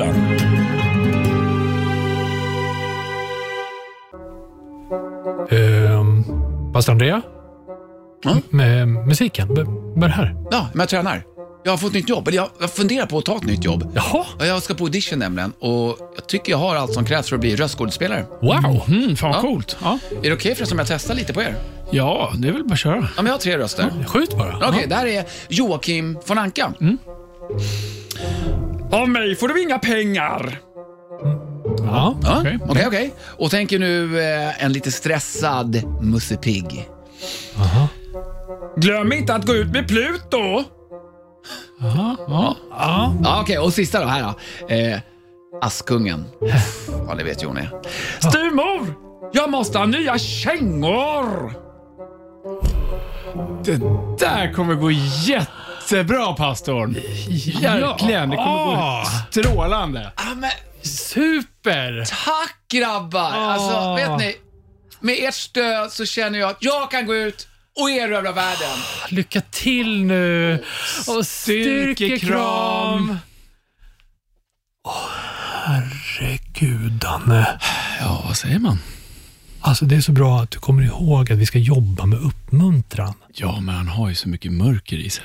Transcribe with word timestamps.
Rockhyllan. 0.00 1.40
Ehm, 5.50 6.24
Pastor 6.72 6.92
Andrea? 6.92 7.22
Ja? 8.24 8.36
Med 8.50 8.88
musiken, 8.88 9.54
B- 9.54 9.64
börja 10.00 10.14
här. 10.14 10.34
Ja, 10.50 10.68
men 10.72 10.80
jag 10.80 10.88
tränar. 10.88 11.22
Jag 11.64 11.72
har 11.72 11.78
fått 11.78 11.92
nytt 11.92 12.08
jobb. 12.08 12.28
Eller 12.28 12.36
jag, 12.38 12.48
jag 12.60 12.70
funderar 12.70 13.06
på 13.06 13.18
att 13.18 13.24
ta 13.24 13.36
ett 13.36 13.44
nytt 13.44 13.64
jobb. 13.64 13.92
Jaha, 13.94 14.24
Ja, 14.38 14.46
Jag 14.46 14.62
ska 14.62 14.74
på 14.74 14.84
audition 14.84 15.18
nämligen 15.18 15.52
och 15.60 15.96
jag 16.16 16.26
tycker 16.28 16.52
jag 16.52 16.58
har 16.58 16.76
allt 16.76 16.92
som 16.94 17.04
krävs 17.04 17.28
för 17.28 17.34
att 17.36 17.40
bli 17.40 17.56
röstskådespelare. 17.56 18.24
wow. 18.42 18.82
Mm, 18.88 19.16
fan 19.16 19.30
vad 19.30 19.38
Ja. 19.38 19.40
coolt. 19.40 19.76
Ja. 19.82 19.98
Är 20.22 20.28
det 20.28 20.32
okej 20.32 20.54
förresten 20.54 20.76
om 20.76 20.78
jag 20.78 20.88
testar 20.88 21.14
lite 21.14 21.32
på 21.32 21.42
er? 21.42 21.54
ja, 21.90 22.32
det 22.36 22.48
är 22.48 22.52
väl 22.52 22.64
bara 22.64 22.72
att 22.72 22.78
köra. 22.78 22.96
Ja, 22.96 23.08
men 23.16 23.26
jag 23.26 23.32
har 23.32 23.38
tre 23.38 23.58
röster. 23.58 24.04
Skjut 24.06 24.36
bara. 24.38 24.68
Okej, 24.68 24.86
det 24.88 24.94
här 24.94 25.06
är 25.06 25.24
Joakim 25.48 26.18
von 26.26 26.38
Anka. 26.38 26.72
Av 28.92 29.08
mig 29.08 29.36
får 29.36 29.48
du 29.48 29.62
inga 29.62 29.78
pengar. 29.78 30.60
Ja. 31.78 32.14
Ja, 32.22 32.38
Okej. 32.40 32.58
Okej, 32.68 32.86
okej. 32.86 33.14
Och 33.38 33.50
tänker 33.50 33.78
nu 33.78 34.20
eh, 34.20 34.64
en 34.64 34.72
lite 34.72 34.90
stressad 34.92 35.82
Musse 36.02 36.36
Pigg. 36.36 36.88
Glöm 38.76 39.12
inte 39.12 39.34
att 39.34 39.46
gå 39.46 39.54
ut 39.54 39.68
med 39.72 39.88
Pluto. 39.88 40.64
Ja. 41.80 42.16
Ja, 43.22 43.40
okej. 43.42 43.58
Och 43.58 43.72
sista 43.72 44.00
då, 44.00 44.06
här 44.06 44.22
då. 44.22 44.74
Eh, 44.74 44.98
Askungen. 45.62 46.24
Ja, 47.08 47.14
det 47.14 47.24
vet 47.24 47.42
Jonny. 47.42 47.62
Styvmor, 48.18 48.94
jag 49.32 49.50
måste 49.50 49.78
ha 49.78 49.86
nya 49.86 50.18
kängor. 50.18 51.52
Det 53.64 53.80
där 54.18 54.52
kommer 54.52 54.74
gå 54.74 54.90
jättebra, 55.92 56.32
pastorn. 56.32 56.92
Verkligen. 57.62 58.30
Det 58.30 58.36
kommer 58.36 58.74
Ah. 58.76 59.02
gå 59.02 59.08
strålande. 59.30 60.12
Ja, 60.16 60.34
men 60.36 60.50
Super! 60.82 62.04
tack 62.04 62.54
grabbar! 62.72 63.30
Alltså, 63.30 63.94
vet 63.94 64.18
ni? 64.18 64.36
Med 65.00 65.16
ert 65.28 65.34
stöd 65.34 65.92
så 65.92 66.06
känner 66.06 66.38
jag 66.38 66.50
att 66.50 66.56
jag 66.60 66.90
kan 66.90 67.06
gå 67.06 67.14
ut 67.14 67.48
och 67.80 67.90
erövra 67.90 68.32
världen. 68.32 68.78
Lycka 69.08 69.40
till 69.50 70.04
nu. 70.04 70.64
Och 71.08 71.26
styrkekram. 71.26 73.18
Åh, 74.88 75.08
herregud, 75.64 76.92
Danne. 76.92 77.58
Ja, 78.00 78.22
vad 78.26 78.36
säger 78.36 78.58
man? 78.58 78.78
Alltså, 79.60 79.84
det 79.84 79.96
är 79.96 80.00
så 80.00 80.12
bra 80.12 80.40
att 80.40 80.50
du 80.50 80.58
kommer 80.58 80.82
ihåg 80.82 81.32
att 81.32 81.38
vi 81.38 81.46
ska 81.46 81.58
jobba 81.58 82.06
med 82.06 82.18
uppmuntran. 82.18 83.14
Ja, 83.34 83.60
men 83.60 83.74
han 83.74 83.88
har 83.88 84.08
ju 84.08 84.14
så 84.14 84.28
mycket 84.28 84.52
mörker 84.52 84.96
i 84.96 85.10
sig. 85.10 85.24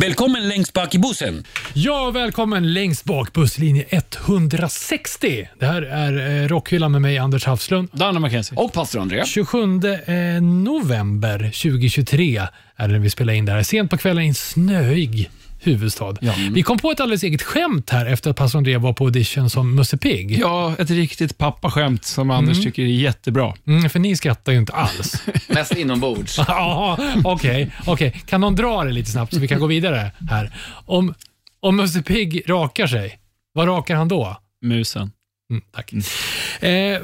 Välkommen 0.00 0.48
längst 0.48 0.72
bak 0.72 0.94
i 0.94 0.98
bussen. 0.98 1.44
Ja, 1.74 2.10
välkommen 2.10 2.72
längst 2.72 3.04
bak 3.04 3.32
busslinje 3.32 3.84
160. 3.90 5.48
Det 5.58 5.66
här 5.66 5.82
är 5.82 6.42
eh, 6.42 6.48
Rockhyllan 6.48 6.92
med 6.92 7.02
mig, 7.02 7.18
Anders 7.18 7.46
Hafslund. 7.46 7.88
Danne 7.92 8.20
McKenzie. 8.20 8.58
Och 8.58 8.72
pastor 8.72 9.00
André. 9.00 9.24
27 9.26 9.58
eh, 9.62 10.42
november 10.42 11.38
2023 11.38 12.42
är 12.76 12.88
det 12.88 12.92
när 12.92 12.98
vi 12.98 13.10
spelar 13.10 13.32
in 13.32 13.44
det 13.44 13.52
här. 13.52 13.62
Sent 13.62 13.90
på 13.90 13.96
kvällen 13.96 14.24
i 14.24 14.28
en 14.28 14.34
snöig 14.34 15.30
huvudstad. 15.60 16.16
Vi 16.50 16.62
kom 16.62 16.78
på 16.78 16.90
ett 16.90 17.00
alldeles 17.00 17.22
eget 17.22 17.42
skämt 17.42 17.90
här 17.90 18.06
efter 18.06 18.30
att 18.30 18.36
pastor 18.36 18.58
André 18.58 18.76
var 18.76 18.92
på 18.92 19.04
audition 19.04 19.50
som 19.50 19.74
Musse 19.74 19.96
Pigg. 19.96 20.38
Ja, 20.38 20.74
ett 20.78 20.90
riktigt 20.90 21.38
pappaskämt 21.38 22.04
som 22.04 22.30
Anders 22.30 22.62
tycker 22.62 22.82
är 22.82 22.86
jättebra. 22.86 23.54
Mm, 23.66 23.90
för 23.90 23.98
ni 23.98 24.16
skrattar 24.16 24.52
ju 24.52 24.58
inte 24.58 24.72
alls. 24.72 25.22
Mest 25.48 25.76
inombords. 25.76 26.38
Ja, 26.48 26.98
Okej, 27.24 27.70
okej. 27.86 28.22
kan 28.26 28.40
någon 28.40 28.54
dra 28.56 28.84
det 28.84 28.90
lite 28.92 29.10
snabbt 29.10 29.34
så 29.34 29.40
vi 29.40 29.48
kan 29.48 29.60
gå 29.60 29.66
vidare 29.66 30.10
här? 30.30 30.52
Om, 30.86 31.14
om 31.60 31.76
Musse 31.76 32.02
Pigg 32.02 32.42
rakar 32.46 32.86
sig, 32.86 33.18
vad 33.52 33.68
rakar 33.68 33.94
han 33.96 34.08
då? 34.08 34.36
Musen. 34.64 35.10
Mm, 35.50 35.62
tack. 35.74 35.92
Eh, 35.92 35.98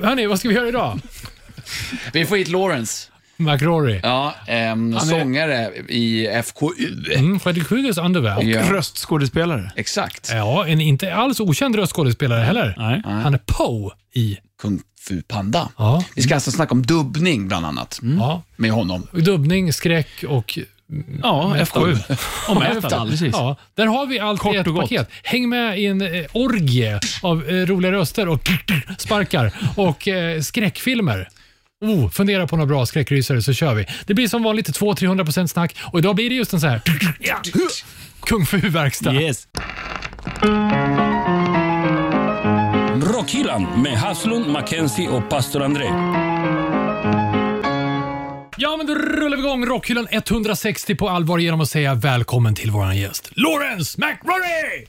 hörni, 0.09 0.27
vad 0.27 0.39
ska 0.39 0.49
vi 0.49 0.55
göra 0.55 0.69
idag? 0.69 1.01
Vi 2.13 2.27
får 2.27 2.37
hit 2.37 2.49
Lawrence. 2.49 3.09
McRory. 3.37 4.01
Ja, 4.03 4.35
ehm, 4.47 4.99
sångare 5.01 5.71
i 5.89 6.27
FKU. 6.45 6.67
Mm, 7.15 7.41
Fredrik 7.41 7.69
Kruges 7.69 7.99
underväg. 7.99 8.49
Ja. 8.49 8.73
Röstskådespelare. 8.73 9.73
Exakt. 9.77 10.31
Ja, 10.33 10.67
en 10.67 10.81
inte 10.81 11.15
alls 11.15 11.41
okänd 11.41 11.77
röstskådespelare 11.77 12.41
heller. 12.41 12.75
Nej. 12.79 13.03
Han 13.05 13.35
är 13.35 13.41
Poe 13.47 13.91
i... 14.15 14.39
Kung 14.63 14.81
Fu 15.01 15.23
Panda. 15.23 15.69
Ja, 15.77 16.05
Vi 16.15 16.23
ska 16.23 16.35
alltså 16.35 16.51
snacka 16.51 16.73
om 16.73 16.83
dubbning 16.83 17.49
bland 17.49 17.67
annat 17.67 18.01
ja. 18.19 18.43
med 18.57 18.71
honom. 18.71 19.07
Dubbning, 19.13 19.73
skräck 19.73 20.25
och... 20.29 20.59
Ja, 21.23 21.57
FKU. 21.65 21.97
Och 22.49 22.57
metal. 22.57 23.11
Precis. 23.11 23.33
Ja, 23.33 23.57
där 23.75 23.87
har 23.87 24.07
vi 24.07 24.19
allt 24.19 24.41
Kort 24.41 24.55
i 24.55 24.57
ett 24.59 24.67
och 24.67 24.75
gott. 24.75 24.83
paket. 24.83 25.09
Häng 25.23 25.49
med 25.49 25.79
i 25.79 25.87
en 25.87 26.03
eh, 26.03 26.25
orgie 26.33 27.01
av 27.23 27.49
eh, 27.49 27.55
roliga 27.55 27.93
röster 27.93 28.29
och 28.29 28.49
sparkar 28.99 29.53
och 29.77 30.09
eh, 30.09 30.41
skräckfilmer. 30.41 31.29
Oh, 31.85 32.11
fundera 32.11 32.47
på 32.47 32.57
några 32.57 32.67
bra 32.67 32.87
skräckrysare 32.87 33.43
så 33.43 33.53
kör 33.53 33.75
vi. 33.75 33.87
Det 34.07 34.15
blir 34.15 34.29
som 34.29 34.43
vanligt 34.43 34.69
200-300% 34.69 35.47
snack 35.47 35.77
och 35.93 35.99
idag 35.99 36.15
blir 36.15 36.31
det 36.31 36.37
just 36.37 36.53
en 36.53 36.61
så 36.61 36.67
här 36.67 36.83
Kung 38.21 38.47
Fu-verkstad. 38.47 39.15
Yes. 39.15 39.49
Rockhyllan 43.15 43.83
med 43.83 43.99
Haslund, 43.99 44.47
Mackenzie 44.47 45.09
och 45.09 45.31
pastor 45.31 45.63
André. 45.63 45.85
Ja, 48.57 48.77
men 48.77 48.87
då 48.87 48.95
rullar 48.95 49.37
vi 49.37 49.43
igång 49.43 49.67
Rockhyllan 49.67 50.07
160 50.11 50.95
på 50.95 51.09
allvar 51.09 51.39
genom 51.39 51.61
att 51.61 51.69
säga 51.69 51.95
välkommen 51.95 52.55
till 52.55 52.71
våran 52.71 52.97
gäst, 52.97 53.31
Lawrence 53.35 54.01
McRory! 54.01 54.87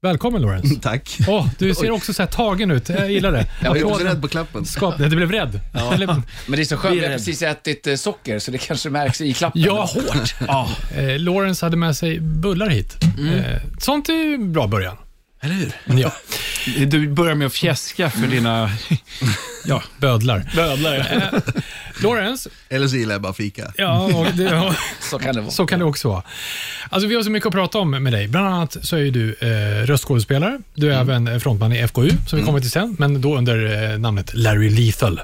Välkommen 0.00 0.42
Lawrence. 0.42 0.74
Tack. 0.82 1.18
Åh, 1.28 1.48
du 1.58 1.74
ser 1.74 1.90
också 1.90 2.14
så 2.14 2.22
här 2.22 2.30
tagen 2.30 2.70
ut. 2.70 2.88
Jag 2.88 3.12
gillar 3.12 3.32
det. 3.32 3.46
Jag 3.62 3.74
var 3.74 3.84
också 3.84 4.04
rädd 4.04 4.22
på 4.22 4.28
klappen. 4.28 4.64
Skap, 4.64 4.98
du 4.98 5.08
blev 5.16 5.32
rädd? 5.32 5.60
Eller, 5.92 6.06
Men 6.06 6.22
det 6.46 6.60
är 6.60 6.64
så 6.64 6.76
skönt, 6.76 6.96
Vi 6.96 7.00
har 7.06 7.12
precis 7.12 7.42
ätit 7.42 7.86
eh, 7.86 7.94
socker 7.94 8.38
så 8.38 8.50
det 8.50 8.58
kanske 8.58 8.90
märks 8.90 9.20
i 9.20 9.32
klappen. 9.34 9.62
ja, 9.62 9.88
hårt. 9.94 10.34
Ja. 10.46 10.68
Eh, 10.96 11.18
Lawrence 11.18 11.66
hade 11.66 11.76
med 11.76 11.96
sig 11.96 12.20
bullar 12.20 12.68
hit. 12.68 12.96
Eh, 13.02 13.56
sånt 13.78 14.08
är 14.08 14.12
ju 14.12 14.38
bra 14.38 14.66
början. 14.66 14.96
Eller 15.40 15.54
hur? 15.54 15.72
Ja, 16.00 16.12
Du 16.86 17.08
börjar 17.08 17.34
med 17.34 17.46
att 17.46 17.52
fjäska 17.54 18.10
för 18.10 18.26
dina 18.26 18.70
ja, 19.64 19.82
bödlar. 19.98 20.50
bödlar. 20.56 20.96
Eh, 20.96 21.40
Lawrence, 22.02 22.50
Eller 22.68 22.88
så 22.88 22.96
gillar 22.96 23.14
jag 23.14 23.22
bara 23.22 23.32
fika. 23.32 23.72
ja, 23.76 24.00
och 24.04 24.26
det, 24.36 24.72
Så 25.00 25.18
kan 25.18 25.34
det 25.34 25.40
vara. 25.40 25.50
Så 25.50 25.66
kan 25.66 25.78
det 25.78 25.84
också 25.84 26.08
vara. 26.08 26.22
Alltså, 26.90 27.08
vi 27.08 27.14
har 27.14 27.22
så 27.22 27.30
mycket 27.30 27.46
att 27.46 27.52
prata 27.52 27.78
om 27.78 27.90
med 27.90 28.12
dig. 28.12 28.28
Bland 28.28 28.46
annat 28.46 28.76
så 28.82 28.96
är 28.96 29.00
ju 29.00 29.10
du 29.10 29.36
eh, 29.40 29.86
röstskådespelare. 29.86 30.60
Du 30.74 30.92
är 30.92 31.00
även 31.00 31.40
frontman 31.40 31.72
i 31.72 31.88
FKU, 31.88 32.10
som 32.26 32.38
vi 32.38 32.44
kommer 32.44 32.60
till 32.60 32.70
sen, 32.70 32.96
men 32.98 33.20
då 33.20 33.36
under 33.38 33.92
eh, 33.92 33.98
namnet 33.98 34.34
Larry 34.34 34.70
Lethal. 34.70 35.20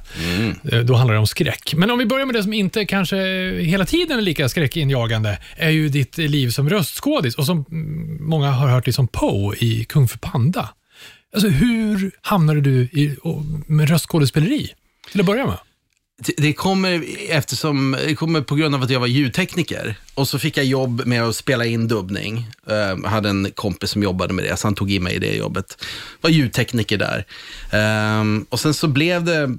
Eh, 0.72 0.78
då 0.78 0.94
handlar 0.94 1.14
det 1.14 1.20
om 1.20 1.26
skräck. 1.26 1.74
Men 1.76 1.90
om 1.90 1.98
vi 1.98 2.06
börjar 2.06 2.26
med 2.26 2.34
det 2.34 2.42
som 2.42 2.52
inte 2.52 2.84
kanske 2.84 3.16
hela 3.60 3.84
tiden 3.86 4.18
är 4.18 4.22
lika 4.22 4.48
skräckinjagande, 4.48 5.38
är 5.56 5.70
ju 5.70 5.88
ditt 5.88 6.18
liv 6.18 6.50
som 6.50 6.70
röstskådis 6.70 7.34
och 7.34 7.46
som 7.46 7.64
mm, 7.70 8.18
många 8.28 8.50
har 8.50 8.68
hört 8.68 8.84
dig 8.84 8.92
som 8.94 9.08
Poe 9.08 9.56
i 9.56 9.84
Kung 9.88 10.03
Fu 10.08 10.18
Panda. 10.18 10.68
Alltså, 11.34 11.48
hur 11.48 12.10
hamnade 12.22 12.60
du 12.60 12.80
i, 12.82 13.16
med 13.66 13.88
röstskådespeleri? 13.90 14.72
Till 15.10 15.20
att 15.20 15.26
börja 15.26 15.46
med. 15.46 15.58
Det- 16.36 16.52
kommer, 16.52 17.04
eftersom, 17.28 17.96
det 18.06 18.14
kommer 18.14 18.40
på 18.40 18.54
grund 18.54 18.74
av 18.74 18.82
att 18.82 18.90
jag 18.90 19.00
var 19.00 19.06
ljudtekniker. 19.06 19.94
Och 20.14 20.28
så 20.28 20.38
fick 20.38 20.56
jag 20.56 20.66
jobb 20.66 21.02
med 21.06 21.22
att 21.22 21.36
spela 21.36 21.64
in 21.66 21.88
dubbning. 21.88 22.46
Jag 22.66 22.96
hade 23.06 23.28
en 23.28 23.50
kompis 23.54 23.90
som 23.90 24.02
jobbade 24.02 24.34
med 24.34 24.44
det, 24.44 24.56
så 24.56 24.66
han 24.66 24.74
tog 24.74 24.92
in 24.92 25.02
mig 25.02 25.14
i 25.14 25.18
det 25.18 25.34
jobbet. 25.36 25.84
Var 26.20 26.30
ljudtekniker 26.30 26.98
där. 26.98 27.24
Eh, 27.72 28.24
och 28.48 28.60
sen 28.60 28.74
så 28.74 28.88
blev 28.88 29.24
det 29.24 29.56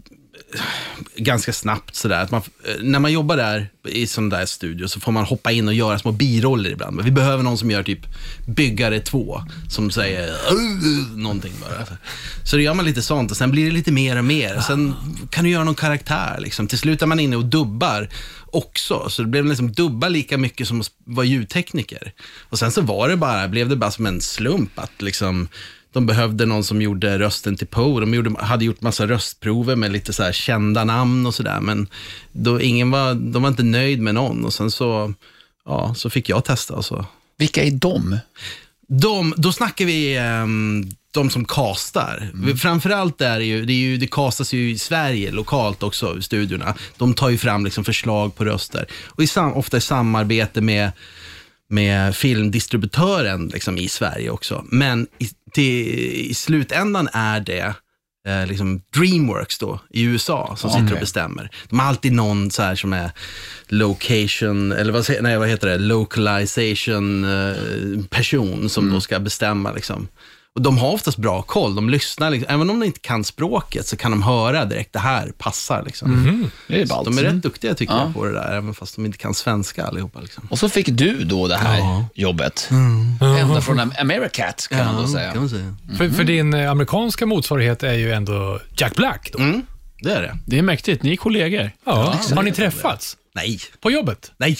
ganska 1.16 1.53
snabbt 1.53 1.95
sådär. 1.95 2.19
Att 2.19 2.31
man, 2.31 2.41
eh, 2.63 2.73
när 2.81 2.99
man 2.99 3.11
jobbar 3.11 3.38
där 3.38 3.69
i 3.88 4.07
sån 4.07 4.29
där 4.29 4.45
studio 4.45 4.88
så 4.88 4.99
får 4.99 5.11
man 5.11 5.23
hoppa 5.23 5.51
in 5.51 5.67
och 5.67 5.73
göra 5.73 5.99
små 5.99 6.11
biroller 6.11 6.69
ibland. 6.69 6.95
Men 6.95 7.05
vi 7.05 7.11
behöver 7.11 7.43
någon 7.43 7.57
som 7.57 7.71
gör 7.71 7.83
typ 7.83 7.99
Byggare 8.47 9.00
2, 9.00 9.41
som 9.69 9.91
säger 9.91 10.27
äh, 10.27 11.18
någonting 11.18 11.53
bara. 11.62 11.97
Så 12.44 12.56
då 12.56 12.62
gör 12.62 12.74
man 12.74 12.85
lite 12.85 13.01
sånt 13.01 13.31
och 13.31 13.38
sen 13.38 13.51
blir 13.51 13.65
det 13.65 13.71
lite 13.71 13.91
mer 13.91 14.18
och 14.18 14.25
mer. 14.25 14.59
Sen 14.59 14.94
kan 15.30 15.44
du 15.44 15.50
göra 15.50 15.63
någon 15.63 15.75
karaktär 15.75 16.38
liksom. 16.39 16.68
Till 16.68 16.80
slut 16.80 17.01
är 17.01 17.06
man 17.06 17.19
inne 17.19 17.35
och 17.35 17.45
dubbar 17.45 18.09
också. 18.45 19.09
Så 19.09 19.21
det 19.21 19.27
blev 19.27 19.45
liksom 19.45 19.71
dubba 19.71 20.09
lika 20.09 20.38
mycket 20.38 20.68
som 20.68 20.81
att 20.81 20.91
vara 21.03 21.25
ljudtekniker. 21.25 22.13
Och 22.50 22.59
sen 22.59 22.71
så 22.71 22.81
var 22.81 23.09
det 23.09 23.18
bara, 23.18 23.47
blev 23.47 23.69
det 23.69 23.75
bara 23.75 23.91
som 23.91 24.06
en 24.06 24.21
slump 24.21 24.80
att 24.80 25.01
liksom 25.01 25.47
de 25.95 26.06
behövde 26.06 26.45
någon 26.45 26.63
som 26.63 26.81
gjorde 26.81 27.19
rösten 27.19 27.57
till 27.57 27.68
Poe. 27.68 28.00
De 28.00 28.13
gjorde, 28.13 28.36
hade 28.39 28.65
gjort 28.65 28.81
massa 28.81 29.07
röstprover 29.07 29.75
med 29.75 29.92
lite 29.92 30.13
så 30.13 30.31
kända 30.31 30.83
namn 30.83 31.25
och 31.25 31.36
sådär. 31.36 31.59
Men 31.59 31.88
då 32.31 32.62
ingen 32.62 32.92
var, 32.92 33.13
de 33.13 33.42
var 33.42 33.50
inte 33.50 33.63
nöjd 33.63 34.00
med 34.00 34.15
någon. 34.15 34.45
Och 34.45 34.53
sen 34.53 34.71
så, 34.71 35.13
ja, 35.65 35.94
så 35.95 36.09
fick 36.09 36.30
jag 36.30 36.45
testa. 36.45 36.74
Och 36.74 36.86
så. 36.86 37.06
Vilka 37.38 37.63
är 37.63 37.71
de? 37.71 38.18
De, 38.88 39.33
då 39.38 39.51
snackar 39.51 39.86
vi 39.86 40.18
ehm, 40.18 40.92
de 41.12 41.30
som 41.30 41.45
castar. 41.45 42.31
Framförallt 42.57 43.21
är 43.21 43.39
det 43.39 43.45
ju, 43.45 43.65
det, 43.65 43.74
är 43.74 43.77
ju, 43.77 43.97
det 43.97 44.07
castas 44.07 44.53
ju 44.53 44.71
i 44.71 44.77
Sverige 44.77 45.31
lokalt 45.31 45.83
också, 45.83 46.18
i 46.18 46.21
studiorna. 46.21 46.75
De 46.97 47.13
tar 47.13 47.30
ju 47.30 47.38
fram 47.38 47.65
liksom 47.65 47.83
förslag 47.83 48.36
på 48.36 48.45
röster. 48.45 48.86
Och 49.06 49.24
i 49.24 49.27
sam, 49.27 49.53
ofta 49.53 49.77
i 49.77 49.81
samarbete 49.81 50.62
med 50.62 50.92
med 51.68 52.15
filmdistributören 52.15 53.47
liksom, 53.47 53.77
i 53.77 53.88
Sverige 53.88 54.30
också. 54.30 54.65
Men 54.69 55.07
i, 55.19 55.30
till, 55.56 55.90
i 56.31 56.34
slutändan 56.34 57.10
är 57.13 57.40
det 57.40 57.74
eh, 58.28 58.48
liksom 58.48 58.81
Dreamworks 58.96 59.57
då, 59.60 59.80
i 59.90 60.04
USA 60.04 60.56
som 60.57 60.69
sitter 60.69 60.94
och 60.94 61.00
bestämmer. 61.00 61.50
De 61.69 61.80
har 61.80 61.88
alltid 61.88 62.13
någon 62.13 62.52
så 62.52 62.62
här 62.62 62.75
som 62.75 62.94
är 62.94 63.12
location, 63.68 64.72
eller 64.72 64.94
vad, 64.94 65.06
nej, 65.22 65.38
vad 65.38 65.50
heter 65.50 65.68
det, 65.68 65.78
localization 65.78 67.24
eh, 67.24 67.56
person 68.10 68.69
som 68.69 68.92
då 68.92 69.02
ska 69.02 69.19
bestämma. 69.19 69.72
Liksom. 69.72 70.07
Och 70.56 70.62
de 70.62 70.78
har 70.78 70.92
oftast 70.92 71.18
bra 71.18 71.42
koll. 71.42 71.75
De 71.75 71.90
lyssnar, 71.90 72.30
liksom, 72.30 72.54
även 72.54 72.69
om 72.69 72.80
de 72.80 72.86
inte 72.86 73.00
kan 73.00 73.24
språket 73.24 73.88
så 73.88 73.98
kan 73.98 74.12
de 74.12 74.22
höra 74.24 74.66
direkt, 74.66 74.94
det 74.94 75.00
här 75.00 75.31
passar. 75.38 75.84
Liksom. 75.86 76.50
Det 76.68 76.81
är 76.81 76.86
Så 76.86 76.96
ballt. 76.96 77.06
de 77.06 77.18
är 77.18 77.22
rätt 77.24 77.42
duktiga 77.42 77.74
tycker 77.75 77.94
Ja. 77.94 78.02
jag 78.06 78.13
på 78.13 78.25
det 78.25 78.31
där, 78.31 78.52
även 78.57 78.74
fast 78.74 78.96
de 78.96 79.06
inte 79.06 79.18
kan 79.18 79.34
svenska 79.34 79.86
allihopa. 79.86 80.19
Liksom. 80.19 80.48
Och 80.52 80.60
så 80.60 80.69
fick 80.69 80.88
du 80.92 81.24
då 81.24 81.48
det 81.48 81.56
här 81.57 82.04
jobbet. 82.16 82.69
Ända 83.42 83.62
från 83.62 83.80
Am- 83.80 83.94
Americat 84.02 84.68
kan 84.69 84.86
man 84.86 85.02
då 85.02 85.07
säga. 85.07 85.31
kan 85.31 85.40
man 85.42 85.50
säga. 85.50 85.75
För, 85.98 86.10
för 86.10 86.24
din 86.24 86.54
eh, 86.54 86.72
amerikanska 86.72 87.25
motsvarighet 87.25 87.84
är 87.84 87.94
ju 87.94 88.12
ändå 88.12 88.60
Jack 88.78 88.96
Black. 88.96 89.30
Då. 89.34 89.40
Mm, 89.40 89.62
det 90.02 90.12
är 90.13 90.22
det. 90.22 90.38
Det 90.46 90.57
är 90.57 90.62
mäktigt. 90.62 91.04
Ni 91.04 91.12
är 91.12 91.16
kollegor. 91.16 91.72
Ja. 91.86 92.16
Har 92.36 92.44
ni 92.44 92.52
träffats? 92.52 93.18
Nej. 93.35 93.59
På 93.79 93.91
jobbet? 93.91 94.31
Nej. 94.37 94.57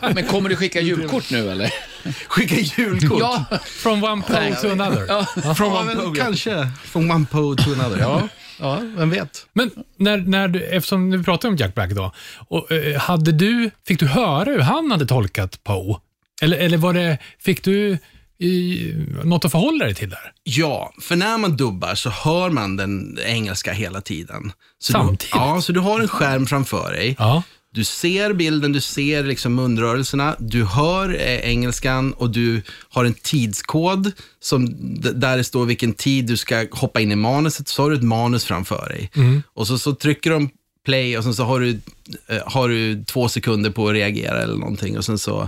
Men 0.14 0.26
kommer 0.26 0.48
du 0.48 0.56
skicka 0.56 0.80
julkort 0.80 1.30
nu 1.30 1.50
eller? 1.50 1.74
Skicka 2.28 2.82
julkort. 2.82 3.20
Ja, 3.20 3.44
From 3.64 4.04
one 4.04 4.22
pole 4.22 4.56
to 4.62 4.70
another. 4.70 5.54
Från 5.54 5.74
ja, 5.74 5.84
men 5.84 6.14
kanske. 6.14 6.68
Från 6.84 7.10
one 7.10 7.26
pole 7.30 7.64
to 7.64 7.72
another. 7.72 7.98
Ja, 8.00 8.28
ja 8.58 8.82
vem 8.96 9.10
vet. 9.10 9.46
Men 9.52 9.70
när, 9.96 10.16
när 10.16 10.48
du, 10.48 10.62
eftersom 10.62 11.10
vi 11.10 11.22
pratar 11.22 11.48
om 11.48 11.56
Jack 11.56 11.74
Black 11.74 11.90
då, 11.90 12.12
och, 12.48 12.72
eh, 12.72 13.00
hade 13.00 13.32
du, 13.32 13.70
fick 13.86 14.00
du 14.00 14.06
höra 14.06 14.50
hur 14.50 14.60
han 14.60 14.90
hade 14.90 15.06
tolkat 15.06 15.64
Poe? 15.64 16.00
Eller, 16.42 16.56
eller 16.56 16.78
var 16.78 16.92
det, 16.92 17.18
fick 17.38 17.64
du 17.64 17.98
i, 18.38 18.92
något 19.24 19.44
att 19.44 19.52
förhålla 19.52 19.84
dig 19.84 19.94
till 19.94 20.10
där? 20.10 20.32
Ja, 20.42 20.92
för 21.00 21.16
när 21.16 21.38
man 21.38 21.56
dubbar 21.56 21.94
så 21.94 22.10
hör 22.10 22.50
man 22.50 22.76
den 22.76 23.18
engelska 23.26 23.72
hela 23.72 24.00
tiden. 24.00 24.52
Så 24.78 24.92
Samtidigt? 24.92 25.32
Du, 25.32 25.38
ja, 25.38 25.60
så 25.60 25.72
du 25.72 25.80
har 25.80 26.00
en 26.00 26.08
skärm 26.08 26.46
framför 26.46 26.92
dig. 26.92 27.16
Ja. 27.18 27.42
Du 27.76 27.84
ser 27.84 28.32
bilden, 28.32 28.72
du 28.72 28.80
ser 28.80 29.24
liksom 29.24 29.54
munrörelserna, 29.54 30.36
du 30.38 30.64
hör 30.64 31.14
eh, 31.14 31.50
engelskan 31.50 32.12
och 32.12 32.30
du 32.30 32.62
har 32.88 33.04
en 33.04 33.14
tidskod 33.14 34.12
som, 34.40 34.76
där 35.00 35.36
det 35.36 35.44
står 35.44 35.66
vilken 35.66 35.92
tid 35.92 36.26
du 36.26 36.36
ska 36.36 36.66
hoppa 36.70 37.00
in 37.00 37.12
i 37.12 37.16
manuset. 37.16 37.68
Så 37.68 37.82
har 37.82 37.90
du 37.90 37.96
ett 37.96 38.02
manus 38.02 38.44
framför 38.44 38.88
dig. 38.88 39.10
Och 39.54 39.66
så, 39.66 39.78
så 39.78 39.94
trycker 39.94 40.30
de 40.30 40.50
play 40.84 41.18
och 41.18 41.24
sen 41.24 41.34
så 41.34 41.44
har 41.44 41.60
du, 41.60 41.80
eh, 42.26 42.42
har 42.46 42.68
du 42.68 43.04
två 43.04 43.28
sekunder 43.28 43.70
på 43.70 43.88
att 43.88 43.94
reagera 43.94 44.42
eller 44.42 44.56
någonting. 44.56 44.98
Och 44.98 45.04
sen 45.04 45.18
så, 45.18 45.42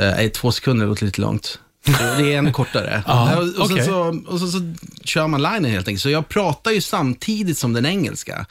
eh, 0.00 0.10
nej, 0.16 0.30
två 0.30 0.52
sekunder 0.52 0.86
låter 0.86 1.06
lite 1.06 1.20
långt. 1.20 1.58
Det 1.84 2.32
är 2.34 2.38
en 2.38 2.52
kortare. 2.52 3.02
Ja, 3.06 3.36
och, 3.36 3.46
sen 3.46 3.62
okej. 3.62 3.84
så, 3.86 4.22
och 4.26 4.40
så, 4.40 4.46
så 4.46 4.74
kör 5.04 5.26
man 5.26 5.42
linen 5.42 5.64
helt 5.64 5.88
enkelt. 5.88 6.02
Så 6.02 6.10
jag 6.10 6.28
pratar 6.28 6.70
ju 6.70 6.80
samtidigt 6.80 7.58
som 7.58 7.72
den 7.72 7.86
engelska. 7.86 8.46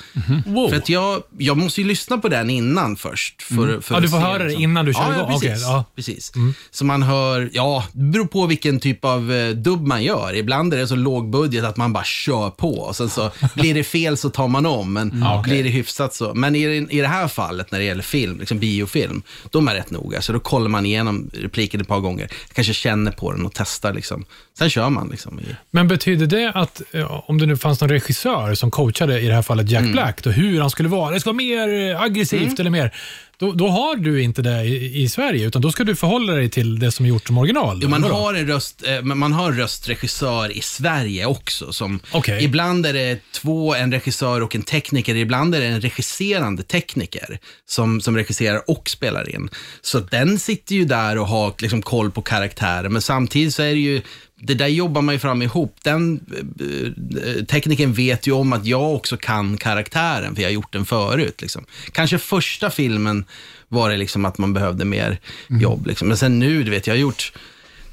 Wow. 0.45 0.69
För 0.69 0.77
att 0.77 0.89
jag, 0.89 1.23
jag 1.37 1.57
måste 1.57 1.81
ju 1.81 1.87
lyssna 1.87 2.17
på 2.17 2.27
den 2.29 2.49
innan 2.49 2.95
först. 2.95 3.41
För, 3.41 3.55
för 3.55 3.65
Mm. 3.65 3.81
Ja, 3.89 3.99
du 3.99 4.05
att 4.05 4.11
får 4.11 4.17
höra 4.17 4.37
det 4.37 4.43
liksom. 4.45 4.63
innan 4.63 4.85
du 4.85 4.93
kör 4.93 5.01
ja, 5.01 5.13
igång. 5.13 5.31
Ja, 5.31 5.39
precis. 5.39 5.51
Okej, 5.51 5.61
ja. 5.61 5.73
Mm. 5.73 5.85
precis. 5.95 6.31
Så 6.71 6.85
man 6.85 7.03
hör, 7.03 7.49
ja, 7.53 7.83
det 7.91 8.03
beror 8.03 8.25
på 8.25 8.45
vilken 8.45 8.79
typ 8.79 9.05
av 9.05 9.31
eh, 9.31 9.49
dubb 9.49 9.87
man 9.87 10.03
gör. 10.03 10.35
Ibland 10.35 10.73
är 10.73 10.77
det 10.77 10.87
så 10.87 10.95
låg 10.95 11.29
budget 11.29 11.63
att 11.65 11.77
man 11.77 11.93
bara 11.93 12.03
kör 12.03 12.49
på. 12.49 12.79
Och 12.79 12.95
sen 12.95 13.09
så 13.09 13.31
blir 13.55 13.73
det 13.73 13.83
fel 13.83 14.17
så 14.17 14.29
tar 14.29 14.47
man 14.47 14.65
om, 14.65 14.93
men 14.93 15.11
Mm. 15.11 15.41
blir 15.41 15.63
det 15.63 15.69
hyfsat 15.69 16.13
så. 16.13 16.33
Men 16.33 16.55
i, 16.55 16.87
i 16.89 17.01
det 17.01 17.07
här 17.07 17.27
fallet, 17.27 17.71
när 17.71 17.79
det 17.79 17.85
gäller 17.85 18.03
film, 18.03 18.39
liksom 18.39 18.59
biofilm, 18.59 19.21
de 19.49 19.67
är 19.67 19.73
rätt 19.75 19.91
noga. 19.91 20.21
Så 20.21 20.33
då 20.33 20.39
kollar 20.39 20.69
man 20.69 20.85
igenom 20.85 21.29
repliken 21.33 21.81
ett 21.81 21.87
par 21.87 21.99
gånger. 21.99 22.29
Kanske 22.53 22.73
känner 22.73 23.11
på 23.19 23.31
den 23.31 23.45
och 23.45 23.51
testar. 23.55 23.93
Liksom. 23.93 24.25
Sen 24.57 24.69
kör 24.69 24.89
man. 24.89 25.09
Liksom. 25.09 25.39
Men 25.71 25.87
betyder 25.87 26.27
det 26.27 26.51
att 26.55 26.81
om 27.27 27.37
det 27.37 27.45
nu 27.45 27.57
fanns 27.57 27.81
någon 27.81 27.89
regissör 27.89 28.53
som 28.53 28.71
coachade 28.71 29.19
i 29.19 29.27
det 29.27 29.33
här 29.33 29.41
fallet 29.41 29.69
Mm. 29.69 29.83
Jack 29.83 29.93
Black, 29.93 30.23
då 30.23 30.29
hur 30.29 30.61
han 30.61 30.69
skulle 30.69 30.89
vara, 30.89 31.11
det 31.13 31.19
ska 31.19 31.29
vara 31.29 31.37
mer 31.37 31.95
aggressivt 32.01 32.59
eller 32.59 32.69
mer, 32.69 32.93
då, 33.39 33.51
då 33.51 33.67
har 33.67 33.95
du 33.95 34.21
inte 34.21 34.41
det 34.41 34.63
i, 34.63 35.01
i 35.01 35.09
Sverige, 35.09 35.47
utan 35.47 35.61
då 35.61 35.71
ska 35.71 35.83
du 35.83 35.95
förhålla 35.95 36.33
dig 36.33 36.49
till 36.49 36.79
det 36.79 36.91
som 36.91 37.05
är 37.05 37.09
gjort 37.09 37.27
som 37.27 37.37
original. 37.37 37.79
Jo, 37.81 37.89
man, 37.89 38.03
har 38.03 38.33
en 38.33 38.47
röst, 38.47 38.83
eh, 38.87 39.01
man 39.01 39.33
har 39.33 39.51
en 39.51 39.57
röstregissör 39.57 40.57
i 40.57 40.61
Sverige 40.61 41.25
också. 41.25 41.73
Som, 41.73 41.99
Okej. 42.11 42.43
Ibland 42.43 42.85
är 42.85 42.93
det 42.93 43.19
två, 43.31 43.75
en 43.75 43.91
regissör 43.91 44.41
och 44.41 44.55
en 44.55 44.61
tekniker. 44.61 45.15
Ibland 45.15 45.55
är 45.55 45.59
det 45.59 45.65
en 45.65 45.81
regisserande 45.81 46.63
tekniker 46.63 47.39
som, 47.65 48.01
som 48.01 48.15
regisserar 48.15 48.69
och 48.69 48.89
spelar 48.89 49.35
in. 49.35 49.49
Så 49.81 49.99
den 49.99 50.39
sitter 50.39 50.75
ju 50.75 50.85
där 50.85 51.17
och 51.17 51.27
har 51.27 51.53
liksom 51.59 51.81
koll 51.81 52.11
på 52.11 52.21
karaktärer. 52.21 52.89
Men 52.89 53.01
samtidigt 53.01 53.55
så 53.55 53.61
är 53.61 53.71
det 53.71 53.79
ju, 53.79 54.01
det 54.39 54.53
där 54.53 54.67
jobbar 54.67 55.01
man 55.01 55.15
ju 55.15 55.19
fram 55.19 55.41
ihop. 55.41 55.75
Den 55.83 56.19
eh, 56.59 57.45
tekniken 57.45 57.93
vet 57.93 58.27
ju 58.27 58.31
om 58.31 58.53
att 58.53 58.65
jag 58.65 58.95
också 58.95 59.17
kan 59.17 59.57
karaktären, 59.57 60.35
för 60.35 60.41
jag 60.41 60.49
har 60.49 60.53
gjort 60.53 60.73
den 60.73 60.85
förut. 60.85 61.41
Liksom. 61.41 61.65
Kanske 61.91 62.17
första 62.17 62.69
filmen 62.69 63.25
var 63.67 63.89
det 63.89 63.97
liksom 63.97 64.25
att 64.25 64.37
man 64.37 64.53
behövde 64.53 64.85
mer 64.85 65.19
jobb. 65.47 65.87
Liksom. 65.87 66.07
Men 66.07 66.17
sen 66.17 66.39
nu, 66.39 66.63
du 66.63 66.71
vet, 66.71 66.87
jag 66.87 66.93
har 66.93 66.99
gjort 66.99 67.31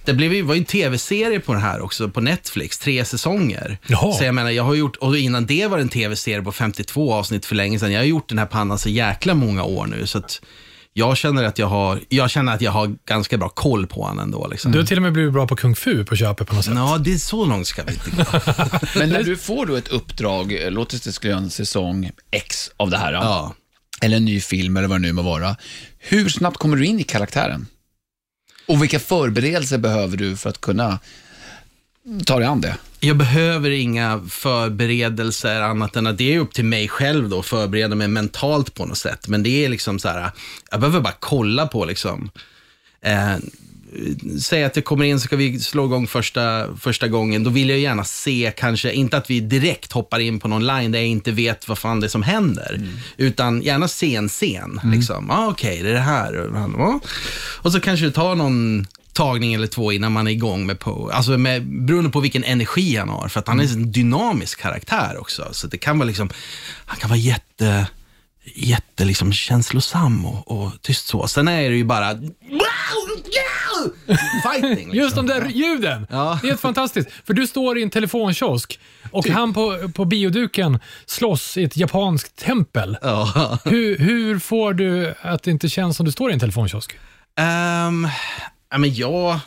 det 0.07 0.15
blev 0.15 0.35
ju, 0.35 0.43
var 0.43 0.55
ju 0.55 0.59
en 0.59 0.65
tv-serie 0.65 1.41
på 1.41 1.53
den 1.53 1.63
här 1.63 1.81
också, 1.81 2.09
på 2.09 2.21
Netflix, 2.21 2.79
tre 2.79 3.05
säsonger. 3.05 3.79
Jaha. 3.87 4.13
Så 4.13 4.25
jag 4.25 4.35
menar, 4.35 4.51
jag 4.51 4.63
har 4.63 4.75
gjort, 4.75 4.97
och 4.97 5.19
innan 5.19 5.47
det 5.47 5.67
var 5.67 5.77
det 5.77 5.83
en 5.83 5.89
tv-serie 5.89 6.43
på 6.43 6.53
52 6.53 7.15
avsnitt 7.15 7.47
för 7.47 7.55
länge 7.55 7.79
sedan. 7.79 7.93
Jag 7.93 8.01
har 8.01 8.05
gjort 8.05 8.29
den 8.29 8.39
här 8.39 8.47
pannan 8.47 8.79
så 8.79 8.89
jäkla 8.89 9.35
många 9.35 9.65
år 9.65 9.87
nu, 9.87 10.07
så 10.07 10.19
att 10.19 10.41
jag 10.99 11.17
känner 11.17 11.45
att 11.45 11.59
jag 11.59 11.67
har, 11.67 12.01
jag 12.09 12.31
känner 12.31 12.55
att 12.55 12.61
jag 12.61 12.73
har 12.73 12.97
ganska 13.05 13.39
bra 13.39 13.49
koll 13.49 13.87
på 13.87 14.03
honom 14.03 14.19
ändå. 14.19 14.47
Liksom. 14.47 14.73
Du 14.73 14.79
har 14.79 14.87
till 14.87 14.97
och 14.97 15.03
med 15.03 15.13
blivit 15.13 15.33
bra 15.33 15.47
på 15.47 15.57
kung 15.57 15.77
fu 15.77 16.05
på 16.05 16.17
köpet 16.17 16.49
på 16.49 16.55
något 16.55 16.65
sätt. 16.65 16.75
Ja, 16.77 16.99
det 16.99 17.13
är 17.13 17.19
så 17.19 17.45
långt 17.45 17.67
ska 17.67 17.83
vi 17.85 17.93
inte 17.93 18.11
gå. 18.11 18.25
men 18.99 19.09
när 19.09 19.23
du 19.23 19.37
får 19.37 19.67
då 19.67 19.77
ett 19.77 19.89
uppdrag, 19.89 20.59
låt 20.69 20.95
oss 20.95 21.01
det 21.01 21.29
göra 21.29 21.39
en 21.39 21.51
säsong 21.51 22.11
X 22.31 22.71
av 22.77 22.91
det 22.91 22.99
här, 22.99 23.13
Ja. 23.13 23.55
eller 24.03 24.17
en 24.17 24.25
ny 24.25 24.41
film 24.41 24.77
eller 24.77 24.89
vad 24.89 24.97
det 24.97 25.03
nu 25.03 25.13
må 25.13 25.23
vara. 25.23 25.57
Hur 25.99 26.29
snabbt 26.29 26.57
kommer 26.57 26.77
du 26.77 26.87
in 26.87 27.01
i 27.01 27.03
karaktären? 27.03 27.67
Och 28.69 28.83
vilka 28.83 28.99
förberedelser 28.99 29.79
behöver 29.79 30.17
du 30.17 30.37
för 30.37 30.51
att 30.51 30.61
kunna 30.61 30.99
ta 32.27 32.39
dig 32.39 32.47
an 32.49 32.61
det? 32.61 32.77
Jag 33.07 33.17
behöver 33.17 33.71
inga 33.71 34.23
förberedelser 34.29 35.61
annat 35.61 35.97
än 35.97 36.07
att 36.07 36.19
det 36.19 36.35
är 36.35 36.39
upp 36.39 36.55
till 36.55 36.65
mig 36.65 36.89
själv 36.89 37.29
då, 37.29 37.39
att 37.39 37.47
förbereda 37.47 37.95
mig 37.95 38.09
mentalt 38.09 38.75
på 38.75 38.87
något 38.87 38.99
sätt. 38.99 39.29
Men 39.29 39.43
det 39.43 39.65
är 39.65 39.69
liksom 39.69 39.99
så 39.99 40.09
här, 40.09 40.31
jag 40.71 40.81
behöver 40.81 41.01
bara 41.01 41.15
kolla 41.21 41.67
på 41.67 41.85
liksom, 41.85 42.31
eh, 43.03 43.37
säg 44.41 44.65
att 44.65 44.77
jag 44.77 44.85
kommer 44.85 45.05
in 45.05 45.21
så 45.21 45.25
ska 45.25 45.37
vi 45.37 45.61
slå 45.61 45.85
igång 45.85 46.07
första, 46.07 46.77
första 46.77 47.09
gången. 47.09 47.45
Då 47.45 47.51
vill 47.51 47.71
jag 47.71 47.79
gärna 47.79 48.05
se, 48.05 48.53
kanske, 48.57 48.93
inte 48.93 49.17
att 49.17 49.31
vi 49.31 49.41
direkt 49.41 49.93
hoppar 49.93 50.19
in 50.19 50.41
på 50.41 50.49
någon 50.49 50.67
line 50.67 50.93
där 50.93 50.99
jag 50.99 51.09
inte 51.09 51.33
vet 51.33 51.69
vad 51.69 51.79
fan 51.79 52.01
det 52.01 52.07
är 52.07 52.09
som 52.09 52.23
händer. 52.23 52.81
Utan 53.17 53.63
gärna 53.63 53.89
se 53.89 54.17
en 54.17 54.29
scen. 54.29 54.81
Liksom. 54.85 55.31
Ah, 55.31 55.49
Okej, 55.49 55.83
det 55.83 55.89
är 55.89 55.95
det 55.95 56.01
här. 56.01 56.51
Och 57.59 57.73
så 57.73 57.81
kanske 57.81 58.07
det 58.07 58.13
tar 58.13 58.35
någon 58.35 58.87
tagning 59.17 59.55
eller 59.55 59.67
två 59.67 59.93
innan 59.93 60.13
man 60.13 60.27
är 60.27 60.31
igång 60.31 60.67
med 60.67 60.79
Poe. 60.79 61.13
Alltså 61.13 61.39
med, 61.39 61.87
beroende 61.87 62.11
på 62.11 62.21
vilken 62.21 62.45
energi 62.45 62.97
han 62.97 63.09
har. 63.09 63.29
För 63.29 63.41
att 63.41 63.49
han 63.49 63.61
är 63.61 63.65
en 63.65 63.93
dynamisk 63.93 64.61
karaktär 64.61 65.17
också. 65.21 65.49
Så 65.53 65.67
det 65.67 65.79
kan 65.79 65.99
vara 65.99 66.07
liksom, 66.07 66.31
han 66.87 66.97
kan 66.97 67.11
vara 67.11 67.19
jätte 67.19 67.87
jätte 68.55 69.05
liksom, 69.05 69.33
känslosam 69.33 70.27
och, 70.27 70.51
och 70.51 70.83
tyst 70.83 71.07
så. 71.07 71.29
Sen 71.29 71.49
är 71.49 71.71
det 71.71 71.77
ju 71.77 71.85
bara 71.85 72.19
fighting. 74.43 74.77
Liksom. 74.77 74.95
Just 74.95 75.17
de 75.17 75.27
där 75.27 75.49
ljuden. 75.49 76.07
Ja. 76.11 76.39
Det 76.43 76.47
är 76.47 76.51
helt 76.51 76.61
fantastiskt. 76.61 77.09
För 77.25 77.35
du 77.35 77.47
står 77.47 77.79
i 77.79 77.83
en 77.83 77.91
telefonkiosk 77.91 78.81
och 79.11 79.29
han 79.29 79.55
på, 79.55 79.91
på 79.95 80.05
bioduken 80.05 80.81
slåss 81.07 81.57
i 81.57 81.65
ett 81.65 81.77
japanskt 81.77 82.37
tempel. 82.37 82.99
Ja. 83.03 83.59
Hur, 83.65 83.99
hur 83.99 84.39
får 84.39 84.75
du 84.75 85.15
att 85.23 85.43
det 85.43 85.51
inte 85.51 85.69
känns 85.69 85.97
som 85.97 86.07
du 86.07 86.13
står 86.13 86.31
i 86.31 86.35
en 86.35 86.41
telefonkiosk? 86.41 86.99
Um, 87.89 88.09
ja, 88.71 88.79
men 88.79 88.95
jag, 88.95 89.39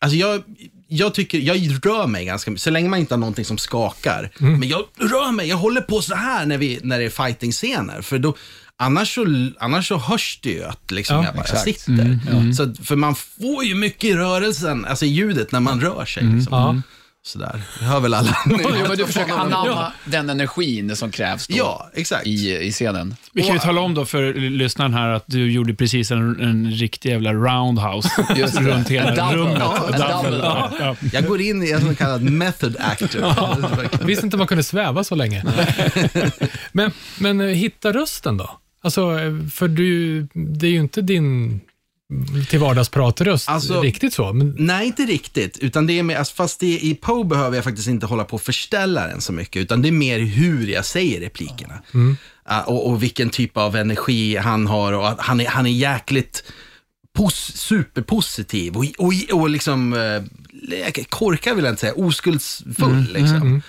alltså 0.00 0.16
jag, 0.16 0.42
jag 0.88 1.14
tycker, 1.14 1.38
jag 1.38 1.86
rör 1.86 2.06
mig 2.06 2.24
ganska 2.24 2.50
mycket, 2.50 2.62
så 2.62 2.70
länge 2.70 2.88
man 2.88 2.98
inte 3.00 3.14
har 3.14 3.18
någonting 3.18 3.44
som 3.44 3.58
skakar. 3.58 4.30
Men 4.38 4.68
jag 4.68 4.84
rör 4.98 5.32
mig, 5.32 5.48
jag 5.48 5.56
håller 5.56 5.80
på 5.80 6.02
så 6.02 6.14
här 6.14 6.46
när, 6.46 6.58
vi, 6.58 6.80
när 6.82 6.98
det 6.98 7.04
är 7.04 7.10
fighting-scener. 7.10 8.02
För 8.02 8.18
då, 8.18 8.36
annars, 8.76 9.14
så, 9.14 9.26
annars 9.60 9.88
så 9.88 9.96
hörs 9.96 10.40
det 10.42 10.50
ju 10.50 10.64
att 10.64 10.90
liksom 10.90 11.16
Ja, 11.16 11.24
jag 11.24 11.34
bara 11.34 11.40
exakt. 11.42 11.64
sitter. 11.64 12.18
Så, 12.52 12.62
att- 12.62 12.78
för 12.86 12.96
man 12.96 13.14
får 13.14 13.64
ju 13.64 13.74
mycket 13.74 14.04
i 14.04 14.14
rörelsen, 14.14 14.84
alltså 14.84 15.04
i 15.04 15.08
ljudet 15.08 15.52
när 15.52 15.60
man 15.60 15.80
rör 15.80 16.04
sig. 16.04 16.22
Liksom. 16.22 16.52
Ja. 16.58 16.82
Sådär, 17.22 17.62
det 17.78 17.84
hör 17.84 18.00
väl 18.00 18.14
alla. 18.14 18.36
Jo, 18.50 18.58
men 18.88 18.96
du 18.96 19.06
försöker 19.06 19.32
anamma 19.32 19.92
den 20.04 20.30
energin 20.30 20.96
som 20.96 21.10
krävs 21.10 21.46
då 21.46 21.56
Ja, 21.56 21.90
exakt. 21.94 22.26
i, 22.26 22.56
i 22.56 22.72
scenen. 22.72 23.14
Vi 23.32 23.42
kan 23.42 23.52
ju 23.52 23.58
tala 23.58 23.80
om 23.80 23.94
då 23.94 24.04
för 24.04 24.34
lyssnaren 24.34 24.94
här 24.94 25.08
att 25.08 25.24
du 25.26 25.52
gjorde 25.52 25.74
precis 25.74 26.10
en, 26.10 26.40
en 26.40 26.70
riktig 26.70 27.10
jävla 27.10 27.32
roundhouse 27.34 28.26
Just 28.36 28.54
det. 28.54 28.60
runt 28.62 28.88
hela 28.88 29.10
En 29.10 29.16
double. 29.16 29.36
rummet. 29.36 29.58
Ja, 29.98 30.24
en. 30.26 30.32
Ja, 30.34 30.70
ja. 30.80 30.96
Jag 31.12 31.26
går 31.26 31.40
in 31.40 31.62
i 31.62 31.70
en 31.70 31.80
så 31.80 31.94
kallad 31.94 32.22
method 32.22 32.76
actor. 32.78 34.04
Visste 34.06 34.26
inte 34.26 34.36
man 34.36 34.46
kunde 34.46 34.64
sväva 34.64 35.04
så 35.04 35.14
länge. 35.14 35.44
men, 36.72 36.92
men 37.18 37.40
eh, 37.40 37.46
hitta 37.46 37.92
rösten 37.92 38.36
då? 38.36 38.50
Alltså, 38.82 39.00
eh, 39.18 39.48
för 39.52 39.68
du, 39.68 40.22
det 40.34 40.66
är 40.66 40.70
ju 40.70 40.78
inte 40.80 41.02
din 41.02 41.60
till 42.48 42.58
vardagspratröst 42.58 43.48
Alltså- 43.48 43.80
riktigt 43.80 44.14
så. 44.14 44.32
Men, 44.32 44.54
Nej, 44.58 44.86
inte 44.86 45.02
riktigt. 45.02 45.58
Utan 45.58 45.86
det 45.86 45.98
är 45.98 46.02
mer, 46.02 46.16
alltså, 46.16 46.34
fast 46.34 46.60
det, 46.60 46.66
i 46.66 46.94
Poe 47.00 47.24
behöver 47.24 47.56
jag 47.56 47.64
faktiskt 47.64 47.88
inte 47.88 48.06
hålla 48.06 48.24
på 48.24 48.34
och 48.34 48.42
förställa 48.42 49.06
den 49.06 49.20
så 49.20 49.32
mycket, 49.32 49.62
utan 49.62 49.82
det 49.82 49.88
är 49.88 49.92
mer 49.92 50.18
hur 50.18 50.66
jag 50.66 50.84
säger 50.84 51.20
replikerna. 51.20 51.82
Ah, 52.44 52.62
och, 52.62 52.90
och 52.90 53.02
vilken 53.02 53.30
typ 53.30 53.56
av 53.56 53.76
energi 53.76 54.36
han 54.36 54.66
har 54.66 54.92
och 54.92 55.08
att 55.08 55.20
han 55.20 55.40
är, 55.40 55.46
han 55.46 55.66
är 55.66 55.70
jäkligt 55.70 56.44
pos, 57.16 57.52
superpositiv 57.56 58.76
och, 58.76 58.84
och, 58.98 59.12
och 59.32 59.50
liksom, 59.50 59.92
eh, 59.92 61.02
korkad 61.08 61.56
vill 61.56 61.64
jag 61.64 61.72
inte 61.72 61.80
säga, 61.80 61.94
oskuldsfull. 61.94 63.08
liksom. 63.12 63.62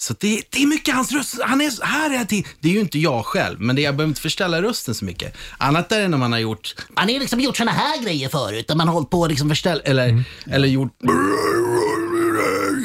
Så 0.00 0.14
det, 0.18 0.42
det 0.50 0.62
är 0.62 0.66
mycket 0.66 0.94
hans 0.94 1.12
röst. 1.12 1.40
Han 1.42 1.60
är 1.60 1.84
här 1.84 2.10
är 2.10 2.26
det. 2.28 2.44
Det 2.60 2.68
är 2.68 2.72
ju 2.72 2.80
inte 2.80 2.98
jag 2.98 3.26
själv, 3.26 3.60
men 3.60 3.76
det, 3.76 3.82
jag 3.82 3.96
behöver 3.96 4.08
inte 4.08 4.20
förställa 4.20 4.62
rösten 4.62 4.94
så 4.94 5.04
mycket. 5.04 5.36
Annat 5.58 5.92
är 5.92 6.00
det 6.00 6.08
när 6.08 6.18
man 6.18 6.32
har 6.32 6.38
gjort, 6.38 6.74
man 6.96 7.04
har 7.04 7.12
ju 7.12 7.18
liksom 7.18 7.40
gjort 7.40 7.56
såna 7.56 7.70
här 7.70 8.02
grejer 8.02 8.28
förut, 8.28 8.68
där 8.68 8.74
man 8.74 8.88
har 8.88 8.94
hållit 8.94 9.10
på 9.10 9.20
och 9.20 9.28
liksom 9.28 9.48
förställa, 9.48 9.80
eller, 9.80 10.24
eller 10.46 10.68
gjort 10.68 10.92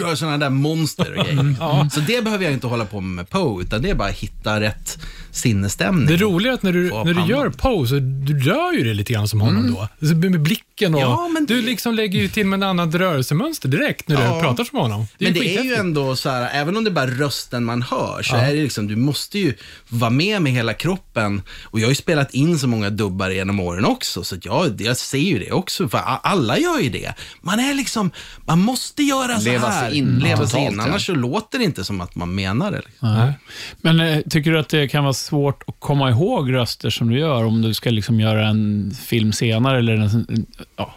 gör 0.08 0.16
sådana 0.16 0.38
där 0.38 0.50
monster 0.50 1.18
och 1.20 1.26
grejer. 1.26 1.90
Så 1.90 2.00
det 2.00 2.24
behöver 2.24 2.44
jag 2.44 2.54
inte 2.54 2.68
hålla 2.68 2.86
på 2.86 3.02
med 3.02 3.16
med 3.16 3.30
Poe, 3.30 3.62
utan 3.64 3.82
det 3.82 3.90
är 3.90 3.96
bara 3.96 4.10
att 4.10 4.16
hitta 4.16 4.60
rätt 4.62 4.98
sinnesstämning. 5.32 6.08
det 6.08 6.18
roliga 6.18 6.52
är 6.52 6.56
att 6.56 6.64
när 6.64 6.74
du, 6.74 6.90
när 6.90 7.14
du 7.14 7.32
gör 7.32 7.50
pose, 7.50 8.00
du 8.00 8.40
rör 8.40 8.74
ju 8.74 8.84
det 8.84 8.94
lite 8.94 9.14
grann 9.14 9.28
som 9.28 9.42
honom 9.42 9.74
då. 9.74 9.88
Alltså, 10.02 10.16
Med 10.16 10.42
blicken 10.42 10.96
och... 10.96 11.02
Ja, 11.02 11.28
men 11.34 11.46
Du 11.46 11.62
det- 11.62 11.66
liksom 11.68 11.96
lägger 11.96 12.20
ju 12.20 12.28
till 12.28 12.46
med 12.46 12.58
en 12.58 12.64
annat 12.64 12.96
rörelsemönster 12.96 13.70
direkt 13.70 14.08
när 14.08 14.22
Ja. 14.24 14.36
du 14.36 14.42
pratar 14.42 14.64
som 14.64 14.80
honom. 14.80 15.08
Men 15.18 15.34
det 15.34 15.58
är 15.58 15.64
ju 15.64 15.74
ändå 15.76 16.16
så 16.16 16.30
här, 16.30 16.50
även 16.54 16.78
om 16.78 16.84
det 16.84 16.90
är 16.90 16.92
bara 16.92 17.08
rösten 17.08 17.66
man 17.66 17.82
hör, 17.82 18.22
så 18.24 18.36
är 18.36 18.54
det 18.54 18.62
liksom, 18.64 18.88
du 18.88 18.96
måste 18.96 19.40
ju 19.40 19.54
vara 19.90 20.10
med 20.10 20.42
med 20.42 20.52
hela 20.52 20.74
kroppen. 20.74 21.42
Och 21.64 21.80
jag 21.80 21.86
har 21.86 21.90
ju 21.92 21.96
spelat 21.96 22.34
in 22.34 22.60
så 22.60 22.68
många 22.68 22.90
dubbar 22.90 23.30
genom 23.30 23.60
åren 23.60 23.86
också, 23.86 24.24
så 24.24 24.36
att 24.36 24.46
jag, 24.46 24.82
jag 24.82 24.98
ser 24.98 25.18
ju 25.18 25.40
det 25.40 25.52
också, 25.52 25.90
för 25.90 25.98
alla 26.24 26.58
gör 26.60 26.80
ju 26.80 26.90
det. 26.90 27.14
Man 27.42 27.60
är 27.60 27.74
liksom, 27.74 28.12
man 28.46 28.60
måste 28.60 29.04
göra 29.04 29.40
så 29.40 29.46
Leva 29.46 29.68
här. 29.70 29.92
Sig 29.96 30.14
in 30.14 30.20
Leva 30.20 30.38
sig 30.38 30.46
totalt, 30.48 30.72
in, 30.72 30.78
ja. 30.80 30.84
annars 30.84 31.06
så 31.06 31.16
låter 31.16 31.58
det 31.60 31.66
inte 31.66 31.84
som 31.84 32.02
att 32.02 32.16
man 32.16 32.36
menar 32.36 32.72
det. 32.72 32.82
Liksom. 32.86 33.14
Nej. 33.14 33.34
Men 33.82 34.00
eh, 34.00 34.20
tycker 34.30 34.52
du 34.52 34.60
att 34.60 34.70
det 34.70 34.88
kan 34.88 35.04
vara 35.04 35.14
svårt 35.14 35.64
att 35.68 35.76
komma 35.80 36.10
ihåg 36.10 36.54
röster 36.54 36.90
som 36.90 37.10
du 37.10 37.20
gör 37.20 37.44
om 37.46 37.62
du 37.62 37.74
ska 37.74 37.90
liksom 37.90 38.20
göra 38.20 38.48
en 38.48 38.92
film 39.06 39.34
senare? 39.34 39.78
Eller 39.80 39.94
en, 39.94 40.46
ja. 40.78 40.96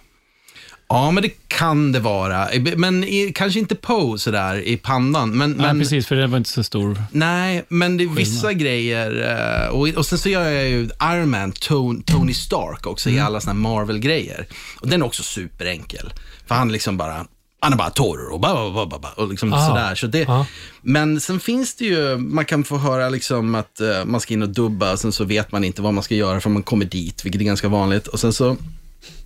Ja, 0.90 1.10
men 1.10 1.22
det 1.22 1.48
kan 1.48 1.92
det 1.92 2.00
vara. 2.00 2.48
Men 2.76 3.04
i, 3.04 3.32
kanske 3.34 3.58
inte 3.58 3.74
Poe 3.74 4.18
sådär 4.18 4.68
i 4.68 4.76
pannan. 4.76 5.30
Men, 5.30 5.50
Nej, 5.50 5.66
men, 5.66 5.78
precis, 5.80 6.06
för 6.06 6.16
det 6.16 6.26
var 6.26 6.38
inte 6.38 6.50
så 6.50 6.62
stor. 6.62 7.02
Nej, 7.12 7.64
men 7.68 7.96
det 7.96 8.04
är 8.04 8.08
vissa 8.08 8.52
grejer. 8.52 9.36
eh, 9.64 9.68
Och, 9.68 9.88
och 9.88 10.06
sen 10.06 10.18
så 10.18 10.28
gör 10.28 10.50
jag 10.50 10.68
ju 10.68 10.88
Iron 11.02 11.30
Man, 11.30 11.52
Tony, 11.52 12.34
Stark 12.34 12.86
också 12.86 13.10
i 13.10 13.18
alla 13.20 13.40
såna 13.40 13.52
här 13.52 13.60
Marvel-grejer. 13.60 14.46
Och 14.80 14.88
den 14.88 15.02
är 15.02 15.06
också 15.06 15.22
superenkel. 15.22 16.12
För 16.46 16.54
han 16.54 16.72
liksom 16.72 16.96
bara, 16.96 17.26
han 17.60 17.72
är 17.72 17.76
bara 17.76 17.90
torr 17.90 18.32
och, 18.32 18.40
bara, 18.40 18.70
bara, 18.70 18.86
bara, 18.86 18.98
bara, 19.00 19.12
och 19.12 19.28
liksom 19.28 19.52
Ah. 19.52 19.66
sådär. 19.68 19.94
Så 19.94 20.06
det, 20.06 20.28
Ah. 20.28 20.46
Men 20.82 21.20
sen 21.20 21.40
finns 21.40 21.74
det 21.74 21.84
ju, 21.84 22.16
man 22.16 22.44
kan 22.44 22.64
få 22.64 22.78
höra 22.78 23.08
liksom 23.08 23.54
att 23.54 23.80
eh, 23.80 24.04
man 24.04 24.20
ska 24.20 24.34
in 24.34 24.42
och 24.42 24.48
dubba, 24.48 24.96
sen 24.96 25.12
så 25.12 25.24
vet 25.24 25.52
man 25.52 25.64
inte 25.64 25.82
vad 25.82 25.94
man 25.94 26.04
ska 26.04 26.14
göra 26.14 26.40
för 26.40 26.50
man 26.50 26.62
kommer 26.62 26.84
dit, 26.84 27.24
vilket 27.24 27.40
är 27.40 27.44
ganska 27.44 27.68
vanligt. 27.68 28.06
Och 28.06 28.20
sen 28.20 28.32
så, 28.32 28.56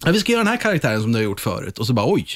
ja, 0.04 0.12
vi 0.12 0.20
ska 0.20 0.32
göra 0.32 0.44
den 0.44 0.50
här 0.52 0.60
karaktären 0.60 1.02
som 1.02 1.12
du 1.12 1.18
har 1.18 1.24
gjort 1.24 1.40
förut. 1.40 1.78
Och 1.78 1.86
så 1.86 1.92
bara, 1.92 2.06
oj, 2.12 2.26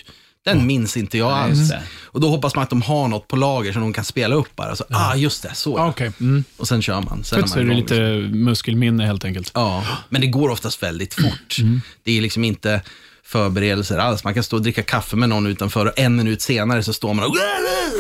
den 0.45 0.67
minns 0.67 0.97
inte 0.97 1.19
jag 1.19 1.33
alls. 1.33 1.69
det. 1.69 1.83
Och 2.05 2.21
då 2.21 2.29
hoppas 2.29 2.55
man 2.55 2.63
att 2.63 2.71
de 2.71 2.83
har 2.83 3.09
något 3.09 3.29
på 3.29 3.37
lager 3.37 3.73
som 3.73 3.83
de 3.83 3.93
kan 3.93 4.05
spela 4.05 4.35
upp 4.35 4.57
bara. 4.57 4.77
Så, 4.77 4.85
ah, 4.91 5.15
just 5.15 5.43
det, 5.43 5.55
så. 5.55 5.79
Ah, 5.79 5.89
Okej. 5.89 6.13
Mm. 6.21 6.45
Och 6.57 6.69
sen 6.69 6.83
kör 6.83 7.01
man. 7.01 7.25
Sen 7.25 7.49
Så 7.49 7.59
är 7.59 7.65
det 7.65 7.75
lite 7.75 7.95
liksom. 7.95 8.45
muskelminne 8.45 9.07
helt 9.07 9.25
enkelt. 9.25 9.51
Ja, 9.55 9.85
men 10.09 10.21
det 10.21 10.27
går 10.27 10.49
oftast 10.49 10.83
väldigt 10.83 11.15
fort. 11.15 11.57
Det 12.05 12.17
är 12.19 12.21
liksom 12.21 12.45
inte 12.45 12.81
förberedelser 13.27 13.99
alls. 13.99 14.25
Man 14.25 14.35
kan 14.35 14.43
stå 14.43 14.57
och 14.57 14.63
dricka 14.63 14.83
kaffe 14.83 15.17
med 15.17 15.29
någon 15.29 15.47
utanför 15.47 15.87
och 15.87 15.99
en 15.99 16.17
minut 16.17 16.43
senare 16.43 16.83
så 16.83 16.93
står 16.93 17.15
man 17.15 17.25
och 17.25 17.37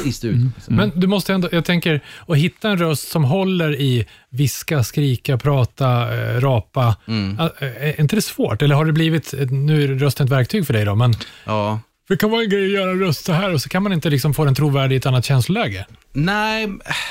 i 0.04 0.12
studion. 0.12 0.52
Men 0.68 0.92
du 0.94 1.06
måste 1.06 1.32
ändå, 1.34 1.48
jag 1.52 1.64
tänker, 1.64 2.00
att 2.28 2.36
hitta 2.36 2.68
en 2.70 2.78
röst 2.78 3.08
som 3.08 3.24
håller 3.24 3.80
i 3.80 4.06
viska, 4.30 4.84
skrika, 4.84 5.38
prata, 5.38 6.14
eh, 6.16 6.40
rapa. 6.40 6.96
Mm. 7.08 7.38
Eh, 7.38 7.46
Är 7.60 8.00
inte 8.00 8.16
det 8.16 8.22
svårt? 8.22 8.62
Eller 8.62 8.74
har 8.74 8.84
det 8.84 8.92
blivit, 8.92 9.32
ett- 9.34 9.50
nu 9.50 9.84
är 9.84 9.88
rösten 9.88 10.26
ett 10.26 10.32
verktyg 10.32 10.66
för 10.66 10.72
dig 10.72 10.84
då, 10.84 10.94
men 10.94 11.14
Ja. 11.44 11.80
det 12.08 12.16
kan 12.16 12.30
vara 12.30 12.42
en 12.42 12.48
grej 12.50 12.64
att 12.64 12.72
göra 12.80 12.90
en 12.90 13.00
röst 13.00 13.24
så 13.24 13.32
här 13.32 13.52
och 13.52 13.62
så 13.62 13.68
kan 13.68 13.82
man 13.82 13.92
inte 13.92 14.10
liksom 14.10 14.34
få 14.34 14.44
den 14.44 14.54
trovärdig 14.54 14.96
i 14.96 14.98
ett 14.98 15.06
annat 15.06 15.24
känsloläge. 15.24 15.86
Nej, 16.12 16.68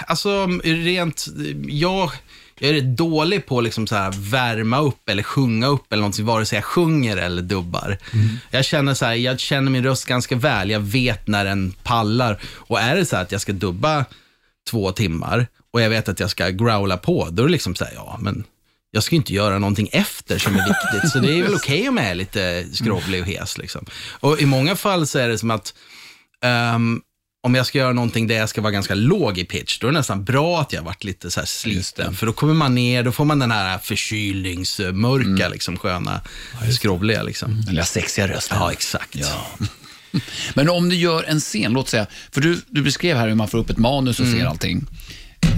alltså 0.07 0.47
rent, 0.63 1.25
jag, 1.67 2.11
jag 2.59 2.69
är 2.69 2.73
rätt 2.73 2.97
dålig 2.97 3.45
på 3.45 3.57
att 3.57 3.63
liksom 3.63 3.87
så 3.87 3.95
här 3.95 4.13
värma 4.31 4.79
upp 4.79 5.09
eller 5.09 5.23
sjunga 5.23 5.67
upp 5.67 5.93
eller 5.93 6.01
någonting, 6.01 6.25
vare 6.25 6.45
sig 6.45 6.57
jag 6.57 6.65
sjunger 6.65 7.17
eller 7.17 7.41
dubbar. 7.41 7.97
Jag 8.51 8.65
känner 8.65 8.93
så 8.93 9.05
här, 9.05 9.13
jag 9.13 9.39
känner 9.39 9.71
min 9.71 9.83
röst 9.83 10.05
ganska 10.05 10.35
väl, 10.35 10.69
jag 10.69 10.79
vet 10.79 11.27
när 11.27 11.45
den 11.45 11.73
pallar. 11.83 12.39
Och 12.45 12.79
är 12.79 12.95
det 12.95 13.05
så 13.05 13.15
här 13.15 13.23
att 13.23 13.31
jag 13.31 13.41
ska 13.41 13.53
dubba 13.53 14.05
två 14.69 14.91
timmar 14.91 15.47
och 15.71 15.81
jag 15.81 15.89
vet 15.89 16.09
att 16.09 16.19
jag 16.19 16.29
ska 16.29 16.49
growla 16.49 16.97
på, 16.97 17.27
då 17.31 17.43
är 17.43 17.47
det 17.47 17.51
liksom 17.51 17.75
så 17.75 17.85
här, 17.85 17.93
ja 17.95 18.17
men 18.21 18.43
jag 18.91 19.03
ska 19.03 19.15
ju 19.15 19.17
inte 19.17 19.33
göra 19.33 19.59
någonting 19.59 19.89
efter 19.91 20.37
som 20.37 20.55
är 20.55 20.67
viktigt, 20.67 21.11
så 21.11 21.19
det 21.19 21.39
är 21.39 21.43
väl 21.43 21.55
okej 21.55 21.89
om 21.89 21.97
jag 21.97 22.05
är 22.05 22.15
lite 22.15 22.65
skrovlig 22.73 23.21
och 23.21 23.27
hes. 23.27 23.57
Liksom. 23.57 23.85
Och 24.19 24.41
i 24.41 24.45
många 24.45 24.75
fall 24.75 25.07
så 25.07 25.19
är 25.19 25.27
det 25.27 25.37
som 25.37 25.51
att 25.51 25.73
um, 26.75 27.01
om 27.45 27.55
jag 27.55 27.65
ska 27.65 27.77
göra 27.77 27.93
någonting 27.93 28.27
där 28.27 28.35
jag 28.35 28.49
ska 28.49 28.61
vara 28.61 28.71
ganska 28.71 28.95
låg 28.95 29.37
i 29.37 29.45
pitch, 29.45 29.79
då 29.79 29.87
är 29.87 29.91
det 29.91 29.97
nästan 29.97 30.23
bra 30.23 30.61
att 30.61 30.73
jag 30.73 30.81
varit 30.81 31.03
lite 31.03 31.31
så 31.31 31.39
här 31.39 31.47
sliten. 31.47 32.15
För 32.15 32.25
då 32.25 32.33
kommer 32.33 32.53
man 32.53 32.75
ner, 32.75 33.03
då 33.03 33.11
får 33.11 33.25
man 33.25 33.39
den 33.39 33.51
här 33.51 33.77
förkylningsmörka, 33.77 35.49
liksom, 35.49 35.77
sköna, 35.77 36.21
skrovliga. 36.71 37.23
Liksom. 37.23 37.61
Den 37.65 37.75
där 37.75 37.83
sexiga 37.83 38.27
rösten. 38.27 38.57
Ja, 38.59 38.71
exakt. 38.71 39.15
Ja. 39.15 39.47
Men 40.53 40.69
om 40.69 40.89
du 40.89 40.95
gör 40.95 41.23
en 41.23 41.39
scen, 41.39 41.73
låt 41.73 41.89
säga, 41.89 42.07
för 42.31 42.41
du, 42.41 42.61
du 42.67 42.81
beskrev 42.81 43.17
här 43.17 43.27
hur 43.27 43.35
man 43.35 43.47
får 43.47 43.57
upp 43.57 43.69
ett 43.69 43.77
manus 43.77 44.19
och 44.19 44.27
ser 44.27 44.45
allting. 44.45 44.85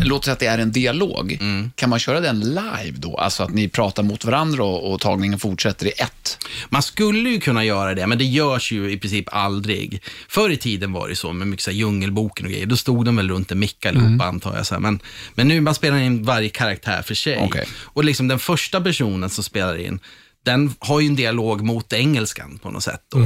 Låt 0.08 0.26
säga 0.26 0.34
att 0.34 0.40
det 0.40 0.46
är 0.46 0.58
en 0.58 0.72
dialog. 0.72 1.40
Kan 1.76 1.90
man 1.90 2.00
köra 2.00 2.20
den 2.20 2.40
live 2.40 2.98
då? 2.98 3.18
Alltså 3.18 3.44
att 3.44 3.54
ni 3.54 3.70
pratar 3.70 4.04
mot 4.04 4.26
varandra 4.26 4.64
och, 4.64 4.94
och 4.94 5.00
tagningen 5.02 5.40
fortsätter 5.40 5.86
i 5.86 5.92
ett? 5.98 6.38
Man 6.70 6.82
skulle 6.82 7.30
ju 7.30 7.40
kunna 7.40 7.66
göra 7.66 7.96
det, 7.96 8.08
men 8.08 8.18
det 8.18 8.24
görs 8.24 8.72
ju 8.72 8.92
i 8.92 8.98
princip 8.98 9.26
aldrig. 9.32 10.02
Förr 10.30 10.50
i 10.50 10.58
tiden 10.58 10.94
var 10.94 11.10
det 11.10 11.16
så 11.16 11.34
med 11.34 11.48
mycket 11.48 11.64
så 11.64 11.72
här 11.72 11.78
Djungelboken 11.78 12.46
och 12.46 12.52
grejer. 12.52 12.66
Då 12.66 12.78
stod 12.78 13.06
de 13.06 13.16
väl 13.16 13.30
runt 13.30 13.52
en 13.52 13.60
mick 13.60 13.86
allihopa, 13.86 14.26
antar 14.26 14.56
jag. 14.56 14.66
Så 14.66 14.76
här. 14.76 14.82
Men, 14.82 15.00
men 15.36 15.48
nu 15.48 15.62
man 15.62 15.76
spelar 15.76 15.98
in 15.98 16.24
varje 16.24 16.50
karaktär 16.50 17.02
för 17.02 17.16
sig. 17.16 17.38
Okej. 17.42 17.68
Och 17.74 18.04
liksom 18.04 18.28
den 18.28 18.40
första 18.40 18.82
personen 18.82 19.30
som 19.30 19.44
spelar 19.44 19.78
in, 19.78 20.00
den 20.48 20.74
har 20.80 21.00
ju 21.00 21.08
en 21.08 21.16
dialog 21.16 21.62
mot 21.62 21.94
engelskan 21.94 22.60
på 22.62 22.72
något 22.72 22.84
sätt. 22.84 23.02
Då. 23.12 23.20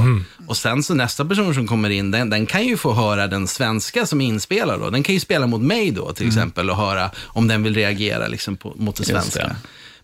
Och 0.48 0.58
sen 0.58 0.84
så 0.84 0.94
nästa 0.94 1.26
person 1.26 1.54
som 1.54 1.68
kommer 1.68 1.90
in, 1.90 2.12
den, 2.12 2.30
den 2.30 2.46
kan 2.46 2.66
ju 2.66 2.78
få 2.78 2.94
höra 2.94 3.28
den 3.28 3.48
svenska 3.48 4.06
som 4.06 4.22
är 4.22 4.26
inspelad. 4.26 4.80
Då. 4.80 4.90
Den 4.90 5.04
kan 5.04 5.16
ju 5.16 5.20
spela 5.20 5.48
mot 5.48 5.62
mig 5.62 5.92
då 5.92 6.14
till 6.14 6.28
exempel 6.28 6.70
och 6.70 6.78
höra 6.78 7.12
om 7.24 7.48
den 7.48 7.64
vill 7.64 7.76
reagera 7.76 8.28
liksom, 8.28 8.58
på, 8.58 8.74
mot 8.76 8.96
det 8.96 9.02
Just 9.02 9.12
svenska. 9.12 9.48
det. 9.48 9.56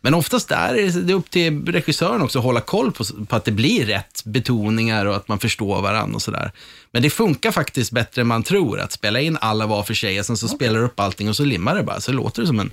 Men 0.02 0.14
oftast 0.14 0.50
där 0.50 0.74
är 0.74 1.02
det, 1.02 1.14
upp 1.14 1.30
till 1.30 1.66
regissören 1.66 2.22
också 2.22 2.40
att 2.40 2.46
hålla 2.46 2.62
koll 2.62 2.92
på, 2.92 3.04
på 3.28 3.36
att 3.36 3.46
det 3.46 3.52
blir 3.52 3.86
rätt 3.86 4.22
betoningar 4.26 5.06
och 5.06 5.16
att 5.16 5.28
man 5.28 5.40
förstår 5.40 5.82
varandra 5.82 6.16
och 6.16 6.22
sådär. 6.22 6.52
Men 6.92 7.02
det 7.02 7.10
funkar 7.10 7.52
faktiskt 7.52 7.92
bättre 7.92 8.22
än 8.22 8.28
man 8.28 8.44
tror, 8.44 8.80
att 8.80 8.92
spela 8.92 9.20
in 9.20 9.38
alla 9.42 9.66
var 9.66 9.84
för 9.84 9.94
sig 9.94 10.20
och 10.20 10.26
sen 10.26 10.38
så 10.38 10.48
spelar 10.48 10.80
du 10.80 10.86
upp 10.86 11.00
allting 11.00 11.30
och 11.30 11.36
så 11.36 11.46
limmar 11.46 11.76
det 11.76 11.84
bara, 11.84 12.02
så 12.02 12.12
låter 12.12 12.42
det 12.42 12.48
som 12.48 12.60
en 12.60 12.72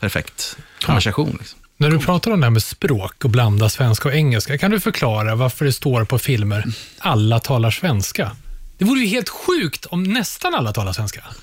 perfekt 0.00 0.56
konversation. 0.80 1.36
Liksom. 1.38 1.58
När 1.76 1.90
du 1.90 1.98
pratar 1.98 2.30
om 2.30 2.40
det 2.40 2.46
här 2.46 2.50
med 2.50 2.62
språk 2.62 3.24
och 3.24 3.30
blanda 3.30 3.68
svenska 3.68 4.08
och 4.08 4.14
engelska, 4.14 4.58
kan 4.58 4.70
du 4.70 4.80
förklara 4.80 5.34
varför 5.34 5.64
det 5.64 5.72
står 5.72 6.04
på 6.04 6.18
filmer 6.18 6.64
alla 6.98 7.40
talar 7.40 7.70
svenska? 7.70 8.30
Det 8.78 8.84
vore 8.84 9.00
ju 9.00 9.06
helt 9.06 9.28
sjukt 9.28 9.86
om 9.86 10.02
nästan 10.02 10.54
alla 10.54 10.72
talar 10.72 10.92
svenska. 10.92 11.24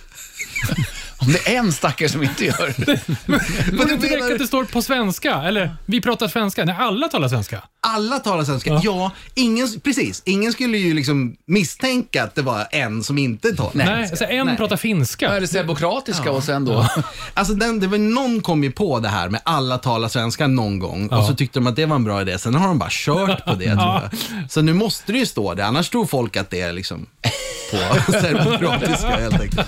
Om 1.21 1.31
det 1.31 1.55
är 1.55 1.57
en 1.59 1.73
stackare 1.73 2.09
som 2.09 2.23
inte 2.23 2.45
gör 2.45 2.73
det. 2.77 3.01
Men 3.25 3.87
det 3.87 3.93
inte 3.93 4.07
räcker 4.07 4.33
att 4.33 4.39
det 4.39 4.47
står 4.47 4.63
på 4.63 4.81
svenska, 4.81 5.35
eller 5.35 5.75
vi 5.85 6.01
pratar 6.01 6.27
svenska, 6.27 6.65
när 6.65 6.73
alla 6.73 7.07
talar 7.07 7.27
svenska. 7.27 7.63
Alla 7.89 8.19
talar 8.19 8.43
svenska. 8.43 8.79
Ja, 8.83 9.11
ingen, 9.35 9.67
precis. 9.83 10.21
Ingen 10.25 10.51
skulle 10.53 10.77
ju 10.77 10.93
liksom 10.93 11.35
misstänka 11.45 12.23
att 12.23 12.35
det 12.35 12.41
var 12.41 12.67
en 12.71 13.03
som 13.03 13.17
inte 13.17 13.55
talar 13.55 13.71
Nej, 13.73 13.85
svenska. 13.87 14.11
alltså 14.13 14.25
en 14.25 14.45
Nej. 14.45 14.57
pratar 14.57 14.73
Ja, 14.75 14.77
finska. 14.77 15.29
är 15.29 15.41
det 15.41 15.47
serbokratiska 15.47 16.31
och 16.31 16.43
sen 16.43 16.65
då? 16.65 16.85
Alltså 17.33 17.53
den, 17.53 17.79
det 17.79 17.87
var, 17.87 17.97
någon 17.97 18.41
kom 18.41 18.63
ju 18.63 18.71
på 18.71 18.99
det 18.99 19.09
här 19.09 19.29
med 19.29 19.41
alla 19.43 19.77
talar 19.77 20.07
svenska 20.07 20.47
någon 20.47 20.79
gång 20.79 21.07
och 21.07 21.25
så 21.25 21.35
tyckte 21.35 21.59
de 21.59 21.67
att 21.67 21.75
det 21.75 21.85
var 21.85 21.95
en 21.95 22.03
bra 22.03 22.21
idé. 22.21 22.39
Sen 22.39 22.55
har 22.55 22.67
de 22.67 22.79
bara 22.79 22.89
kört 22.91 23.45
på 23.45 23.53
det 23.53 23.65
tror 23.75 23.77
jag. 23.79 24.09
Så 24.51 24.61
nu 24.61 24.73
måste 24.73 25.11
det 25.11 25.17
ju 25.19 25.25
stå 25.25 25.53
det, 25.53 25.65
annars 25.65 25.89
tror 25.89 26.05
folk 26.05 26.37
att 26.37 26.49
det 26.49 26.61
är 26.61 26.73
liksom 26.73 27.05
på 27.71 28.11
serbokratiska 28.11 29.07
helt 29.07 29.41
enkelt. 29.41 29.67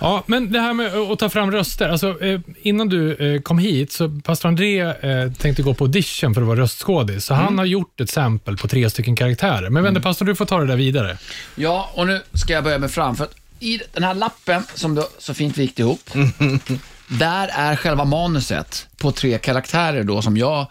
Ja, 0.00 0.22
men 0.26 0.52
det 0.52 0.60
här 0.60 0.72
med 0.72 0.94
att 0.96 1.18
ta 1.18 1.28
fram 1.28 1.50
röster. 1.52 1.88
Alltså, 1.88 2.22
eh, 2.22 2.40
innan 2.62 2.88
du 2.88 3.14
eh, 3.34 3.40
kom 3.42 3.58
hit, 3.58 3.92
så 3.92 4.20
pastor 4.24 4.48
André 4.48 4.80
eh, 4.80 5.32
tänkte 5.38 5.62
gå 5.62 5.74
på 5.74 5.84
audition 5.84 6.34
för 6.34 6.40
att 6.40 6.46
vara 6.46 6.60
röstskådis. 6.82 7.24
Så 7.24 7.34
han 7.34 7.58
har 7.58 7.64
gjort 7.64 8.00
ett 8.00 8.10
sample 8.10 8.56
på 8.56 8.68
tre 8.68 8.90
stycken 8.90 9.16
karaktärer. 9.16 9.70
Men 9.70 9.82
vänta, 9.82 10.00
pastor, 10.00 10.26
du 10.26 10.34
får 10.34 10.44
ta 10.44 10.60
det 10.60 10.66
där 10.66 10.76
vidare. 10.76 11.18
Ja, 11.54 11.90
och 11.94 12.06
nu 12.06 12.22
ska 12.34 12.52
jag 12.52 12.64
börja 12.64 12.78
med 12.78 12.90
fram. 12.90 13.16
För 13.16 13.24
att 13.24 13.34
I 13.60 13.80
den 13.92 14.02
här 14.02 14.14
lappen 14.14 14.62
som 14.74 14.94
du 14.94 15.02
så 15.18 15.34
fint 15.34 15.58
vikt 15.58 15.78
ihop, 15.78 16.10
där 17.08 17.48
är 17.52 17.76
själva 17.76 18.04
manuset 18.04 18.86
på 18.96 19.12
tre 19.12 19.38
karaktärer 19.38 20.04
då 20.04 20.22
som 20.22 20.36
jag 20.36 20.66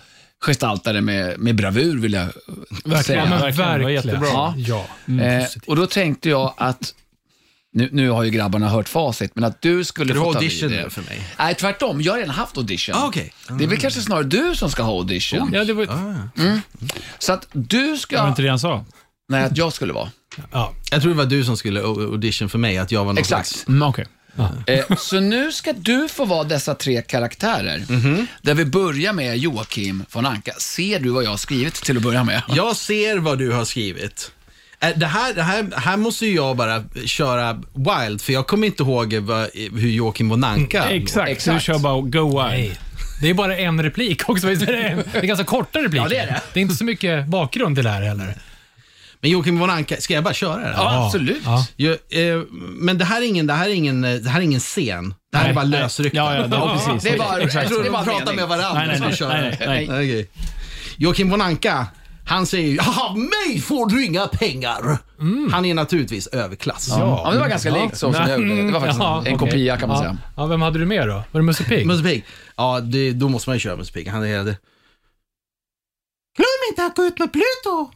gestaltar 0.46 0.94
det 0.94 1.02
med, 1.02 1.40
med 1.40 1.56
bravur, 1.56 1.98
vill 2.02 2.14
jag 2.14 2.30
säga. 3.06 3.26
men 3.26 3.40
verkligen. 3.42 3.78
Det 3.78 3.84
var 3.84 3.90
jättebra. 3.90 4.54
Ja. 4.58 4.86
Ja. 5.06 5.24
Eh, 5.24 5.46
och 5.68 5.76
då 5.76 5.88
tänkte 5.88 6.30
jag 6.30 6.54
att, 6.58 6.94
nu, 7.74 7.90
nu 7.92 8.10
har 8.10 8.24
ju 8.24 8.30
grabbarna 8.30 8.70
hört 8.70 8.90
facit, 8.90 9.32
men 9.36 9.44
att 9.44 9.62
du 9.62 9.84
skulle 9.84 10.14
Ska 10.14 10.20
du 10.20 10.26
få 10.26 10.34
ta 10.34 10.40
audition 10.40 10.70
vid 10.70 10.80
det. 10.80 10.90
för 10.90 11.02
mig? 11.02 11.22
Nej, 11.40 11.56
tvärtom. 11.56 12.02
Jag 12.02 12.14
har 12.14 12.20
redan 12.20 12.36
haft 12.36 12.58
audition. 12.58 12.96
Ah, 12.96 13.08
okej. 13.08 13.34
Det 13.58 13.64
är 13.64 13.68
väl 13.68 13.78
kanske 13.78 14.02
snarare 14.02 14.24
du 14.24 14.56
som 14.56 14.70
ska 14.72 14.84
ha 14.84 14.92
audition. 14.98 15.50
Ja, 15.54 15.64
det 15.64 15.74
var, 15.74 15.88
Så 17.20 17.34
att 17.34 17.48
du 17.54 17.86
Var 17.86 17.92
det 17.92 17.98
ska... 17.98 18.28
inte 18.28 18.42
det 18.42 18.48
han 18.50 18.60
sa? 18.60 18.86
Nej, 19.30 19.44
att 19.44 19.58
jag 19.58 19.74
skulle 19.74 19.94
vara. 19.94 20.10
ja. 20.52 20.74
Jag 20.92 21.02
tror 21.02 21.12
det 21.12 21.18
var 21.18 21.26
du 21.26 21.44
som 21.44 21.58
skulle 21.58 21.82
au- 21.82 22.12
audition 22.12 22.50
för 22.50 22.58
mig, 22.60 22.78
att 22.78 22.92
jag 22.92 23.00
var 23.00 23.06
någon 23.14 23.18
Exakt. 23.18 23.48
slags... 23.48 23.68
Mm, 23.68 23.82
Okej. 23.90 24.06
Eh, 24.68 24.96
så 24.98 25.20
nu 25.20 25.52
ska 25.52 25.74
du 25.74 26.08
få 26.08 26.26
vara 26.26 26.44
dessa 26.44 26.76
tre 26.76 27.02
karaktärer. 27.02 27.84
Där 28.42 28.54
vi 28.54 28.66
börjar 28.66 29.14
med 29.14 29.38
Joakim 29.38 30.06
von 30.12 30.26
Anka. 30.26 30.54
Ser 30.54 31.00
du 31.00 31.10
vad 31.10 31.24
jag 31.24 31.30
har 31.30 31.38
skrivit 31.38 31.74
till 31.74 31.98
att 31.98 32.04
börja 32.04 32.24
med? 32.24 32.42
Jag 32.50 32.76
ser 32.76 33.18
vad 33.18 33.38
du 33.38 33.52
har 33.52 33.66
skrivit. 33.66 34.32
Eh, 34.84 34.90
Det 34.96 35.06
här, 35.06 35.34
det 35.34 35.44
här, 35.44 35.66
här 35.76 35.98
måste 35.98 36.26
ju 36.26 36.36
jag 36.36 36.58
bara 36.58 36.84
köra 37.06 37.54
wild, 37.74 38.22
för 38.22 38.34
jag 38.34 38.48
kommer 38.48 38.68
inte 38.68 38.84
ihåg 38.84 39.14
vad, 39.16 39.50
hur 39.54 39.90
Joakim 39.90 40.30
von 40.30 40.44
Anka... 40.44 40.84
Exakt. 40.90 41.30
Exakt. 41.30 41.58
Du 41.58 41.62
kör 41.74 41.80
bara 41.80 42.02
go 42.02 42.28
wild. 42.28 42.60
Nej. 42.60 42.78
Det 43.22 43.30
är 43.30 43.34
bara 43.34 43.58
en 43.58 43.84
replik 43.84 44.30
också. 44.30 44.48
Visst 44.48 44.62
är 44.62 44.74
det, 44.74 44.82
en, 44.84 45.04
det 45.14 45.18
är 45.18 45.22
ganska 45.22 45.46
korta 45.46 45.80
repliker. 45.80 46.04
Ja, 46.04 46.10
det 46.10 46.18
är 46.18 46.28
det. 46.28 46.42
Det 46.54 46.60
är 46.60 46.62
inte 46.62 46.76
så 46.76 46.84
mycket 46.84 47.28
bakgrund 47.28 47.76
till 47.76 47.84
det 47.84 47.90
här 47.90 48.02
heller. 48.02 48.36
Men 49.22 49.32
Joakim 49.32 49.60
von 49.60 49.70
Anka, 49.70 49.96
ska 50.00 50.14
jag 50.14 50.24
bara 50.24 50.34
köra 50.34 50.58
det? 50.58 50.74
Ja, 50.78 51.06
absolut. 51.06 51.42
Ja. 51.46 51.66
Jag, 51.76 51.92
eh, 51.92 52.42
men 52.58 52.98
det 52.98 53.06
här, 53.06 53.22
är 53.22 53.26
ingen, 53.26 53.48
det, 53.48 53.54
här 53.54 53.70
är 53.70 53.74
ingen, 53.74 54.02
det 54.02 54.30
här 54.30 54.40
är 54.40 54.44
ingen 54.44 54.60
scen. 54.60 55.14
Det 55.32 55.38
här 55.38 55.44
Nej, 55.44 55.52
är 55.52 55.56
bara 55.56 55.66
nej. 55.66 55.80
lösrykta. 55.80 56.18
Ja, 56.18 56.36
ja, 56.36 56.48
ja, 56.52 56.80
precis. 56.86 57.04
Det 57.04 57.10
är 57.10 57.18
bara, 57.18 57.42
Jag 57.42 57.52
tror 57.52 57.80
det 57.80 57.82
är 57.82 57.84
de 57.84 57.90
bara 57.90 58.04
pratar 58.04 58.34
med 58.34 58.48
varandra. 58.48 58.74
Nej, 58.74 58.88
nej, 58.88 59.00
nej, 59.00 59.16
kör. 59.18 59.28
nej, 59.28 59.58
nej. 59.60 59.86
Okej. 59.86 60.30
Joakim 60.98 61.30
von 61.30 61.42
Anka, 61.42 61.88
han 62.32 62.46
säger 62.46 62.70
ju 62.70 62.80
“Av 62.80 63.18
mig 63.18 63.62
får 63.62 63.86
du 63.90 64.06
inga 64.06 64.28
pengar”. 64.28 64.98
Han 65.52 65.66
är 65.66 65.74
naturligtvis 65.74 66.28
överklass. 66.28 66.88
Ja, 66.90 67.22
men 67.24 67.34
det 67.34 67.40
var 67.40 67.48
ganska 67.48 67.72
likt 67.72 67.98
så 67.98 68.14
som 68.14 68.28
jag 68.30 68.40
gjorde. 68.40 68.62
Det 68.64 68.72
var 68.72 68.80
faktiskt 68.80 69.00
Ja, 69.00 69.16
en 69.26 69.36
okej. 69.36 69.38
kopia 69.38 69.78
kan 69.78 69.90
man 69.90 69.98
ja. 69.98 70.04
säga. 70.04 70.18
Ja, 70.38 70.46
vem 70.46 70.62
hade 70.62 70.80
du 70.80 70.86
med 70.86 71.08
då? 71.08 71.14
Var 71.32 71.42
det 71.42 71.46
Musse 71.46 71.64
Pigg? 71.64 71.88
Musse 71.88 72.04
Pigg. 72.04 72.26
Ja, 72.58 72.80
det, 72.80 73.12
då 73.12 73.30
måste 73.30 73.50
man 73.50 73.56
ju 73.56 73.60
köra 73.60 73.76
Musse 73.76 73.94
Pigg. 73.94 74.08
Han 74.08 74.24
är 74.24 74.28
hela 74.28 74.44
det. 74.44 74.58
Glöm 76.38 76.70
inte 76.70 76.86
att 76.86 76.96
gå 76.96 77.04
ut 77.04 77.20
med 77.20 77.32
Pluto! 77.34 77.92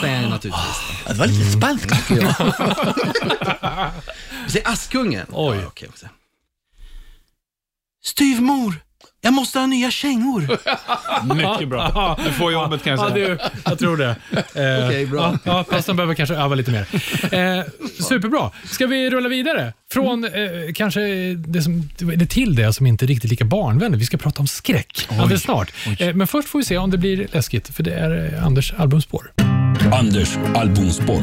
Säger 0.00 0.14
han 0.14 0.24
ju 0.24 0.30
naturligtvis. 0.30 0.82
Det 1.08 1.14
var 1.14 1.26
lite 1.26 1.50
spanskt 1.50 2.08
tycker 2.08 2.22
jag. 2.22 2.34
Vi 4.44 4.50
säger 4.50 4.68
Askungen. 4.68 5.26
Oj. 5.30 5.56
Ja, 5.56 5.66
okej, 5.66 5.88
okej. 5.94 6.08
Styvmor, 8.04 8.74
jag 9.24 9.32
måste 9.34 9.58
ha 9.58 9.66
nya 9.66 9.90
kängor. 9.90 10.40
Mycket 11.34 11.68
bra. 11.68 12.18
Du 12.24 12.32
får 12.32 12.52
jobbet 12.52 12.84
kan 12.84 12.90
jag 12.98 13.06
Ja, 13.08 13.12
säga. 13.14 13.28
du, 13.28 13.38
jag 13.64 13.78
tror 13.78 13.96
det. 13.96 14.16
Eh, 14.54 14.86
Okej, 14.86 15.06
bra. 15.06 15.38
Ja, 15.44 15.52
ja, 15.56 15.64
pastorn 15.64 15.96
behöver 15.96 16.14
kanske 16.14 16.34
öva 16.34 16.54
lite 16.54 16.70
mer. 16.70 16.80
Eh, 17.58 17.64
superbra. 18.08 18.50
Ska 18.64 18.86
vi 18.86 19.10
rulla 19.10 19.28
vidare? 19.28 19.72
Från 19.92 20.24
eh, 20.24 20.30
kanske 20.74 21.00
det, 21.34 21.62
som, 21.62 21.88
det 22.16 22.26
till 22.26 22.54
det 22.54 22.72
som 22.72 22.86
inte 22.86 23.04
är 23.04 23.06
riktigt 23.06 23.30
lika 23.30 23.44
barnvänligt. 23.44 24.02
Vi 24.02 24.06
ska 24.06 24.16
prata 24.16 24.40
om 24.40 24.46
skräck 24.46 25.06
alldeles 25.10 25.42
snart. 25.42 25.72
Eh, 25.98 26.14
men 26.14 26.26
först 26.26 26.48
får 26.48 26.58
vi 26.58 26.64
se 26.64 26.78
om 26.78 26.90
det 26.90 26.98
blir 26.98 27.26
läskigt, 27.32 27.74
för 27.76 27.82
det 27.82 27.94
är 27.94 28.34
eh, 28.34 28.46
Anders 28.46 28.72
albumspår. 28.76 29.32
Anders 29.92 30.36
albumspår. 30.54 31.22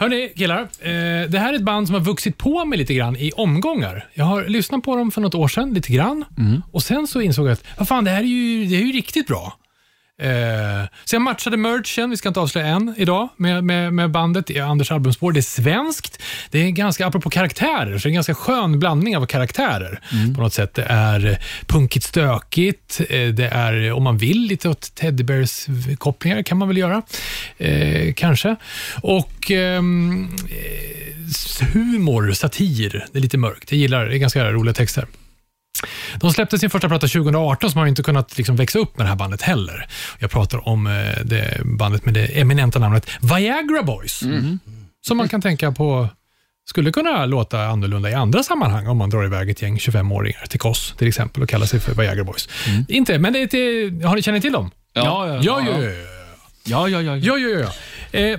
Hörni 0.00 0.32
killar, 0.36 0.60
eh, 0.60 1.30
det 1.30 1.38
här 1.38 1.52
är 1.52 1.56
ett 1.56 1.62
band 1.62 1.86
som 1.86 1.94
har 1.94 2.00
vuxit 2.00 2.38
på 2.38 2.64
mig 2.64 2.78
lite 2.78 2.94
grann 2.94 3.16
i 3.16 3.32
omgångar. 3.36 4.06
Jag 4.14 4.24
har 4.24 4.44
lyssnat 4.44 4.82
på 4.82 4.96
dem 4.96 5.10
för 5.10 5.20
något 5.20 5.34
år 5.34 5.48
sedan, 5.48 5.74
lite 5.74 5.92
grann. 5.92 6.24
Och 6.72 6.82
sen 6.82 7.06
så 7.06 7.20
insåg 7.20 7.46
jag 7.46 7.52
att, 7.52 7.64
vad 7.78 7.88
fan, 7.88 8.04
det 8.04 8.10
här 8.10 8.20
är 8.20 8.24
ju, 8.24 8.64
det 8.64 8.76
är 8.76 8.80
ju 8.80 8.92
riktigt 8.92 9.26
bra. 9.26 9.52
Eh, 10.22 10.88
jag 11.12 11.22
matchade 11.22 11.56
merchen, 11.56 12.10
vi 12.10 12.16
ska 12.16 12.28
inte 12.28 12.40
avslöja 12.40 12.66
än 12.66 12.94
idag, 12.96 13.28
med, 13.36 13.64
med, 13.64 13.92
med 13.92 14.10
bandet 14.10 14.50
i 14.50 14.60
Anders 14.60 14.90
albumspår. 14.90 15.32
Det 15.32 15.40
är 15.40 15.42
svenskt. 15.42 16.22
Det 16.50 16.58
är 16.58 16.70
ganska, 16.70 17.06
apropå 17.06 17.30
karaktärer, 17.30 17.98
så 17.98 18.02
det 18.02 18.06
är 18.08 18.10
en 18.10 18.14
ganska 18.14 18.34
skön 18.34 18.78
blandning 18.78 19.16
av 19.16 19.26
karaktärer. 19.26 20.00
På 20.34 20.42
något 20.42 20.54
sätt. 20.54 20.74
Det 20.74 20.82
är 20.82 21.38
punkigt 21.66 22.04
stökigt, 22.04 23.00
eh, 23.08 23.28
det 23.28 23.48
är, 23.48 23.92
om 23.92 24.02
man 24.02 24.18
vill, 24.18 24.40
lite 24.40 24.68
åt 24.68 24.94
Teddy 24.94 25.24
Bears-kopplingar 25.24 26.42
kan 26.42 26.58
man 26.58 26.68
väl 26.68 26.76
göra. 26.76 27.02
Eh, 27.58 28.12
kanske. 28.14 28.56
Och 29.02 29.50
ehm, 29.50 30.28
eh, 30.50 31.66
humor, 31.72 32.32
satir, 32.32 33.06
det 33.12 33.18
är 33.18 33.22
lite 33.22 33.38
mörkt. 33.38 33.72
Jag 33.72 33.78
gillar 33.78 34.04
det, 34.04 34.10
det 34.10 34.16
är 34.16 34.18
ganska 34.18 34.52
roliga 34.52 34.74
texter. 34.74 35.06
De 36.16 36.32
släppte 36.32 36.58
sin 36.58 36.70
första 36.70 36.88
platta 36.88 37.06
2018, 37.06 37.70
så 37.70 37.78
man 37.78 37.82
har 37.82 37.88
inte 37.88 38.02
kunnat 38.02 38.38
liksom 38.38 38.56
växa 38.56 38.78
upp 38.78 38.96
med 38.98 39.06
det 39.06 39.08
här 39.08 39.16
bandet 39.16 39.42
heller. 39.42 39.86
Jag 40.18 40.30
pratar 40.30 40.68
om 40.68 40.86
eh, 40.86 40.92
det 41.24 41.60
bandet 41.64 42.04
med 42.04 42.14
det 42.14 42.40
eminenta 42.40 42.78
namnet 42.78 43.10
Viagra 43.20 43.82
Boys. 43.82 44.22
Som 45.06 45.16
man 45.16 45.28
kan 45.28 45.40
tänka 45.42 45.72
på 45.72 46.08
skulle 46.68 46.92
kunna 46.92 47.26
låta 47.26 47.64
annorlunda 47.64 48.10
i 48.10 48.14
andra 48.14 48.42
sammanhang 48.42 48.86
om 48.86 48.96
man 48.96 49.10
drar 49.10 49.24
iväg 49.24 49.50
ett 49.50 49.62
gäng 49.62 49.76
25-åringar 49.76 50.46
till 50.46 50.60
Kos 50.60 50.94
till 50.98 51.08
exempel 51.08 51.42
och 51.42 51.48
kallar 51.48 51.66
sig 51.66 51.80
för 51.80 51.94
Viagra 51.94 52.24
Boys. 52.24 52.48
Inte, 52.88 53.18
men 53.18 53.32
det 53.32 53.42
är 53.42 53.46
till, 53.46 54.04
har 54.04 54.14
ni, 54.16 54.22
känner 54.22 54.40
till 54.40 54.52
dem? 54.52 54.70
Ja, 54.92 55.26
ja, 55.28 55.40
Ja, 55.42 55.60
ja, 55.60 55.82
ja. 55.82 55.90
ja, 56.64 56.88
ja, 56.88 57.02
ja. 57.02 57.16
Ja, 57.16 57.38
ja, 57.38 57.48
ja. 57.48 57.60
Eh, 57.60 57.70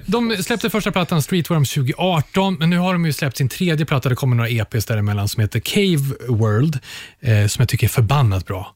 de 0.06 0.44
släppte 0.44 0.70
första 0.70 0.92
plattan 0.92 1.22
Streetworms 1.22 1.74
2018, 1.74 2.56
men 2.60 2.70
nu 2.70 2.78
har 2.78 2.94
de 2.94 3.06
ju 3.06 3.14
släppt 3.14 3.38
sin 3.38 3.50
tredje 3.50 3.86
platta. 3.86 4.10
Det 4.10 4.16
kommer 4.16 4.36
några 4.36 4.50
EPs 4.50 4.86
däremellan 4.86 5.28
som 5.28 5.42
heter 5.42 5.60
Cave 5.60 6.16
World, 6.28 6.80
eh, 7.20 7.48
som 7.48 7.62
jag 7.62 7.70
tycker 7.70 7.88
är 7.88 7.90
förbannat 7.90 8.46
bra. 8.46 8.76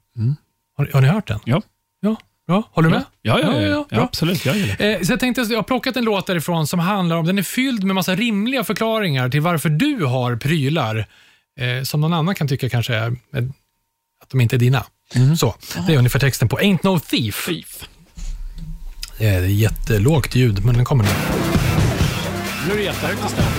Har, 0.77 0.89
har 0.93 1.01
ni 1.01 1.07
hört 1.07 1.27
den? 1.27 1.39
Ja. 1.45 1.61
Ja, 2.01 2.15
bra. 2.47 2.63
Håller 2.71 2.89
du 2.89 2.95
med? 2.95 3.03
Ja, 3.21 3.39
ja, 3.39 3.61
ja, 3.61 3.67
ja, 3.67 3.85
bra. 3.89 4.03
absolut. 4.03 4.45
Jag 4.45 4.57
gillar 4.57 4.75
det. 4.77 4.93
Eh, 4.93 5.01
så 5.01 5.11
jag 5.11 5.19
tänkte 5.19 5.41
jag 5.41 5.57
har 5.57 5.63
plockat 5.63 5.97
en 5.97 6.03
låt 6.03 6.27
därifrån 6.27 6.67
som 6.67 6.79
handlar 6.79 7.15
om, 7.15 7.25
den 7.25 7.37
är 7.37 7.43
fylld 7.43 7.83
med 7.83 7.95
massa 7.95 8.15
rimliga 8.15 8.63
förklaringar 8.63 9.29
till 9.29 9.41
varför 9.41 9.69
du 9.69 10.05
har 10.05 10.35
prylar 10.35 11.07
eh, 11.59 11.83
som 11.83 12.01
någon 12.01 12.13
annan 12.13 12.35
kan 12.35 12.47
tycka 12.47 12.69
kanske 12.69 12.95
är, 12.95 13.15
är 13.33 13.51
att 14.21 14.29
de 14.29 14.41
inte 14.41 14.55
är 14.55 14.57
dina. 14.57 14.85
Så, 15.37 15.55
det 15.87 15.93
är 15.93 15.97
ungefär 15.97 16.19
texten 16.19 16.49
på 16.49 16.57
Ain't 16.57 16.79
No 16.83 16.99
Thief. 16.99 17.49
Det 19.23 19.29
är 19.29 19.41
jättelågt 19.41 20.35
ljud, 20.35 20.65
men 20.65 20.75
den 20.75 20.85
kommer 20.85 21.03
nu. 21.03 21.09
Nu 22.67 22.73
är 22.73 22.77
det 22.77 22.83
jättehögt 22.83 23.25
istället. 23.25 23.49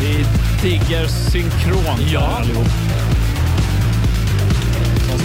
Vi 0.00 0.26
diggar 0.62 1.06
synkron 1.06 2.10
ja. 2.12 2.20
allihop. 2.20 2.97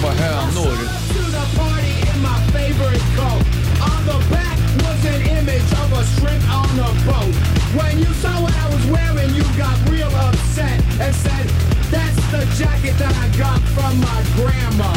Små 0.03 0.11
hönor. 0.11 0.75
to 1.15 1.23
the 1.31 1.45
party 1.57 1.95
in 2.11 2.17
my 2.21 2.39
favorite 2.51 3.05
coat. 3.15 3.43
On 3.89 3.99
the 4.09 4.19
back 4.33 4.57
was 4.83 4.99
an 5.13 5.21
image 5.37 5.71
of 5.81 5.89
a 6.01 6.03
shrimp 6.13 6.43
on 6.61 6.75
a 6.89 6.91
boat. 7.07 7.33
When 7.79 7.93
you 8.03 8.11
saw 8.21 8.35
what 8.43 8.55
I 8.63 8.67
was 8.75 8.85
wearing, 8.95 9.31
you 9.33 9.45
got 9.63 9.77
real 9.89 10.13
upset 10.27 10.77
and 11.03 11.15
said, 11.15 11.45
That's 11.93 12.19
the 12.33 12.43
jacket 12.59 12.95
that 12.99 13.15
I 13.25 13.27
got 13.43 13.61
from 13.75 13.93
my 14.09 14.19
grandma. 14.35 14.91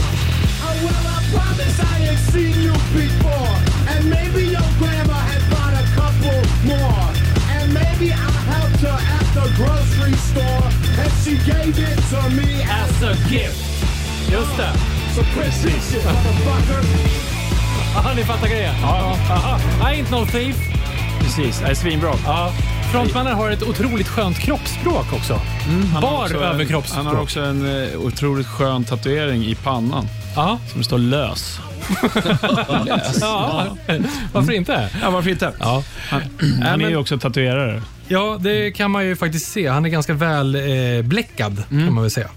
Oh, 0.67 0.77
well, 0.87 1.05
I 1.17 1.19
promise 1.35 1.79
I 1.79 1.97
had 2.07 2.21
seen 2.33 2.57
you 2.67 2.75
before. 3.03 3.55
And 3.93 4.11
maybe 4.11 4.43
your 4.57 4.71
grandma 4.81 5.19
had 5.31 5.43
bought 5.53 5.75
a 5.83 5.87
couple 5.99 6.39
more. 6.73 7.07
And 7.55 7.67
maybe 7.81 8.09
I 8.11 8.29
helped 8.53 8.83
her 8.89 9.01
at 9.19 9.27
the 9.39 9.47
grocery 9.59 10.19
store. 10.31 10.67
And 11.03 11.13
she 11.23 11.35
gave 11.51 11.79
it 11.79 11.99
to 12.11 12.21
me 12.39 12.49
As 12.83 12.97
a 13.11 13.15
gift. 13.31 13.76
Just 14.33 14.57
det. 14.57 14.73
a 15.21 15.25
present, 15.35 16.05
motherfucker. 16.05 17.11
Ja, 17.95 18.13
ni 18.17 18.23
fattar 18.25 18.49
grejen? 18.49 18.75
Ja. 18.83 19.17
I 19.81 19.85
ain't 20.03 20.11
no 20.11 20.27
thief. 20.27 20.57
Precis, 21.21 21.59
det 21.61 21.67
är 21.67 21.75
svinbra. 21.75 22.13
Ja. 22.27 22.53
Frontmannen 22.93 23.35
har 23.35 23.51
ett 23.51 23.63
otroligt 23.63 24.09
skönt 24.09 24.39
kroppsspråk 24.39 25.13
också. 25.13 25.41
Har 25.95 26.01
Bar 26.03 26.35
överkroppsspråk. 26.43 27.05
Han 27.07 27.15
har 27.17 27.23
också 27.23 27.41
en 27.41 27.83
eh, 27.93 27.99
otroligt 28.01 28.47
skön 28.47 28.85
tatuering 28.85 29.45
i 29.45 29.55
pannan 29.55 30.09
Ja. 30.37 30.59
som 30.73 30.83
står 30.85 30.99
lös. 30.99 31.61
ja. 33.21 33.67
Varför 34.33 34.53
inte? 34.53 34.89
Ja, 35.03 35.11
varför 35.11 35.31
inte? 35.31 35.53
Ja. 35.61 35.83
Han, 36.09 36.23
han 36.63 36.81
är 36.81 36.89
ju 36.89 36.97
också 36.97 37.19
tatuerare. 37.19 37.83
Ja, 38.09 38.39
det 38.41 38.71
kan 38.71 38.91
man 38.91 39.07
ju 39.07 39.17
faktiskt 39.17 39.53
se. 39.53 39.67
Han 39.67 39.85
är 39.85 39.89
ganska 39.89 40.15
väl 40.15 40.55
eh, 40.55 41.03
bläckad, 41.03 41.63
kan 41.69 41.95
man 41.95 42.03
väl 42.03 42.11
säga. 42.11 42.29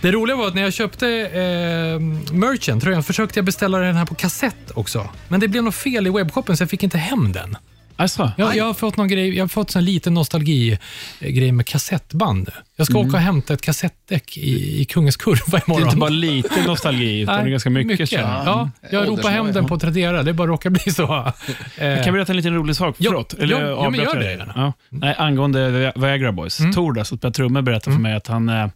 Det 0.00 0.12
roliga 0.12 0.36
var 0.36 0.46
att 0.46 0.54
när 0.54 0.62
jag 0.62 0.72
köpte 0.72 1.08
eh, 1.08 2.00
merchen, 2.34 2.80
tröjan, 2.80 3.02
försökte 3.02 3.38
jag 3.38 3.44
beställa 3.44 3.78
den 3.78 3.96
här 3.96 4.06
på 4.06 4.14
kassett 4.14 4.70
också. 4.74 5.08
Men 5.28 5.40
det 5.40 5.48
blev 5.48 5.62
något 5.62 5.74
fel 5.74 6.06
i 6.06 6.10
webbshoppen 6.10 6.56
så 6.56 6.62
jag 6.62 6.70
fick 6.70 6.82
inte 6.82 6.98
hem 6.98 7.32
den. 7.32 7.56
Alltså, 8.02 8.32
Jag, 8.36 8.56
jag 8.56 8.64
har 8.64 8.74
fått 8.74 8.96
någon 8.96 9.08
grej, 9.08 9.36
jag 9.36 9.42
har 9.44 9.48
fått 9.48 9.74
en 9.74 9.84
liten 9.84 10.14
nostalgi-grej 10.14 11.52
med 11.52 11.66
kassettband. 11.66 12.50
Jag 12.76 12.86
ska 12.86 12.98
åka 12.98 13.16
och 13.16 13.18
hämta 13.22 13.54
ett 13.54 13.62
kassettdäck 13.62 14.36
i, 14.36 14.80
i 14.80 14.84
Kungens 14.84 15.16
Kurva 15.16 15.42
det 15.50 15.56
är 15.56 15.62
imorgon. 15.68 15.88
inte 15.88 15.96
bara 15.96 16.10
lite 16.10 16.62
nostalgi, 16.66 17.20
utan 17.20 17.36
det 17.44 17.48
är 17.48 17.50
ganska 17.50 17.70
mycket. 17.70 18.12
jag. 18.12 18.20
Ja, 18.22 18.70
jag 18.90 19.08
ropar 19.08 19.30
hem 19.30 19.52
den 19.52 19.66
på 19.66 19.78
Tradera. 19.78 20.22
Det 20.22 20.32
bara 20.32 20.46
råkar 20.48 20.70
bli 20.70 20.92
så. 20.92 21.32
Eh, 21.78 21.86
Jag 21.88 22.04
kan 22.04 22.14
berätta 22.14 22.32
en 22.32 22.36
liten 22.36 22.54
rolig 22.54 22.76
sak. 22.76 22.96
Förlåt. 22.98 23.34
ja, 23.38 23.46
ja, 23.60 23.90
men 23.90 24.00
gör 24.00 24.06
jag 24.06 24.38
det. 24.38 24.52
Ja. 24.54 24.72
Nej, 24.88 25.14
angående 25.18 25.70
Vi- 25.70 26.00
Viagra 26.00 26.32
Boys. 26.32 26.60
Mm. 26.60 26.72
Tor, 26.72 26.92
där, 26.92 27.04
som 27.04 27.18
spelar 27.18 27.32
trummor, 27.32 27.62
berättade 27.62 27.96
för 27.96 28.00
mig 28.02 28.14
att 28.14 28.26
han... 28.26 28.48
eh, 28.48 28.66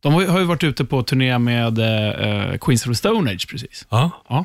De 0.00 0.14
har 0.14 0.20
ju- 0.20 0.26
har 0.28 0.38
ju 0.38 0.44
varit 0.44 0.64
ute 0.64 0.84
på 0.84 1.02
turné 1.02 1.38
med 1.38 1.78
eh, 1.78 2.58
Queens 2.58 2.86
of 2.86 2.90
the 2.90 2.94
Stone 2.94 3.30
Age 3.30 3.48
precis. 3.50 3.86
ja, 3.90 4.10
Ja, 4.28 4.44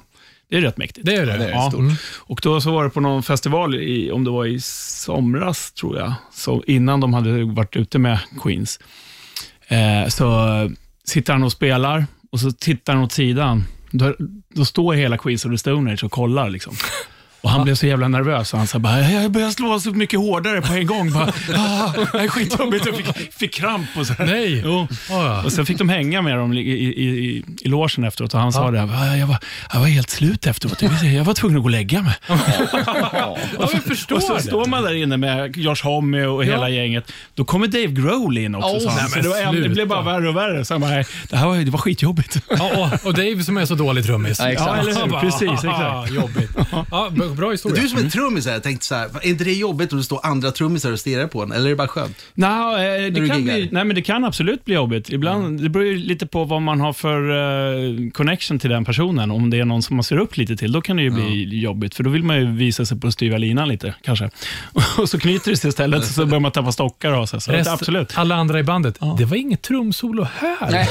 det 0.49 0.57
är 0.57 0.61
rätt 0.61 0.77
mäktigt. 0.77 1.05
det 1.05 1.15
är 1.15 1.25
det. 1.25 1.37
det 1.37 1.45
är 1.45 1.49
Ja. 1.49 1.69
stort. 1.69 1.79
Mm. 1.79 1.95
Och 2.17 2.39
då 2.43 2.61
så 2.61 2.71
var 2.71 2.83
det 2.83 2.89
på 2.89 2.99
någon 2.99 3.23
festival, 3.23 3.75
i, 3.75 4.11
om 4.11 4.23
det 4.23 4.31
var 4.31 4.45
i 4.45 4.59
somras 4.61 5.71
tror 5.71 5.97
jag, 5.97 6.13
så 6.33 6.63
innan 6.67 6.99
de 6.99 7.13
hade 7.13 7.43
varit 7.43 7.75
ute 7.75 7.99
med 7.99 8.19
Queens. 8.43 8.79
Eh, 9.67 10.07
så 10.09 10.47
sitter 11.03 11.33
han 11.33 11.43
och 11.43 11.51
spelar 11.51 12.05
och 12.31 12.39
så 12.39 12.51
tittar 12.51 12.93
han 12.95 13.03
åt 13.03 13.11
sidan. 13.11 13.63
Då, 13.91 14.15
då 14.55 14.65
står 14.65 14.93
hela 14.93 15.17
Queens 15.17 15.45
of 15.45 15.51
the 15.51 15.57
Stone 15.57 15.93
Age 15.93 16.03
och 16.03 16.11
kollar. 16.11 16.49
Liksom. 16.49 16.73
Och 17.41 17.49
han 17.49 17.63
blev 17.63 17.75
så 17.75 17.87
jävla 17.87 18.07
nervös 18.07 18.53
och 18.53 18.59
han 18.59 18.67
sa 18.67 18.79
bara, 18.79 19.01
jag 19.11 19.31
börjar 19.31 19.49
slå 19.51 19.79
så 19.79 19.91
mycket 19.91 20.19
hårdare 20.19 20.61
på 20.61 20.73
en 20.73 20.87
gång. 20.87 21.11
Bara, 21.13 21.33
ah, 21.55 21.93
det 22.11 22.19
är 22.19 22.27
skitjobbigt. 22.27 22.85
Jag 22.85 22.95
fick, 22.95 23.33
fick 23.33 23.53
kramp 23.53 23.87
och 23.97 24.07
så. 24.07 24.13
Nej. 24.19 24.61
Jo. 24.65 24.87
Ja. 25.09 25.43
Och 25.43 25.51
sen 25.51 25.65
fick 25.65 25.77
de 25.77 25.89
hänga 25.89 26.21
med 26.21 26.37
dem 26.37 26.53
i, 26.53 26.57
i, 26.59 26.87
i, 27.03 27.43
i 27.61 27.67
logen 27.67 28.03
efteråt 28.03 28.33
och 28.33 28.39
han 28.39 28.53
sa 28.53 28.71
det, 28.71 28.81
"Ah, 28.83 29.15
jag 29.15 29.27
var, 29.27 29.37
jag 29.73 29.79
var 29.79 29.87
helt 29.87 30.09
slut 30.09 30.47
efteråt. 30.47 30.81
Jag 31.15 31.23
var 31.23 31.33
tvungen 31.33 31.57
att 31.57 31.63
gå 31.63 31.67
och 31.67 31.71
lägga 31.71 32.01
mig. 32.01 32.13
Ja, 33.13 33.37
jag 33.59 33.83
förstår 33.83 34.15
Och 34.15 34.23
så 34.23 34.33
det. 34.35 34.41
står 34.41 34.65
man 34.65 34.83
där 34.83 34.93
inne 34.93 35.17
med 35.17 35.57
Josh 35.57 35.83
Homme 35.83 36.25
och 36.25 36.45
hela 36.45 36.69
gänget. 36.69 37.11
Då 37.35 37.45
kommer 37.45 37.67
Dave 37.67 37.87
Grohl 37.87 38.37
in 38.37 38.55
också. 38.55 38.79
Sa 38.79 38.89
han. 38.89 38.97
nej, 39.01 39.09
så 39.09 39.19
det, 39.19 39.29
var, 39.29 39.41
en- 39.55 39.61
det 39.61 39.69
blev 39.69 39.87
bara 39.87 40.01
värre 40.01 40.29
och 40.29 40.35
värre. 40.35 40.65
Så 40.65 40.79
bara, 40.79 40.91
"Nej, 40.91 41.05
det 41.29 41.37
här 41.37 41.47
var, 41.47 41.57
det 41.57 41.71
var 41.71 41.79
skitjobbigt. 41.79 42.37
Ja, 42.49 42.71
och, 42.93 43.07
och 43.07 43.13
Dave 43.13 43.43
som 43.43 43.57
är 43.57 43.65
så 43.65 43.75
dålig 43.75 44.05
trummis. 44.05 44.39
Ja, 44.39 44.51
exakt. 44.51 44.69
Ja, 44.75 44.77
eller 44.81 45.05
hur? 45.05 45.19
Precis, 45.19 45.49
"Ah, 45.49 45.53
exakt. 45.53 46.11
Jobbigt. 46.15 46.49
Ja, 46.91 47.09
bra 47.35 47.51
historia. 47.51 47.81
Du 47.81 47.89
som 47.89 48.05
är 48.05 48.09
trummis 48.09 48.45
här, 48.45 48.53
jag 48.53 48.63
tänkte 48.63 48.85
så 48.85 48.95
här, 48.95 49.09
är 49.21 49.27
inte 49.27 49.43
det 49.43 49.53
jobbigt 49.53 49.91
om 49.91 49.97
det 49.97 50.03
står 50.03 50.19
andra 50.25 50.51
trummisar 50.51 50.91
och 50.91 50.99
stirrar 50.99 51.27
på 51.27 51.43
en? 51.43 51.51
Eller 51.51 51.65
är 51.65 51.69
det 51.69 51.75
bara 51.75 51.87
skönt? 51.87 52.17
Nej, 52.33 53.05
eh, 53.05 53.13
det, 53.13 53.27
kan 53.29 53.43
bli, 53.43 53.69
nej, 53.71 53.85
men 53.85 53.95
det 53.95 54.01
kan 54.01 54.25
absolut 54.25 54.65
bli 54.65 54.75
jobbigt. 54.75 55.09
Ibland, 55.09 55.61
Det 55.63 55.69
beror 55.69 55.85
ju 55.85 55.97
lite 55.97 56.27
på 56.27 56.43
vad 56.43 56.61
man 56.61 56.79
har 56.79 56.93
för 56.93 57.29
eh, 57.29 58.09
connection 58.11 58.59
till 58.59 58.69
den 58.69 58.85
personen. 58.85 59.31
Om 59.31 59.49
det 59.49 59.59
är 59.59 59.65
någon 59.65 59.83
som 59.83 59.95
man 59.95 60.03
ser 60.03 60.17
upp 60.17 60.37
lite 60.37 60.57
till, 60.57 60.71
då 60.71 60.81
kan 60.81 60.95
det 60.97 61.03
ju 61.03 61.09
bli 61.09 61.59
jobbigt. 61.59 61.95
För 61.95 62.03
då 62.03 62.09
vill 62.09 62.23
man 62.23 62.37
ju 62.37 62.51
visa 62.51 62.85
sig 62.85 62.99
på 62.99 63.11
styva 63.11 63.37
linan 63.37 63.67
lite, 63.67 63.93
kanske. 64.01 64.29
Och 64.97 65.09
så 65.09 65.19
knyter 65.19 65.51
det 65.51 65.57
sig 65.57 65.69
istället, 65.69 66.05
så 66.05 66.25
börjar 66.25 66.39
man 66.39 66.51
tappa 66.51 66.71
stockar 66.71 67.11
och 67.11 67.29
så. 67.29 67.39
så 67.39 67.51
Rest- 67.51 67.69
absolut. 67.71 68.17
Alla 68.17 68.35
andra 68.35 68.59
i 68.59 68.63
bandet. 68.63 68.99
Det 69.17 69.25
var 69.25 69.37
inget 69.37 69.61
trumsolo 69.61 70.27
här. 70.37 70.87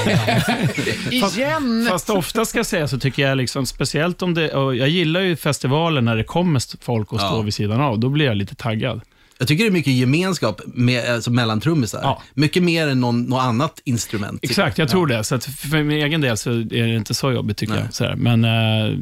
Igen! 1.11 1.87
Fast 1.89 2.09
ofta 2.09 2.45
ska 2.45 2.59
jag 2.59 2.65
säga 2.65 2.87
så 2.87 2.99
tycker 2.99 3.27
jag, 3.27 3.37
liksom, 3.37 3.65
speciellt 3.65 4.21
om 4.21 4.33
det, 4.33 4.53
och 4.53 4.75
jag 4.75 4.89
gillar 4.89 5.21
ju 5.21 5.35
festivaler 5.35 6.01
när 6.01 6.15
det 6.15 6.23
kommer 6.27 6.83
folk 6.83 7.13
och 7.13 7.19
står 7.19 7.37
Ja. 7.37 7.41
vid 7.41 7.53
sidan 7.53 7.81
av. 7.81 7.99
Då 7.99 8.09
blir 8.09 8.25
jag 8.25 8.37
lite 8.37 8.55
taggad. 8.55 9.01
Jag 9.39 9.47
tycker 9.47 9.63
det 9.63 9.69
är 9.69 9.71
mycket 9.71 9.93
gemenskap 9.93 10.61
med, 10.65 11.09
alltså, 11.13 11.31
mellan 11.31 11.59
trummisar. 11.59 11.99
Ja. 12.03 12.21
Mycket 12.33 12.63
mer 12.63 12.87
än 12.87 12.99
någon, 13.01 13.23
något 13.23 13.41
annat 13.41 13.81
instrument. 13.83 14.39
Exakt, 14.43 14.77
jag 14.77 14.89
tror 14.89 15.07
det. 15.07 15.23
Så 15.23 15.35
att 15.35 15.45
för 15.45 15.83
min 15.83 15.97
egen 16.03 16.21
del 16.21 16.37
så 16.37 16.49
är 16.51 16.63
det 16.87 16.95
inte 16.95 17.13
så 17.13 17.31
jobbigt 17.31 17.57
tycker 17.57 17.73
Nej. 17.73 17.83
jag. 17.85 17.93
Sådär. 17.93 18.15
Men 18.15 18.43
eh, 18.45 18.97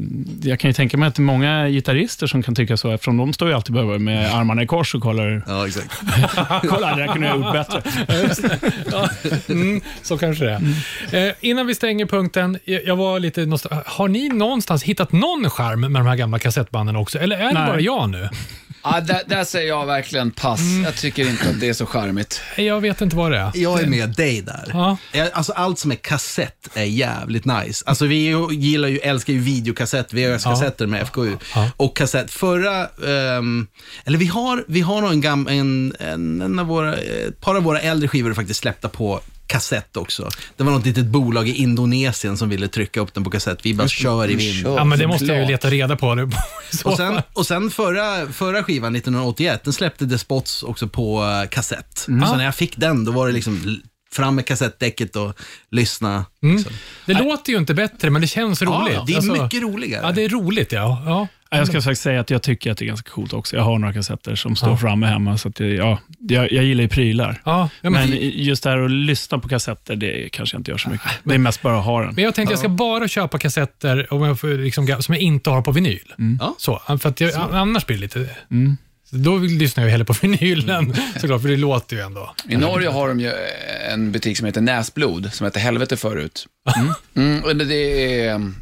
jag 0.50 0.60
kan 0.60 0.70
ju 0.70 0.72
tänka 0.74 0.96
mig 0.96 1.08
att 1.08 1.14
det 1.14 1.20
är 1.20 1.22
många 1.22 1.68
gitarrister 1.68 2.26
som 2.26 2.42
kan 2.42 2.54
tycka 2.54 2.76
så, 2.76 2.90
eftersom 2.90 3.16
de 3.16 3.32
står 3.32 3.48
ju 3.48 3.54
alltid 3.54 3.74
bara 3.74 3.98
med 3.98 4.34
armarna 4.34 4.62
i 4.62 4.66
kors 4.66 4.94
och 4.94 5.02
kollar. 5.02 5.42
Ja, 5.46 5.66
exakt. 5.66 5.90
Kolla, 6.68 6.96
det 6.96 7.02
där 7.06 7.12
kunde 7.12 7.26
jag 7.26 7.38
ha 7.38 7.44
gjort 7.44 7.68
bättre. 7.68 7.82
Ja, 8.92 9.08
mm, 9.48 9.80
så 10.02 10.18
kanske 10.18 10.44
det 10.44 10.60
är. 11.12 11.26
Eh, 11.28 11.32
innan 11.40 11.66
vi 11.66 11.74
stänger 11.74 12.06
punkten, 12.06 12.58
jag, 12.64 12.96
var 12.96 13.20
lite 13.20 13.40
nostal- 13.44 13.82
Har 13.86 14.08
ni 14.08 14.28
någonstans 14.28 14.82
hittat 14.82 15.12
någon 15.12 15.50
charm 15.50 15.80
med 15.80 15.90
de 15.90 16.06
här 16.06 16.16
gamla 16.16 16.38
kassettbanden 16.38 16.96
också? 16.96 17.18
Eller 17.18 17.36
är 17.36 17.48
det 17.48 17.52
Nej. 17.54 17.66
bara 17.66 17.80
jag 17.80 18.10
nu? 18.10 18.28
Ja, 18.92 19.00
där, 19.00 19.22
där 19.26 19.44
säger 19.44 19.68
jag 19.68 19.86
verkligen 19.86 20.30
pass. 20.30 20.60
Jag 20.84 20.96
tycker 20.96 21.28
inte 21.28 21.48
att 21.48 21.60
det 21.60 21.68
är 21.68 21.72
så 21.72 21.86
charmigt. 21.86 22.40
Jag 22.56 22.80
vet 22.80 23.00
inte 23.00 23.16
vad 23.16 23.30
det 23.32 23.38
är. 23.38 23.50
Jag 23.54 23.80
är 23.82 23.86
med 23.86 24.08
dig 24.10 24.42
där. 24.42 24.70
Ja. 24.72 24.96
Jag- 25.12 25.30
Alltså 25.32 25.52
allt 25.52 25.78
som 25.78 25.90
är 25.90 25.94
kassett 25.96 26.68
är 26.74 26.84
jävligt 26.84 27.44
nice. 27.44 27.84
Alltså 27.86 28.06
vi 28.06 28.14
ju- 28.16 28.52
gillar 28.52 28.88
ju, 28.88 28.98
älskar 28.98 29.32
ju 29.32 29.38
videokassett, 29.40 30.12
VHS-kassetter 30.12 30.86
med 30.86 31.02
FKU. 31.02 31.36
Ja. 31.54 31.70
Och 31.76 31.96
kassett. 31.96 32.30
Förra, 32.30 32.86
ehm, 33.08 33.66
eller 34.04 34.18
vi 34.18 34.26
har, 34.26 34.64
vi 34.68 34.80
har 34.80 35.00
nog 35.00 35.10
en 35.12 35.20
gam, 35.20 35.46
en, 35.50 35.94
en, 36.00 36.42
en 36.42 36.58
av 36.58 36.66
våra, 36.66 36.94
ett 36.96 37.40
par 37.40 37.54
av 37.54 37.62
våra 37.62 37.80
äldre 37.80 38.08
skivor 38.08 38.30
är 38.30 38.34
faktiskt 38.34 38.60
släppta 38.60 38.88
på 38.88 39.20
kassett 39.46 39.96
också. 39.96 40.28
Det 40.56 40.64
var 40.64 40.72
något 40.72 40.86
litet 40.86 41.06
bolag 41.06 41.48
i 41.48 41.54
Indonesien 41.54 42.36
som 42.36 42.48
ville 42.48 42.68
trycka 42.68 43.00
upp 43.00 43.14
den 43.14 43.24
på 43.24 43.30
kassett. 43.30 43.58
Vi 43.66 43.74
bara 43.74 43.88
kör 43.88 44.30
i 44.30 44.34
vind. 44.34 44.66
Ja, 44.66 44.84
men 44.84 44.98
det 44.98 45.06
måste 45.06 45.24
jag 45.24 45.40
ju 45.40 45.46
leta 45.46 45.70
reda 45.70 45.96
på. 45.96 46.14
nu. 46.14 46.30
Och 46.84 46.96
sen, 46.96 47.22
och 47.32 47.46
sen 47.46 47.70
förra, 47.70 48.32
förra 48.32 48.62
skivan, 48.64 48.96
1981, 48.96 49.64
den 49.64 49.72
släppte 49.72 50.06
The 50.08 50.18
Spots 50.18 50.62
också 50.62 50.88
på 50.88 51.24
eh, 51.24 51.48
kassett. 51.48 51.98
Så 51.98 52.10
när 52.12 52.44
jag 52.44 52.54
fick 52.54 52.76
den, 52.76 53.04
då 53.04 53.12
var 53.12 53.26
det 53.26 53.32
liksom 53.32 53.80
fram 54.12 54.34
med 54.34 54.46
kassettdäcket 54.46 55.16
och 55.16 55.32
lyssna. 55.70 56.24
Liksom. 56.42 56.72
Det 57.06 57.14
låter 57.14 57.52
ju 57.52 57.58
inte 57.58 57.74
bättre, 57.74 58.10
men 58.10 58.20
det 58.22 58.28
känns 58.28 58.62
roligt. 58.62 58.94
Ja, 58.94 59.04
det 59.06 59.12
är 59.12 59.16
Alltså, 59.16 59.42
mycket 59.42 59.62
roligare. 59.62 60.06
Ja, 60.06 60.12
det 60.12 60.24
är 60.24 60.28
roligt. 60.28 60.72
Ja. 60.72 61.02
Ja. 61.06 61.28
Jag 61.58 61.66
ska 61.66 61.80
faktiskt 61.82 62.02
säga 62.02 62.20
att 62.20 62.30
jag 62.30 62.42
tycker 62.42 62.70
att 62.70 62.78
det 62.78 62.84
är 62.84 62.86
ganska 62.86 63.10
coolt 63.10 63.32
också. 63.32 63.56
Jag 63.56 63.62
har 63.62 63.78
några 63.78 63.92
kassetter 63.94 64.34
som 64.34 64.56
står 64.56 64.76
framme 64.76 65.06
hemma, 65.06 65.38
så 65.38 65.48
att 65.48 65.54
det, 65.54 65.66
ja, 65.66 65.98
jag, 66.28 66.52
jag 66.52 66.64
gillar 66.64 66.82
ju 66.82 66.88
prylar. 66.88 67.42
Ja, 67.44 67.68
ja, 67.80 67.90
men, 67.90 68.10
Men 68.10 68.18
just 68.20 68.62
det 68.62 68.70
här 68.70 68.78
att 68.78 68.90
lyssna 68.90 69.38
på 69.38 69.48
kassetter, 69.48 69.96
det 69.96 70.28
kanske 70.32 70.54
jag 70.54 70.60
inte 70.60 70.70
gör 70.70 70.78
så 70.78 70.88
mycket. 70.90 71.10
Det 71.24 71.34
är 71.34 71.38
mest 71.38 71.62
bara 71.62 71.78
att 71.78 71.84
ha 71.84 72.00
den. 72.00 72.14
men 72.14 72.24
jag 72.24 72.34
tänkte 72.34 72.52
jag 72.52 72.58
ska 72.58 72.68
bara 72.68 73.08
köpa 73.08 73.38
kassetter 73.38 74.12
om 74.12 74.22
jag 74.22 74.40
får, 74.40 74.48
liksom, 74.48 75.02
som 75.02 75.14
jag 75.14 75.22
inte 75.22 75.50
har 75.50 75.62
på 75.62 75.72
vinyl. 75.72 76.12
Ja. 76.40 76.54
Så, 76.58 76.82
för 77.00 77.08
att 77.08 77.20
jag, 77.20 77.32
annars 77.52 77.86
blir 77.86 77.96
det 77.96 78.02
lite... 78.02 78.28
Så 79.10 79.16
Då 79.16 79.36
lyssnar 79.38 79.84
jag 79.84 79.90
hellre 79.90 80.04
på 80.04 80.12
vinylen 80.22 80.94
såklart, 81.20 81.42
för 81.42 81.48
det 81.48 81.56
låter 81.56 81.96
ju 81.96 82.02
ändå. 82.02 82.34
I 82.48 82.56
Norge 82.56 82.88
har 82.88 83.08
de 83.08 83.20
ju 83.20 83.32
en 83.92 84.12
butik 84.12 84.36
som 84.36 84.46
heter 84.46 84.60
Näsblod, 84.60 85.32
som 85.32 85.44
hette 85.44 85.60
Helvete 85.60 85.96
förut. 85.96 86.46
Mm, 87.16 87.44
och 87.44 87.56
det- 87.56 88.26
är 88.26 88.52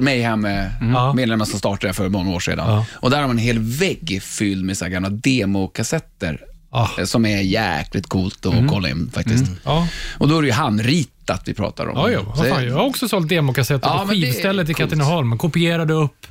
Mayhem, 0.00 0.44
eh, 0.44 0.64
Ja. 0.92 1.12
medlemmar 1.12 1.44
som 1.44 1.58
startade 1.58 1.92
för 1.92 2.08
många 2.08 2.30
år 2.30 2.40
sedan. 2.40 2.58
Ja. 2.68 2.86
Och 2.92 3.10
där 3.10 3.16
har 3.20 3.26
man 3.26 3.38
en 3.38 3.44
hel 3.44 3.58
vägg 3.58 4.22
fylld 4.22 4.64
med 4.64 4.78
så 4.78 4.84
här 4.84 4.92
gamla 4.92 5.10
demokassetter. 5.10 6.40
Ah. 6.70 6.88
eh, 6.98 7.04
Som 7.04 7.26
är 7.26 7.40
jäkligt 7.40 8.06
coolt 8.08 8.46
att 8.46 8.68
kolla 8.68 8.88
in 8.88 9.10
faktiskt. 9.14 9.44
Ja. 9.64 9.88
Och 10.18 10.28
då 10.28 10.38
är 10.38 10.42
det 10.42 10.48
ju 10.48 10.54
handritat 10.54 11.42
vi 11.46 11.54
pratar 11.54 11.86
om. 11.86 11.96
Ja, 11.96 12.10
ja, 12.10 12.34
Så 12.36 12.46
jag 12.46 12.74
har 12.74 12.84
också 12.84 13.08
sålt 13.08 13.28
demokassetter 13.28 13.88
Ja, 13.88 13.98
på 13.98 14.08
skivstället 14.12 14.68
i. 14.68 14.74
Katrineholm. 14.74 15.28
Man 15.28 15.38
kopierade 15.38 15.92
upp 15.94 16.26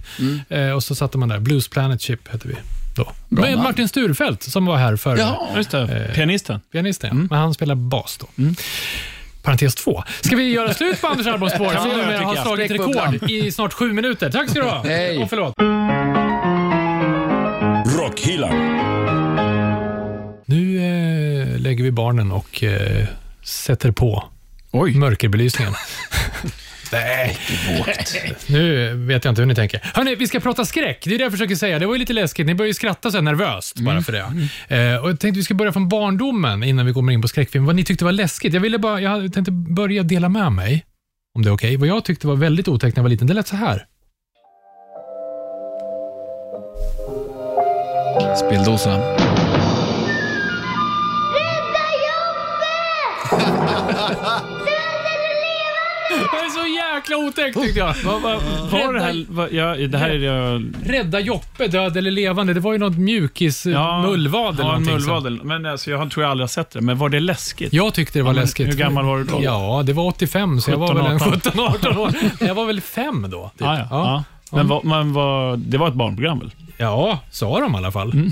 eh, 0.50 0.70
och 0.72 0.84
så 0.84 0.96
satte 0.96 1.18
man 1.18 1.30
där. 1.30 1.40
Blues 1.40 1.68
Planet 1.68 2.02
Chip 2.02 2.28
hette 2.32 2.48
vi 2.48 2.56
då. 2.96 3.12
Med. 3.28 3.58
Martin 3.58 3.88
Sturfeldt 3.90 4.44
som 4.44 4.66
var 4.66 4.78
här 4.78 4.96
förr. 4.96 5.18
Ja. 5.18 5.50
Just 5.56 5.72
det, 5.72 6.12
pianisten. 6.16 6.60
Pianisten, 6.72 7.10
ja. 7.10 7.28
Men 7.30 7.40
han 7.40 7.54
spelar 7.54 7.76
bas 7.76 8.18
då. 8.22 8.28
Parentes 9.42 9.76
två. 9.76 10.04
Ska 10.22 10.36
vi 10.36 10.52
göra 10.52 10.74
slut 10.74 11.02
på 11.02 11.08
Anders 11.08 11.28
albumspår? 11.28 11.70
Kan 11.74 11.82
Som 11.90 11.92
numera 11.92 12.24
har 12.26 12.36
slagit 12.36 12.72
rekord 12.72 13.30
i 13.30 13.52
snart 13.52 13.74
sju 13.74 13.94
minuter. 13.94 14.30
Tack 14.32 14.50
ska 14.50 14.60
du 14.60 14.66
ha. 14.66 14.84
Hej. 14.84 15.24
Och 15.24 15.30
förlåt. 15.30 15.54
Rockhyllan. 17.98 18.56
Nu 20.46 20.78
eh, 20.78 21.60
lägger 21.60 21.84
vi 21.84 21.92
barnen 21.92 22.32
och 22.32 22.64
eh, 22.64 23.08
sätter 23.44 23.92
på 23.92 24.24
Oj. 24.72 24.96
mörkerbelysningen. 24.96 25.74
Nej, 26.92 27.38
nu 28.48 28.94
vet 28.96 29.26
jag 29.26 29.32
inte 29.32 29.42
hur 29.42 29.48
ni 29.48 29.56
tänker. 29.56 29.82
Hörrni, 29.94 30.16
vi 30.16 30.28
ska 30.28 30.40
prata 30.40 30.66
skräck. 30.66 31.04
Det 31.04 31.14
är 31.14 31.18
det 31.18 31.24
jag 31.24 31.32
försöker 31.32 31.56
säga. 31.56 31.80
Det 31.80 31.86
var 31.86 31.94
ju 31.94 32.00
lite 32.00 32.14
läskigt. 32.14 32.46
Ni 32.46 32.56
börjar 32.56 32.68
ju 32.68 32.74
skratta 32.74 33.12
så 33.12 33.18
här 33.18 33.22
nervöst 33.22 33.80
bara 33.80 34.02
för 34.02 34.12
det. 34.12 34.20
Eh, 34.76 34.98
och 35.04 35.10
jag 35.10 35.20
tänkte 35.20 35.38
vi 35.40 35.44
ska 35.44 35.54
börja 35.54 35.72
från 35.72 35.90
barndomen 35.90 36.64
innan 36.64 36.86
vi 36.86 36.94
kommer 36.94 37.14
in 37.14 37.22
på 37.22 37.28
skräckfilm. 37.28 37.66
Vad 37.66 37.76
ni 37.76 37.84
tyckte 37.84 38.06
var 38.06 38.12
läskigt. 38.12 38.54
Jag, 38.54 38.62
ville 38.62 38.78
bara, 38.78 39.02
jag 39.02 39.34
tänkte 39.34 39.52
börja 39.52 40.04
dela 40.04 40.30
med 40.30 40.52
mig, 40.52 40.86
om 41.36 41.42
det 41.42 41.50
är 41.50 41.54
okej. 41.54 41.78
Vad 41.78 41.88
jag 41.88 42.06
tyckte 42.06 42.28
var 42.28 42.36
väldigt 42.36 42.68
otäckt 42.68 42.96
när 42.96 43.02
jag 43.02 43.04
var 43.04 43.10
liten, 43.10 43.28
det 43.28 43.34
lät 43.34 43.48
så 43.48 43.56
här. 43.56 43.86
Speldosa. 48.38 49.18
Det 56.32 56.38
är 56.38 56.50
så 56.50 56.96
jäkla 56.96 57.18
otäckt 57.18 57.62
tyckte 57.62 57.80
jag. 57.80 57.96
Vad 58.06 58.22
vad- 58.22 58.42
var 58.72 58.94
det 58.94 59.02
här? 59.02 59.26
Vad, 59.30 59.52
ja, 59.54 59.76
det 59.88 59.98
här 59.98 60.10
är 60.10 60.20
jag... 60.20 60.66
Rädda 60.86 61.20
Joppe, 61.20 61.68
död 61.68 61.98
eller 61.98 62.12
levande. 62.12 62.54
Det 62.54 62.60
var 62.60 62.74
ju 62.74 62.80
något 62.80 62.98
mjukis, 62.98 63.66
Ja, 63.66 64.02
mullvad 64.02 64.54
eller 64.60 64.70
ja, 64.70 64.76
en 64.76 64.84
någonting. 64.84 65.06
som- 65.06 65.24
mullvad. 65.24 65.46
Men 65.46 65.66
alltså, 65.66 65.92
jag 65.92 65.98
har- 65.98 66.06
tror 66.10 66.24
jag 66.24 66.32
aldrig 66.32 66.44
har 66.44 66.48
sett 66.50 66.72
det. 66.72 66.82
Men 66.82 66.98
var 66.98 67.10
det 67.10 67.20
läskigt? 67.20 67.74
Jag 67.74 67.94
tyckte 67.94 68.20
det 68.20 68.24
var 68.24 68.30
Ja, 68.30 68.34
men 68.34 68.42
läskigt. 68.42 68.68
hur 68.68 68.74
gammal 68.74 69.06
var 69.06 69.18
du 69.18 69.24
då? 69.24 69.40
Ja, 69.44 69.84
det 69.86 69.94
var 69.94 70.04
85, 70.04 70.62
så 70.62 70.72
jag 70.72 70.78
var 70.78 70.88
17, 70.88 71.04
väl 71.04 71.12
en 71.12 71.22
18. 71.22 71.32
17-18 71.42 71.98
år. 71.98 72.14
Jag 72.40 72.56
var 72.56 72.66
väl 72.66 72.82
fem 72.82 73.28
då. 73.32 73.44
Typ. 73.50 73.62
Ja, 73.62 73.78
ja. 73.78 73.86
Ja. 73.90 74.24
Men, 74.52 74.68
vad- 74.68 74.86
men 74.86 75.14
vad- 75.14 75.60
det 75.60 75.78
var 75.78 75.88
ett 75.88 75.94
barnprogram 75.94 76.40
väl? 76.40 76.52
Ja, 76.78 77.20
sa 77.32 77.60
de 77.60 77.74
i 77.74 77.78
alla 77.78 77.92
fall. 77.92 78.14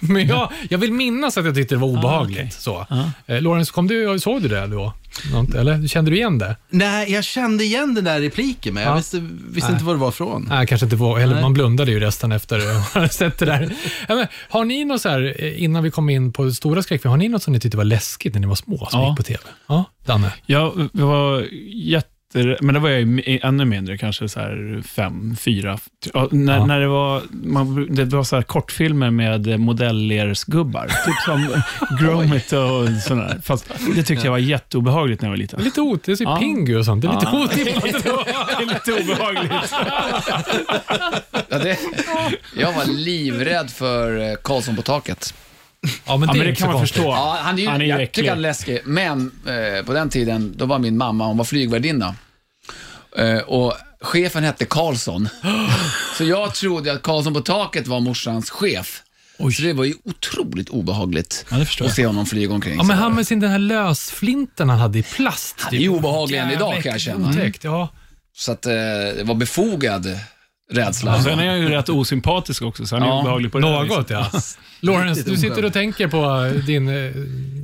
Men 0.00 0.26
jag, 0.26 0.52
jag 0.70 0.78
vill 0.78 0.92
minnas 0.92 1.38
att 1.38 1.44
jag 1.44 1.54
tyckte 1.54 1.74
det 1.74 1.78
var 1.78 1.88
obehagligt. 1.88 2.52
så. 2.52 2.86
Eh, 3.26 3.42
Lawrence, 3.42 3.72
kom 3.72 3.86
du, 3.88 4.18
såg 4.20 4.42
du 4.42 4.48
det 4.48 4.66
då? 4.66 4.92
Något, 5.32 5.54
eller 5.54 5.86
kände 5.88 6.10
du 6.10 6.16
igen 6.16 6.38
det? 6.38 6.56
Nej, 6.70 7.12
jag 7.12 7.24
kände 7.24 7.64
igen 7.64 7.94
den 7.94 8.04
där 8.04 8.20
repliken, 8.20 8.74
men 8.74 8.82
jag 8.82 8.92
Ja. 8.92 8.96
visste, 8.96 9.28
visste 9.48 9.72
inte 9.72 9.84
vad 9.84 9.94
det 9.94 9.98
var 10.00 10.10
från. 10.10 10.46
Nej, 10.50 10.66
kanske 10.66 10.84
inte 10.86 10.96
var, 10.96 11.18
eller 11.20 11.34
Nej. 11.34 11.42
man 11.42 11.52
blundade 11.52 11.90
ju 11.90 12.00
resten 12.00 12.32
efter 12.32 12.58
att 12.76 12.84
ha 12.94 13.08
sett 13.08 13.38
det 13.38 13.46
där. 13.46 13.72
Ja, 14.08 14.14
men, 14.14 14.26
har 14.50 14.64
ni 14.64 14.84
något 14.84 15.00
så 15.00 15.08
här, 15.08 15.34
eh, 15.38 15.62
innan 15.62 15.82
vi 15.82 15.90
kom 15.90 16.10
in 16.10 16.32
på 16.32 16.50
stora 16.50 16.82
skräckfilmer, 16.82 17.10
har 17.10 17.18
ni 17.18 17.28
något 17.28 17.42
som 17.42 17.52
ni 17.52 17.60
tyckte 17.60 17.76
var 17.76 17.84
läskigt 17.84 18.34
när 18.34 18.40
ni 18.40 18.46
var 18.46 18.54
små 18.54 18.86
som 18.90 19.00
Ja. 19.00 19.08
gick 19.08 19.16
på 19.16 19.22
TV? 19.22 19.40
Ja, 19.68 19.84
Danne? 20.06 20.32
Jag 20.46 20.88
var 20.92 21.46
jätte... 21.74 22.08
Men 22.60 22.74
det 22.74 22.80
var 22.80 22.88
jag 22.90 23.00
ju 23.00 23.38
ännu 23.42 23.64
mindre, 23.64 23.98
kanske 23.98 24.28
så 24.28 24.40
här 24.40 24.82
fem, 24.86 25.36
fyra. 25.40 25.78
Ja, 26.14 26.28
när, 26.30 26.56
Ja. 26.56 26.66
när 26.66 26.80
det 26.80 26.88
var, 26.88 27.22
man, 27.30 27.94
det 27.94 28.04
var 28.04 28.24
så 28.24 28.36
här 28.36 28.42
kortfilmer 28.42 29.10
med 29.10 29.60
modellersgubbar. 29.60 30.86
Typ 30.86 31.14
som 31.24 31.62
Gromit 32.00 32.52
och 32.52 33.02
sådär. 33.02 33.40
Fast 33.42 33.70
det 33.96 34.02
tyckte 34.02 34.26
jag 34.26 34.30
var 34.32 34.38
jätteobehagligt 34.38 35.22
när 35.22 35.28
jag 35.28 35.32
var 35.32 35.36
liten. 35.36 35.62
Lite 35.64 35.80
ot, 35.80 36.02
det 36.04 36.12
är 36.20 36.22
Ja. 36.24 36.36
Pingu 36.36 36.76
och 36.78 36.84
sånt. 36.84 37.02
Det 37.02 37.08
är 37.08 37.12
lite 37.12 37.26
Ja. 37.32 37.44
otippat. 37.44 37.82
Det 38.58 38.64
är 38.64 38.66
lite 38.66 39.12
obehagligt. 39.12 39.52
Ja, 41.48 41.58
det, 41.58 41.78
jag 42.56 42.72
var 42.72 42.84
livrädd 42.84 43.70
för 43.70 44.18
eh, 44.30 44.34
Karlsson 44.44 44.76
på 44.76 44.82
taket. 44.82 45.34
Ja, 46.06 46.16
men 46.16 46.28
det, 46.28 46.34
Ja, 46.34 46.34
är 46.34 46.38
men 46.38 46.46
det 46.46 46.54
kan 46.54 46.68
man 46.68 46.76
konstigt. 46.78 46.96
förstå. 46.96 47.10
Ja, 47.10 47.38
han 47.42 47.58
är 47.58 47.62
ju, 47.62 47.68
Han 47.68 47.82
är 47.82 47.86
jag 47.86 48.12
tycker 48.12 48.28
han 48.28 48.38
är 48.38 48.42
läskig, 48.42 48.80
men 48.84 49.32
eh, 49.46 49.84
på 49.84 49.92
den 49.92 50.10
tiden, 50.10 50.54
då 50.56 50.66
var 50.66 50.78
min 50.78 50.96
mamma, 50.96 51.26
hon 51.26 51.36
var 51.36 51.44
flygvärdinna. 51.44 52.14
Eh, 53.18 53.38
och 53.38 53.74
chefen 54.00 54.44
hette 54.44 54.64
Karlsson. 54.64 55.28
Så 56.18 56.24
jag 56.24 56.54
trodde 56.54 56.92
att 56.92 57.02
Karlsson 57.02 57.34
på 57.34 57.40
taket 57.40 57.86
var 57.86 58.00
morsans 58.00 58.50
chef. 58.50 59.02
Så 59.56 59.62
det 59.62 59.72
var 59.72 59.84
ju 59.84 59.94
otroligt 60.04 60.68
obehagligt 60.68 61.44
Ja, 61.50 61.56
att 61.62 61.80
jag. 61.80 61.92
se 61.92 62.06
honom 62.06 62.26
flyga 62.26 62.54
omkring. 62.54 62.76
Ja, 62.76 62.82
men 62.82 62.98
han 62.98 63.14
med 63.14 63.26
sin 63.26 63.40
den 63.40 63.50
här 63.50 63.58
lösflinten 63.58 64.68
han 64.68 64.78
hade 64.78 64.98
i 64.98 65.02
plast. 65.02 65.54
Han 65.58 65.74
är 65.74 65.78
ju 65.78 65.88
obehaglig 65.88 66.38
än 66.38 66.50
idag, 66.50 66.82
kan 66.82 66.92
jag 66.92 67.00
känna. 67.00 67.28
Otäckt, 67.30 67.64
ja. 67.64 67.88
Så 68.36 68.52
att 68.52 68.66
eh, 68.66 68.72
det 69.16 69.22
var 69.24 69.34
befogad 69.34 70.18
rädsla. 70.70 71.16
Och 71.16 71.22
sen 71.22 71.38
är 71.38 71.44
jag 71.44 71.58
ju 71.58 71.68
rätt 71.68 71.88
osympatisk 71.88 72.62
också, 72.62 72.86
så 72.86 72.96
han 72.96 73.02
är 73.02 73.06
Ja, 73.06 73.20
obehaglig 73.20 73.52
på 73.52 73.58
det 73.58 73.70
Något, 73.70 74.10
ja. 74.10 74.30
Lawrence, 74.80 75.22
du 75.22 75.36
sitter 75.36 75.64
och 75.64 75.72
tänker 75.72 76.08
på 76.08 76.50
din 76.66 76.88
eh, 76.88 76.94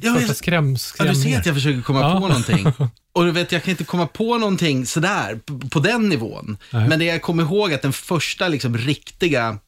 Ja, 0.02 0.14
första 0.14 0.34
skräm, 0.34 0.76
Ja, 0.98 1.04
du 1.04 1.14
ser 1.14 1.38
att 1.38 1.46
jag 1.46 1.54
försöker 1.54 1.82
komma 1.82 2.00
Ja. 2.00 2.20
på 2.20 2.28
någonting. 2.28 2.66
Och 3.12 3.24
du 3.24 3.30
vet, 3.30 3.52
jag 3.52 3.62
kan 3.62 3.70
inte 3.70 3.84
komma 3.84 4.06
på 4.06 4.38
någonting 4.38 4.86
sådär, 4.86 5.40
på, 5.44 5.58
på 5.68 5.80
den 5.80 6.08
nivån. 6.08 6.56
Nej. 6.70 6.88
Men 6.88 6.98
det 6.98 7.04
jag 7.04 7.22
kommer 7.22 7.42
ihåg 7.42 7.72
att 7.72 7.82
den 7.82 7.92
första 7.92 8.48
liksom 8.48 8.78
riktiga 8.78 9.58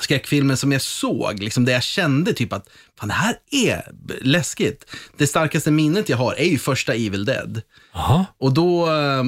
skräckfilmen 0.00 0.56
som 0.56 0.72
jag 0.72 0.82
såg, 0.82 1.42
liksom 1.42 1.64
där 1.64 1.72
jag 1.72 1.82
kände 1.82 2.32
typ 2.32 2.52
att 2.52 2.68
fan 2.98 3.08
det 3.08 3.14
här 3.14 3.36
är 3.50 3.82
läskigt. 4.22 4.84
Det 5.16 5.26
starkaste 5.26 5.70
minnet 5.70 6.08
jag 6.08 6.16
har 6.16 6.34
är 6.34 6.44
ju 6.44 6.58
första 6.58 6.94
Evil 6.94 7.24
Dead. 7.24 7.62
Jaha. 7.94 8.26
Och 8.38 8.54
då, 8.54 8.92
eh, 8.92 9.24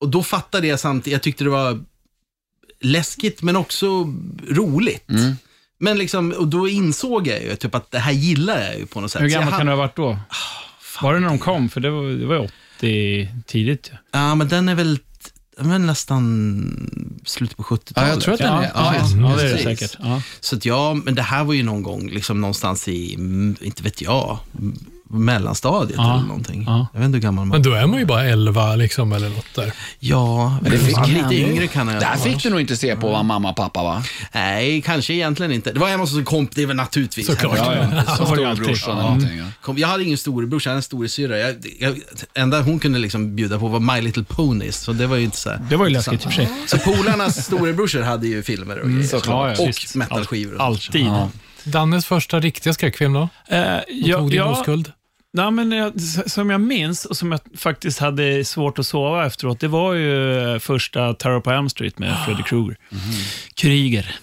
och 0.00 0.08
då 0.08 0.22
fattade 0.22 0.66
jag 0.66 0.80
samtidigt, 0.80 1.12
jag 1.12 1.22
tyckte 1.22 1.44
det 1.44 1.50
var 1.50 1.80
läskigt 2.80 3.42
men 3.42 3.56
också 3.56 4.14
roligt. 4.48 5.08
Men 5.78 5.98
liksom, 5.98 6.32
och 6.32 6.48
då 6.48 6.68
insåg 6.68 7.26
jag 7.26 7.42
ju 7.42 7.56
typ 7.56 7.74
att 7.74 7.90
det 7.90 7.98
här 7.98 8.12
gillar 8.12 8.60
jag 8.62 8.78
ju 8.78 8.86
på 8.86 9.00
något 9.00 9.10
sätt. 9.10 9.22
Hur 9.22 9.28
gammal 9.28 9.52
kan 9.52 9.66
du 9.66 9.72
ha 9.72 9.76
varit 9.76 9.96
då? 9.96 10.18
Var 11.02 11.14
det 11.14 11.20
när 11.20 11.28
de 11.28 11.38
kom? 11.38 11.68
För 11.68 11.80
det 11.80 11.90
var, 11.90 12.02
det 12.02 12.26
var 12.26 12.34
ju 12.34 12.48
80 12.78 13.28
tidigt. 13.46 13.90
Ja, 14.12 14.34
men 14.34 14.48
den 14.48 14.68
är 14.68 14.74
väl, 14.74 14.98
den 15.56 15.70
är 15.70 15.78
nästan 15.78 17.20
slutet 17.24 17.56
på 17.56 17.62
70-talet. 17.62 17.92
Ja, 17.96 18.08
jag 18.08 18.20
tror 18.20 18.34
att 18.34 18.40
den 18.40 18.52
är. 18.52 18.70
Ja, 18.74 18.94
precis. 18.98 19.16
ja, 19.16 19.30
ja, 19.30 19.36
det 19.36 19.42
är 19.42 19.56
det 19.56 19.62
säkert. 19.62 19.96
Ja. 20.02 20.22
Så 20.40 20.56
att 20.56 20.64
ja, 20.64 20.94
men 20.94 21.14
det 21.14 21.22
här 21.22 21.44
var 21.44 21.54
ju 21.54 21.62
någon 21.62 21.82
gång, 21.82 22.10
liksom 22.10 22.40
någonstans 22.40 22.88
i, 22.88 23.14
mm, 23.14 23.56
inte 23.60 23.82
vet 23.82 24.02
jag, 24.02 24.38
mellanstadiet 25.10 25.96
Ja. 25.98 26.14
eller 26.14 26.26
någonting. 26.26 26.64
Ja. 26.66 26.86
Jag 26.92 27.00
vet 27.00 27.06
inte 27.06 27.16
hur 27.16 27.22
gammal 27.22 27.44
man 27.46 27.48
Men 27.48 27.62
då 27.62 27.72
är 27.72 27.86
man 27.86 27.98
ju 27.98 28.04
bara 28.06 28.24
11 28.24 28.76
liksom, 28.76 29.12
eller 29.12 29.28
något 29.28 29.54
där. 29.54 29.72
Ja, 29.98 30.58
Men 30.62 30.70
det 30.72 30.78
fick 30.78 30.96
han 30.96 31.10
lite 31.10 31.34
yngre 31.34 31.66
kan 31.66 31.88
jag 31.88 32.00
Där 32.00 32.16
fick 32.16 32.42
du 32.42 32.50
nog 32.50 32.60
inte 32.60 32.76
se 32.76 32.96
på 32.96 33.10
vad 33.10 33.24
mamma 33.24 33.50
och 33.50 33.56
pappa 33.56 33.82
va? 33.82 34.02
Nej, 34.34 34.82
kanske 34.82 35.14
egentligen 35.14 35.52
inte. 35.52 35.72
Det 35.72 35.80
var 35.80 35.88
hemma 35.88 36.02
hos 36.02 36.14
en 36.14 36.24
kompis, 36.24 36.54
det 36.56 36.62
är 36.62 36.66
väl 36.66 36.76
naturligtvis. 36.76 37.26
Såklart. 37.26 37.56
Ja, 37.58 37.74
ja. 37.76 38.04
Som 38.16 38.26
var 38.26 38.34
storebrorsan 38.36 38.92
eller 38.98 39.02
någonting. 39.02 39.38
Ja. 39.38 39.44
Kom, 39.62 39.78
jag 39.78 39.88
hade 39.88 40.04
ingen 40.04 40.18
storebrorsa, 40.18 40.70
jag 40.70 40.72
hade 40.72 40.78
en 40.78 40.82
storasyrra. 40.82 41.38
Jag, 41.38 41.56
jag, 41.78 42.00
enda 42.34 42.62
hon 42.62 42.78
kunde 42.78 42.98
liksom 42.98 43.36
bjuda 43.36 43.58
på 43.58 43.68
var 43.68 43.80
My 43.80 44.00
Little 44.00 44.24
Ponies, 44.24 44.76
så 44.76 44.92
det 44.92 45.06
var 45.06 45.16
ju 45.16 45.24
inte 45.24 45.36
så 45.36 45.50
här. 45.50 45.60
Det 45.70 45.76
var 45.76 45.86
ju 45.86 45.92
läskigt 45.92 46.14
i 46.14 46.16
och 46.16 46.22
för 46.22 46.30
sig. 46.30 46.48
Så 46.66 46.78
polarnas 46.78 47.44
storebrorsor 47.46 48.02
hade 48.02 48.26
ju 48.26 48.42
filmer 48.42 48.78
och 48.78 48.88
grejer. 48.90 49.06
såklart. 49.06 49.58
Och 49.58 49.68
metalskivor. 49.94 50.60
Alltid. 50.60 51.06
Dannes 51.64 52.06
första 52.06 52.40
riktiga 52.40 52.74
skräckfilm 52.74 53.12
då? 53.12 53.28
Eh, 53.48 53.62
Som 53.62 53.80
ja, 53.88 54.18
tog 54.18 54.30
din 54.30 54.38
ja, 54.38 54.44
oskuld? 54.44 54.92
Nej, 55.32 55.50
men 55.50 55.72
jag, 55.72 56.00
som 56.30 56.50
jag 56.50 56.60
minns 56.60 57.04
och 57.04 57.16
som 57.16 57.32
jag 57.32 57.40
faktiskt 57.56 57.98
hade 57.98 58.44
svårt 58.44 58.78
att 58.78 58.86
sova 58.86 59.26
efteråt, 59.26 59.60
det 59.60 59.68
var 59.68 59.94
ju 59.94 60.38
eh, 60.38 60.58
första 60.58 61.14
Terror 61.14 61.40
på 61.40 61.50
Elm 61.50 61.68
Street 61.68 61.98
med 61.98 62.24
Freddy 62.24 62.42
Krueger. 62.42 62.76
Kryger. 63.54 64.16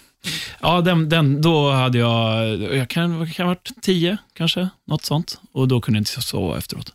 Ja, 0.59 0.81
den, 0.81 1.09
den, 1.09 1.41
då 1.41 1.71
hade 1.71 1.97
jag, 1.97 2.47
jag 2.61 2.89
kan, 2.89 3.11
ha 3.11 3.45
varit 3.45 3.71
tio 3.81 4.17
kanske, 4.33 4.69
något 4.87 5.05
sånt. 5.05 5.39
Och 5.51 5.67
då 5.67 5.81
kunde 5.81 5.97
jag 5.97 6.01
inte 6.01 6.21
sova 6.21 6.57
efteråt. 6.57 6.93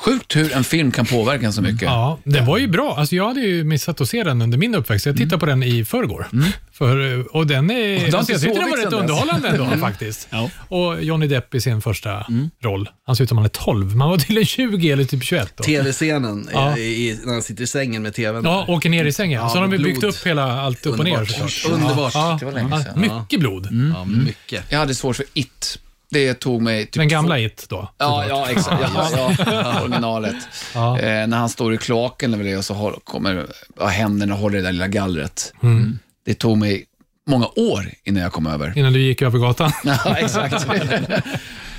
Sjukt 0.00 0.36
hur 0.36 0.52
en 0.52 0.64
film 0.64 0.92
kan 0.92 1.06
påverka 1.06 1.46
en 1.46 1.52
så 1.52 1.62
mycket. 1.62 1.82
Ja, 1.82 2.18
det 2.24 2.40
var 2.40 2.58
ju 2.58 2.66
bra. 2.68 2.96
Alltså, 2.98 3.16
jag 3.16 3.28
hade 3.28 3.40
ju 3.40 3.64
missat 3.64 4.00
att 4.00 4.08
se 4.08 4.24
den 4.24 4.42
under 4.42 4.58
min 4.58 4.74
uppväxt. 4.74 5.06
Jag 5.06 5.16
tittade 5.16 5.38
på 5.38 5.46
den 5.46 5.62
i 5.62 5.84
förrgår. 5.84 6.28
För, 6.72 7.24
och 7.36 7.46
den 7.46 7.70
är... 7.70 8.08
Och 8.08 8.14
alltså, 8.14 8.32
jag 8.32 8.40
tyckte 8.40 8.58
den 8.60 8.70
var 8.70 8.76
rätt 8.76 8.90
dess. 8.90 9.00
underhållande 9.00 9.48
ändå 9.48 9.76
faktiskt. 9.80 10.28
Ja. 10.30 10.50
Och 10.68 11.02
Johnny 11.02 11.26
Depp 11.26 11.54
i 11.54 11.60
sin 11.60 11.82
första 11.82 12.26
roll. 12.62 12.88
Han 13.06 13.16
ser 13.16 13.22
ut 13.24 13.28
som 13.28 13.38
han 13.38 13.44
är 13.44 13.48
12. 13.50 13.96
Man 13.96 14.10
var 14.10 14.18
tydligen 14.18 14.46
20 14.46 14.90
eller 14.90 15.04
typ 15.04 15.22
21 15.24 15.52
då. 15.56 15.64
TV-scenen 15.64 16.48
Ja. 16.52 16.78
i, 16.78 17.18
när 17.24 17.32
han 17.32 17.42
sitter 17.42 17.64
i 17.64 17.66
sängen 17.66 18.02
med 18.02 18.14
TVn. 18.14 18.44
Ja, 18.44 18.64
åker 18.68 18.88
ner 18.90 19.04
i 19.04 19.12
sängen. 19.12 19.40
Ja, 19.42 19.48
så 19.48 19.54
har 19.54 19.62
de 19.62 19.68
blod. 19.70 19.82
byggt 19.84 20.04
upp 20.04 20.26
hela 20.26 20.60
allt 20.60 20.86
upp 20.86 20.98
och 20.98 21.04
ner 21.04 21.12
Underbart. 21.18 21.50
såklart. 21.50 21.80
Underbart. 21.80 22.14
Ja, 22.14 22.36
Det 22.40 22.44
var 22.46 22.52
länge 22.52 22.70
ja, 22.70 22.82
sedan. 22.84 23.00
mycket 23.00 23.40
blod. 23.40 23.68
Ja, 23.94 24.04
mycket. 24.04 24.64
Jag 24.68 24.78
hade 24.78 24.94
svårt 24.94 25.16
för 25.16 25.24
It. 25.34 25.78
Det 26.10 26.34
tog 26.34 26.62
mig... 26.62 26.84
Typ 26.86 26.92
Den 26.92 27.08
gamla 27.08 27.34
två- 27.34 27.40
It 27.40 27.66
då. 27.68 27.88
Ja, 27.98 28.24
ja, 28.28 28.46
exakt. 28.50 28.82
Ja, 28.94 29.30
ja, 29.46 29.80
originalet. 29.82 30.36
Ja. 30.74 30.98
Eh, 30.98 31.26
när 31.26 31.36
han 31.36 31.48
står 31.48 31.74
i 31.74 31.78
kloaken 31.78 32.34
eller 32.34 32.44
det 32.44 32.56
och 32.56 32.64
så 32.64 32.74
har, 32.74 32.92
kommer 33.04 33.46
ja, 33.78 33.86
händerna 33.86 34.34
och 34.34 34.40
håller 34.40 34.58
i 34.58 34.60
det 34.60 34.66
där 34.68 34.72
lilla 34.72 34.88
gallret. 34.88 35.52
Mm. 35.62 35.98
Det 36.26 36.34
tog 36.34 36.58
mig 36.58 36.84
många 37.30 37.46
år 37.56 37.90
innan 38.04 38.22
jag 38.22 38.32
kom 38.32 38.46
över. 38.46 38.72
Innan 38.78 38.92
du 38.92 39.00
gick 39.00 39.22
över 39.22 39.38
gatan. 39.38 39.72
Ja, 39.84 40.16
exakt. 40.16 40.60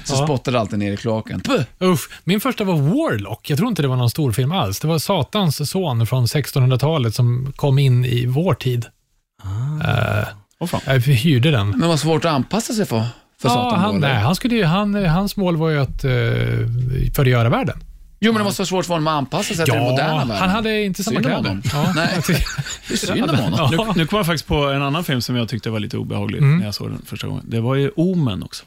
så 0.04 0.13
Ja. 0.13 0.24
spottade 0.26 0.60
alltid 0.60 0.80
ner 0.80 0.94
i 0.94 0.98
kloaken. 0.98 1.42
Usch, 1.84 2.10
min 2.24 2.40
första 2.40 2.63
var 2.63 2.74
Warlock. 2.76 3.50
Jag 3.50 3.58
tror 3.58 3.70
inte 3.70 3.82
det 3.82 3.88
var 3.88 3.96
någon 3.96 4.10
stor 4.10 4.32
film 4.32 4.52
alls. 4.52 4.80
Det 4.80 4.88
var 4.88 5.00
Satans 5.00 5.70
son 5.70 6.08
från 6.08 6.26
1600-talet 6.26 7.16
som 7.16 7.54
kom 7.56 7.80
in 7.80 8.06
i 8.06 8.26
vår 8.26 8.54
tid. 8.54 8.86
Eh, 9.84 10.28
Åh 10.60 10.68
fan. 10.68 10.82
jag 10.86 11.00
hyrde 11.00 11.52
den. 11.52 11.70
Men 11.70 11.90
vad 11.90 12.00
svårt 12.00 12.26
att 12.26 12.32
anpassa 12.32 12.74
sig 12.74 12.86
för, 12.86 13.04
för 13.41 13.50
Ja, 13.50 13.76
han, 13.76 14.00
nej, 14.00 14.15
han 14.15 14.36
skulle 14.36 14.56
ju, 14.56 14.63
han, 14.63 15.06
hans 15.06 15.38
mål 15.38 15.58
var 15.58 15.69
ju 15.69 15.80
att 15.80 16.06
uh, 16.06 16.12
förgöra 17.15 17.50
världen. 17.50 17.80
Jo, 18.19 18.32
men 18.32 18.39
det 18.39 18.43
måste 18.43 18.62
vara 18.62 18.67
svårt 18.67 18.86
för 18.86 18.93
honom 18.93 19.08
att 19.08 19.17
anpassa 19.17 19.54
sig 19.56 19.65
till 19.65 19.73
den 19.73 19.84
moderna 19.84 20.15
världen. 20.17 20.38
han 20.38 20.50
hade 20.50 20.84
inte 20.84 21.04
samma 21.04 21.13
Synd 21.15 21.26
kläder. 21.26 21.62
Ja. 21.73 21.93
Nej. 21.95 22.10
Det 22.88 22.93
är 22.93 22.97
synd 22.97 23.30
om 23.30 23.38
honom. 23.38 23.69
Nu, 23.71 23.78
nu 23.95 24.06
kom 24.06 24.17
jag 24.17 24.26
faktiskt 24.26 24.47
på 24.47 24.56
en 24.56 24.82
annan 24.82 25.04
film 25.04 25.21
som 25.21 25.36
jag 25.36 25.50
tyckte 25.50 25.69
var 25.69 25.80
lite 25.80 25.97
obehaglig 25.97 26.38
Mm. 26.38 26.58
när 26.58 26.65
jag 26.65 26.76
såg 26.76 26.89
den 26.89 27.02
första 27.06 27.28
gången. 27.28 27.43
Det 27.47 27.60
var 27.60 27.76
ju 27.76 27.91
Omen 27.95 28.43
också. 28.43 28.65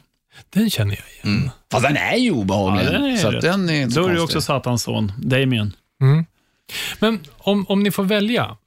Den 0.49 0.69
känner 0.69 0.95
jag 1.23 1.31
igen. 1.33 1.49
Fast 1.71 1.83
den 1.83 1.97
är 1.97 2.15
ju 2.15 2.31
obehaglig. 2.31 2.85
Ja, 2.85 2.91
den 2.91 3.05
är 3.05 3.17
så 3.17 3.31
den 3.31 3.69
är 3.69 3.81
inte 3.81 3.99
Då 3.99 4.07
är 4.07 4.13
det 4.13 4.21
också 4.21 4.41
Satans 4.41 4.83
son, 4.83 5.11
Damien. 5.17 5.73
Men 6.99 7.19
om, 7.37 7.65
om 7.69 7.83
ni 7.83 7.91
får 7.91 8.03
välja 8.03 8.57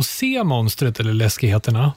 att 0.00 0.06
se 0.06 0.44
monstret 0.44 1.00
eller 1.00 1.12
läskigheterna 1.12 1.92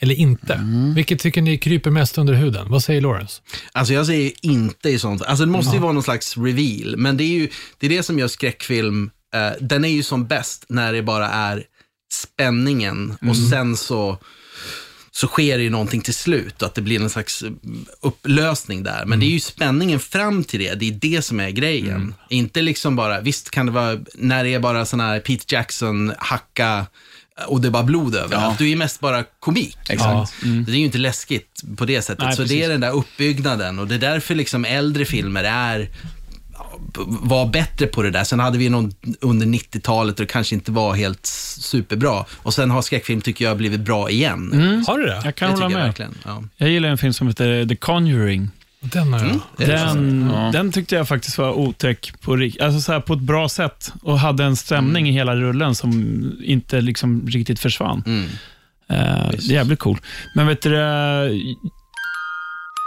eller 0.00 0.14
inte, 0.14 0.54
Mm. 0.54 0.94
vilket 0.94 1.18
tycker 1.20 1.42
ni 1.42 1.58
kryper 1.58 1.90
mest 1.90 2.18
under 2.18 2.34
huden? 2.34 2.66
Vad 2.70 2.82
säger 2.84 3.00
Lawrence? 3.00 3.42
Alltså 3.72 3.94
jag 3.94 4.06
säger 4.06 4.32
inte 4.42 4.88
i 4.88 4.98
sånt. 4.98 5.22
Alltså 5.22 5.44
det 5.44 5.50
måste 5.52 5.76
ju 5.76 5.82
vara 5.82 5.92
någon 5.92 6.02
slags 6.02 6.36
reveal. 6.36 6.96
Men 6.96 7.16
det 7.16 7.24
är 7.24 7.28
ju 7.38 7.48
det, 7.78 7.86
är 7.86 7.90
det 7.90 8.02
som 8.02 8.18
gör 8.18 8.28
skräckfilm, 8.28 9.10
eh, 9.34 9.50
den 9.60 9.84
är 9.84 9.88
ju 9.88 10.02
som 10.02 10.26
bäst 10.26 10.64
när 10.68 10.92
det 10.92 11.02
bara 11.02 11.28
är 11.28 11.64
spänningen 12.12 13.16
och 13.28 13.36
sen 13.36 13.76
så, 13.76 14.18
så 15.10 15.26
sker 15.26 15.56
det 15.58 15.62
ju 15.64 15.70
någonting 15.70 16.00
till 16.00 16.14
slut 16.14 16.62
och 16.62 16.68
att 16.68 16.74
det 16.74 16.82
blir 16.82 17.00
en 17.02 17.10
slags 17.10 17.42
eh, 17.42 17.50
upplösning 18.00 18.82
där. 18.82 19.04
Men 19.06 19.20
det 19.20 19.26
är 19.26 19.30
ju 19.30 19.40
spänningen 19.40 20.00
fram 20.00 20.44
till 20.44 20.60
det, 20.60 20.74
det 20.74 20.88
är 20.88 20.92
det 20.92 21.22
som 21.22 21.40
är 21.40 21.50
grejen. 21.50 22.14
Inte 22.30 22.62
liksom 22.62 22.96
bara, 22.96 23.20
visst 23.20 23.50
kan 23.50 23.66
det 23.66 23.72
vara, 23.72 23.98
när 24.14 24.44
det 24.44 24.54
är 24.54 24.60
bara 24.60 24.86
sån 24.86 25.00
här 25.00 25.20
Pete 25.20 25.54
Jackson 25.54 26.12
hacka 26.18 26.86
och 27.46 27.60
det 27.60 27.68
är 27.68 27.70
bara 27.70 27.82
blod 27.82 28.14
överallt. 28.14 28.58
Det 28.58 28.64
är 28.64 28.68
ju 28.68 28.76
mest 28.76 29.00
bara 29.00 29.24
komik. 29.40 29.78
Exakt. 29.88 30.34
Det 30.66 30.72
är 30.72 30.76
ju 30.76 30.84
inte 30.84 30.98
läskigt 30.98 31.62
på 31.76 31.84
det 31.84 32.02
sättet. 32.02 32.24
Nej, 32.24 32.36
så 32.36 32.42
precis. 32.42 32.58
det 32.58 32.64
är 32.64 32.68
den 32.68 32.80
där 32.80 32.90
uppbyggnaden 32.90 33.78
och 33.78 33.86
det 33.88 33.94
är 33.94 33.98
därför 33.98 34.34
liksom 34.34 34.64
äldre 34.64 35.04
filmer 35.04 35.44
är 35.44 35.88
ja, 36.52 36.78
var 37.06 37.46
bättre 37.46 37.86
på 37.86 38.02
det 38.02 38.10
där. 38.10 38.24
Sen 38.24 38.40
hade 38.40 38.58
vi 38.58 38.68
någon 38.68 38.92
under 39.20 39.46
90-talet 39.46 40.20
och 40.20 40.26
det 40.26 40.32
kanske 40.32 40.54
inte 40.54 40.72
var 40.72 40.94
helt 40.94 41.26
superbra. 41.26 42.24
Och 42.30 42.54
sen 42.54 42.70
har 42.70 42.82
skräckfilm, 42.82 43.20
tycker 43.20 43.44
jag, 43.44 43.56
blivit 43.56 43.80
bra 43.80 44.10
igen. 44.10 44.52
Har 44.86 44.98
du 44.98 45.06
det? 45.06 45.20
Jag 45.24 45.34
kan 45.34 45.48
det 45.48 45.54
hålla 45.54 45.64
jag 45.64 45.72
med. 45.72 45.86
verkligen. 45.86 46.14
Ja. 46.24 46.42
Jag 46.56 46.70
gillar 46.70 46.88
en 46.88 46.98
film 46.98 47.12
som 47.12 47.28
heter 47.28 47.66
The 47.66 47.76
Conjuring. 47.76 48.50
Den 48.92 49.12
har 49.12 49.20
jag. 49.26 49.38
Det 49.56 49.66
Den, 49.66 50.30
Ja. 50.34 50.50
den 50.52 50.72
tyckte 50.72 50.94
jag 50.94 51.08
faktiskt 51.08 51.38
var 51.38 51.52
otäck 51.52 52.12
på, 52.20 52.32
alltså 52.60 52.80
så 52.80 52.92
här, 52.92 53.00
på 53.00 53.12
ett 53.14 53.20
bra 53.20 53.48
sätt 53.48 53.92
och 54.02 54.18
hade 54.18 54.44
en 54.44 54.56
stämning 54.56 55.08
i 55.08 55.12
hela 55.12 55.36
rullen 55.36 55.74
som 55.74 55.92
inte 56.44 56.80
liksom 56.80 57.26
riktigt 57.28 57.60
försvann. 57.60 58.02
Mm. 58.06 58.26
Eh, 58.90 59.30
jävligt 59.38 59.78
cool. 59.78 59.98
Men 60.34 60.46
vet 60.46 60.62
du 60.62 60.70
det, 60.70 61.30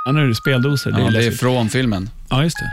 Ja, 0.06 0.12
nu 0.12 0.22
är 0.24 0.28
det 0.28 0.36
speldoser. 0.36 0.92
Det 0.92 1.02
Ja, 1.02 1.08
är 1.08 1.12
det 1.12 1.26
är 1.26 1.32
från 1.32 1.70
filmen. 1.70 2.10
Ja, 2.30 2.44
just 2.44 2.58
det. 2.60 2.72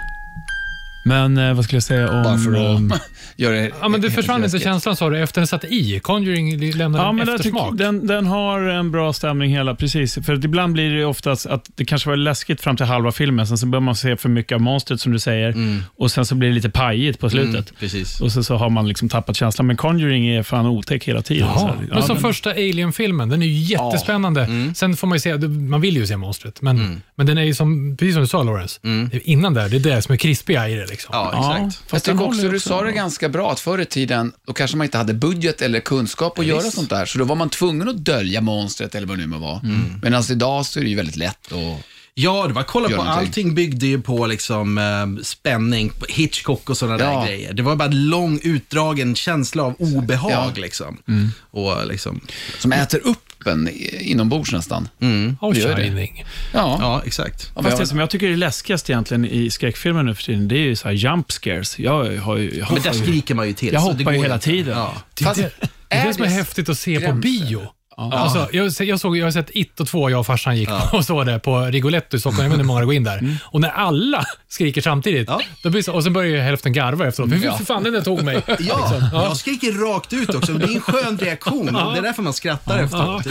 Men 1.07 1.39
eh, 1.39 1.55
vad 1.55 1.65
skulle 1.65 1.77
jag 1.77 1.83
säga 1.83 2.11
om... 2.11 2.23
Bara 2.23 2.39
för 2.39 2.93
att 2.95 3.03
göra 3.37 3.55
det 3.55 3.71
Ja, 3.81 3.89
men 3.89 4.01
det 4.01 4.11
försvann 4.11 4.45
inte 4.45 4.59
känslan 4.59 4.97
sa 4.97 5.11
du 5.11 5.19
efter 5.23 5.41
den 5.41 5.47
satt 5.47 5.65
i. 5.65 6.01
Conjuring 6.03 6.61
lämnade 6.75 7.05
Ja, 7.05 7.09
en 7.11 7.17
men 7.17 7.27
jag 7.27 7.35
eftersmak. 7.35 7.71
tycker, 7.73 7.85
den, 7.85 8.07
den 8.07 8.27
har 8.27 8.61
en 8.61 8.91
bra 8.91 9.13
stämning 9.13 9.51
hela, 9.51 9.75
precis. 9.75 10.19
För 10.27 10.35
att 10.35 10.45
ibland 10.45 10.73
blir 10.73 10.91
det 10.95 11.05
oftast 11.05 11.47
att 11.47 11.71
det 11.75 11.85
kanske 11.85 12.09
var 12.09 12.17
läskigt 12.17 12.61
fram 12.61 12.77
till 12.77 12.87
halva 12.87 13.13
filmen, 13.13 13.47
sen 13.47 13.59
så 13.59 13.67
börjar 13.67 13.81
man 13.81 13.97
se 13.97 14.17
för 14.17 14.29
mycket 14.29 14.53
av 14.53 14.61
monstret 14.61 15.01
som 15.01 15.13
du 15.13 15.19
säger, 15.19 15.55
och 15.97 16.11
sen 16.11 16.27
så 16.27 16.35
blir 16.35 16.49
det 16.49 16.55
lite 16.55 16.71
pajigt 16.71 17.21
på 17.21 17.31
slutet. 17.31 17.55
Mm, 17.55 17.65
precis. 17.81 18.21
Och 18.21 18.33
sen 18.33 18.45
så 18.45 18.57
har 18.57 18.71
man 18.71 18.89
liksom 18.89 19.09
tappat 19.09 19.37
känslan. 19.37 19.67
Men 19.67 19.77
Conjuring 19.77 20.29
är 20.29 20.43
fan 20.43 20.67
otäck 20.67 21.05
hela 21.05 21.23
tiden. 21.23 21.49
Så 21.49 21.61
Jaha. 21.61 21.67
här, 21.81 21.87
Men 21.95 22.03
som 22.03 22.15
den- 22.15 22.23
första 22.23 22.51
Alien-filmen, 22.51 23.29
den 23.29 23.43
är 23.43 23.47
ju 23.47 23.53
jättespännande. 23.53 24.45
Mm. 24.45 24.75
Sen 24.75 24.97
får 24.97 25.07
man 25.07 25.17
ju 25.17 25.21
se, 25.21 25.37
man 25.49 25.81
vill 25.81 25.97
ju 25.97 26.07
se 26.07 26.17
monstret, 26.17 26.63
men, 26.63 27.03
men 27.15 27.27
den 27.27 27.39
är 27.39 27.43
ju 27.43 27.55
som, 27.55 27.97
precis 27.97 28.15
som 28.15 28.23
du 28.23 28.29
sa 28.29 28.43
Lawrence, 28.43 28.81
det 28.83 29.17
är 29.17 29.29
innan 29.29 29.55
där, 29.55 29.69
det 29.69 29.77
är 29.77 29.81
det 29.81 30.03
som 30.03 30.13
är 30.13 30.17
krispiga 30.17 30.69
i 30.69 30.75
det. 30.75 30.87
Liksom. 30.87 30.96
Mm. 31.05 31.19
Ja, 31.23 31.31
Ja, 31.33 31.53
exakt. 31.67 31.81
Jag 31.83 31.91
fast 31.91 32.05
den 32.05 32.17
tycker 32.19 32.29
också 32.29 32.49
du 32.49 32.61
sa 32.61 32.83
det 32.83 32.93
ganska 32.93 33.29
bra, 33.29 33.53
att 33.53 33.61
förr 33.61 33.79
i 33.81 33.85
tiden, 33.87 34.33
då 34.47 34.53
kanske 34.53 34.77
man 34.77 34.85
inte 34.85 34.99
hade 34.99 35.15
budget 35.15 35.63
eller 35.63 35.81
kunskap 35.81 36.39
att 36.39 36.47
göra 36.47 36.63
visst. 36.63 36.75
sånt 36.77 36.91
där, 36.91 37.07
så 37.07 37.19
då 37.19 37.25
var 37.25 37.37
man 37.37 37.51
tvungen 37.51 37.89
att 37.89 37.97
dölja 38.05 38.41
monstret 38.41 38.95
eller 38.95 39.07
vad 39.07 39.19
det 39.19 39.21
nu 39.23 39.27
må 39.27 39.39
vara. 39.39 39.61
Medan 40.03 40.23
idag 40.31 40.67
så 40.67 40.81
är 40.81 40.85
det 40.85 40.91
ju 40.91 40.97
väldigt 40.97 41.17
lätt 41.17 41.53
och 41.53 41.81
Ja, 42.19 42.47
det 42.47 42.53
var 42.53 42.63
kolla 42.63 42.91
Gör 42.91 42.97
på, 42.97 43.05
någonting. 43.05 43.29
allting 43.29 43.55
byggde 43.55 43.87
ju 43.87 44.01
på 44.03 44.27
liksom, 44.27 44.79
eh, 44.79 45.23
spänning, 45.23 45.93
Hitchcock 46.09 46.71
och 46.71 46.77
sådana 46.77 47.05
Ja. 47.05 47.21
där 47.21 47.27
grejer. 47.27 47.53
Det 47.53 47.63
var 47.63 47.77
bara 47.77 47.89
en 47.89 48.09
lång 48.09 48.41
utdragen 48.43 49.15
känsla 49.15 49.63
av 49.63 49.75
obehag 49.79 50.31
Ja. 50.33 50.53
liksom. 50.57 50.99
Och 51.51 51.87
liksom, 51.87 52.21
som 52.59 52.73
äter 52.73 53.01
upp 53.07 53.26
en 53.47 53.69
i- 53.69 53.99
inombords 54.03 54.53
nästan. 54.53 54.89
Och 55.41 55.55
det 55.55 55.61
gör 55.61 55.77
det. 55.77 55.83
Shining. 55.83 56.25
Ja. 56.55 56.79
ja, 56.81 57.03
exakt. 57.07 57.53
Ja, 57.57 57.63
Fast 57.63 57.77
det 57.77 57.81
jag- 57.81 57.89
som 57.89 57.99
jag 57.99 58.11
tycker 58.11 58.31
är 58.31 58.37
läskigast 58.37 58.91
egentligen 58.91 59.25
i 59.25 59.51
skräckfilmer 59.51 60.03
nu 60.03 60.15
för 60.15 60.23
tiden, 60.23 60.49
det 60.49 60.57
är 60.57 60.65
ju 60.65 60.77
så 60.77 60.89
här 60.89 60.95
jump 60.95 61.33
scares. 61.33 61.79
Jag, 61.79 62.17
har 62.17 62.37
ju, 62.37 62.55
jag 62.59 62.73
Men 62.73 62.83
där 62.83 62.93
ju, 62.93 63.03
skriker 63.03 63.35
man 63.35 63.47
ju 63.47 63.53
till. 63.53 63.73
jag 63.73 63.81
hoppar 63.81 64.13
ju 64.13 64.19
hela 64.19 64.39
tiden. 64.39 64.79
Ja. 64.79 64.95
Det 65.15 65.23
är 65.25 65.27
Fast 65.27 65.41
det, 65.41 65.51
det, 65.61 65.69
är 65.97 66.03
är 66.03 66.07
det 66.09 66.15
som 66.15 66.25
är 66.25 66.29
häftigt 66.29 66.69
att 66.69 66.79
se 66.79 66.95
på 67.01 67.13
gränser? 67.13 67.69
Bio. 67.97 68.05
Alltså, 68.17 68.49
jag, 68.53 68.73
jag, 68.89 69.01
såg, 69.01 69.17
jag 69.17 69.27
har 69.27 69.31
sett 69.31 69.51
It 69.51 69.81
och 69.81 69.89
2, 69.89 70.11
jag 70.11 70.21
och 70.21 70.27
farsan 70.27 70.57
gick 70.57 70.69
och 70.93 71.05
såg 71.05 71.27
det 71.27 71.39
på 71.39 71.61
Rigoletto 71.61 72.17
i 72.17 72.21
Stockholm. 72.21 72.43
Jag 72.45 72.51
vet 72.51 72.55
inte 72.55 72.63
hur 72.63 72.67
många 72.67 72.81
det 72.81 72.87
går 72.87 72.95
in 72.95 73.05
där. 73.05 73.39
Och 73.45 73.61
när 73.61 73.69
alla 73.69 74.25
skriker 74.49 74.81
samtidigt, 74.81 75.29
Ja. 75.29 75.41
då 75.63 75.71
blir 75.71 75.83
så, 75.83 75.93
och 75.93 76.03
sen 76.03 76.13
börjar 76.13 76.31
ju 76.31 76.39
hälften 76.41 76.73
garva 76.73 77.07
efteråt. 77.09 77.29
Men 77.31 77.43
Ja. 77.43 77.57
för 77.59 77.65
fan, 77.65 77.83
den 77.83 77.93
där 77.93 78.01
tog 78.01 78.23
mig. 78.23 78.43
Ja, 78.59 79.01
jag 79.13 79.37
skriker 79.37 79.73
rakt 79.73 80.13
ut 80.13 80.35
också. 80.35 80.53
Det 80.53 80.65
är 80.65 80.75
en 80.75 80.81
skön 80.81 81.19
reaktion. 81.19 81.67
Det 81.67 81.99
är 81.99 82.03
därför 82.03 82.23
man 82.23 82.33
skrattar 82.33 82.79
Ja. 82.79 82.85
efteråt. 82.85 83.27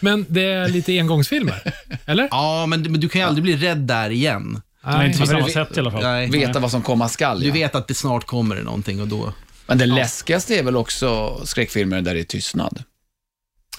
Men 0.00 0.26
det 0.28 0.42
är 0.52 0.68
lite 0.68 0.98
engångsfilmer, 0.98 1.72
eller? 2.06 2.28
Ja, 2.30 2.66
men, 2.66 2.82
men 2.82 3.00
du 3.00 3.08
kan 3.08 3.20
ju 3.20 3.26
aldrig 3.26 3.42
bli 3.42 3.56
rädd 3.56 3.78
där 3.78 4.10
igen. 4.10 4.60
Nej, 4.86 5.06
inte 5.06 5.18
på 5.20 5.26
samma 5.26 5.48
sätt 5.48 5.76
i 5.76 5.80
alla 5.80 5.90
fall. 5.90 6.02
Nej. 6.02 6.30
Veta 6.30 6.58
vad 6.58 6.70
som 6.70 6.82
komma 6.82 7.08
skall. 7.08 7.40
Du 7.40 7.46
Ja. 7.46 7.52
vet 7.54 7.74
att 7.74 7.88
det 7.88 7.94
snart 7.94 8.26
kommer 8.26 8.56
någonting 8.62 9.00
och 9.00 9.08
då... 9.08 9.32
Men 9.66 9.78
det 9.78 9.86
läskigaste 9.86 10.54
är 10.58 10.62
väl 10.62 10.76
också 10.76 11.40
skräckfilmer 11.44 12.00
där 12.00 12.14
det 12.14 12.20
är 12.20 12.24
tystnad. 12.24 12.82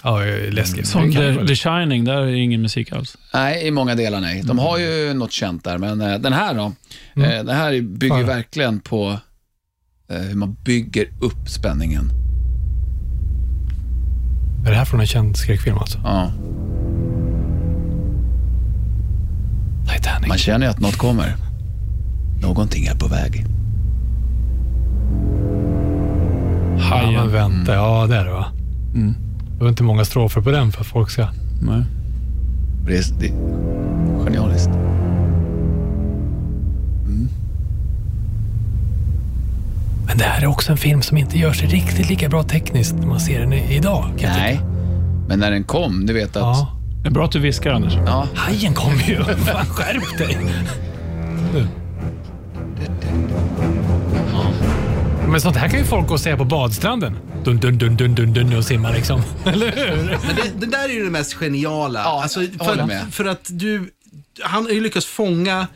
Ja, 0.02 0.20
det 0.20 0.50
läskigt. 0.50 0.86
Som 0.86 1.10
Det 1.10 1.12
kan 1.12 1.36
The, 1.38 1.46
The 1.46 1.54
Shining, 1.54 2.04
där 2.04 2.16
är 2.16 2.26
ingen 2.26 2.62
musik 2.62 2.92
alls. 2.92 3.16
Nej, 3.34 3.66
i 3.66 3.70
många 3.70 3.94
delar 3.94 4.20
nej. 4.20 4.42
De 4.44 4.58
har 4.58 4.78
ju 4.78 5.14
något 5.14 5.32
känt 5.32 5.64
där, 5.64 5.78
men 5.78 6.00
eh, 6.00 6.18
den 6.18 6.32
här 6.32 6.54
då? 6.54 6.72
Mm. 7.16 7.30
Eh, 7.30 7.44
den 7.44 7.56
här 7.56 7.80
bygger 7.80 8.16
Fan. 8.16 8.26
verkligen 8.26 8.80
på 8.80 9.18
eh, 10.10 10.18
hur 10.18 10.34
man 10.34 10.56
bygger 10.64 11.08
upp 11.20 11.48
spänningen. 11.48 12.10
Är 14.66 14.70
det 14.70 14.76
här 14.76 14.84
från 14.84 15.00
en 15.00 15.06
känd 15.06 15.36
skräckfilm 15.36 15.78
alltså? 15.78 15.98
Ja. 16.04 16.32
Titanic. 19.94 20.28
Man 20.28 20.38
känner 20.38 20.66
ju 20.66 20.70
att 20.70 20.80
något 20.80 20.96
kommer. 20.96 21.36
Någonting 22.42 22.86
är 22.86 22.94
på 22.94 23.08
väg. 23.08 23.44
Ja, 26.78 27.10
men 27.10 27.32
vänta. 27.32 27.74
Ja, 27.74 28.06
det 28.06 28.16
är 28.16 28.24
det 28.24 28.32
va? 28.32 28.46
Mm. 28.94 29.25
Det 29.58 29.62
var 29.64 29.68
inte 29.68 29.82
många 29.82 30.04
strofer 30.04 30.40
på 30.40 30.50
den 30.50 30.72
för 30.72 30.80
att 30.80 30.86
folk 30.86 31.10
ska... 31.10 31.28
Nej. 31.62 31.82
Det 32.86 32.96
är, 32.96 33.04
det 33.20 33.26
är 33.26 34.24
genialiskt. 34.24 34.70
Men 40.06 40.18
det 40.18 40.24
här 40.24 40.42
är 40.42 40.46
också 40.46 40.72
en 40.72 40.78
film 40.78 41.02
som 41.02 41.16
inte 41.16 41.38
gör 41.38 41.52
sig 41.52 41.68
riktigt 41.68 42.08
lika 42.08 42.28
bra 42.28 42.42
tekniskt 42.42 42.94
när 42.98 43.06
man 43.06 43.20
ser 43.20 43.40
den 43.40 43.52
idag. 43.52 44.04
Kan 44.18 44.30
jag 44.30 44.38
Nej, 44.38 44.52
tycka. 44.52 44.64
men 45.28 45.38
när 45.38 45.50
den 45.50 45.64
kom, 45.64 46.06
du 46.06 46.12
vet 46.12 46.28
att... 46.28 46.42
Ja. 46.42 46.72
Det 47.02 47.08
är 47.08 47.12
bra 47.12 47.24
att 47.24 47.32
du 47.32 47.38
viskar, 47.40 47.70
Anders. 47.70 47.94
Ja. 48.06 48.26
Hajen 48.34 48.74
kom 48.74 48.92
ju. 49.06 49.24
Fan, 49.24 49.66
skärp 49.66 50.18
dig. 50.18 50.38
Men 55.28 55.40
sånt 55.40 55.56
här 55.56 55.68
kan 55.68 55.78
ju 55.78 55.84
folk 55.84 56.08
gå 56.08 56.14
och 56.14 56.20
säga 56.20 56.36
på 56.36 56.44
badstranden. 56.44 57.16
Dun, 57.46 57.60
dun, 57.60 57.78
dun, 57.78 57.96
dun, 57.96 58.14
dun, 58.14 58.32
dun 58.32 58.56
och 58.56 58.64
simma 58.64 58.90
liksom. 58.90 59.22
Eller 59.46 59.72
hur? 59.72 60.18
Men 60.26 60.36
det, 60.36 60.66
det 60.66 60.66
där 60.66 60.84
är 60.88 60.92
ju 60.92 61.04
det 61.04 61.10
mest 61.10 61.34
geniala. 61.34 62.00
Ja, 62.00 62.22
alltså, 62.22 62.40
för, 62.40 63.10
för 63.10 63.24
att 63.24 63.46
du, 63.48 63.90
han 64.40 64.64
har 64.64 64.70
ju 64.70 64.80
lyckats 64.80 65.06
fånga 65.06 65.66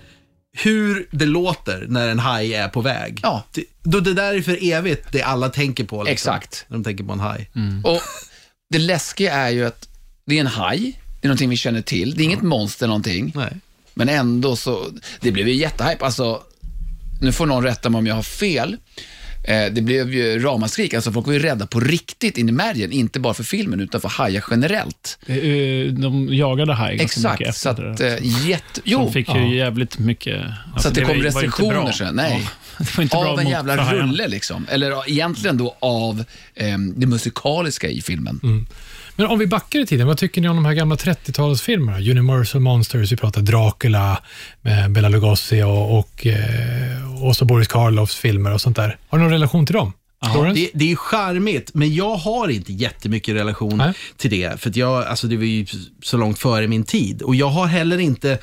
hur 0.53 1.07
det 1.11 1.27
låter 1.27 1.87
när 1.89 2.09
en 2.09 2.19
haj 2.19 2.55
är 2.55 2.69
på 2.69 2.81
väg. 2.81 3.21
Ja. 3.23 3.45
Det, 3.53 3.65
då 3.83 4.01
det 4.01 4.15
där 4.15 4.35
är 4.35 4.43
för 4.43 4.73
evigt 4.73 5.13
det 5.13 5.23
alla 5.23 5.49
tänker 5.49 5.85
på. 5.85 6.03
Liksom, 6.03 6.13
Exakt. 6.13 6.65
När 6.69 6.77
de 6.77 6.85
tänker 6.85 7.05
på 7.05 7.13
en 7.13 7.21
haj. 7.21 7.51
Och 7.85 8.03
det 8.71 8.79
läskiga 8.79 9.35
är 9.35 9.51
ju 9.51 9.67
att 9.67 9.89
det 10.25 10.37
är 10.37 10.41
en 10.41 10.47
haj, 10.47 11.01
det 11.21 11.27
är 11.27 11.29
någonting 11.29 11.51
vi 11.51 11.57
känner 11.57 11.83
till. 11.83 12.15
Det 12.17 12.23
är 12.23 12.25
inget 12.25 12.43
monster 12.43 12.87
någonting. 12.87 13.33
Nej. 13.35 13.57
Men 13.95 14.09
ändå 14.09 14.57
så, 14.57 14.87
det 15.21 15.33
blev 15.33 15.49
ju 15.49 15.55
jättehype. 15.55 16.05
Alltså, 16.05 16.43
nu 17.21 17.33
får 17.33 17.47
någon 17.47 17.63
rätta 17.63 17.91
mig 17.91 17.99
om 17.99 18.07
jag 18.07 18.15
har 18.15 18.23
fel. 18.23 18.77
Eh, 19.51 19.73
det 19.73 19.81
blev 19.83 20.15
ju 20.15 20.39
ramaskrik, 20.39 20.95
alltså 20.95 21.13
folk 21.13 21.27
var 21.27 21.33
ju 21.33 21.39
rädda 21.39 21.67
på 21.67 21.81
riktigt 21.81 22.39
in 22.39 22.49
i 22.49 22.53
märgen, 22.53 22.93
inte 22.93 23.21
bara 23.21 23.35
för 23.35 23.45
filmen 23.45 23.81
utan 23.81 24.01
för 24.01 24.09
hajar 24.09 24.45
generellt. 24.51 25.19
Eh, 25.27 25.37
De 25.93 26.29
jagade 26.31 26.75
haj 26.75 26.97
ganska 26.97 27.31
mycket 27.33 27.49
Exakt, 27.49 27.57
så 27.57 27.71
efter 27.71 27.85
att 27.85 27.97
det. 27.99 28.17
eh, 28.19 28.49
jätte... 28.49 28.81
De 28.85 28.91
Jo, 28.91 29.11
fick 29.13 29.35
ju 29.35 29.57
jävligt 29.57 29.99
mycket... 29.99 30.45
alltså, 30.75 30.83
så 30.83 30.89
att 30.89 30.95
det, 30.95 31.01
kom 31.01 31.17
var- 31.17 31.25
restriktioner 31.25 31.93
sen. 31.93 32.15
Nej. 32.15 32.41
Ja, 32.43 32.49
det 32.85 32.97
var 32.97 33.03
inte 33.03 33.17
bra 33.17 33.27
av 33.29 33.41
en 33.41 33.49
jävla 33.49 33.93
rulle 33.95 34.29
liksom. 34.29 34.67
Eller 34.71 34.91
ja, 34.91 35.05
egentligen 35.07 35.57
då 35.57 35.77
av 35.81 36.25
ehm, 36.55 37.01
det 37.01 37.07
musikaliska 37.07 37.89
i 37.89 38.03
filmen. 38.03 38.41
Mm. 38.43 38.67
Men 39.21 39.29
om 39.29 39.39
vi 39.39 39.47
backar 39.47 39.81
i 39.81 39.87
tiden, 39.87 40.07
vad 40.07 40.19
tycker 40.19 40.41
ni 40.41 40.49
om 40.49 40.57
de 40.57 40.65
här 40.65 40.75
gamla 40.75 40.95
30-talsfilmerna? 40.95 42.11
Universal 42.11 42.61
Monsters, 42.61 43.13
vi 43.13 43.17
pratar 43.17 43.41
Dracula 43.41 44.23
med 44.61 44.93
Bela 44.93 45.09
Lugosi 45.09 45.63
och, 45.63 45.99
och, 45.99 46.27
eh, 46.27 47.25
och 47.25 47.37
så 47.37 47.45
Boris 47.45 47.69
Karloffs 47.69 48.17
filmer 48.17 48.55
och 48.55 48.61
sånt 48.61 48.77
där. 48.77 48.97
Har 49.09 49.19
du 49.19 49.25
någon 49.25 49.33
relation 49.33 49.67
till 49.67 49.75
dem? 49.75 49.93
Lawrence? 50.23 50.61
Det, 50.61 50.71
det 50.75 50.93
är 50.93 50.97
charmigt, 50.97 51.75
men 51.75 51.95
jag 51.95 52.17
har 52.17 52.49
inte 52.49 52.73
jättemycket 52.73 53.35
relation 53.35 53.77
Nej. 53.77 53.93
till 54.17 54.31
det. 54.31 54.61
För 54.61 54.73
jag, 54.75 55.05
alltså 55.05 55.27
det 55.27 55.37
var 55.37 55.45
ju 55.45 55.67
så 56.03 56.17
långt 56.17 56.39
före 56.39 56.69
min 56.69 56.85
tid. 56.85 57.23
Och 57.23 57.35
jag 57.35 57.49
har 57.49 57.67
heller 57.67 57.99
inte 57.99 58.39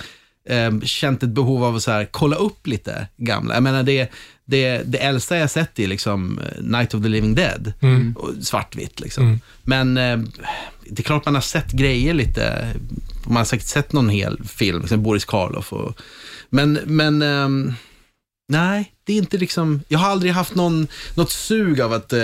eh, 0.49 0.79
känt 0.79 1.23
ett 1.23 1.29
behov 1.29 1.63
av 1.63 1.75
att 1.75 1.83
så 1.83 1.91
här, 1.91 2.05
kolla 2.11 2.35
upp 2.35 2.67
lite 2.67 3.07
gamla. 3.17 3.53
Jag 3.53 3.63
menar, 3.63 3.83
det, 3.83 4.11
det, 4.45 4.81
det 4.85 4.97
äldsta 4.97 5.37
jag 5.37 5.49
sett 5.49 5.79
är 5.79 5.87
liksom 5.87 6.39
eh, 6.39 6.63
Night 6.63 6.93
of 6.93 7.03
the 7.03 7.09
Living 7.09 7.35
Dead. 7.35 7.73
Och 8.15 8.29
svartvitt 8.41 8.99
liksom. 8.99 9.39
Men 9.63 9.97
eh, 9.97 10.17
det 10.89 11.01
är 11.01 11.03
klart 11.03 11.25
man 11.25 11.35
har 11.35 11.41
sett 11.41 11.71
grejer 11.71 12.13
lite. 12.13 12.73
Man 13.25 13.37
har 13.37 13.45
säkert 13.45 13.67
sett 13.67 13.93
någon 13.93 14.09
hel 14.09 14.43
film, 14.43 14.81
liksom 14.81 15.03
Boris 15.03 15.25
Karloff. 15.25 15.73
Och, 15.73 16.01
men, 16.49 16.79
men 16.85 17.21
ehm, 17.21 17.73
Nej, 18.49 18.93
det 19.03 19.13
är 19.13 19.17
inte 19.17 19.37
liksom, 19.37 19.81
jag 19.87 19.99
har 19.99 20.09
aldrig 20.09 20.31
haft 20.31 20.55
någon, 20.55 20.87
något 21.15 21.31
sug 21.31 21.81
av 21.81 21.93
att 21.93 22.13
eh, 22.13 22.19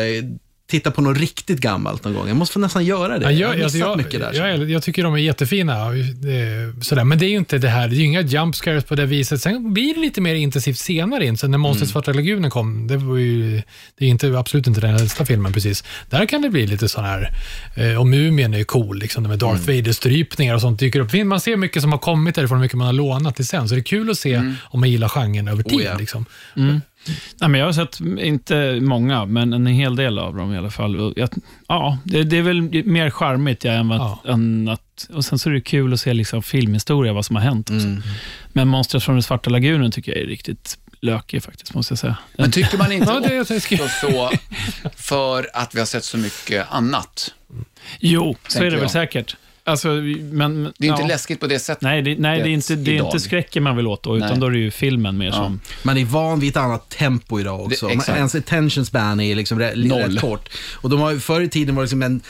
titta 0.68 0.92
på 0.92 1.02
något 1.02 1.18
riktigt 1.18 1.60
gammalt 1.60 2.04
någon 2.04 2.14
gång. 2.14 2.28
Jag 2.28 2.38
måste 2.38 2.54
få 2.54 2.60
nästan 2.60 2.86
göra 2.86 3.20
det. 3.20 3.26
Ja, 3.26 3.32
jag 3.32 3.48
har 3.48 3.54
jag, 3.54 3.58
missat 3.58 3.64
alltså, 3.64 3.78
jag, 3.78 3.98
mycket 3.98 4.20
där. 4.20 4.34
jag, 4.34 4.72
jag, 4.72 4.84
tycker 4.84 5.04
de 5.04 5.14
är 5.14 5.18
jättefina. 5.18 5.88
Sådär. 6.82 7.04
Men 7.04 7.18
det 7.18 7.26
är 7.26 7.30
ju 7.30 7.38
inte 7.38 7.58
det 7.58 7.70
här, 7.70 7.88
det 7.88 7.96
är 7.96 7.98
ju 7.98 8.04
inga 8.06 8.22
jump 8.22 8.56
scares 8.56 8.84
på 8.84 8.96
det 8.96 9.06
viset. 9.06 9.42
Sen 9.42 9.74
blir 9.74 9.94
det 9.94 10.00
lite 10.00 10.22
mer 10.22 10.36
intensivt 10.36 10.78
senare 10.78 11.26
in. 11.26 11.38
Sen 11.38 11.52
när 11.52 11.58
Monstret 11.58 11.84
Mm. 11.84 11.92
Svarta 11.92 12.14
Lagunen 12.14 12.52
kom, 12.52 12.88
det 12.88 12.98
var 12.98 13.18
ju 13.18 13.62
det 13.98 14.06
är 14.06 14.10
inte, 14.10 14.40
absolut 14.40 14.68
inte 14.68 14.82
den 14.82 14.96
äldsta 14.96 15.26
filmen 15.26 15.54
precis. 15.54 15.84
Där 16.10 16.26
kan 16.26 16.42
det 16.42 16.50
bli 16.50 16.68
lite 16.68 16.90
sån 16.90 17.04
här, 17.04 17.34
eh, 17.76 18.00
och 18.00 18.08
Mumien 18.08 18.54
är 18.54 18.58
ju 18.58 18.64
cool, 18.64 19.00
liksom, 19.00 19.24
med 19.24 19.40
Darth 19.40 19.64
Mm. 19.64 19.78
Vader-strypningar 19.78 20.56
och 20.56 20.62
sånt 20.62 20.80
dyker 20.80 21.00
upp. 21.00 21.14
Man 21.26 21.40
ser 21.40 21.56
mycket 21.58 21.82
som 21.82 21.92
har 21.92 22.00
kommit 22.00 22.36
därifrån, 22.36 22.60
mycket 22.60 22.78
man 22.78 22.86
har 22.86 22.94
lånat 22.94 23.36
till 23.36 23.48
sen. 23.48 23.70
Så 23.70 23.76
det 23.76 23.82
är 23.82 23.84
kul 23.84 24.10
att 24.10 24.18
se 24.18 24.56
om 24.64 24.80
man 24.80 24.92
gillar 24.92 25.10
genren 25.10 25.48
över 25.48 25.64
tid. 25.64 25.80
Oh, 25.80 25.84
ja. 25.84 25.98
liksom. 25.98 26.26
Nej, 27.42 27.50
men 27.50 27.60
jag 27.60 27.68
har 27.68 27.74
sett, 27.74 28.00
inte 28.20 28.80
många, 28.82 29.26
men 29.26 29.54
en 29.54 29.66
hel 29.66 29.96
del 29.96 30.20
av 30.20 30.36
dem 30.36 30.54
i 30.54 30.58
alla 30.58 30.72
fall. 30.72 31.14
Jag, 31.16 31.30
ja, 31.68 31.98
det, 32.04 32.24
det 32.24 32.38
är 32.38 32.42
väl 32.42 32.62
mer 32.86 33.10
charmigt 33.10 33.64
ja, 33.64 33.72
än, 33.72 33.88
vad, 33.90 34.00
Ja. 34.00 34.20
än 34.28 34.68
att... 34.68 35.08
Och 35.14 35.26
sen 35.26 35.40
så 35.40 35.50
är 35.50 35.54
det 35.54 35.62
kul 35.62 35.94
att 35.94 36.00
se 36.00 36.14
liksom 36.14 36.44
filmhistoria, 36.44 37.14
vad 37.14 37.26
som 37.26 37.36
har 37.36 37.44
hänt. 37.44 37.70
Också. 37.70 37.88
Men 38.54 38.68
Monstret 38.68 39.04
från 39.04 39.16
den 39.16 39.24
svarta 39.24 39.50
lagunen 39.50 39.92
tycker 39.92 40.12
jag 40.12 40.22
är 40.22 40.26
riktigt 40.28 40.78
lökig 41.02 41.44
faktiskt, 41.44 41.74
måste 41.74 41.92
jag 41.92 42.00
säga. 42.00 42.18
Men 42.38 42.52
tycker 42.52 42.78
man 42.78 42.92
inte 42.92 43.06
Ja, 43.32 43.42
också 43.42 43.60
så 44.02 44.32
för 44.96 45.48
att 45.54 45.76
vi 45.76 45.80
har 45.80 45.86
sett 45.86 46.04
så 46.04 46.18
mycket 46.18 46.66
annat? 46.70 47.34
Jo, 48.00 48.36
så 48.48 48.60
är 48.60 48.64
det 48.64 48.70
väl 48.70 48.80
jag. 48.82 48.92
säkert. 48.92 49.36
Alltså, 49.66 49.88
men, 50.32 50.64
Det 50.78 50.88
är 50.88 50.92
inte 50.92 51.02
ja. 51.02 51.08
läskigt 51.08 51.40
på 51.40 51.48
det 51.48 51.60
sättet. 51.60 51.82
Nej, 51.82 52.02
det, 52.02 52.16
nej, 52.20 52.42
det 52.44 52.50
är 52.50 52.54
inte, 52.54 52.76
det 52.76 52.92
är 52.92 52.96
idag. 52.96 53.08
inte 53.08 53.20
skräcken 53.20 53.64
man 53.64 53.76
vill 53.78 53.88
åt 53.88 54.04
då, 54.04 54.18
utan 54.18 54.30
Nej. 54.30 54.40
då 54.40 54.46
är 54.48 54.52
det 54.52 54.58
ju 54.58 54.72
filmen 54.72 55.18
mer 55.18 55.32
som... 55.32 55.60
Man 55.84 55.98
är 55.98 56.06
van 56.06 56.40
vid 56.40 56.50
ett 56.50 56.58
annat 56.58 56.90
tempo 56.90 57.40
idag 57.40 57.62
också. 57.62 57.88
Det- 57.88 57.94
exakt. 57.94 58.18
Ens 58.18 58.36
attention 58.36 58.86
span 58.86 59.20
är 59.20 59.36
liksom 59.36 59.60
rätt, 59.60 59.78
rätt 59.78 60.20
kort. 60.22 60.50
Och 60.74 60.90
de 60.90 61.00
har, 61.00 61.12
ju- 61.12 61.20
förr 61.20 61.42
i 61.42 61.50
tiden 61.50 61.76
var 61.76 61.82
det 61.84 61.86
liksom 61.86 62.04
en, 62.04 62.22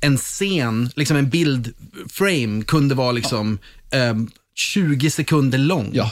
en 0.00 0.16
scen, 0.16 0.90
liksom 0.96 1.16
en 1.16 1.28
bildframe 1.30 2.64
kunde 2.64 2.94
vara 2.94 3.12
liksom 3.12 3.58
ehm, 3.90 4.30
20 4.54 5.10
sekunder 5.10 5.58
lång. 5.58 5.90
Ja. 5.92 6.10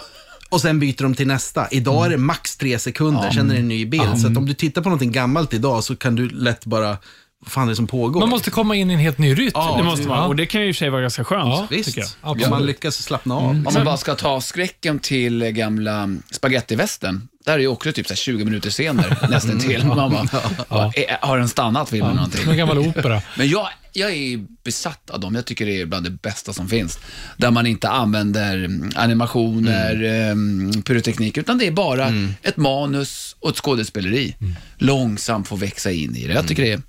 Och 0.48 0.60
sen 0.60 0.80
byter 0.80 1.02
de 1.02 1.14
till 1.14 1.26
nästa. 1.26 1.68
Idag 1.70 2.06
är 2.06 2.10
det 2.10 2.16
max 2.16 2.56
tre 2.56 2.78
sekunder, 2.78 3.30
sen 3.30 3.50
är 3.50 3.54
det 3.54 3.60
en 3.60 3.68
ny 3.68 3.86
bild. 3.86 4.20
Så 4.20 4.26
att 4.26 4.36
om 4.36 4.46
du 4.46 4.54
tittar 4.54 4.82
på 4.82 4.88
någonting 4.88 5.12
gammalt 5.12 5.54
idag 5.54 5.84
så 5.84 5.96
kan 5.96 6.14
du 6.16 6.28
lätt 6.28 6.64
bara, 6.64 6.96
vad 7.40 7.52
fan 7.52 7.64
är 7.64 7.68
det 7.70 7.76
som 7.76 7.86
pågår? 7.86 8.20
Man 8.20 8.28
måste 8.28 8.50
komma 8.50 8.74
in 8.76 8.90
i 8.90 8.94
en 8.94 9.00
helt 9.00 9.18
ny 9.18 9.34
rytm. 9.34 9.50
Ja, 9.54 9.74
Det 9.78 9.84
måste 9.84 10.08
man. 10.08 10.18
Ja. 10.18 10.26
Och 10.26 10.36
det 10.36 10.46
kan 10.46 10.60
ju 10.60 10.68
i 10.68 10.70
och 10.70 10.74
för 10.76 10.78
sig 10.78 10.90
vara 10.90 11.00
ganska 11.02 11.24
skönt, 11.24 11.48
Ja, 11.48 11.66
Visst, 11.70 11.96
jag. 11.96 12.06
om 12.20 12.30
Absolut. 12.30 12.50
man 12.50 12.66
lyckas 12.66 12.96
slappna 13.02 13.34
av. 13.34 13.44
Om 13.44 13.66
man 13.74 13.84
bara 13.84 13.96
ska 13.96 14.14
ta 14.14 14.40
skräcken 14.40 14.98
till 14.98 15.44
gamla 15.44 16.08
spagettivästen. 16.30 17.28
Där 17.44 17.52
är 17.54 17.58
ju 17.58 17.66
också 17.68 17.92
typ 17.92 18.06
så 18.06 18.12
här 18.12 18.16
20 18.16 18.44
minuter 18.44 18.70
senare, 18.70 19.16
nästan 19.30 19.58
till. 19.60 19.84
Man 19.86 19.96
bara, 19.96 20.28
"Va, 20.68 20.92
är- 20.96 21.26
har 21.26 21.38
den 21.38 21.48
stannat 21.48 21.88
filmen 21.90 22.16
någonting? 22.16 22.40
Som 22.40 22.50
en 22.50 22.56
gammal 22.58 22.78
opera. 22.78 23.22
Men 23.36 23.48
jag, 23.48 23.68
jag 23.92 24.10
är 24.10 24.46
besatt 24.64 25.10
av 25.10 25.20
dem. 25.20 25.34
Jag 25.34 25.44
tycker 25.44 25.66
det 25.66 25.80
är 25.80 25.86
bland 25.86 26.06
det 26.06 26.10
bästa 26.10 26.52
som 26.52 26.68
finns. 26.68 26.98
Där 27.36 27.50
man 27.50 27.66
inte 27.66 27.88
använder 27.88 28.64
mm, 28.64 28.90
animationer, 28.96 29.94
mm. 30.30 30.82
pyroteknik, 30.82 31.36
utan 31.36 31.58
det 31.58 31.66
är 31.66 31.70
bara 31.72 32.12
ett 32.42 32.56
manus 32.56 33.36
och 33.40 33.50
ett 33.50 33.56
skådespeleri. 33.56 34.36
Långsamt 34.78 35.48
få 35.48 35.56
växa 35.56 35.90
in 35.90 36.16
i 36.16 36.26
det. 36.26 36.32
Jag 36.32 36.48
tycker 36.48 36.62
det 36.62 36.72
är 36.72 36.82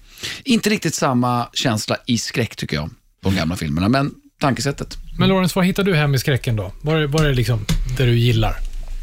inte 0.43 0.69
riktigt 0.69 0.95
samma 0.95 1.47
känsla 1.53 1.97
i 2.05 2.17
skräck, 2.17 2.55
tycker 2.55 2.75
jag, 2.75 2.89
på 3.21 3.29
de 3.29 3.35
gamla 3.35 3.55
filmerna. 3.55 3.89
Men 3.89 4.13
tankesättet. 4.39 4.97
Men 5.19 5.29
Lawrence, 5.29 5.53
vad 5.55 5.65
hittar 5.65 5.83
du 5.83 5.95
hem 5.95 6.15
i 6.15 6.19
skräcken 6.19 6.55
då? 6.55 6.71
Vad 6.81 7.01
är, 7.01 7.07
vad 7.07 7.23
är 7.23 7.29
det 7.29 7.35
liksom 7.35 7.65
det 7.97 8.05
du 8.05 8.17
gillar? 8.17 8.55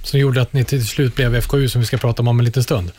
Som 0.05 0.21
gjorde 0.21 0.43
att 0.43 0.53
ni 0.53 0.65
till 0.65 0.87
slut 0.87 1.15
blev 1.15 1.41
FKU 1.41 1.69
som 1.69 1.81
vi 1.81 1.87
ska 1.87 1.97
prata 1.97 2.23
om 2.23 2.29
om 2.29 2.39
en 2.39 2.45
liten 2.45 2.65
stund. 2.65 2.93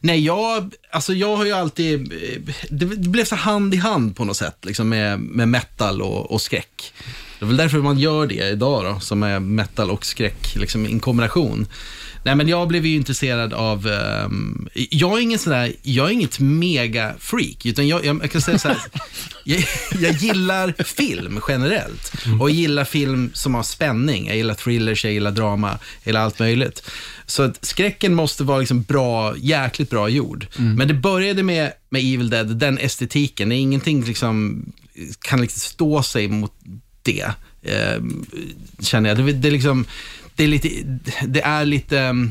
Nej, 0.00 0.24
jag, 0.24 0.74
alltså 0.90 1.12
jag 1.14 1.36
har 1.36 1.44
ju 1.44 1.52
alltid, 1.52 2.12
eh, 2.12 2.54
det, 2.70 2.86
blev 2.86 3.24
så 3.24 3.36
hand 3.36 3.74
i 3.74 3.76
hand 3.76 4.16
på 4.16 4.24
något 4.24 4.36
sätt, 4.36 4.56
liksom 4.62 4.88
med, 4.88 5.20
med 5.20 5.48
metal 5.48 6.02
och, 6.02 6.30
och 6.30 6.42
skräck. 6.42 6.92
Det 7.38 7.44
är 7.44 7.46
väl 7.46 7.56
därför 7.56 7.78
man 7.78 7.98
gör 7.98 8.26
det 8.26 8.48
idag 8.48 8.84
då, 8.84 9.00
som 9.00 9.22
är 9.22 9.40
metal 9.40 9.90
och 9.90 10.06
skräck, 10.06 10.56
liksom 10.56 10.86
en 10.86 11.00
kombination. 11.00 11.66
Nej, 12.24 12.34
men 12.34 12.48
jag 12.48 12.68
blev 12.68 12.86
ju 12.86 12.96
intresserad 12.96 13.52
av, 13.52 13.86
ehm, 13.86 14.68
jag 14.74 15.18
är 15.18 15.22
ingen 15.22 15.38
sån 15.38 15.52
där, 15.52 15.72
jag 15.82 16.06
är 16.08 16.12
inget 16.12 16.38
mega-freak, 16.38 17.66
utan 17.66 17.88
jag, 17.88 18.04
jag, 18.04 18.22
jag 18.22 18.30
kan 18.30 18.40
säga 18.40 18.58
så 18.58 18.68
här, 18.68 18.78
jag, 19.44 19.64
jag 20.00 20.12
gillar 20.12 20.74
film 20.84 21.40
generellt. 21.48 22.12
Och 22.40 22.50
jag 22.50 22.56
gillar 22.56 22.84
film 22.84 23.30
som 23.34 23.54
har 23.54 23.62
spänning, 23.62 24.26
jag 24.26 24.36
gillar 24.36 24.54
thrillers, 24.54 25.04
jag 25.04 25.12
gillar 25.12 25.30
drama, 25.30 25.68
jag 25.68 26.06
gillar 26.06 26.20
allt 26.20 26.38
möjligt. 26.38 26.82
Så 27.26 27.42
att 27.42 27.64
skräcken 27.64 28.14
måste 28.14 28.44
vara 28.44 28.58
liksom 28.58 28.82
bra, 28.82 29.36
jäkligt 29.36 29.90
bra 29.90 30.08
gjord. 30.08 30.46
Men 30.56 30.88
det 30.88 30.94
började 30.94 31.42
med, 31.42 31.72
med 31.90 32.00
Evil 32.00 32.30
Dead, 32.30 32.56
den 32.56 32.78
estetiken. 32.78 33.48
Det 33.48 33.54
är 33.54 33.58
ingenting 33.58 34.04
liksom, 34.04 34.64
kan 35.20 35.40
liksom 35.40 35.60
stå 35.60 36.02
sig 36.02 36.28
mot 36.28 36.52
det, 37.02 37.30
eh, 37.62 38.02
känner 38.80 39.08
jag. 39.08 39.18
Det, 39.18 39.32
det, 39.32 39.48
är 39.48 39.52
liksom, 39.52 39.84
det 40.42 40.46
är 40.46 40.48
lite, 40.48 40.68
det 41.26 41.40
är 41.42 41.64
lite, 41.64 42.00
ehm, 42.00 42.30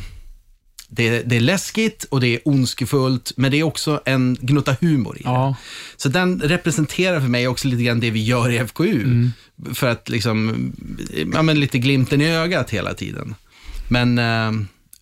det, 0.88 1.22
det 1.22 1.36
är 1.36 1.39
läskigt 1.39 2.03
och 2.03 2.22
det 2.22 2.28
är 2.28 2.39
ondskefullt, 2.45 3.32
men 3.36 3.51
det 3.51 3.57
är 3.59 3.64
också 3.64 4.01
en 4.05 4.38
gnutta 4.41 4.76
humor 4.82 5.18
i 5.20 5.24
det. 5.24 5.30
Ja. 5.30 5.55
Så 5.97 6.09
den 6.09 6.39
representerar 6.41 7.20
för 7.20 7.28
mig 7.28 7.47
också 7.47 7.68
lite 7.68 7.84
grann 7.84 7.99
det 7.99 8.12
vi 8.12 8.24
gör 8.24 8.49
i 8.49 8.68
FKU. 8.68 9.30
För 9.74 9.88
att 9.88 10.09
liksom, 10.09 10.72
ja 11.34 11.41
men 11.41 11.59
lite 11.59 11.80
glimten 11.80 12.22
i 12.22 12.36
ögat 12.36 12.70
hela 12.70 12.93
tiden. 12.93 13.36
Men, 13.89 14.18
eh, 14.18 14.51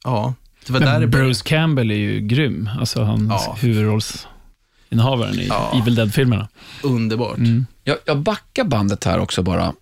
ja, 0.03 0.33
det 0.67 0.73
var 0.73 0.79
där 0.79 0.93
det 0.93 0.99
Men. 0.99 1.11
Bruce 1.11 1.41
Campbell 1.45 1.91
är 1.91 1.95
ju 1.95 2.19
grym, 2.19 2.69
alltså 2.79 3.03
han 3.03 3.27
Ja. 3.27 3.57
huvudrollsinnehavaren 3.61 5.39
i 5.39 5.47
Ja. 5.47 5.81
Evil 5.81 5.95
Dead-filmerna. 5.95 6.47
Underbart. 6.83 7.37
Jag, 7.83 7.97
jag 8.05 8.17
backar 8.19 8.63
bandet 8.63 9.03
här 9.03 9.19
också 9.19 9.43
bara. 9.43 9.73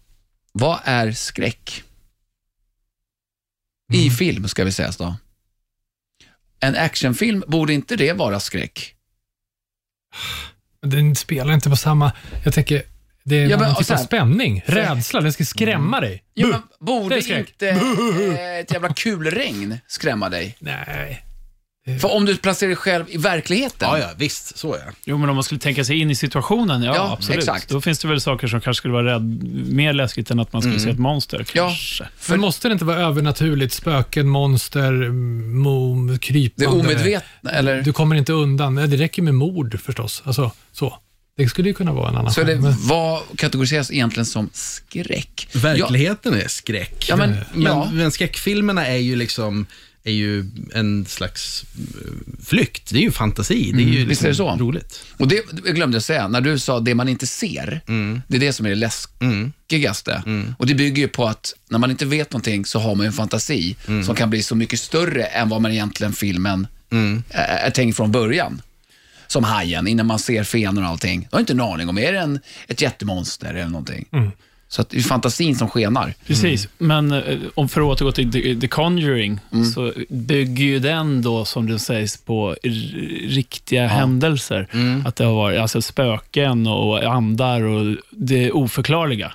Vad 0.53 0.79
är 0.83 1.11
skräck? 1.11 1.83
I 3.93 4.09
film, 4.09 4.47
ska 4.47 4.63
vi 4.63 4.71
säga 4.71 4.91
då. 4.97 5.15
En 6.59 6.75
actionfilm, 6.75 7.43
borde 7.47 7.73
inte 7.73 7.95
det 7.95 8.13
vara 8.13 8.39
skräck? 8.39 8.95
Den 10.81 11.15
spelar 11.15 11.53
inte 11.53 11.69
på 11.69 11.75
samma... 11.75 12.11
Jag 12.45 12.53
tänker, 12.53 12.83
det 13.23 13.35
är 13.35 13.39
Ja, 13.39 13.43
en 13.43 13.49
men, 13.49 13.63
annan 13.63 13.75
typ 13.75 13.87
så 13.87 13.93
av 13.93 13.97
spänning, 13.97 14.63
rädsla. 14.65 15.21
Den 15.21 15.33
ska 15.33 15.45
skrämma 15.45 15.99
dig. 16.01 16.23
Ja, 16.33 16.47
men 16.47 16.61
borde 16.79 17.17
inte 17.19 17.69
eh, 17.69 18.59
ett 18.59 18.71
jävla 18.71 18.93
kulregn 18.93 19.77
skrämma 19.87 20.29
dig? 20.29 20.57
Nej. 20.59 21.23
För 22.01 22.11
om 22.15 22.25
du 22.25 22.37
placerar 22.37 22.67
dig 22.67 22.75
själv 22.75 23.05
i 23.09 23.17
verkligheten. 23.17 23.87
Ja, 23.89 23.99
ja, 23.99 24.09
visst, 24.17 24.57
så 24.57 24.77
ja. 24.85 24.91
Jo, 25.05 25.17
men 25.17 25.29
om 25.29 25.35
man 25.35 25.43
skulle 25.43 25.59
tänka 25.59 25.83
sig 25.85 25.99
in 25.99 26.11
i 26.11 26.15
situationen, 26.15 26.83
ja, 26.83 26.95
Ja, 26.95 27.13
absolut. 27.13 27.37
exakt. 27.39 27.69
Då 27.69 27.81
finns 27.81 27.99
det 27.99 28.07
väl 28.07 28.21
saker 28.21 28.47
som 28.47 28.61
kanske 28.61 28.77
skulle 28.79 28.93
vara 28.93 29.13
rädd, 29.15 29.23
mer 29.73 29.93
läskigt 29.93 30.31
än 30.31 30.39
att 30.39 30.53
man 30.53 30.61
skulle 30.61 30.79
se 30.79 30.89
ett 30.89 30.99
monster. 30.99 31.45
Ja. 31.53 31.67
Kanske. 31.67 32.07
Men 32.29 32.39
måste 32.39 32.67
det 32.67 32.71
inte 32.71 32.85
vara 32.85 32.97
övernaturligt? 32.99 33.73
Spöken, 33.73 34.27
monster, 34.27 34.91
mo, 35.11 36.07
Det 36.07 36.19
krypande? 36.19 36.65
är 36.77 36.79
omedvetna, 36.79 37.51
eller? 37.51 37.81
Du 37.81 37.93
kommer 37.93 38.15
inte 38.15 38.33
undan. 38.33 38.75
Nej, 38.75 38.87
Det 38.87 38.97
räcker 38.97 39.21
med 39.21 39.33
mord 39.33 39.79
förstås. 39.81 40.21
Alltså, 40.25 40.51
så. 40.71 40.97
Det 41.37 41.47
skulle 41.49 41.67
ju 41.69 41.73
kunna 41.73 41.93
vara 41.93 42.09
en 42.09 42.15
annan 42.15 42.31
Så 42.31 42.41
det, 42.43 42.47
genre, 42.53 42.61
men- 42.61 42.75
vad 42.87 43.21
kategoriseras 43.35 43.91
egentligen 43.91 44.25
som 44.25 44.49
skräck? 44.53 45.47
Verkligheten 45.53 46.33
är 46.33 46.47
skräck. 46.47 47.05
Ja, 47.09 47.15
men, 47.15 47.35
Men, 47.53 47.63
ja. 47.63 47.89
men 47.93 48.11
skräckfilmerna 48.11 48.87
är 48.87 48.97
ju 48.97 49.15
liksom 49.15 49.65
är 50.07 50.13
ju 50.13 50.45
en 50.73 51.05
slags 51.05 51.65
eh, 51.77 52.11
flykt. 52.45 52.89
Det 52.91 52.97
är 52.97 53.01
ju 53.01 53.11
fantasi. 53.11 53.71
Det 53.71 53.83
är 53.83 53.85
ju 53.85 53.91
liksom 53.91 54.09
Visst 54.09 54.23
är 54.23 54.27
det 54.29 54.35
så? 54.35 54.55
roligt. 54.55 55.03
Och 55.17 55.27
det 55.27 55.35
jag 55.65 55.75
glömde 55.75 55.95
jag 55.95 56.03
säga, 56.03 56.27
när 56.27 56.41
du 56.41 56.59
sa 56.59 56.79
det 56.79 56.95
man 56.95 57.07
inte 57.09 57.27
ser, 57.27 57.81
det 58.27 58.35
är 58.35 58.39
det 58.39 58.53
som 58.53 58.65
är 58.65 58.69
det 58.69 58.75
läskigaste. 58.75 60.23
Och 60.59 60.65
det 60.67 60.75
bygger 60.75 61.01
ju 61.01 61.07
på 61.07 61.27
att 61.27 61.53
när 61.69 61.79
man 61.79 61.91
inte 61.91 62.05
vet 62.05 62.31
någonting 62.31 62.65
så 62.65 62.79
har 62.79 62.95
man 62.95 63.03
ju 63.03 63.07
en 63.07 63.13
fantasi 63.13 63.75
som 64.05 64.15
kan 64.15 64.29
bli 64.29 64.43
så 64.43 64.55
mycket 64.55 64.79
större 64.79 65.23
än 65.23 65.49
vad 65.49 65.61
man 65.61 65.71
egentligen 65.71 66.13
filmen 66.13 66.67
är, 67.29 67.57
är 67.67 67.69
tänkt 67.69 67.95
från 67.97 68.11
början. 68.11 68.61
Som 69.27 69.43
hajen, 69.43 69.87
innan 69.87 70.05
man 70.05 70.19
ser 70.19 70.43
fenor 70.43 70.81
och 70.83 70.87
allting. 70.89 71.21
Du 71.21 71.27
har 71.31 71.39
inte 71.39 71.53
en 71.53 71.61
aning 71.61 71.89
om, 71.89 71.97
är 71.97 72.11
det 72.13 72.19
en, 72.19 72.39
ett 72.67 72.81
jättemonster 72.81 73.49
eller 73.53 73.69
någonting? 73.69 74.05
Så 74.69 74.81
att 74.81 74.89
det 74.89 74.97
är 74.97 75.01
fantasin 75.01 75.55
som 75.55 75.69
skenar. 75.69 76.13
Precis, 76.27 76.67
men 76.77 77.11
eh, 77.11 77.37
om 77.55 77.69
för 77.69 77.81
att 77.81 77.87
återgå 77.87 78.11
till 78.11 78.61
The, 78.61 78.67
Conjuring, 78.67 79.39
så 79.75 79.93
bygger 80.09 80.65
ju 80.65 80.79
den 80.79 81.21
då, 81.21 81.45
som 81.45 81.67
det 81.67 81.79
sägs, 81.79 82.17
på 82.17 82.55
riktiga 83.27 83.87
händelser. 83.87 84.67
Att 85.05 85.15
det 85.15 85.23
har 85.23 85.33
varit 85.33 85.59
alltså, 85.59 85.81
spöken 85.81 86.67
och 86.67 87.03
andar 87.03 87.61
och 87.61 87.95
det 88.11 88.51
oförklarliga. 88.51 89.31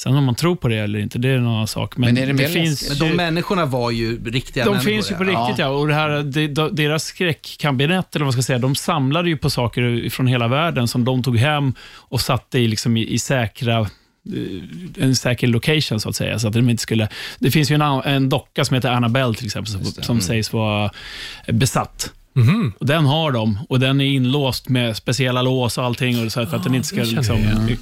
Sen 0.00 0.16
om 0.16 0.24
man 0.24 0.34
tror 0.34 0.56
på 0.56 0.68
det 0.68 0.76
eller 0.76 0.98
inte, 0.98 1.18
det 1.18 1.28
är 1.28 1.36
en 1.36 1.46
annan 1.46 1.66
sak. 1.66 1.96
Men, 1.96 2.14
Men 2.14 2.22
är 2.22 2.26
det 2.26 2.32
mer 2.32 2.48
finns? 2.48 2.88
Men 2.88 2.98
ju- 2.98 3.10
de 3.10 3.16
människorna 3.16 3.66
var 3.66 3.90
ju 3.90 4.24
riktiga 4.24 4.64
de 4.64 4.70
människor. 4.70 4.90
finns 4.90 5.10
ju 5.10 5.14
på 5.14 5.24
ja. 5.24 5.28
riktigt, 5.28 5.58
ja. 5.58 5.68
Och 5.68 5.88
det 5.88 5.94
här, 5.94 6.22
de, 6.22 6.48
de, 6.48 6.74
deras 6.74 7.04
skräckkabinett, 7.04 8.16
eller 8.16 8.24
vad 8.24 8.26
man 8.26 8.32
ska 8.32 8.42
säga, 8.42 8.58
de 8.58 8.74
samlade 8.74 9.28
ju 9.28 9.36
på 9.36 9.50
saker 9.50 10.10
från 10.10 10.26
hela 10.26 10.48
världen 10.48 10.88
som 10.88 11.04
de 11.04 11.22
tog 11.22 11.38
hem 11.38 11.74
och 11.94 12.20
satte 12.20 12.58
i, 12.58 12.68
liksom 12.68 12.96
i, 12.96 13.06
i 13.08 13.18
säkra 13.18 13.86
en 14.98 15.16
säker 15.16 15.46
location 15.46 16.00
så 16.00 16.08
att 16.08 16.16
säga. 16.16 16.38
Så 16.38 16.48
att 16.48 16.54
de 16.54 16.70
inte 16.70 16.82
skulle, 16.82 17.08
det 17.38 17.50
finns 17.50 17.70
ju 17.70 17.74
en, 17.74 17.82
en 17.82 18.28
docka 18.28 18.64
som 18.64 18.74
heter 18.74 18.90
Annabelle 18.90 19.34
till 19.34 19.46
exempel, 19.46 19.72
som, 19.72 19.84
som 19.84 20.20
sägs 20.20 20.52
vara 20.52 20.90
besatt. 21.48 22.12
Och 22.78 22.86
Den 22.86 23.04
har 23.04 23.32
de 23.32 23.58
och 23.68 23.80
den 23.80 24.00
är 24.00 24.04
inlåst 24.04 24.68
med 24.68 24.96
speciella 24.96 25.42
lås 25.42 25.78
och 25.78 25.84
allting 25.84 26.24
och 26.24 26.32
så 26.32 26.46
för 26.46 26.56
att 26.56 26.64
den 26.64 26.74
inte 26.74 26.88
ska 26.88 27.02
liksom, 27.02 27.38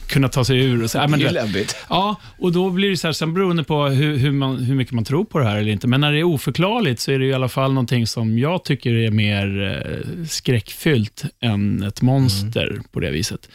kunna 0.07 0.29
ta 0.29 0.45
sig 0.45 0.59
ur. 0.59 0.83
Och 0.85 0.91
så, 0.91 0.99
ja, 0.99 1.07
men 1.07 1.21
Det 1.21 1.27
är 1.27 1.33
läbbigt. 1.33 1.77
Ja, 1.89 2.21
och 2.39 2.53
då 2.53 2.71
blir 2.71 2.91
det 2.91 2.97
så 2.97 3.07
här, 3.07 3.13
sen 3.13 3.35
beroende 3.35 3.65
på 3.65 3.87
hur, 3.87 4.17
hur, 4.17 4.31
man, 4.33 4.57
hur 4.57 4.75
mycket 4.75 4.95
man 4.95 5.05
tror 5.05 5.25
på 5.25 5.39
det 5.39 5.45
här 5.45 5.57
eller 5.57 5.73
inte. 5.73 5.87
Men 5.89 6.01
när 6.01 6.13
det 6.13 6.19
är 6.19 6.25
oförklarligt 6.25 7.01
så 7.01 7.13
är 7.13 7.19
det 7.19 7.27
i 7.27 7.35
alla 7.35 7.49
fall 7.49 7.73
någonting 7.73 8.07
som 8.07 8.39
jag 8.39 8.65
tycker 8.65 8.95
är 8.95 9.11
mer 9.11 9.63
eh, 9.63 10.27
skräckfyllt 10.27 11.25
än 11.41 11.83
ett 11.83 12.03
monster 12.03 12.81
på 12.93 13.01
det 13.01 13.11
viset. 13.11 13.49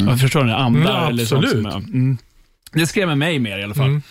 Jag 0.00 0.20
förstår 0.20 0.44
ni? 0.44 0.52
Andar 0.52 0.90
Ja, 1.02 1.08
eller 1.08 1.24
sånt 1.24 1.48
som 1.50 1.66
är, 1.66 1.76
mm. 1.76 2.18
Det 2.72 2.86
skrämmer 2.86 3.14
mig 3.14 3.38
mer 3.38 3.58
i 3.58 3.62
alla 3.64 3.74
fall. 3.74 3.86
Mm. 3.88 4.02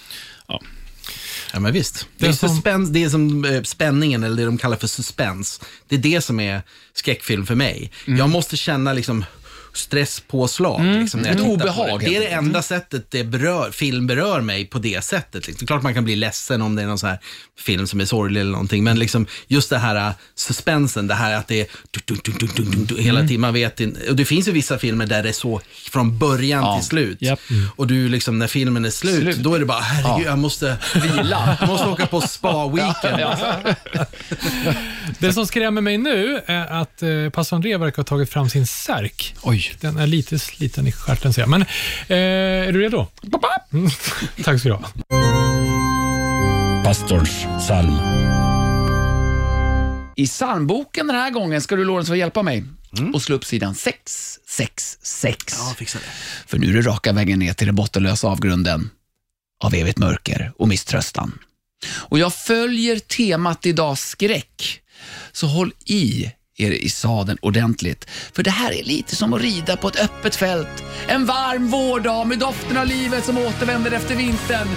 Ja, 1.54 1.60
men 1.60 1.74
visst. 1.74 2.08
Det, 2.18 2.26
Det 2.26 2.30
är, 2.30 2.34
som- 2.34 2.50
suspens, 2.50 2.90
det 2.90 3.04
är 3.04 3.10
som 3.10 3.46
eh, 3.46 3.62
spänningen, 3.62 4.24
eller 4.24 4.36
det 4.38 4.46
de 4.46 4.58
kallar 4.58 4.78
för 4.78 4.88
suspens. 4.88 5.62
Det 5.88 5.96
är 5.96 6.00
det 6.00 6.22
som 6.22 6.40
är 6.40 6.62
skräckfilm 6.94 7.46
för 7.46 7.56
mig. 7.56 7.92
Jag 8.06 8.30
måste 8.30 8.58
känna 8.58 8.94
liksom 8.94 9.26
stresspåslag. 9.74 10.86
Liksom, 10.86 11.20
när 11.20 11.28
jag 11.30 11.36
Ett 11.36 11.46
obehag, 11.46 12.00
Det. 12.00 12.06
det 12.06 12.16
är 12.16 12.20
det 12.20 12.28
enda 12.28 12.62
sättet 12.62 13.06
det 13.12 13.24
berör, 13.24 13.72
film 13.72 14.08
berör 14.08 14.42
mig 14.42 14.66
på 14.66 14.80
det 14.80 15.04
sättet. 15.04 15.48
Liksom. 15.48 15.60
Det 15.60 15.64
är 15.64 15.68
klart 15.68 15.84
man 15.84 15.94
kan 15.94 16.04
bli 16.04 16.16
ledsen 16.16 16.62
om 16.62 16.76
det 16.76 16.82
är 16.82 16.88
någon 16.88 17.00
sån 17.00 17.10
här 17.10 17.20
film 17.60 17.88
som 17.88 18.02
är 18.02 18.06
sorglig 18.06 18.42
eller 18.42 18.52
någonting. 18.52 18.84
Men 18.84 19.00
liksom, 19.00 19.26
just 19.48 19.70
det 19.70 19.78
här 19.78 19.96
uh, 20.08 20.14
suspensen, 20.36 21.08
det 21.08 21.14
här 21.16 21.36
att 21.36 21.48
det 21.48 21.62
är 21.62 23.02
hela 23.02 23.22
tiden. 23.22 23.42
Man 23.42 23.54
vet 23.54 23.80
inte. 23.80 24.10
Och 24.10 24.16
det 24.16 24.26
finns 24.26 24.48
ju 24.48 24.52
vissa 24.52 24.78
filmer 24.78 25.06
där 25.06 25.24
det 25.24 25.30
är 25.30 25.34
så 25.34 25.62
från 25.92 26.18
början 26.20 26.64
Ja. 26.64 26.78
till 26.78 26.88
slut. 26.88 27.18
Japp. 27.22 27.40
Och 27.76 27.88
du 27.88 28.10
liksom, 28.10 28.40
när 28.40 28.48
filmen 28.48 28.86
är 28.86 28.90
slut, 28.90 29.22
Slut. 29.22 29.38
då 29.38 29.56
är 29.56 29.60
det 29.60 29.66
bara, 29.66 29.80
herregud, 29.80 30.28
jag 30.28 30.38
måste 30.40 30.78
Vila. 30.96 31.58
jag 31.60 31.70
måste 31.70 31.88
åka 31.88 32.06
på 32.08 32.22
spa-weekend. 32.22 33.76
Det 35.20 35.34
som 35.34 35.46
skrämmer 35.48 35.82
mig 35.82 35.98
nu 35.98 36.42
är 36.46 36.82
att 36.82 37.02
eh, 37.04 37.54
André 37.54 37.78
verkar 37.78 37.98
ha 37.98 38.04
tagit 38.04 38.30
fram 38.30 38.50
sin 38.50 38.68
särk. 38.68 39.36
Oj. 39.42 39.61
Den 39.80 39.98
är 39.98 40.08
lite 40.08 40.40
sliten 40.40 40.88
i 40.88 40.92
stjärten 40.92 41.34
ser 41.34 41.42
jag. 41.42 41.50
Men 41.50 41.62
eh, 41.62 42.68
är 42.68 42.72
du 42.72 42.82
redo? 42.82 43.08
Mm. 43.74 43.90
Tack 44.44 44.60
ska 44.60 44.70
du 44.70 44.76
ha. 44.76 44.88
Pastorns 46.84 47.46
psalm. 47.60 47.98
I 50.16 50.28
psalmboken 50.28 51.08
den 51.08 51.16
här 51.16 51.30
gången 51.30 51.62
ska 51.62 51.76
du 51.76 51.86
Lorenz 51.86 52.08
få 52.08 52.16
hjälpa 52.16 52.44
mig 52.44 52.64
och 53.14 53.22
slå 53.22 53.36
upp 53.36 53.46
sidan 53.46 53.76
666. 53.76 55.56
Ja, 55.58 55.76
fixa 55.78 56.00
det. 56.00 56.12
För 56.48 56.58
nu 56.58 56.70
är 56.70 56.74
det 56.74 56.82
raka 56.82 57.14
vägen 57.14 57.40
ner 57.40 57.54
till 57.54 57.68
den 57.68 57.76
bottenlösa 57.76 58.28
avgrunden 58.28 58.90
av 59.64 59.76
evigt 59.76 59.98
mörker 59.98 60.52
och 60.58 60.68
misströstan. 60.68 61.40
Och 61.90 62.20
jag 62.20 62.34
följer 62.34 63.00
temat 63.00 63.66
idag 63.66 63.98
skräck, 63.98 64.82
så 65.32 65.48
håll 65.48 65.74
i 65.86 66.32
er 66.62 66.72
i 66.72 66.90
sadeln 66.90 67.38
ordentligt. 67.42 68.10
För 68.34 68.44
det 68.44 68.52
här 68.52 68.72
är 68.72 68.84
lite 68.84 69.16
som 69.16 69.34
att 69.34 69.42
rida 69.42 69.78
på 69.78 69.88
ett 69.88 70.00
öppet 70.04 70.36
fält. 70.36 70.84
En 71.08 71.26
varm 71.26 71.68
vårdag 71.68 72.28
med 72.28 72.40
doften 72.40 72.78
av 72.78 72.86
livet 72.86 73.26
som 73.26 73.38
återvänder 73.38 73.92
efter 73.92 74.16
vintern. 74.16 74.68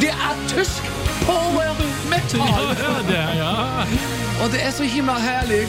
Det 0.00 0.08
är 0.08 0.48
tysk 0.48 0.82
power 1.26 1.74
metal 2.10 2.74
det, 3.08 3.38
ja. 3.38 3.84
och 4.44 4.50
det 4.52 4.60
är 4.60 4.70
så 4.70 4.82
himla 4.82 5.12
härlig. 5.12 5.68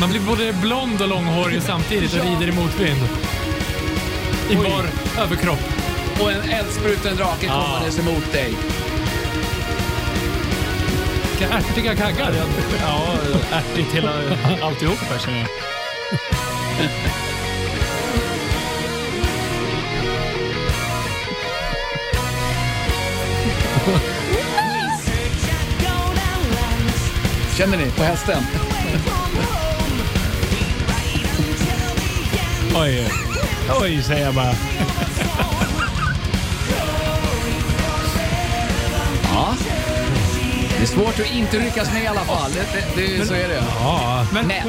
Man 0.00 0.10
blir 0.10 0.20
både 0.20 0.52
blond 0.52 1.02
och 1.02 1.08
långhårig 1.08 1.62
samtidigt 1.62 2.14
och 2.14 2.24
rider 2.24 2.48
i 2.48 2.52
motvind. 2.52 3.08
I 4.50 4.56
bar 4.56 4.84
överkropp. 5.22 5.60
Och 6.20 6.32
en 6.32 6.50
eldspruten 6.50 7.16
drake 7.16 7.46
kommandes 7.46 7.98
emot 7.98 8.32
dig. 8.32 8.54
Vilka 11.40 11.54
ärtiga 11.54 11.96
kaggar. 11.96 12.34
Ja, 12.80 13.18
ärtigt 13.52 13.94
hela 13.94 14.12
alltihop 14.62 14.98
här 14.98 15.18
känner 15.18 15.38
jag. 15.38 15.48
Känner 27.56 27.76
ni 27.76 27.90
på 27.90 28.02
hästen? 28.02 28.42
Oj, 32.76 33.08
oj 33.80 34.02
säger 34.02 34.24
jag 34.24 34.34
bara. 34.34 34.54
Det 40.80 40.84
är 40.84 40.88
svårt 40.88 41.20
att 41.20 41.34
inte 41.34 41.58
ryckas 41.58 41.92
med 41.92 42.02
i 42.02 42.06
alla 42.06 42.20
fall. 42.20 42.50
Det, 42.52 42.66
det, 42.96 43.18
det, 43.18 43.26
så 43.26 43.34
är 43.34 43.48
det. 43.48 43.62
Ja, 43.80 44.26
men... 44.32 44.46
Men, 44.46 44.68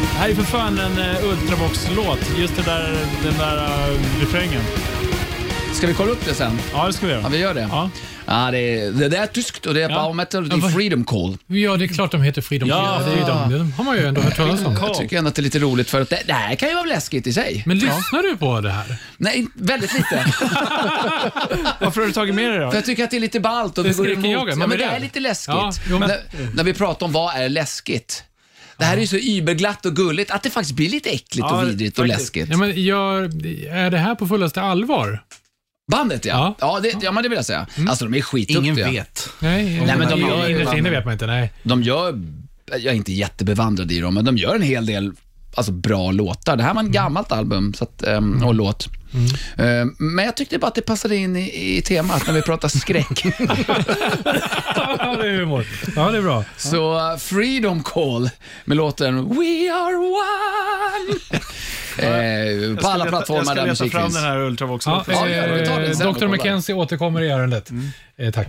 Det 0.00 0.18
här 0.18 0.28
är 0.28 0.34
för 0.34 0.42
fan 0.42 0.78
en 0.78 0.98
uh, 0.98 1.24
Ultravox-låt. 1.24 2.38
Just 2.38 2.56
det 2.56 2.62
där, 2.62 2.98
den 3.22 3.38
där 3.38 3.56
uh, 3.56 4.20
refrängen. 4.20 4.62
ska 5.72 5.86
vi 5.86 5.94
kolla 5.94 6.12
upp 6.12 6.24
det 6.24 6.34
sen? 6.34 6.58
Ja, 6.72 6.86
det 6.86 6.92
ska 6.92 7.06
vi 7.06 7.12
göra. 7.12 7.22
Ja, 7.22 7.28
vi 7.28 7.38
gör 7.38 7.54
det. 7.54 7.68
Ja. 7.70 7.90
Ja, 8.26 8.50
det, 8.50 8.58
är, 8.58 8.90
det, 9.08 9.16
är 9.16 9.26
tyskt 9.26 9.66
och 9.66 9.74
det 9.74 9.82
är 9.82 9.90
Ja. 9.90 10.00
power 10.02 10.12
metal 10.14 10.48
det 10.48 10.56
är 10.56 10.60
freedom 10.70 11.04
call. 11.04 11.36
Ja, 11.46 11.76
det 11.76 11.84
är 11.84 11.88
klart 11.88 12.12
de 12.12 12.22
heter 12.22 12.42
Freedom 12.42 12.68
Ja. 12.68 12.96
Call. 12.98 13.04
Det 13.04 13.10
är 13.12 13.16
ju 13.20 13.24
de. 13.24 13.52
De 13.58 13.72
har 13.72 13.84
man 13.84 13.96
ju 13.96 14.06
ändå 14.06 14.20
hört 14.20 14.36
talas 14.36 14.64
om. 14.64 14.74
Jag 14.80 14.94
tycker 14.94 15.18
ändå 15.18 15.28
att 15.28 15.34
det 15.34 15.40
är 15.40 15.42
lite 15.42 15.58
roligt 15.58 15.90
för 15.90 16.00
att 16.00 16.10
det, 16.10 16.22
det 16.26 16.32
här 16.32 16.54
kan 16.54 16.68
ju 16.68 16.74
vara 16.74 16.84
läskigt 16.86 17.26
i 17.26 17.32
sig. 17.32 17.62
Men 17.66 17.78
lyssnar 17.78 18.22
du 18.30 18.36
på 18.36 18.60
det 18.60 18.70
här? 18.70 18.96
Nej, 19.16 19.46
väldigt 19.54 19.94
lite. 19.94 20.24
Varför 21.80 22.00
har 22.00 22.06
du 22.06 22.12
tagit 22.12 22.34
med 22.34 22.44
dig 22.50 22.58
det 22.58 22.64
För 22.64 22.70
då? 22.70 22.76
jag 22.76 22.84
tycker 22.84 23.04
att 23.04 23.10
det 23.10 23.16
är 23.16 23.20
lite 23.20 23.40
ballt 23.40 23.78
och 23.78 23.84
Det 23.84 23.90
vi 23.90 23.94
går 23.96 24.10
emot. 24.10 24.24
man 24.24 24.48
Ja, 24.48 24.56
men 24.56 24.68
blir 24.68 24.78
det 24.78 24.84
är 24.84 24.90
rädd. 24.92 25.02
lite 25.02 25.20
läskigt. 25.20 25.54
Ja, 25.54 25.72
jo, 25.90 25.98
men- 25.98 26.08
när, 26.08 26.18
när 26.54 26.64
vi 26.64 26.74
pratar 26.74 27.06
om 27.06 27.12
vad 27.12 27.34
är 27.34 27.48
läskigt. 27.48 28.24
Det 28.78 28.84
här 28.84 28.96
är 28.96 29.00
ju 29.00 29.06
så 29.06 29.16
überglatt 29.16 29.86
och 29.86 29.96
gulligt 29.96 30.30
att 30.30 30.42
det 30.42 30.50
faktiskt 30.50 30.74
blir 30.76 30.88
lite 30.88 31.10
äckligt 31.10 31.36
Ja, 31.50 31.60
och 31.62 31.68
vidrigt 31.68 31.98
och 31.98 32.04
faktiskt. 32.06 32.20
läskigt. 32.36 32.48
Ja, 32.50 32.56
men 32.56 32.82
gör, 32.82 33.22
är 33.76 33.90
det 33.90 33.98
här 33.98 34.14
på 34.14 34.28
fullaste 34.28 34.62
allvar? 34.62 35.22
Bandet 35.92 36.24
ja. 36.24 36.32
Ja. 36.34 36.54
Ja, 36.74 36.80
det, 36.80 37.04
ja 37.04 37.12
men 37.12 37.22
det 37.22 37.28
vill 37.28 37.36
jag 37.36 37.44
säga. 37.44 37.66
Alltså 37.88 38.04
de 38.04 38.14
är 38.14 38.22
skitduktiga. 38.22 38.62
Ingen 38.62 38.94
vet. 38.94 39.28
Nej, 39.40 39.82
Nej, 39.86 39.98
men 39.98 40.08
de 40.10 40.20
gör 40.20 40.50
innerst 40.50 40.74
inne 40.74 40.90
vet 40.90 41.04
man 41.04 41.12
inte. 41.12 41.26
Nej. 41.26 41.52
De 41.62 41.82
gör, 41.82 42.22
jag 42.66 42.84
är 42.84 42.92
inte 42.92 43.12
jättebevandrad 43.12 43.92
i 43.92 44.00
dem, 44.00 44.14
men 44.14 44.24
de 44.24 44.36
gör 44.36 44.54
en 44.54 44.62
hel 44.62 44.86
del 44.86 45.12
alltså, 45.56 45.72
bra 45.72 46.10
låtar. 46.10 46.56
Det 46.56 46.62
här 46.62 46.74
var 46.74 46.80
Mm. 46.80 46.86
en 46.86 46.92
gammalt 46.92 47.32
album 47.32 47.74
så 47.74 47.84
att, 47.84 48.02
ehm, 48.02 48.44
och 48.44 48.54
låt. 48.54 48.88
Ehm, 49.58 49.94
men 49.98 50.24
jag 50.24 50.36
tyckte 50.36 50.58
bara 50.58 50.66
att 50.66 50.74
det 50.74 50.82
passade 50.82 51.16
in 51.16 51.36
i, 51.36 51.76
i 51.76 51.82
temat 51.82 52.26
när 52.26 52.34
vi 52.34 52.42
pratar 52.42 52.68
skräck. 52.68 53.24
Ja, 54.98 55.16
det 55.22 55.28
är 55.28 55.38
humor. 55.38 55.66
Ja, 55.96 56.10
det 56.10 56.18
är 56.18 56.22
bra. 56.22 56.44
Så 56.56 57.10
uh, 57.12 57.16
Freedom 57.16 57.82
Call 57.82 58.30
med 58.64 58.76
låten 58.76 59.28
We 59.28 59.72
are 59.72 59.96
one. 59.96 61.18
eh, 62.72 62.76
på 62.76 62.88
alla 62.88 63.04
plattformar 63.06 63.54
där 63.54 63.62
Jag 63.62 63.68
musik 63.68 63.76
ska 63.76 63.84
leta 63.84 63.98
fram 63.98 64.02
finns. 64.04 64.14
den 64.14 64.24
här 64.24 64.38
Ultravox-låten. 64.38 65.14
Ja, 65.14 65.28
ja, 65.28 65.80
eh, 65.80 66.12
Dr. 66.12 66.26
McKenzie 66.28 66.74
återkommer 66.74 67.22
i 67.22 67.30
ärendet. 67.30 67.70
Eh, 68.18 68.30
tack. 68.32 68.48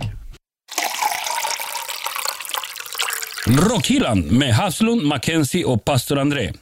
Rockhyllan 3.46 4.20
med 4.20 4.54
Haslund, 4.54 5.02
Mackenzie 5.02 5.64
och 5.64 5.84
pastor 5.84 6.18
André. 6.18 6.52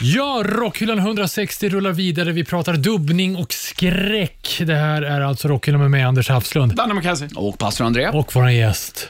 Ja, 0.00 0.42
Rockhyllan 0.46 0.98
160 0.98 1.68
rullar 1.68 1.92
vidare. 1.92 2.32
Vi 2.32 2.44
pratar 2.44 2.74
dubbning 2.76 3.36
och 3.36 3.52
skräck. 3.52 4.56
Det 4.66 4.74
här 4.74 5.02
är 5.02 5.20
alltså 5.20 5.48
Rockhyllan 5.48 5.80
med 5.80 5.90
mig, 5.90 6.02
Anders 6.02 6.28
Hafslund. 6.28 6.74
Danne 6.74 6.94
McKenzie. 6.94 7.28
Och 7.36 7.58
pastor 7.58 7.84
André. 7.84 8.08
Och 8.08 8.30
vår 8.34 8.50
gäst. 8.50 9.08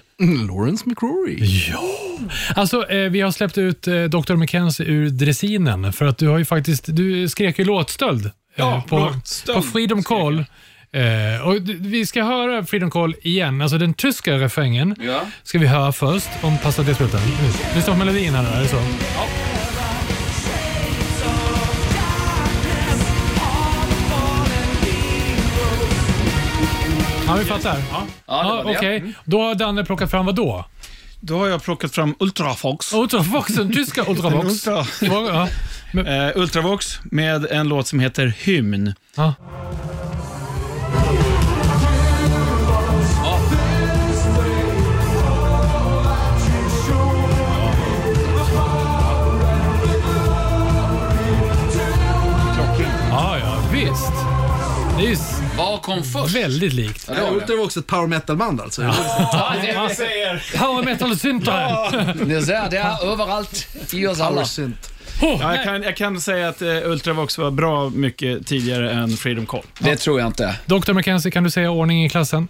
Lawrence 0.48 0.88
McCrory. 0.88 1.36
Ja. 1.70 1.80
Alltså, 2.54 2.90
eh, 2.90 3.10
vi 3.10 3.20
har 3.20 3.30
släppt 3.30 3.58
ut 3.58 3.86
eh, 3.88 4.02
Dr. 4.04 4.34
McKenzie 4.36 4.86
ur 4.86 5.10
dressinen 5.10 5.92
för 5.92 6.04
att 6.06 6.18
du 6.18 6.28
har 6.28 6.38
ju 6.38 6.44
faktiskt, 6.44 6.84
du 6.88 7.28
skrek 7.28 7.58
ju 7.58 7.64
låtstöld 7.64 8.26
eh, 8.26 8.30
Ja, 8.56 8.82
på, 8.88 8.98
låtstöld 8.98 9.56
på 9.56 9.62
Freedom 9.62 10.02
skrek 10.02 10.18
Call. 10.18 10.44
Eh, 10.92 11.46
och 11.48 11.62
d- 11.62 11.74
vi 11.78 12.06
ska 12.06 12.22
höra 12.24 12.64
Freedom 12.66 12.90
Call 12.90 13.14
igen, 13.22 13.62
alltså 13.62 13.78
den 13.78 13.94
tyska 13.94 14.32
refrängen 14.34 14.96
Ja. 15.06 15.20
ska 15.42 15.58
vi 15.58 15.66
höra 15.66 15.92
först 15.92 16.28
om 16.42 16.58
passar 16.58 16.84
det 16.84 16.94
slutet. 16.94 17.20
Lyssna 17.74 17.92
på 17.92 17.98
melodin 17.98 18.34
här, 18.34 18.56
är 18.58 18.62
det 18.62 18.68
så? 18.68 18.76
Ja, 18.76 19.26
vi 27.34 27.44
fattar. 27.44 27.78
Ja, 27.90 28.02
Ja, 28.26 28.42
det 28.42 28.48
var 28.64 28.72
det. 28.72 28.78
Okej, 28.78 29.14
då 29.24 29.42
har 29.42 29.54
Danne 29.54 29.84
plockat 29.84 30.10
fram 30.10 30.26
vad 30.26 30.34
då? 30.34 30.64
Då 31.20 31.38
har 31.38 31.46
jag 31.48 31.62
plockat 31.62 31.92
fram 31.94 32.14
Ultravox. 32.20 32.92
Den 33.48 33.72
tyska 33.72 34.04
Ultravox. 34.08 34.46
Ultra. 34.46 34.86
Ja. 35.00 35.48
Men, 35.92 36.06
Eh, 36.28 36.30
Ultravox 36.34 36.98
med 37.04 37.46
en 37.46 37.68
låt 37.68 37.86
som 37.86 38.00
heter 38.00 38.26
Hymn. 38.38 38.94
ja. 39.16 39.34
Ja, 53.10 53.38
ja, 53.38 53.56
visst. 53.72 54.12
Det 54.98 55.04
är 55.04 55.08
ju 55.08 55.16
Vad 55.56 55.82
kom 55.82 56.02
först? 56.04 56.36
väldigt 56.36 56.72
likt. 56.72 57.04
Ja, 57.08 57.14
det 57.14 57.20
var 57.20 57.30
det. 57.30 57.36
Ultra 57.36 57.56
var 57.56 57.64
också 57.64 57.80
ett 57.80 57.86
power 57.86 58.06
metal-band 58.06 58.60
alltså. 58.60 58.82
Power 60.58 60.84
metal 60.84 61.18
syntaren. 61.18 62.16
Ni 62.28 62.42
ser, 62.42 62.70
det 62.70 62.76
är 62.76 63.12
överallt 63.12 63.66
i 63.92 64.06
oss 64.06 64.20
alla. 64.20 64.44
Power. 64.44 64.72
Oh, 65.22 65.38
Ja, 65.40 65.54
jag, 65.54 65.64
kan, 65.64 65.82
jag 65.82 65.96
kan 65.96 66.20
säga 66.20 66.48
att 66.48 66.62
eh, 66.62 66.68
Ultravox 66.68 67.38
var 67.38 67.50
bra 67.50 67.90
mycket 67.90 68.46
tidigare 68.46 68.90
än 68.92 69.16
Freedom 69.16 69.46
Call. 69.46 69.62
Det 69.78 69.96
tror 69.96 70.20
jag 70.20 70.26
inte. 70.26 70.56
Dr. 70.66 70.92
McKenzie, 70.92 71.30
kan 71.30 71.44
du 71.44 71.50
säga 71.50 71.70
ordning 71.70 72.04
i 72.04 72.08
klassen? 72.08 72.48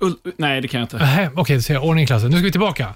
Ul- 0.00 0.32
nej, 0.36 0.60
det 0.60 0.68
kan 0.68 0.80
jag 0.80 0.84
inte. 0.84 1.30
Okej, 1.36 1.56
då 1.56 1.62
säger 1.62 1.80
jag 1.80 1.88
ordning 1.88 2.04
i 2.04 2.06
klassen. 2.06 2.30
Nu 2.30 2.36
ska 2.36 2.44
vi 2.44 2.50
tillbaka. 2.52 2.94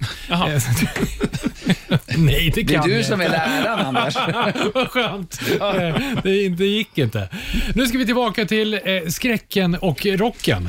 Nej, 2.16 2.52
det 2.54 2.62
Det 2.62 2.74
är 2.74 2.78
kan 2.78 2.88
du 2.88 2.96
jag 2.96 3.04
som 3.04 3.20
är 3.20 3.28
läraren, 3.28 3.86
Anders. 3.86 4.16
Vad 4.74 4.88
skönt. 4.88 5.40
Eh, 5.61 6.20
Det, 6.22 6.48
det 6.48 6.66
gick 6.66 6.98
inte. 6.98 7.28
Nu 7.74 7.86
ska 7.86 7.98
vi 7.98 8.06
tillbaka 8.06 8.44
till 8.44 8.74
eh, 8.74 8.80
skräcken 9.09 9.74
och 9.74 10.06
rocken. 10.06 10.68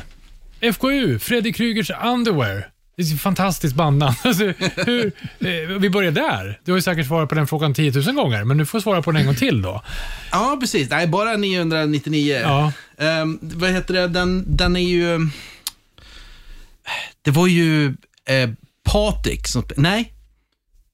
FKU, 0.74 1.18
Freddy 1.18 1.52
Krügers 1.52 2.12
Underwear. 2.12 2.68
Det 2.96 3.02
är 3.02 3.14
ett 3.14 3.20
fantastiskt 3.20 3.74
bandnamn. 3.74 4.14
Alltså, 4.24 4.44
hur, 4.76 5.06
eh, 5.40 5.78
vi 5.78 5.90
börjar 5.90 6.12
där. 6.12 6.60
Du 6.64 6.72
har 6.72 6.78
ju 6.78 6.82
säkert 6.82 7.06
svarat 7.06 7.28
på 7.28 7.34
den 7.34 7.46
frågan 7.46 7.74
10 7.74 7.92
000 7.92 8.14
gånger, 8.14 8.44
men 8.44 8.58
du 8.58 8.66
får 8.66 8.80
svara 8.80 9.02
på 9.02 9.10
den 9.12 9.20
en 9.20 9.26
gång 9.26 9.34
till 9.36 9.62
då. 9.62 9.82
Ja, 10.32 10.56
precis. 10.60 10.90
Nej, 10.90 11.06
bara 11.06 11.36
999. 11.36 12.40
Ja. 12.42 12.72
Ehm, 12.98 13.38
vad 13.42 13.70
heter 13.70 13.94
det? 13.94 14.08
Den, 14.08 14.56
den 14.56 14.76
är 14.76 14.80
ju... 14.80 15.28
Det 17.22 17.30
var 17.30 17.46
ju 17.46 17.86
eh, 18.24 18.50
Patrik 18.84 19.48
som... 19.48 19.64
Nej. 19.76 20.12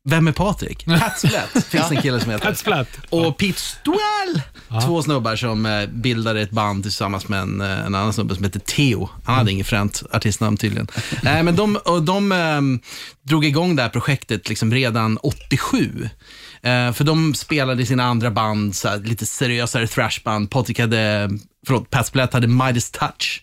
Vem 0.08 0.28
är 0.28 0.32
Patrik? 0.32 0.86
Pat 1.00 1.18
Splat 1.18 1.64
finns 1.68 1.90
en 1.90 2.02
kille 2.02 2.20
som 2.20 2.30
heter. 2.30 2.70
Pat. 2.70 2.88
Och 3.10 3.36
Pete 3.36 3.60
Stwell. 3.60 4.42
Två 4.86 5.02
snubbar 5.02 5.36
som 5.36 5.66
eh, 5.66 5.86
bildade 5.86 6.40
ett 6.40 6.50
band 6.50 6.82
tillsammans 6.82 7.28
med 7.28 7.40
en, 7.40 7.60
eh, 7.60 7.86
en 7.86 7.94
annan 7.94 8.12
snubbe 8.12 8.34
som 8.34 8.44
heter 8.44 8.60
Theo. 8.60 9.08
Han 9.24 9.34
hade 9.34 9.52
inget 9.52 9.66
fränt 9.66 10.02
artistnamn 10.12 10.56
tydligen. 10.56 10.88
Nej, 11.22 11.42
men 11.42 11.56
de, 11.56 11.76
och 11.76 12.02
de 12.02 12.32
ehm, 12.32 12.80
drog 13.22 13.44
igång 13.44 13.76
det 13.76 13.82
här 13.82 13.88
projektet 13.88 14.48
liksom 14.48 14.72
redan 14.72 15.16
87. 15.16 16.08
Eh, 16.62 16.92
för 16.92 17.04
de 17.04 17.34
spelade 17.34 17.82
i 17.82 17.86
sina 17.86 18.04
andra 18.04 18.30
band, 18.30 18.76
så 18.76 18.88
här, 18.88 18.98
lite 18.98 19.26
seriösare 19.26 19.86
thrashband. 19.86 20.50
Patrik 20.50 20.78
hade, 20.78 21.30
förlåt, 21.66 21.90
Pat 21.90 22.06
Splat 22.06 22.32
hade 22.32 22.46
Midas 22.46 22.90
Touch. 22.90 23.42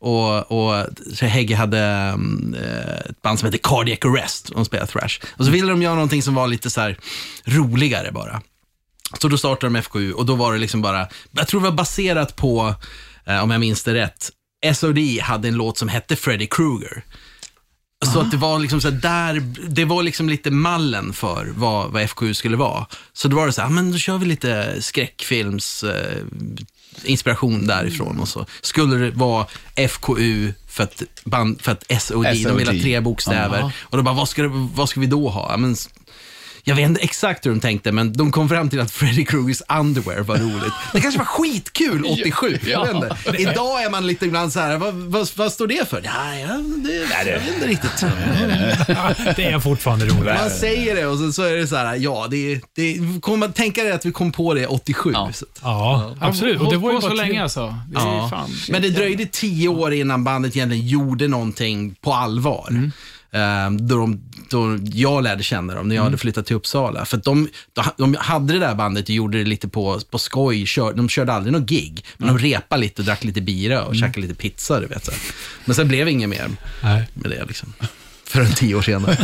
Och, 0.00 0.52
och 0.52 0.86
så 1.14 1.26
Hegge 1.26 1.56
hade 1.56 1.78
mm, 1.78 2.54
eh, 2.54 2.98
ett 3.10 3.22
band 3.22 3.38
som 3.38 3.46
heter 3.46 3.58
Cardiac 3.62 3.98
Arrest. 4.04 4.48
och 4.48 4.54
De 4.56 4.64
spelade 4.64 4.92
thrash. 4.92 5.18
Och 5.36 5.44
så 5.44 5.50
ville 5.50 5.70
de 5.70 5.82
göra 5.82 5.94
någonting 5.94 6.22
som 6.22 6.34
var 6.34 6.46
lite 6.46 6.70
så 6.70 6.94
roligare 7.44 8.12
bara. 8.12 8.42
Så 9.20 9.28
då 9.28 9.38
startade 9.38 9.72
de 9.74 9.82
FKU 9.82 10.12
och 10.12 10.26
då 10.26 10.34
var 10.34 10.52
det 10.52 10.58
liksom 10.58 10.82
bara, 10.82 11.08
jag 11.30 11.48
tror 11.48 11.60
det 11.60 11.64
var 11.70 11.76
baserat 11.76 12.36
på, 12.36 12.74
eh, 13.26 13.42
om 13.42 13.50
jag 13.50 13.60
minns 13.60 13.84
det 13.84 13.94
rätt, 13.94 14.30
SOD 14.74 14.98
hade 15.22 15.48
en 15.48 15.54
låt 15.54 15.78
som 15.78 15.88
hette 15.88 16.16
Freddy 16.16 16.46
Krueger. 16.46 17.02
Så 18.06 18.20
att 18.20 18.30
det 18.30 18.36
var 18.36 18.58
liksom 18.58 18.80
så 18.80 18.90
där, 18.90 19.40
det 19.68 19.84
var 19.84 20.02
liksom 20.02 20.28
lite 20.28 20.50
mallen 20.50 21.12
för 21.12 21.52
vad, 21.56 21.90
vad 21.92 22.10
FKU 22.10 22.34
skulle 22.34 22.56
vara. 22.56 22.86
Så 23.12 23.28
då 23.28 23.36
var 23.36 23.46
det 23.46 23.52
så 23.52 23.60
här, 23.60 23.68
"Ah, 23.68 23.70
men 23.70 23.92
då 23.92 23.98
kör 23.98 24.18
vi 24.18 24.26
lite 24.26 24.82
skräckfilms 24.82 25.82
eh, 25.84 26.22
inspiration 27.04 27.66
därifrån 27.66 28.20
och 28.20 28.28
så 28.28 28.46
skulle 28.60 28.96
det 28.96 29.10
vara 29.10 29.46
FKU 29.88 30.52
för 30.68 30.84
att, 30.84 31.02
band, 31.24 31.60
för 31.60 31.72
att 31.72 32.02
SOD, 32.02 32.24
de 32.24 32.56
vill 32.56 32.66
ha 32.66 32.74
SOD. 32.74 32.82
tre 32.82 33.00
bokstäver. 33.00 33.72
Och 33.82 33.96
då 33.96 34.02
bara, 34.02 34.14
vad 34.14 34.28
ska, 34.28 34.42
det, 34.42 34.48
vad 34.74 34.88
ska 34.88 35.00
vi 35.00 35.06
då 35.06 35.28
ha? 35.28 35.50
Ja, 35.50 35.56
Men, 35.56 35.76
jag 36.68 36.74
vet 36.76 36.88
inte 36.88 37.00
exakt 37.00 37.46
hur 37.46 37.50
de 37.50 37.60
tänkte, 37.60 37.92
men 37.92 38.12
de 38.12 38.32
kom 38.32 38.48
fram 38.48 38.70
till 38.70 38.80
att 38.80 38.90
Freddy 38.90 39.24
Krugers 39.24 39.62
underwear 39.78 40.20
var 40.20 40.36
roligt. 40.36 40.72
Det 40.92 41.00
kanske 41.00 41.18
var 41.18 41.24
skitkul 41.26 42.04
87, 42.04 42.58
jag 42.66 42.86
vet 42.86 42.94
inte. 42.94 43.42
Idag 43.42 43.82
är 43.82 43.90
man 43.90 44.06
lite 44.06 44.26
ibland 44.26 44.52
så 44.52 44.60
här, 44.60 44.76
vad, 44.76 44.94
vad, 44.94 45.28
vad 45.36 45.52
står 45.52 45.66
det 45.66 45.88
för? 45.88 46.02
Ja, 46.04 46.34
ja, 46.34 46.46
det, 46.84 47.30
jag 47.30 47.40
vet 47.40 47.54
inte 47.54 47.66
riktigt. 47.66 48.04
Det 49.36 49.44
är 49.44 49.58
fortfarande 49.60 50.06
roligt. 50.06 50.24
Man 50.40 50.50
säger 50.50 50.94
det 50.96 51.06
och 51.06 51.18
så, 51.18 51.32
så 51.32 51.42
är 51.42 51.56
det 51.56 51.66
så 51.66 51.76
här, 51.76 51.96
ja, 51.96 52.26
det, 52.30 52.60
det, 52.76 52.98
kommer 53.20 53.38
man 53.38 53.52
tänka 53.52 53.82
dig 53.82 53.92
att 53.92 54.06
vi 54.06 54.12
kom 54.12 54.32
på 54.32 54.54
det 54.54 54.66
87. 54.66 55.10
Ja. 55.14 55.30
Så. 55.32 55.46
Ja, 55.62 56.14
absolut. 56.20 56.60
Och 56.60 56.72
det 56.72 56.78
var 56.78 56.92
ju 56.92 57.00
så 57.00 57.12
länge 57.14 57.42
alltså. 57.42 57.66
Det 57.88 58.00
Ja. 58.00 58.28
fan. 58.30 58.50
Men 58.68 58.82
det 58.82 58.90
dröjde 58.90 59.26
tio 59.26 59.68
år 59.68 59.92
innan 59.92 60.24
bandet 60.24 60.56
egentligen 60.56 60.86
gjorde 60.86 61.28
någonting 61.28 61.94
på 62.00 62.12
allvar. 62.12 62.90
Ehm, 63.32 63.88
då, 63.88 63.96
de, 63.96 64.20
då 64.50 64.78
jag 64.92 65.22
lärde 65.22 65.42
känna 65.42 65.74
dem, 65.74 65.88
när 65.88 65.96
jag 65.96 66.02
hade 66.02 66.18
flyttat 66.18 66.46
till 66.46 66.56
Uppsala. 66.56 67.04
För 67.04 67.16
de, 67.16 67.48
de, 67.72 67.84
de 67.96 68.16
hade 68.18 68.52
det 68.52 68.58
där 68.58 68.74
bandet 68.74 69.04
och 69.04 69.10
gjorde 69.10 69.38
det 69.38 69.44
lite 69.44 69.68
på, 69.68 70.00
på 70.10 70.18
skoj. 70.18 70.66
Kör, 70.66 70.92
de 70.92 71.08
körde 71.08 71.32
aldrig 71.32 71.52
någon 71.52 71.66
gig, 71.66 72.04
men 72.16 72.28
de 72.28 72.38
repade 72.38 72.80
lite 72.80 73.02
och 73.02 73.06
drack 73.06 73.24
lite 73.24 73.40
bira 73.40 73.84
och 73.84 73.96
käkade 73.96 74.20
lite 74.20 74.34
pizza. 74.34 74.80
Du 74.80 74.86
vet, 74.86 75.04
så. 75.04 75.12
Men 75.64 75.74
sen 75.74 75.88
blev 75.88 76.06
det 76.06 76.12
inget 76.12 76.28
mer 76.28 76.48
Nej. 76.82 77.08
med 77.14 77.30
det. 77.30 77.44
Liksom. 77.44 77.72
Förrän 78.28 78.52
tio 78.52 78.74
år 78.74 78.82
senare. 78.82 79.16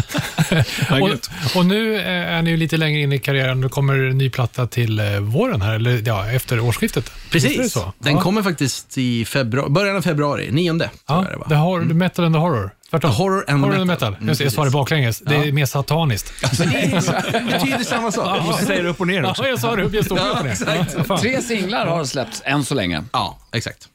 Och, 1.02 1.10
och 1.56 1.66
nu 1.66 1.96
eh, 1.96 2.06
är 2.06 2.42
ni 2.42 2.50
ju 2.50 2.56
lite 2.56 2.76
längre 2.76 3.00
in 3.00 3.12
i 3.12 3.18
karriären. 3.18 3.60
Det 3.60 3.68
kommer 3.68 3.98
en 3.98 4.18
ny 4.18 4.30
platta 4.30 4.66
till 4.66 5.00
eh, 5.00 5.20
våren 5.20 5.62
här, 5.62 5.74
eller 5.74 6.02
ja, 6.06 6.30
efter 6.30 6.60
årsskiftet. 6.60 7.10
Precis. 7.30 7.72
så? 7.72 7.92
Den 7.98 8.12
ja. 8.14 8.20
kommer 8.20 8.42
faktiskt 8.42 8.98
i 8.98 9.24
februari, 9.24 9.70
början 9.70 9.96
av 9.96 10.02
februari, 10.02 10.50
nionde. 10.50 10.90
Ja, 11.08 11.26
det 11.30 11.36
var. 11.36 11.48
det 11.48 11.54
har 11.54 11.80
Metal 11.80 12.24
and 12.24 12.34
the 12.34 12.38
Horror. 12.38 12.70
Tvärtom. 12.90 13.10
Horror 13.10 13.44
and 13.48 13.64
horror 13.64 13.72
metal. 13.72 13.86
metal. 13.86 14.14
Mm, 14.14 14.28
Just 14.28 14.40
jag 14.40 14.52
sa 14.52 14.64
det 14.64 14.70
baklänges. 14.70 15.20
Det 15.20 15.34
är 15.34 15.52
mer 15.52 15.66
sataniskt. 15.66 16.32
Det 16.40 17.44
betyder 17.52 17.84
samma 17.84 18.12
sak. 18.12 18.40
Du 18.40 18.46
måste 18.46 18.64
säga 18.64 18.82
det 18.82 18.88
upp 18.88 19.00
och 19.00 19.06
ner 19.06 19.30
också. 19.30 19.42
Ja, 19.42 19.48
jag 19.48 19.60
sa 19.60 19.76
det. 19.76 19.96
Jag 19.96 20.04
stod 20.04 20.18
upp 20.18 20.38
på 20.38 20.44
det. 20.44 20.86
Ja, 20.96 21.04
fan. 21.04 21.20
Tre 21.20 21.42
singlar 21.42 21.86
har 21.86 22.04
släppts 22.04 22.42
än 22.44 22.64
så 22.64 22.74
länge. 22.74 23.04
Ja, 23.12 23.38
exakt. 23.52 23.88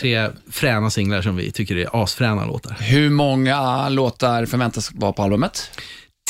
Tre 0.00 0.30
fräna 0.50 0.90
singlar 0.90 1.22
som 1.22 1.36
vi 1.36 1.52
tycker 1.52 1.76
är 1.76 2.02
asfräna 2.02 2.46
låtar. 2.46 2.76
Hur 2.80 3.10
många 3.10 3.88
låtar 3.88 4.46
förväntas 4.46 4.90
vara 4.94 5.12
på 5.12 5.22
albumet? 5.22 5.70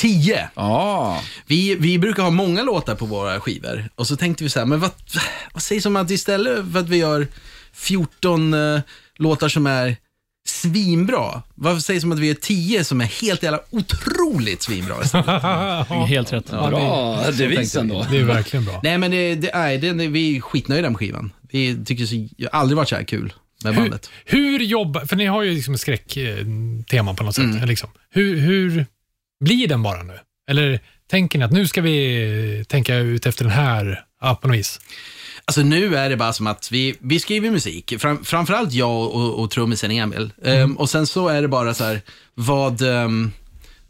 Tio! 0.01 0.49
Ja, 0.55 1.23
Vi, 1.47 1.75
vi 1.75 1.99
brukar 1.99 2.23
ha 2.23 2.31
många 2.31 2.63
låtar 2.63 2.95
på 2.95 3.07
våra 3.07 3.41
skivor 3.41 3.89
och 3.95 4.07
så 4.07 4.17
tänkte 4.17 4.45
vi 4.45 4.51
så 4.51 4.59
här, 4.59 4.67
men 4.67 4.81
vad, 4.81 4.91
vad 5.53 5.63
sägs 5.63 5.87
om 5.87 5.97
att 5.97 6.11
istället 6.11 6.73
för 6.73 6.79
att 6.79 6.89
vi 6.89 6.97
gör 6.97 7.27
14 7.73 8.55
eh, 8.55 8.81
låtar 9.17 9.49
som 9.49 9.67
är 9.67 9.97
svinbra, 10.49 11.43
vad 11.55 11.83
sägs 11.83 12.05
om 12.05 12.13
att 12.13 12.19
vi 12.19 12.27
gör 12.27 12.35
10 12.35 12.85
som 12.85 13.01
är 13.01 13.05
helt 13.05 13.43
jävla 13.43 13.61
otroligt 13.71 14.63
svinbra 14.63 14.97
istället? 15.05 15.43
Helt 16.09 16.33
rätt. 16.33 16.51
bra 16.51 17.25
devisen 17.31 17.89
då. 17.89 18.07
Det 18.11 18.19
är 18.19 18.25
verkligen 18.25 18.65
bra. 18.65 18.81
Nej 18.83 18.99
men 18.99 19.11
det, 19.11 19.35
det, 19.35 19.51
nej, 19.55 19.79
det, 19.79 19.93
det, 19.93 20.07
vi 20.07 20.37
är 20.37 20.41
skitnöjda 20.41 20.91
med 20.91 20.99
skivan. 20.99 21.33
Vi 21.53 21.85
tycker 21.85 22.07
så, 22.07 22.29
jag 22.37 22.51
har 22.53 22.61
aldrig 22.61 22.77
varit 22.77 22.89
så 22.89 22.97
här 22.97 23.03
kul 23.05 23.33
med 23.65 23.75
Hur, 23.75 23.81
bandet. 23.83 24.11
hur 24.25 24.59
jobbar... 24.61 25.01
För 25.05 25.17
ni 25.17 25.27
har 25.27 25.43
ju 25.43 25.55
liksom 25.55 25.79
skräcktema 25.79 27.15
på 27.15 27.25
något 27.25 27.39
Mm. 27.39 27.61
sätt. 27.61 27.69
Liksom. 27.69 27.91
Hur, 28.11 28.37
hur 28.39 28.87
blir 29.45 29.69
den 29.69 29.83
bara 29.83 30.03
nu? 30.03 30.19
Eller 30.51 30.81
tänker 31.11 31.39
ni 31.39 31.45
att 31.45 31.53
nu 31.53 31.67
ska 31.67 31.81
vi 31.81 32.65
tänka 32.69 32.97
ut 32.97 33.27
efter 33.27 33.45
den 33.45 33.53
här 33.53 34.05
ja, 34.21 34.35
på 34.35 34.49
något 34.49 34.57
vis? 34.57 34.81
Alltså 35.47 35.63
nu 35.63 35.97
är 35.97 36.11
det 36.11 36.17
bara 36.17 36.33
som 36.33 36.47
att 36.47 36.73
vi, 36.73 36.97
vi 36.99 37.21
skriver 37.21 37.51
musik, 37.51 37.95
Fram, 37.99 38.25
framförallt 38.25 38.73
jag 38.73 38.91
och, 38.91 39.43
och 39.43 39.51
trummisen 39.51 39.91
Emil. 39.91 40.33
Ehm, 40.45 40.77
och 40.77 40.91
sen 40.91 41.07
så 41.07 41.29
är 41.29 41.43
det 41.43 41.49
bara 41.49 41.75
så 41.75 41.85
här, 41.85 42.01
vad, 42.35 42.83
Um, 42.83 43.33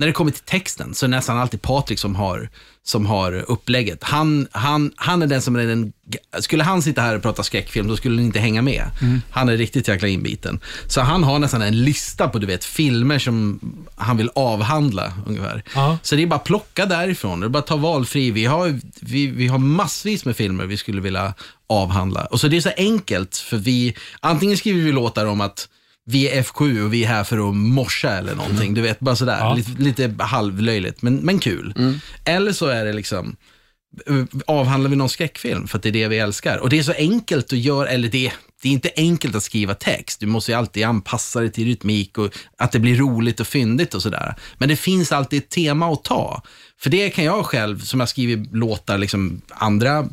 när 0.05 0.09
det 0.09 0.12
kommer 0.12 0.30
till 0.30 0.44
texten 0.44 0.94
så 0.94 1.07
är 1.07 1.09
det 1.09 1.16
nästan 1.16 1.38
alltid 1.38 1.62
Patrik 1.62 1.98
som 1.98 2.16
har, 2.16 2.48
som 2.82 3.07
har 3.07 3.44
upplägget. 3.50 4.02
Han, 4.02 4.48
han, 4.52 4.92
han 4.96 5.22
är 5.22 5.26
den 5.26 5.42
som 5.42 5.57
är 5.57 5.66
den, 5.66 5.92
skulle 6.40 6.64
han 6.64 6.82
sitta 6.82 7.02
här 7.02 7.16
och 7.16 7.22
prata 7.22 7.42
skräckfilm, 7.42 7.88
då 7.88 7.96
skulle 7.96 8.16
han 8.16 8.24
inte 8.24 8.38
hänga 8.38 8.62
med. 8.62 8.84
Han 9.30 9.48
är 9.48 9.57
riktigt 9.57 9.88
jäkla 9.88 10.09
inbiten. 10.09 10.61
Så 10.86 11.00
han 11.00 11.24
har 11.24 11.38
nästan 11.38 11.62
en 11.62 11.84
lista 11.84 12.28
på, 12.28 12.38
du 12.38 12.46
vet, 12.46 12.64
filmer 12.64 13.18
som 13.18 13.61
han 13.96 14.16
vill 14.16 14.30
avhandla 14.34 15.12
ungefär. 15.26 15.62
Ja. 15.74 15.98
Så 16.02 16.16
det 16.16 16.22
är 16.22 16.26
bara 16.26 16.36
att 16.36 16.44
plocka 16.44 16.86
därifrån. 16.86 17.40
Det 17.40 17.46
är 17.46 17.48
bara 17.48 17.59
att 17.59 17.66
ta 17.66 17.76
valfri. 17.76 18.30
Vi 18.30 18.44
har, 18.44 18.80
vi, 19.00 19.26
vi 19.26 19.46
har 19.46 19.59
massvis 19.59 20.24
med 20.24 20.36
filmer 20.36 20.64
vi 20.64 20.76
skulle 20.76 21.00
vilja 21.00 21.34
avhandla. 21.66 22.24
Och 22.24 22.40
så 22.40 22.48
det 22.48 22.57
är 22.57 22.61
så 22.61 22.72
enkelt, 22.76 23.36
för 23.36 23.57
vi, 23.57 23.96
antingen 24.20 24.57
skriver 24.57 24.82
vi 24.82 24.92
låtar 24.92 25.26
om 25.26 25.40
att 25.40 25.68
vi 26.07 26.28
är 26.28 26.42
FKU 26.42 26.84
och 26.84 26.94
vi 26.94 27.05
är 27.05 27.09
här 27.09 27.24
för 27.24 27.48
att 27.48 27.55
morsa 27.55 28.11
eller 28.11 28.34
någonting. 28.34 28.74
Du 28.74 28.80
vet, 28.80 29.00
bara 29.00 29.16
sådär. 29.16 29.38
Ja. 29.38 29.55
Lite, 29.55 29.82
lite 29.82 30.14
halvlöjligt, 30.18 31.02
men, 31.02 31.16
men 31.16 31.38
kul. 31.38 31.74
Eller 32.24 32.52
så 32.52 32.66
är 32.66 32.84
det 32.84 32.92
liksom, 32.92 33.36
avhandlar 34.46 34.90
vi 34.90 34.96
någon 34.96 35.09
skräckfilm 35.09 35.68
för 35.68 35.78
att 35.78 35.82
det 35.82 35.88
är 35.88 35.92
det 35.92 36.09
vi 36.09 36.18
älskar. 36.18 36.59
Och 36.59 36.70
det 36.70 36.78
är 36.78 36.82
så 36.82 36.92
enkelt 36.92 37.52
att 37.52 37.59
göra, 37.59 37.88
eller 37.88 38.09
det, 38.09 38.32
det 38.62 38.68
är 38.68 38.72
inte 38.72 38.90
enkelt 38.96 39.34
att 39.34 39.42
skriva 39.42 39.74
text. 39.74 40.20
Du 40.20 40.26
måste 40.26 40.50
ju 40.52 40.59
alltid 40.59 40.84
anpassa 40.84 41.40
det 41.40 41.50
till 41.50 41.64
rytmik 41.64 42.18
och 42.18 42.34
att 42.59 42.72
det 42.72 42.78
blir 42.78 42.96
roligt 42.96 43.40
och 43.40 43.46
fyndigt 43.46 43.94
och 43.94 44.02
sådär. 44.02 44.34
Men 44.59 44.68
det 44.68 44.76
finns 44.76 45.12
alltid 45.12 45.42
ett 45.42 45.50
tema 45.50 45.92
att 45.92 46.05
ta. 46.05 46.42
För 46.80 46.90
det 46.90 47.11
kan 47.11 47.24
jag 47.24 47.46
själv, 47.46 47.80
som 47.80 48.00
jag 48.00 48.09
skriver 48.09 48.57
låtar, 48.57 48.98
liksom 48.98 49.40
andra 49.48 50.09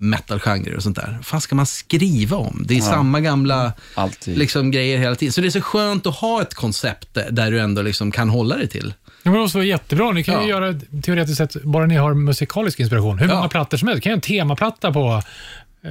metalgenrer 0.00 0.76
och 0.76 0.82
sånt 0.82 0.96
där. 0.96 1.12
Vad 1.16 1.26
fan 1.26 1.40
ska 1.40 1.54
man 1.54 1.66
skriva 1.66 2.36
om? 2.36 2.62
Det 2.68 2.76
är 2.76 2.80
samma 2.80 3.20
gamla 3.20 3.72
Alltid. 3.94 4.38
liksom, 4.38 4.70
grejer 4.70 4.98
hela 4.98 5.14
tiden. 5.14 5.32
Så 5.32 5.40
det 5.40 5.46
är 5.48 5.50
så 5.50 5.60
skönt 5.60 6.06
att 6.06 6.14
ha 6.16 6.42
ett 6.42 6.54
koncept 6.54 7.18
där 7.30 7.50
du 7.50 7.60
ändå 7.60 7.82
liksom 7.82 8.12
kan 8.12 8.28
hålla 8.30 8.56
dig 8.56 8.68
till. 8.68 8.94
Det 9.22 9.30
måste 9.30 9.58
vara 9.58 9.66
jättebra. 9.66 10.10
Ni 10.12 10.24
kan 10.24 10.34
ju 10.34 10.50
Ja. 10.50 10.60
göra 10.60 10.80
teoretiskt 11.02 11.38
sett, 11.38 11.62
bara 11.62 11.86
ni 11.86 11.96
har 11.96 12.14
musikalisk 12.14 12.80
inspiration, 12.80 13.18
hur 13.18 13.28
Ja. 13.28 13.34
många 13.34 13.48
plattor 13.48 13.76
som 13.78 13.88
helst. 13.88 14.02
Kan 14.02 14.10
göra 14.10 14.16
en 14.16 14.20
temaplatta 14.20 14.92
på 14.92 15.22
eh, 15.84 15.90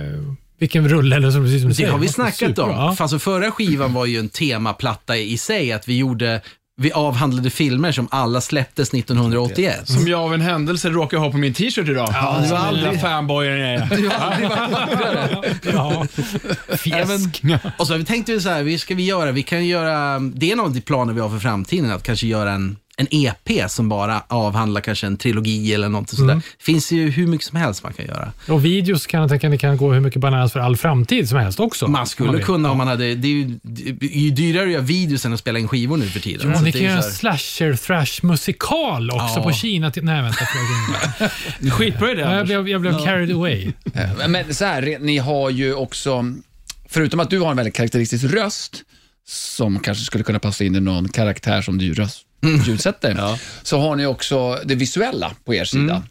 vilken 0.60 0.90
rulle 0.90 1.16
eller 1.16 1.32
som, 1.32 1.44
precis 1.44 1.62
som 1.62 1.68
du 1.70 1.72
Det 1.72 1.76
säger. 1.76 1.92
har 1.92 2.00
vi 2.00 2.08
snackat 2.08 2.60
om. 2.60 2.70
Ja. 2.70 2.96
Alltså 3.00 3.20
förra 3.20 3.52
skivan 3.52 3.94
var 3.94 4.06
ju 4.06 4.20
en 4.20 4.30
temaplatta 4.30 5.18
i 5.18 5.38
sig, 5.38 5.72
att 5.72 5.88
vi 5.88 5.98
gjorde 5.98 6.42
vi 6.82 6.92
avhandlade 6.92 7.50
filmer 7.50 7.92
som 7.92 8.08
alla 8.12 8.42
släpptes 8.42 8.94
1981. 8.94 9.88
Som 9.90 10.08
jag 10.08 10.20
av 10.22 10.34
en 10.34 10.42
händelse 10.42 10.90
råkar 10.90 11.18
ha 11.18 11.32
på 11.32 11.38
min 11.38 11.54
t-shirt 11.54 11.90
idag. 11.90 12.10
Ja, 12.14 12.40
det 12.44 12.52
var 12.52 12.58
aldrig- 12.58 13.02
fanboyen 13.02 13.60
jag 13.60 13.70
är. 13.74 13.96
Du 13.98 14.08
har 14.10 14.16
aldrig 14.18 14.50
varit. 14.50 15.66
Ja. 15.74 16.06
Fjäsk. 16.78 17.44
Och 17.78 17.88
så 17.88 17.94
har 17.94 17.98
vi 17.98 18.06
så 18.42 18.50
här, 18.50 18.64
vi 18.64 18.78
ska 18.78 18.96
vi 18.96 19.06
göra, 19.06 19.32
vi 19.32 19.44
kan 19.44 19.66
göra, 19.68 20.20
det 20.20 20.50
är 20.50 20.54
en 20.54 20.60
av 20.60 20.74
de 20.74 20.82
planer 20.82 21.14
vi 21.14 21.22
har 21.22 21.30
för 21.30 21.40
framtiden, 21.40 21.92
att 21.92 22.04
kanske 22.04 22.28
göra 22.28 22.52
en, 22.52 22.78
en 23.00 23.08
EP 23.12 23.72
som 23.72 23.90
bara 23.90 24.24
avhandlar 24.28 24.82
kanske 24.82 25.08
en 25.08 25.18
trilogi 25.18 25.74
eller 25.74 25.90
något 25.90 26.10
sådär. 26.10 26.24
Mm. 26.24 26.38
Det 26.58 26.64
finns 26.64 26.92
ju 26.92 27.10
hur 27.10 27.28
mycket 27.28 27.48
som 27.48 27.58
helst 27.58 27.84
man 27.84 27.94
kan 27.94 28.06
göra. 28.06 28.32
Och 28.48 28.66
videos 28.66 29.08
kan 29.08 29.20
jag 29.22 29.30
tänka 29.30 29.50
mig 29.50 29.58
kan 29.58 29.78
gå 29.78 29.94
hur 29.94 30.00
mycket 30.00 30.22
bananas 30.22 30.52
för 30.54 30.60
all 30.60 30.78
framtid 30.78 31.30
som 31.30 31.38
helst 31.38 31.60
också. 31.60 31.88
Man 31.88 32.08
skulle 32.08 32.32
vill. 32.32 32.44
kunna 32.44 32.72
om 32.72 32.78
man 32.78 32.88
hade, 32.88 33.16
det 33.16 33.28
är 33.28 33.32
ju, 33.32 33.60
det 33.64 34.06
är 34.06 34.20
ju 34.20 34.30
dyrare 34.32 34.64
att 34.66 34.72
göra 34.72 34.82
videos 34.82 35.26
än 35.26 35.34
att 35.34 35.40
spela 35.40 35.60
in 35.60 35.68
skivor 35.68 35.98
nu 35.98 36.06
för 36.10 36.20
tiden. 36.20 36.52
Ja, 36.52 36.62
ni 36.62 36.66
det 36.66 36.72
kan 36.72 36.82
är 36.82 36.86
göra 36.86 36.98
en 36.98 37.04
här- 37.04 37.10
slasher 37.12 37.74
thrash 37.74 38.20
musikal 38.26 39.12
också 39.12 39.34
Ja. 39.40 39.44
på 39.44 39.52
Kina. 39.52 39.92
Till, 39.92 40.04
nej, 40.04 40.22
vänta. 40.22 40.46
Skitbra 41.72 42.12
idé, 42.12 42.22
jag, 42.22 42.46
blev, 42.46 42.70
jag 42.70 42.82
blev 42.82 43.06
carried 43.06 43.32
away. 43.36 43.72
Eh, 43.94 44.28
Men 44.28 44.54
så 44.56 44.66
här, 44.66 44.98
ni 45.00 45.18
har 45.18 45.50
ju 45.50 45.74
också, 45.74 46.26
förutom 46.90 47.20
att 47.20 47.30
du 47.30 47.40
har 47.40 47.52
en 47.52 47.58
väldigt 47.58 47.76
karaktäristisk 47.76 48.24
röst, 48.26 48.84
som 49.28 49.80
kanske 49.80 50.04
skulle 50.04 50.24
kunna 50.24 50.40
passa 50.40 50.64
in 50.64 50.76
i 50.76 50.80
någon 50.80 51.10
karaktär 51.10 51.62
som 51.62 51.78
du 51.78 51.94
röst, 51.94 52.22
ljudsätter, 52.42 53.40
så 53.64 53.80
har 53.80 53.96
ni 53.96 54.06
också 54.06 54.60
det 54.66 54.76
visuella 54.76 55.32
på 55.46 55.54
er 55.54 55.66
sida. 55.66 56.04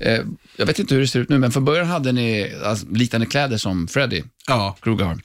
Eh, 0.00 0.20
jag 0.56 0.66
vet 0.66 0.78
inte 0.78 0.94
hur 0.94 1.00
det 1.00 1.08
ser 1.08 1.20
ut 1.20 1.28
nu, 1.28 1.38
men 1.38 1.52
från 1.52 1.64
början 1.64 1.86
hade 1.86 2.12
ni 2.12 2.52
alltså, 2.64 2.86
liknande 2.92 3.26
kläder 3.26 3.56
som 3.56 3.88
Freddy 3.88 4.22
Ja, 4.48 4.76
Krueger 4.82 5.04
har. 5.04 5.18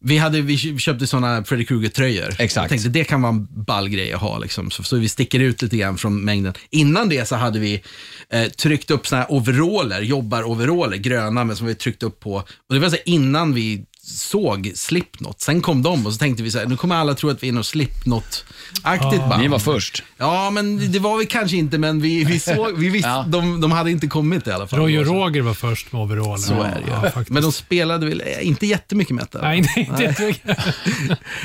vi, 0.00 0.18
hade, 0.18 0.40
vi 0.40 0.78
köpte 0.78 1.06
sådana 1.06 1.44
Freddy 1.44 1.64
Krueger-tröjor. 1.64 2.28
Exakt. 2.38 2.56
Jag 2.56 2.68
tänkte 2.68 2.88
det 2.88 3.04
kan 3.04 3.22
vara 3.22 3.32
en 3.32 3.46
ball 3.64 3.88
grej 3.88 4.12
att 4.12 4.20
ha, 4.20 4.38
liksom, 4.38 4.70
så, 4.70 4.82
så 4.82 4.96
vi 4.96 5.08
sticker 5.08 5.40
ut 5.40 5.62
lite 5.62 5.76
grann 5.76 5.98
från 5.98 6.24
mängden. 6.24 6.54
Innan 6.70 7.08
det 7.08 7.28
så 7.28 7.36
hade 7.36 7.58
vi 7.58 7.82
eh, 8.30 8.44
tryckt 8.48 8.90
upp 8.90 9.06
såna 9.06 9.20
här 9.20 9.32
overaller, 9.32 10.00
jobbar-overaller, 10.02 10.96
gröna, 10.96 11.44
men 11.44 11.56
som 11.56 11.66
vi 11.66 11.74
tryckt 11.74 12.02
upp 12.02 12.20
på. 12.20 12.34
Och 12.68 12.74
det 12.74 12.78
var 12.78 12.90
så 12.90 12.96
innan 13.04 13.54
vi 13.54 13.84
såg 14.06 14.72
Slipknot. 14.74 15.40
Sen 15.40 15.60
kom 15.62 15.82
de 15.82 16.06
och 16.06 16.12
så 16.12 16.18
tänkte 16.18 16.42
vi 16.42 16.50
så 16.50 16.58
här, 16.58 16.66
nu 16.66 16.76
kommer 16.76 16.94
alla 16.96 17.14
tro 17.14 17.30
att 17.30 17.42
vi 17.42 17.48
är 17.48 17.52
något 17.52 17.66
Slipknot-aktigt 17.66 19.28
band. 19.28 19.42
Ni 19.42 19.48
var 19.48 19.58
först. 19.58 20.02
Ja, 20.16 20.50
men 20.50 20.92
det 20.92 20.98
var 20.98 21.18
vi 21.18 21.26
kanske 21.26 21.56
inte, 21.56 21.78
men 21.78 22.00
vi, 22.00 22.24
vi 22.24 22.38
såg, 22.40 22.78
vi 22.78 22.88
visste, 22.88 23.08
Ja. 23.08 23.24
de, 23.28 23.60
de 23.60 23.72
hade 23.72 23.90
inte 23.90 24.06
kommit 24.06 24.46
i 24.46 24.50
alla 24.50 24.66
fall. 24.66 24.78
Roy 24.78 24.98
och 24.98 25.06
Roger 25.06 25.40
var 25.42 25.54
först 25.54 25.92
med 25.92 26.02
overaller. 26.02 26.36
Så 26.36 26.54
är 26.62 26.74
det 26.74 26.80
ju. 26.86 26.92
ja, 26.92 27.00
faktiskt. 27.02 27.30
men 27.30 27.42
de 27.42 27.52
spelade 27.52 28.06
väl 28.06 28.22
eh, 28.26 28.46
inte 28.46 28.66
jättemycket 28.66 29.14
metal. 29.14 29.42
Nej, 29.42 29.58
inte, 29.58 29.80
inte 29.80 30.02
jättemycket. 30.02 30.58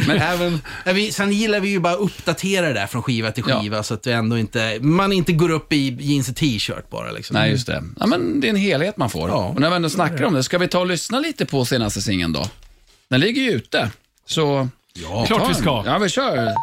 Men 0.08 0.18
även, 0.18 0.62
ja, 0.86 0.92
vi, 0.94 1.12
sen 1.12 1.32
gillar 1.32 1.60
vi 1.60 1.70
ju 1.70 1.80
bara 1.80 1.94
att 1.94 2.00
uppdatera 2.00 2.68
det 2.68 2.74
där 2.74 2.88
från 2.88 3.04
skiva 3.04 3.32
till 3.32 3.44
Ja. 3.48 3.62
skiva 3.62 3.84
så 3.84 3.94
att 3.94 4.08
vi 4.08 4.12
ändå 4.12 4.38
inte, 4.38 4.78
man 4.82 5.12
inte 5.14 5.34
går 5.34 5.50
upp 5.52 5.74
i 5.74 5.98
jeans 6.00 6.30
och 6.30 6.36
t-shirt 6.36 6.90
bara. 6.90 7.12
Liksom. 7.12 7.34
Nej, 7.34 7.52
just 7.52 7.68
det. 7.68 7.84
Ja, 8.00 8.06
men 8.08 8.40
det 8.42 8.48
är 8.48 8.50
en 8.50 8.56
helhet 8.56 8.98
man 8.98 9.10
får. 9.10 9.30
Ja. 9.30 9.36
Och 9.36 9.60
när 9.60 9.70
vi 9.70 9.76
ändå 9.76 9.90
snackar 9.90 10.24
om 10.24 10.34
det, 10.34 10.44
ska 10.44 10.58
vi 10.58 10.68
ta 10.68 10.80
och 10.80 10.88
lyssna 10.88 11.20
lite 11.20 11.46
på 11.46 11.66
senaste 11.66 12.02
singeln 12.02 12.34
då? 12.34 12.48
Den 13.12 13.20
ligger 13.20 13.42
ju 13.42 13.52
ute, 13.52 13.92
så... 14.26 14.68
Ja. 14.94 15.26
Klart 15.26 15.50
vi 15.50 15.54
ska. 15.54 15.84
Ja, 15.86 15.98
vi 15.98 16.10
kör. 16.10 16.54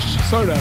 Fish, 0.00 0.18
sa 0.30 0.40
du 0.40 0.46
det? 0.46 0.58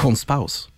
Konstpaus. 0.00 0.69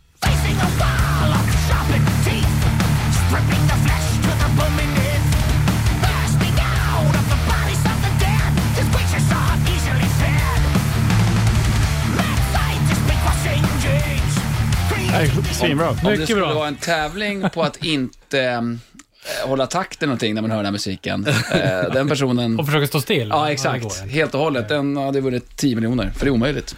Svinbra. 15.67 15.89
Om 15.91 15.97
det 16.03 16.27
skulle 16.27 16.41
bra. 16.41 16.55
vara 16.55 16.69
en 16.69 16.77
tävling 16.77 17.51
på 17.55 17.63
att 17.63 17.85
inte 17.85 18.41
eh, 18.41 19.49
hålla 19.49 19.67
takten 19.67 20.09
någonting 20.09 20.35
när 20.35 20.43
man 20.43 20.51
hör 20.51 20.59
den 20.59 20.67
här 20.67 20.73
musiken. 20.73 21.27
Eh, 21.27 21.93
den 21.93 22.09
personen... 22.09 22.59
Och 22.61 22.67
försöka 22.67 22.87
stå 22.87 23.01
still. 23.01 23.29
Ja, 23.29 23.45
det 23.45 23.53
exakt. 23.53 23.85
inte. 23.85 23.97
Helt 24.09 24.35
och 24.35 24.41
hållet. 24.41 24.69
Den 24.69 24.97
hade 24.97 25.21
vunnit 25.21 25.57
10 25.57 25.75
miljoner, 25.75 26.11
för 26.11 26.25
det 26.25 26.29
är 26.29 26.33
omöjligt. 26.33 26.77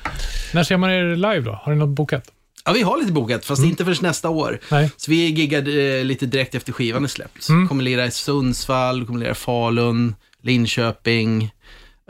När 0.54 0.64
ser 0.64 0.76
man 0.76 0.90
er 0.90 1.16
live 1.16 1.40
då? 1.40 1.60
Har 1.62 1.72
ni 1.72 1.78
något 1.78 1.88
bokat? 1.88 2.30
Ja, 2.64 2.72
vi 2.72 2.82
har 2.82 2.98
lite 2.98 3.12
bokat, 3.12 3.44
fast 3.44 3.62
inte 3.64 3.84
förrän 3.84 3.96
nästa 4.00 4.28
år. 4.28 4.60
Nej. 4.70 4.90
Så 4.96 5.10
vi 5.10 5.26
giggade 5.30 5.98
eh, 5.98 6.04
lite 6.04 6.26
direkt 6.26 6.54
efter 6.54 6.72
skivan 6.72 7.04
är 7.04 7.08
släppt. 7.08 7.46
Kommer 7.68 7.82
lira 7.82 8.06
i 8.06 8.10
Sundsvall, 8.10 9.06
kommer 9.06 9.18
lira 9.20 9.30
i 9.30 9.34
Falun, 9.34 10.14
Linköping, 10.42 11.52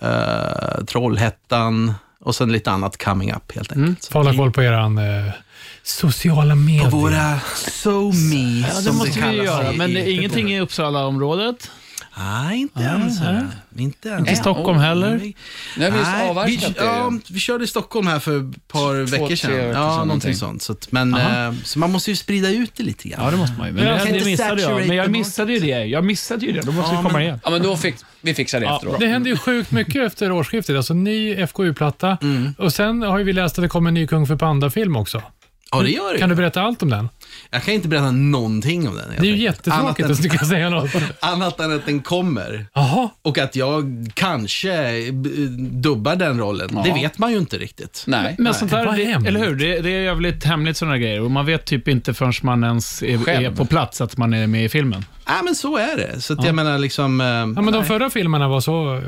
eh, 0.02 0.84
Trollhättan 0.86 1.94
och 2.20 2.34
sen 2.34 2.52
lite 2.52 2.70
annat 2.70 3.04
coming 3.04 3.32
up 3.32 3.52
helt 3.54 3.72
enkelt. 3.72 4.02
Så 4.02 4.12
Får 4.12 4.18
hålla 4.18 4.36
koll 4.36 4.52
på 4.52 4.62
er 4.62 4.72
eh, 4.72 5.32
sociala 5.84 6.54
medier. 6.54 6.90
På 6.90 6.96
våra 6.96 7.40
SoMe, 7.56 8.66
Ja, 8.74 8.80
det 8.80 8.92
måste 8.92 9.10
vi 9.10 9.20
kallas 9.20 9.44
göra. 9.46 9.72
i- 9.72 9.76
Men 9.76 9.94
det 9.94 10.00
är 10.00 10.06
i- 10.06 10.12
ingenting 10.12 10.52
i 10.52 10.60
Uppsala-området. 10.60 11.70
Nej, 12.18 12.60
inte 12.60 12.80
än. 12.80 13.10
så. 13.12 13.24
Inte 13.78 14.10
än. 14.12 14.18
Inte 14.18 14.36
Stockholm 14.36 14.78
heller. 14.78 15.10
Har 15.10 15.18
vi 15.18 15.34
Nej, 15.76 16.28
avverkat 16.30 16.50
vi, 16.50 16.56
det. 16.78 16.84
ja, 16.84 17.12
vi 17.28 17.40
körde 17.40 17.64
i 17.64 17.66
Stockholm 17.66 18.06
här 18.06 18.18
för 18.18 18.38
ett 18.50 18.68
par 18.68 18.94
veckor 19.10 19.26
tre 19.26 19.36
sedan. 19.36 19.50
veckor 19.50 19.68
Ja, 19.72 19.80
någonting 19.80 20.06
någonting. 20.06 20.34
sånt. 20.34 20.62
Så, 20.62 20.72
att, 20.72 20.92
men, 20.92 21.14
eh, 21.14 21.52
så 21.64 21.78
man 21.78 21.92
måste 21.92 22.10
ju 22.10 22.16
sprida 22.16 22.48
ut 22.50 22.70
det 22.76 22.82
lite 22.82 23.08
grann. 23.08 23.24
Ja, 23.24 23.30
det 23.30 23.36
måste 23.36 23.58
man 23.58 23.66
ju. 23.66 23.72
Men 23.72 23.84
Men 23.84 23.92
det, 23.92 23.98
jag 23.98 24.06
det 24.12 24.16
inte 24.16 24.30
missade 24.30 24.62
jag. 24.62 24.86
Men 24.86 24.96
jag 24.96 25.10
missade 25.10 25.52
ju 25.52 25.58
det. 25.60 25.84
Jag 25.84 26.04
missade 26.04 26.46
ju 26.46 26.52
det. 26.52 26.60
Då 26.60 26.72
måste 26.72 26.94
Ja, 26.94 27.00
vi 27.00 27.06
komma 27.06 27.12
men- 27.12 27.22
igen. 27.22 27.40
Ja, 27.44 27.50
men 27.50 27.62
då 27.62 27.76
fick, 27.76 27.94
vi 28.20 28.34
fixar 28.34 28.60
det 28.60 28.66
efteråt. 28.66 29.00
Det 29.00 29.06
händer 29.06 29.30
ju 29.30 29.36
sjukt 29.36 29.70
mycket 29.70 30.02
efter 30.06 30.32
årsskiftet. 30.32 30.76
Alltså 30.76 30.94
ny 30.94 31.34
FKU-platta 31.46 32.18
och 32.58 32.72
sen 32.72 33.02
har 33.02 33.18
ju 33.18 33.24
vi 33.24 33.32
läst 33.32 33.58
att 33.58 33.62
det 33.62 33.68
kommer 33.68 33.88
en 33.90 33.94
ny 33.94 34.06
Kung 34.06 34.26
för 34.26 34.36
Panda-film 34.36 34.96
också. 34.96 35.22
Ja, 35.72 35.82
det 35.82 35.90
gör 35.90 36.12
det. 36.12 36.18
Kan 36.18 36.28
du 36.28 36.34
berätta 36.34 36.62
allt 36.62 36.82
om 36.82 36.90
den? 36.90 37.08
Jag 37.50 37.62
kan 37.62 37.74
inte 37.74 37.88
berätta 37.88 38.10
någonting 38.10 38.88
om 38.88 38.96
den. 38.96 39.04
Det 39.20 39.26
är 39.28 39.30
ju 39.36 39.42
jättetråkigt 39.42 40.10
att 40.10 40.22
du 40.22 40.28
ska 40.28 40.46
säga 40.46 40.70
något. 40.70 40.90
Annat 41.20 41.60
än 41.60 41.72
att 41.72 41.86
den 41.86 42.00
kommer. 42.02 42.66
Jaha. 42.74 43.08
Och 43.22 43.38
att 43.38 43.56
jag 43.56 44.10
kanske 44.14 45.00
dubbar 45.70 46.16
den 46.16 46.38
rollen. 46.38 46.80
Det 46.84 46.92
vet 46.92 47.18
man 47.18 47.32
ju 47.32 47.38
inte 47.38 47.58
riktigt. 47.58 48.04
Nej. 48.06 48.34
Men 48.38 48.54
sånt 48.54 48.70
här, 48.72 48.86
Vad 48.86 48.96
det, 48.96 49.02
eller 49.26 49.40
hur? 49.40 49.54
Det, 49.56 49.80
det 49.80 49.90
är 49.90 50.00
jävligt 50.02 50.44
hemligt 50.44 50.76
sådana 50.76 50.98
grejer. 50.98 51.20
Och 51.20 51.30
man 51.30 51.46
vet 51.46 51.64
typ 51.64 51.88
inte 51.88 52.14
förrän 52.14 52.32
man 52.42 52.64
ens 52.64 53.02
är, 53.02 53.28
är 53.28 53.50
på 53.50 53.64
plats 53.66 54.00
att 54.00 54.16
man 54.16 54.34
är 54.34 54.46
med 54.46 54.64
i 54.64 54.68
filmen. 54.68 55.04
Nej, 55.26 55.36
men 55.44 55.54
så 55.54 55.76
är 55.76 55.96
det. 55.96 56.20
Så 56.20 56.32
att 56.32 56.44
jag 56.44 56.54
menar 56.54 56.78
liksom... 56.78 57.20
eh, 57.20 57.26
Ja, 57.26 57.46
men 57.46 57.72
de 57.72 57.84
förra 57.84 58.10
filmerna 58.10 58.48
var 58.48 58.60
så... 58.60 58.96
eh, 58.96 59.02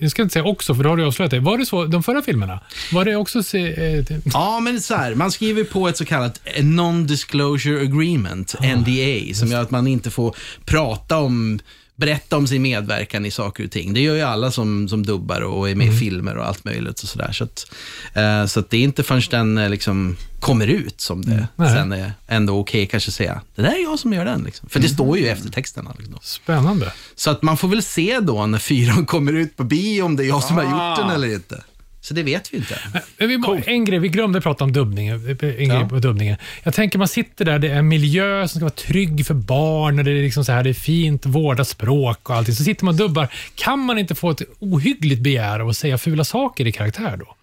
Jag 0.00 0.10
ska 0.10 0.22
inte 0.22 0.32
säga 0.32 0.44
också, 0.44 0.74
för 0.74 0.82
då 0.84 0.88
har 0.90 0.96
du 0.96 1.04
avslöjat 1.06 1.30
det. 1.30 1.40
Var 1.40 1.58
det 1.58 1.66
så, 1.66 1.84
de 1.84 2.02
förra 2.02 2.22
filmerna? 2.22 2.60
Var 2.92 3.04
det 3.04 3.16
också... 3.16 3.42
Se, 3.42 3.96
eh, 3.98 4.04
Ja, 4.32 4.60
men 4.60 4.80
så 4.80 4.94
här, 4.94 5.14
man 5.14 5.30
skriver 5.32 5.64
på 5.64 5.88
ett 5.88 5.96
så 5.96 6.04
kallat 6.04 6.40
non-disclosure 6.56 7.45
agreement, 7.54 8.54
NDA, 8.60 9.34
som 9.34 9.48
gör 9.48 9.62
att 9.62 9.70
man 9.70 9.86
inte 9.86 10.10
får 10.10 10.36
prata 10.64 11.18
om 11.18 11.58
berätta 11.96 12.36
om 12.36 12.46
sin 12.46 12.62
medverkan 12.62 13.26
i 13.26 13.30
saker 13.30 13.64
och 13.64 13.70
ting. 13.70 13.94
Det 13.94 14.00
gör 14.00 14.14
ju 14.14 14.22
alla 14.22 14.50
som, 14.50 14.88
som 14.88 15.06
dubbar 15.06 15.40
och 15.40 15.70
är 15.70 15.74
med 15.74 15.86
i 15.94 15.98
filmer 15.98 16.36
och 16.36 16.46
allt 16.46 16.64
möjligt 16.64 17.02
och 17.02 17.08
sådär. 17.08 17.32
Så, 17.32 17.44
att, 17.44 17.66
eh, 18.14 18.46
så 18.46 18.60
att 18.60 18.70
det 18.70 18.76
är 18.76 18.80
inte 18.82 19.02
förrän 19.02 19.22
den 19.30 19.58
eh, 19.58 19.70
liksom 19.70 20.16
kommer 20.40 20.66
ut 20.66 21.00
som 21.00 21.24
det 21.24 21.48
Nej. 21.56 21.74
sen 21.74 21.92
är 21.92 22.12
ändå 22.26 22.58
okej 22.58 22.86
kanske 22.86 23.10
säga, 23.10 23.40
det 23.54 23.62
där 23.62 23.72
är 23.78 23.82
jag 23.82 23.98
som 23.98 24.12
gör 24.12 24.24
den. 24.24 24.42
Liksom. 24.42 24.68
För 24.68 24.80
det 24.80 24.88
står 24.88 25.18
ju 25.18 25.24
i 25.24 25.28
eftertexterna. 25.28 25.94
Liksom. 25.98 26.18
Spännande. 26.22 26.92
Så 27.14 27.30
att 27.30 27.42
man 27.42 27.56
får 27.56 27.68
väl 27.68 27.82
se 27.82 28.20
då 28.20 28.46
när 28.46 28.58
fyran 28.58 29.06
kommer 29.06 29.32
ut 29.32 29.56
på 29.56 29.64
bio 29.64 30.02
om 30.02 30.16
det 30.16 30.24
är 30.24 30.28
jag 30.28 30.42
som 30.42 30.56
har 30.56 30.64
gjort 30.64 30.72
Ah. 30.74 30.96
den 30.96 31.10
eller 31.10 31.34
inte. 31.34 31.64
Så 32.08 32.14
det 32.14 32.22
vet 32.22 32.52
vi 32.54 32.56
inte. 32.56 32.78
Men 33.18 33.28
vi, 33.28 33.38
må- 33.38 33.60
en 33.66 33.84
grej, 33.84 33.98
vi 33.98 34.08
glömde 34.08 34.40
prata 34.40 34.64
om 34.64 34.72
dubbning. 34.72 35.08
En 35.08 35.36
grej 35.68 35.88
på 35.88 35.98
dubbningen. 35.98 36.36
Jag 36.62 36.74
tänker 36.74 36.98
man 36.98 37.08
sitter 37.08 37.44
där, 37.44 37.58
det 37.58 37.68
är 37.68 37.74
en 37.74 37.88
miljö 37.88 38.48
som 38.48 38.58
ska 38.58 38.64
vara 38.64 38.70
trygg 38.70 39.26
för 39.26 39.34
barn 39.34 39.98
och 39.98 40.04
det 40.04 40.10
är, 40.10 40.22
liksom 40.22 40.44
så 40.44 40.52
här, 40.52 40.64
det 40.64 40.70
är 40.70 40.74
fint, 40.74 41.26
vårdat 41.26 41.68
språk 41.68 42.30
och 42.30 42.36
allting. 42.36 42.54
Så 42.54 42.64
sitter 42.64 42.84
man 42.84 42.94
och 42.94 42.98
dubbar. 42.98 43.28
Kan 43.54 43.78
man 43.78 43.98
inte 43.98 44.14
få 44.14 44.30
ett 44.30 44.42
ohyggligt 44.58 45.20
begär 45.22 45.60
av 45.60 45.68
att 45.68 45.76
säga 45.76 45.98
fula 45.98 46.24
saker 46.24 46.66
i 46.66 46.72
karaktär 46.72 47.16
då? 47.16 47.34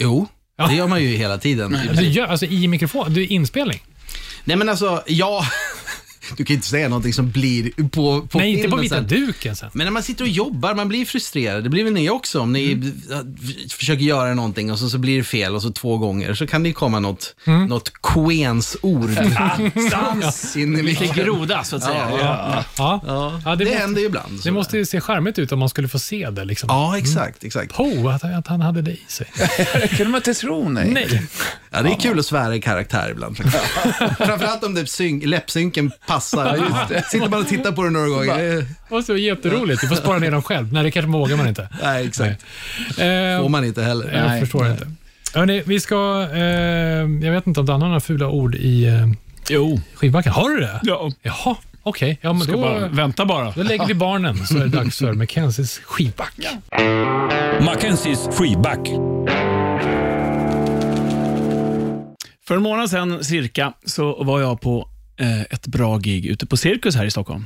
Jo, 0.00 0.26
Ja. 0.58 0.66
det 0.66 0.74
gör 0.74 0.86
man 0.86 1.02
ju 1.02 1.08
hela 1.16 1.38
tiden. 1.38 1.74
Alltså, 1.88 2.04
gör, 2.04 2.26
alltså 2.26 2.46
i 2.46 2.68
mikrofon, 2.68 3.14
du, 3.14 3.26
inspelning? 3.26 3.78
Nej 4.44 4.56
men 4.56 4.68
alltså, 4.68 5.02
ja. 5.06 5.44
Du 6.36 6.44
kan 6.44 6.54
inte 6.56 6.66
säga 6.68 6.88
någonting 6.88 7.12
som 7.12 7.30
blir 7.30 7.88
på, 7.88 8.22
på 8.26 8.38
Nej, 8.38 8.52
inte 8.54 8.68
på 8.68 8.76
vita 8.76 8.94
sen. 8.94 9.06
duken 9.06 9.56
sen. 9.56 9.70
Men 9.72 9.84
när 9.86 9.90
man 9.92 10.02
sitter 10.02 10.24
och 10.24 10.28
jobbar, 10.30 10.74
man 10.74 10.88
blir 10.88 11.04
frustrerad. 11.04 11.64
Det 11.64 11.70
blir 11.70 11.84
väl 11.84 11.92
ni 11.92 12.10
också 12.10 12.40
om 12.40 12.52
ni 12.52 12.72
Mm. 12.72 13.36
försöker 13.70 14.02
göra 14.04 14.34
någonting 14.34 14.72
och 14.72 14.78
så, 14.78 14.88
så 14.90 14.98
blir 14.98 15.16
det 15.18 15.24
fel 15.24 15.54
och 15.54 15.62
så 15.62 15.70
två 15.70 15.98
gånger. 15.98 16.34
Så 16.34 16.46
kan 16.46 16.62
det 16.62 16.68
ju 16.68 16.72
komma 16.74 17.00
något, 17.00 17.34
Mm. 17.46 17.66
något 17.66 17.92
Queens-ord 18.02 19.10
in 20.56 20.76
i 20.78 20.82
Lite 20.82 21.06
groda, 21.06 21.64
så 21.64 21.76
att 21.76 21.82
säga. 21.82 22.08
Ja. 22.20 22.64
Ja, 22.78 23.00
ja. 23.44 23.56
det, 23.56 23.56
Det 23.56 23.64
måste, 23.64 23.78
händer 23.80 24.00
ju 24.00 24.06
ibland. 24.06 24.40
det 24.44 24.50
måste 24.50 24.78
ju 24.78 24.86
se 24.86 25.00
charmigt 25.00 25.38
ut 25.38 25.52
om 25.52 25.58
man 25.58 25.68
skulle 25.68 25.88
få 25.88 25.98
se 25.98 26.30
det. 26.30 26.44
Liksom. 26.44 26.66
Ja, 26.72 26.98
exakt. 26.98 27.44
exakt. 27.44 27.72
Oh, 27.80 28.14
att, 28.14 28.24
att 28.24 28.46
han 28.46 28.60
hade 28.60 28.82
det 28.82 28.90
i 28.90 29.00
sig. 29.08 29.26
Det 29.80 29.88
kunde 29.88 30.04
man 30.12 30.18
inte 30.18 30.34
tro, 30.34 30.68
nej. 30.68 30.90
Nej. 30.92 31.22
Ja, 31.70 31.82
det 31.82 31.90
är 31.90 32.00
kul 32.00 32.18
att 32.18 32.26
svära 32.26 32.56
i 32.56 32.60
karaktär 32.60 33.08
ibland. 33.10 33.36
Framförallt 34.18 34.64
om 34.64 34.74
det 34.74 34.86
syn- 34.86 35.20
läppsynken 35.26 35.90
passar. 36.06 36.15
Sitter 36.20 37.28
man 37.28 37.40
och 37.40 37.48
tittar 37.48 37.72
på 37.72 37.82
det 37.84 37.90
några 37.90 38.08
gånger. 38.08 38.36
Det- 38.38 38.66
Och 38.96 39.04
så 39.04 39.16
jätteroligt. 39.16 39.80
Du 39.80 39.88
får 39.88 39.96
spara 39.96 40.18
ner 40.18 40.30
dem 40.30 40.42
själv. 40.42 40.72
Nej, 40.72 40.82
det 40.82 40.90
kanske 40.90 41.10
vågar 41.12 41.36
man 41.36 41.48
inte. 41.48 41.68
Nej, 41.82 42.06
exakt. 42.06 42.44
Eh, 42.90 43.42
Får 43.42 43.48
man 43.48 43.64
inte 43.64 43.82
heller. 43.82 44.12
jag 44.14 44.26
Nej. 44.26 44.40
förstår 44.40 44.70
inte. 44.70 44.86
Hörrni, 45.34 45.62
vi 45.66 45.80
ska... 45.80 46.28
Eh, 46.32 46.40
jag 47.26 47.32
vet 47.32 47.46
inte 47.46 47.60
om 47.60 47.66
Dan 47.66 47.80
har 47.82 47.88
några 47.88 48.00
fula 48.00 48.28
ord 48.28 48.54
i 48.54 48.84
eh, 48.86 49.06
Jo. 49.48 49.80
skivbacken. 49.94 50.32
Har 50.32 50.50
du 50.50 50.60
det? 50.60 50.80
Ja. 50.82 51.10
Jaha, 51.22 51.56
okej. 51.82 52.18
Ja, 52.20 52.32
men 52.32 52.42
Ska 52.42 52.52
då, 52.52 52.58
bara, 52.60 52.88
vänta 52.88 53.24
bara. 53.26 53.50
då 53.56 53.62
lägger 53.62 53.86
vi 53.86 53.94
barnen 53.94 54.46
så 54.46 54.56
är 54.56 54.60
det 54.60 54.68
dags 54.68 54.98
för 54.98 55.12
Mackenzies 55.14 55.78
skivback. 55.84 56.34
Mackenzies 57.60 58.28
freeback. 58.32 58.88
För 62.48 62.56
en 62.56 62.62
månad 62.62 62.90
sedan 62.90 63.24
cirka 63.24 63.72
så 63.84 64.24
var 64.24 64.40
jag 64.40 64.60
på 64.60 64.78
eh, 64.80 64.86
ett 65.50 65.66
bra 65.66 65.98
gig 65.98 66.26
ute 66.26 66.46
på 66.46 66.56
Cirkus 66.56 66.94
här 66.96 67.04
i 67.04 67.10
Stockholm. 67.10 67.44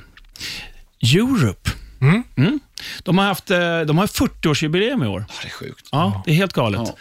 Europe. 1.14 1.70
Mm. 2.00 2.60
De 3.02 3.18
har 3.18 3.24
haft 3.24 3.50
eh, 3.50 3.80
de 3.80 3.98
har 3.98 4.06
40-årsjubileum 4.06 5.04
i 5.04 5.08
år. 5.08 5.24
Det 5.42 5.48
är 5.48 5.52
sjukt. 5.52 5.88
Ja, 5.92 6.22
det 6.26 6.30
är 6.30 6.34
helt 6.34 6.52
galet. 6.52 6.80
Ja. 6.84 6.96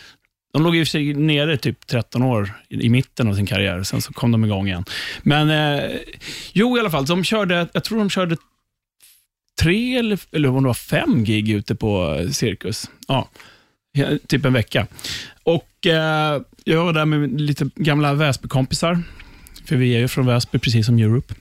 De 0.53 0.63
låg 0.63 0.76
i 0.76 0.84
och 0.84 0.88
för 0.88 0.91
sig 0.91 1.13
nere 1.13 1.57
typ 1.57 1.88
13 1.88 2.24
år 2.24 2.53
i, 2.70 2.89
mitten 2.89 3.28
av 3.28 3.34
sin 3.34 3.45
karriär, 3.45 3.84
sen 3.84 4.01
så 4.01 4.13
kom 4.13 4.32
de 4.32 4.45
igång 4.45 4.67
igen. 4.67 4.86
Men 5.22 5.49
eh, 5.49 5.91
jo, 6.53 6.78
i 6.78 6.80
alla 6.80 6.89
fall, 6.89 7.05
de 7.05 7.24
körde, 7.24 7.67
jag 7.74 7.84
tror 7.84 7.99
de 7.99 8.09
körde 8.09 8.38
tre 9.61 9.97
eller, 9.97 10.20
eller 10.32 10.49
om 10.49 10.63
det 10.63 10.67
var 10.67 10.74
fem 10.74 11.24
gig 11.24 11.49
ute 11.49 11.76
på 11.76 12.15
eh, 12.20 12.30
Cirkus. 12.30 12.89
Ja, 13.07 13.30
typ 14.28 14.45
en 14.45 14.53
vecka. 14.53 14.88
Och 15.43 15.88
eh, 15.88 16.41
jag 16.63 16.86
var 16.86 16.93
där 16.93 17.05
med 17.05 17.41
lite 17.41 17.70
gamla 17.76 18.13
Väsby-kompisar, 18.13 19.03
för 19.70 19.76
vi 19.76 19.95
är 19.95 19.99
ju 19.99 20.07
från 20.07 20.26
Väsby, 20.26 20.59
precis 20.59 20.86
som 20.86 20.97
Europe. 20.99 21.34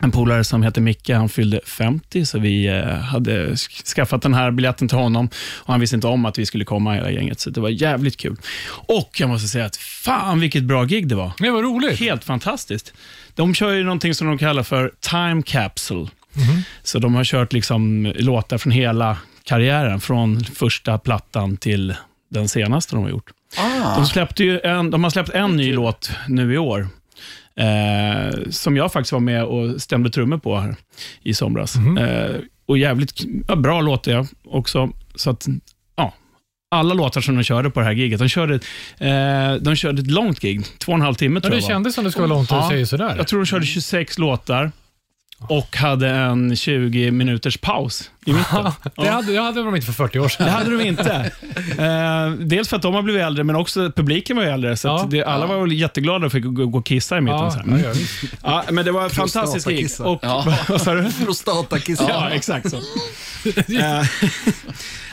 En 0.00 0.10
polare 0.10 0.44
som 0.44 0.62
heter 0.62 0.80
Micke, 0.80 1.10
han 1.10 1.28
fyllde 1.28 1.60
50, 1.66 2.24
så 2.26 2.38
vi 2.38 2.66
eh, 2.66 2.84
hade 2.94 3.50
sk- 3.50 3.94
skaffat 3.94 4.22
den 4.22 4.34
här 4.34 4.50
biljetten 4.50 4.88
till 4.88 4.98
honom. 4.98 5.28
Och 5.58 5.72
Han 5.72 5.80
visste 5.80 5.96
inte 5.96 6.06
om 6.06 6.26
att 6.26 6.38
vi 6.38 6.46
skulle 6.46 6.64
komma 6.64 6.94
hela 6.94 7.10
gänget, 7.10 7.40
så 7.40 7.50
det 7.50 7.60
var 7.60 7.68
jävligt 7.68 8.16
kul. 8.16 8.36
Och 8.68 9.10
jag 9.20 9.28
måste 9.28 9.48
säga 9.48 9.64
att 9.64 9.76
fan 9.76 10.40
vilket 10.40 10.62
bra 10.64 10.84
gig 10.84 11.08
det 11.08 11.14
var. 11.14 11.32
Det 11.38 11.50
var 11.50 11.62
roligt. 11.62 12.00
Helt 12.00 12.24
fantastiskt. 12.24 12.92
De 13.34 13.54
kör 13.54 13.72
ju 13.72 13.82
någonting 13.84 14.14
som 14.14 14.26
de 14.26 14.38
kallar 14.38 14.62
för 14.62 14.92
time 15.00 15.42
capsule. 15.42 16.06
Så 16.82 16.98
de 16.98 17.14
har 17.14 17.24
kört 17.24 17.52
liksom 17.52 18.12
låtar 18.16 18.58
från 18.58 18.70
hela 18.72 19.16
karriären, 19.44 20.00
från 20.00 20.44
första 20.44 20.98
plattan 20.98 21.56
till 21.56 21.94
den 22.30 22.48
senaste 22.48 22.96
de 22.96 23.02
har 23.02 23.10
gjort. 23.10 23.30
De, 23.96 24.06
släppte 24.06 24.44
ju 24.44 24.60
en, 24.60 24.90
de 24.90 25.04
har 25.04 25.10
släppt 25.10 25.30
en 25.30 25.56
ny 25.56 25.72
låt 25.72 26.10
nu 26.28 26.54
i 26.54 26.58
år, 26.58 26.88
eh, 27.56 28.40
som 28.50 28.76
jag 28.76 28.92
faktiskt 28.92 29.12
var 29.12 29.20
med 29.20 29.44
och 29.44 29.82
stämde 29.82 30.10
trummor 30.10 30.38
på 30.38 30.56
här 30.58 30.76
i 31.22 31.34
somras. 31.34 31.76
Eh, 31.76 32.36
och 32.66 32.78
jävligt 32.78 33.20
ja, 33.48 33.56
bra 33.56 33.80
låt 33.80 34.06
är 34.06 34.26
också. 34.44 34.90
Så 35.14 35.30
att, 35.30 35.46
ja, 35.96 36.14
alla 36.74 36.94
låtar 36.94 37.20
som 37.20 37.36
de 37.36 37.42
körde 37.42 37.70
på 37.70 37.80
det 37.80 37.86
här 37.86 37.92
giget, 37.92 38.18
de 38.18 38.28
körde, 38.28 38.54
eh, 38.98 39.54
de 39.60 39.76
körde 39.76 40.00
ett 40.02 40.10
långt 40.10 40.40
gig, 40.40 40.64
två 40.78 40.92
och 40.92 40.96
en 40.98 41.02
halv 41.02 41.14
timme 41.14 41.36
Ja, 41.36 41.40
tror 41.40 41.50
det 41.50 41.56
jag 41.56 41.62
var. 41.62 41.68
kändes 41.68 41.94
som 41.94 42.04
det 42.04 42.10
skulle 42.10 42.26
vara 42.26 42.36
långt 42.38 42.52
att 42.52 42.62
Ja. 42.64 42.68
säga 42.70 42.86
sådär. 42.86 43.14
Jag 43.16 43.28
tror 43.28 43.40
de 43.40 43.46
körde 43.46 43.66
26 43.66 44.18
låtar 44.18 44.72
och 45.48 45.76
hade 45.76 46.08
en 46.08 46.56
20 46.56 47.10
minuters 47.10 47.56
paus 47.56 48.10
i 48.26 48.32
mitten. 48.32 48.64
det, 48.96 49.08
hade, 49.08 49.32
det 49.32 49.40
hade 49.40 49.62
de 49.62 49.74
inte 49.74 49.86
för 49.86 49.92
40 49.92 50.18
år 50.18 50.28
sedan. 50.28 50.46
Det 50.46 50.52
hade 50.52 50.76
de 50.78 50.84
inte. 50.84 51.30
Eh, 51.78 52.30
dels 52.30 52.68
för 52.68 52.76
att 52.76 52.82
de 52.82 52.94
har 52.94 53.02
blivit 53.02 53.22
äldre, 53.22 53.44
men 53.44 53.56
också 53.56 53.92
publiken 53.96 54.36
var 54.36 54.44
ju 54.44 54.50
äldre. 54.50 54.76
Så 54.76 54.88
Ja. 54.88 55.00
att 55.02 55.10
det, 55.10 55.24
alla 55.24 55.46
var 55.46 55.60
väl 55.60 55.72
jättegglada 55.72 56.26
och 56.26 56.32
fick 56.32 56.44
gå, 56.44 56.66
gå 56.66 56.78
och 56.78 56.86
kissa 56.86 57.18
i 57.18 57.20
mitten. 57.20 57.38
Ja, 57.38 57.50
så 57.50 57.58
här. 57.58 57.78
ja, 57.78 57.78
ja, 57.84 57.92
visst. 57.92 58.24
Ja, 58.42 58.64
men 58.70 58.84
det 58.84 58.92
var 58.92 59.06
ett 59.06 59.12
fantastiskt 59.14 59.68
gig. 59.68 59.78
Prostatakissa. 59.88 60.04
Och, 60.04 60.20
Ja. 60.22 60.56
Vad 60.68 60.80
sa 60.82 60.94
du? 60.94 61.12
Prostatakiss. 61.24 62.00
Ja, 62.08 62.30
exakt 62.30 62.70
så. 62.70 62.76
Eh, 63.80 64.02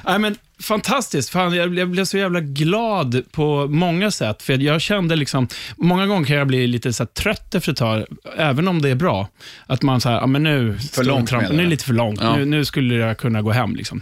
Nej, 0.05 0.19
men 0.19 0.35
fantastiskt. 0.63 1.29
Fan, 1.29 1.53
jag, 1.53 1.77
jag 1.77 1.89
blev 1.89 2.05
så 2.05 2.17
jävla 2.17 2.39
glad 2.39 3.23
på 3.31 3.67
många 3.67 4.11
sätt. 4.11 4.43
För 4.43 4.57
jag 4.57 4.81
kände 4.81 5.15
liksom, 5.15 5.47
många 5.77 6.07
gånger 6.07 6.25
kan 6.25 6.35
jag 6.35 6.47
bli 6.47 6.67
lite 6.67 6.93
så 6.93 7.03
här 7.03 7.07
trött 7.07 7.55
efter 7.55 7.71
ett 7.71 7.77
tag, 7.77 8.05
även 8.37 8.67
om 8.67 8.81
det 8.81 8.89
är 8.89 8.95
bra. 8.95 9.27
Att 9.65 9.81
man 9.81 10.01
ja 10.03 10.27
men 10.27 10.43
nu, 10.43 10.77
långt 11.01 11.29
tramp- 11.29 11.49
nu 11.49 11.59
är 11.59 11.63
det 11.63 11.69
lite 11.69 11.85
för 11.85 11.93
långt. 11.93 12.21
Ja. 12.21 12.35
Nu, 12.35 12.45
nu 12.45 12.65
skulle 12.65 12.95
jag 12.95 13.17
kunna 13.17 13.41
gå 13.41 13.51
hem. 13.51 13.75
Liksom. 13.75 14.01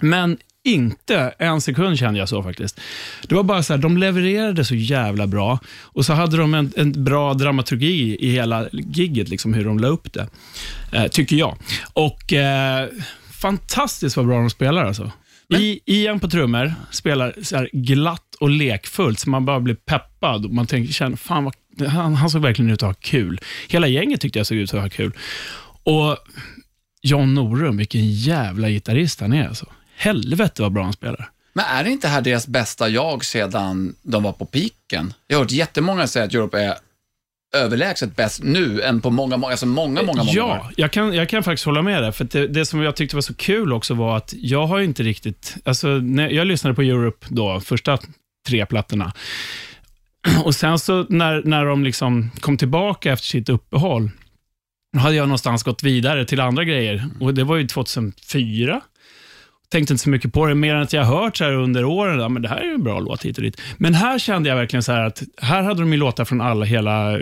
Men 0.00 0.36
inte 0.64 1.34
en 1.38 1.60
sekund 1.60 1.98
kände 1.98 2.18
jag 2.18 2.28
så 2.28 2.42
faktiskt. 2.42 2.80
Det 3.28 3.34
var 3.34 3.42
bara 3.42 3.62
så 3.62 3.72
här, 3.72 3.78
de 3.78 3.96
levererade 3.96 4.64
så 4.64 4.74
jävla 4.74 5.26
bra 5.26 5.58
och 5.80 6.06
så 6.06 6.12
hade 6.12 6.36
de 6.36 6.54
en, 6.54 6.72
en 6.76 7.04
bra 7.04 7.34
dramaturgi 7.34 8.16
i 8.20 8.30
hela 8.30 8.68
gigget, 8.72 9.28
liksom, 9.28 9.54
hur 9.54 9.64
de 9.64 9.78
la 9.78 9.88
upp 9.88 10.12
det. 10.12 10.26
Eh, 10.92 11.06
tycker 11.06 11.36
jag. 11.36 11.56
Och 11.92 12.32
eh, 12.32 12.88
fantastiskt 13.30 14.16
vad 14.16 14.26
bra 14.26 14.36
de 14.36 14.50
spelar 14.50 14.84
alltså. 14.84 15.10
I, 15.48 15.80
Ian 15.86 16.20
på 16.20 16.28
trummor 16.28 16.74
spelar 16.90 17.34
så 17.42 17.56
här 17.56 17.70
glatt 17.72 18.34
och 18.40 18.50
lekfullt, 18.50 19.18
så 19.18 19.30
man 19.30 19.44
bara 19.44 19.60
blir 19.60 19.74
peppad. 19.74 20.44
Och 20.44 20.50
man 20.50 20.66
tänker, 20.66 20.92
känner, 20.92 21.16
fan 21.16 21.44
vad, 21.44 21.54
han, 21.88 22.14
han 22.14 22.30
såg 22.30 22.42
verkligen 22.42 22.70
ut 22.70 22.82
att 22.82 22.88
ha 22.88 22.94
kul. 22.94 23.40
Hela 23.68 23.86
gänget 23.86 24.20
tyckte 24.20 24.38
jag 24.38 24.46
såg 24.46 24.58
ut 24.58 24.74
att 24.74 24.82
ha 24.82 24.88
kul. 24.88 25.12
Och 25.82 26.16
John 27.02 27.34
Norum, 27.34 27.76
vilken 27.76 28.12
jävla 28.12 28.68
gitarrist 28.68 29.20
han 29.20 29.32
är. 29.32 29.48
Alltså. 29.48 29.66
Helvete 29.96 30.62
vad 30.62 30.72
bra 30.72 30.82
han 30.82 30.92
spelar. 30.92 31.30
Men 31.52 31.64
är 31.64 31.84
det 31.84 31.90
inte 31.90 32.08
här 32.08 32.20
deras 32.20 32.46
bästa 32.46 32.88
jag 32.88 33.24
sedan 33.24 33.94
de 34.02 34.22
var 34.22 34.32
på 34.32 34.46
piken? 34.46 35.14
Jag 35.26 35.36
har 35.36 35.44
hört 35.44 35.50
jättemånga 35.50 36.06
säga 36.06 36.24
att 36.24 36.34
Europe 36.34 36.60
är 36.60 36.74
överlägset 37.56 38.16
bäst 38.16 38.42
nu 38.42 38.82
än 38.82 39.00
på 39.00 39.10
många, 39.10 39.36
många, 39.36 39.50
alltså 39.50 39.66
många, 39.66 40.02
många, 40.02 40.24
många 40.24 40.44
år. 40.44 40.48
Ja, 40.48 40.70
jag 40.76 40.90
kan, 40.90 41.14
jag 41.14 41.28
kan 41.28 41.42
faktiskt 41.42 41.66
hålla 41.66 41.82
med 41.82 42.02
dig. 42.02 42.12
För 42.12 42.24
det, 42.24 42.46
det 42.46 42.66
som 42.66 42.82
jag 42.82 42.96
tyckte 42.96 43.16
var 43.16 43.20
så 43.20 43.34
kul 43.34 43.72
också 43.72 43.94
var 43.94 44.16
att 44.16 44.34
jag 44.36 44.66
har 44.66 44.80
inte 44.80 45.02
riktigt... 45.02 45.56
Alltså, 45.64 45.88
när 45.88 46.28
jag 46.28 46.46
lyssnade 46.46 46.74
på 46.74 46.82
Europe 46.82 47.26
då, 47.30 47.60
första 47.60 47.98
tre 48.48 48.66
plattorna. 48.66 49.12
Och 50.44 50.54
sen 50.54 50.78
så 50.78 51.06
när, 51.08 51.42
när 51.44 51.64
de 51.64 51.84
liksom 51.84 52.30
kom 52.40 52.58
tillbaka 52.58 53.12
efter 53.12 53.26
sitt 53.26 53.48
uppehåll, 53.48 54.10
då 54.92 54.98
hade 54.98 55.14
jag 55.14 55.28
någonstans 55.28 55.62
gått 55.62 55.82
vidare 55.82 56.24
till 56.24 56.40
andra 56.40 56.64
grejer. 56.64 57.04
Och 57.20 57.34
det 57.34 57.44
var 57.44 57.56
ju 57.56 57.66
2004. 57.66 58.80
Tänkte 59.68 59.92
inte 59.92 60.04
så 60.04 60.10
mycket 60.10 60.32
på 60.32 60.46
det, 60.46 60.54
mer 60.54 60.74
än 60.74 60.82
att 60.82 60.92
jag 60.92 61.04
har 61.04 61.22
hört 61.22 61.36
så 61.36 61.44
här 61.44 61.52
under 61.52 61.84
åren, 61.84 62.20
ja, 62.20 62.28
men 62.28 62.42
det 62.42 62.48
här 62.48 62.56
är 62.56 62.64
ju 62.64 62.74
en 62.74 62.82
bra 62.82 63.00
låt 63.00 63.24
hit 63.24 63.36
och 63.36 63.42
dit. 63.42 63.60
Men 63.76 63.94
här 63.94 64.18
kände 64.18 64.48
jag 64.48 64.56
verkligen 64.56 64.82
så 64.82 64.92
här 64.92 65.02
att 65.04 65.22
här 65.40 65.62
hade 65.62 65.80
de 65.80 65.92
ju 65.92 65.98
låtar 65.98 66.24
från 66.24 66.40
alla, 66.40 66.64
hela 66.64 67.18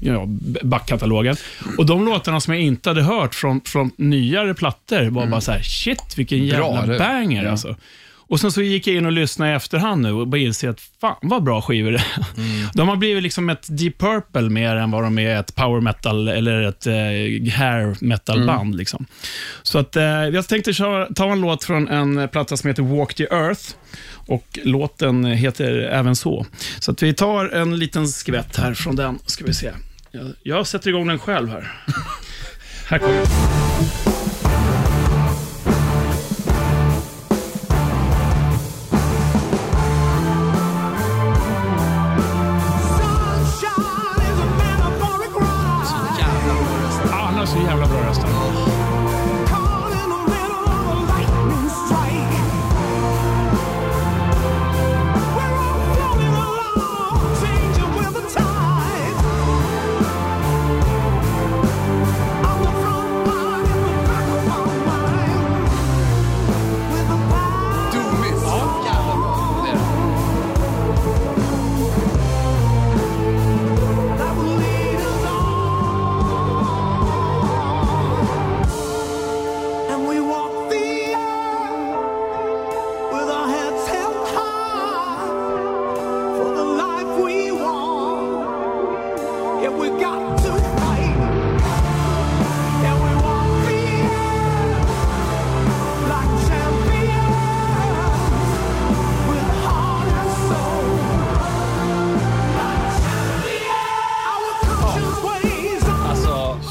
ja, 0.00 0.24
backkatalogen. 0.62 1.36
Och 1.78 1.86
de 1.86 2.04
låtarna 2.04 2.40
som 2.40 2.54
jag 2.54 2.62
inte 2.62 2.90
hade 2.90 3.02
hört 3.02 3.34
från, 3.34 3.60
från 3.60 3.90
nyare 3.96 4.54
plattor 4.54 5.10
var 5.10 5.26
bara 5.26 5.40
så 5.40 5.52
här, 5.52 5.62
shit 5.62 6.14
vilken 6.18 6.38
Bra, 6.38 6.48
jävla 6.48 6.86
du. 6.86 6.98
banger 6.98 7.44
alltså. 7.44 7.76
Och 8.32 8.40
sen 8.40 8.52
så 8.52 8.62
gick 8.62 8.86
jag 8.86 8.96
in 8.96 9.06
och 9.06 9.12
lyssnade 9.12 9.52
i 9.52 9.54
efterhand 9.54 10.02
nu 10.02 10.12
och 10.12 10.28
bara 10.28 10.40
inser 10.40 10.68
att 10.68 10.80
fan 11.00 11.16
vad 11.22 11.42
bra 11.42 11.62
skivor 11.62 11.90
det 11.90 11.98
är. 11.98 12.76
De 12.76 12.88
har 12.88 12.96
blivit 12.96 13.22
liksom 13.22 13.50
ett 13.50 13.66
Deep 13.68 13.98
Purple 13.98 14.50
mer 14.50 14.76
än 14.76 14.90
vad 14.90 15.02
de 15.02 15.18
är 15.18 15.40
ett 15.40 15.54
power 15.54 15.80
metal 15.80 16.28
eller 16.28 16.62
ett 16.62 16.86
eh, 16.86 16.92
hair 17.54 18.04
metal 18.04 18.46
band. 18.46 18.74
Liksom. 18.74 19.06
Så 19.62 19.78
att, 19.78 19.96
eh, 19.96 20.04
jag 20.04 20.48
tänkte 20.48 20.72
ta 21.14 21.32
en 21.32 21.40
låt 21.40 21.64
från 21.64 21.88
en 21.88 22.28
platta 22.28 22.56
som 22.56 22.68
heter 22.68 22.82
Walk 22.82 23.14
the 23.14 23.24
Earth 23.24 23.74
och 24.26 24.58
låten 24.64 25.24
heter 25.24 25.72
även 25.78 26.16
så. 26.16 26.46
Så 26.78 26.90
att 26.90 27.02
vi 27.02 27.14
tar 27.14 27.48
en 27.48 27.78
liten 27.78 28.08
skvätt 28.08 28.56
här 28.56 28.74
från 28.74 28.96
den, 28.96 29.18
ska 29.26 29.44
vi 29.44 29.54
se. 29.54 29.70
Jag, 30.10 30.32
jag 30.42 30.66
sätter 30.66 30.90
igång 30.90 31.06
den 31.06 31.18
själv 31.18 31.48
här. 31.48 31.72
här 32.88 32.98
kommer 32.98 33.14
den. 33.14 34.11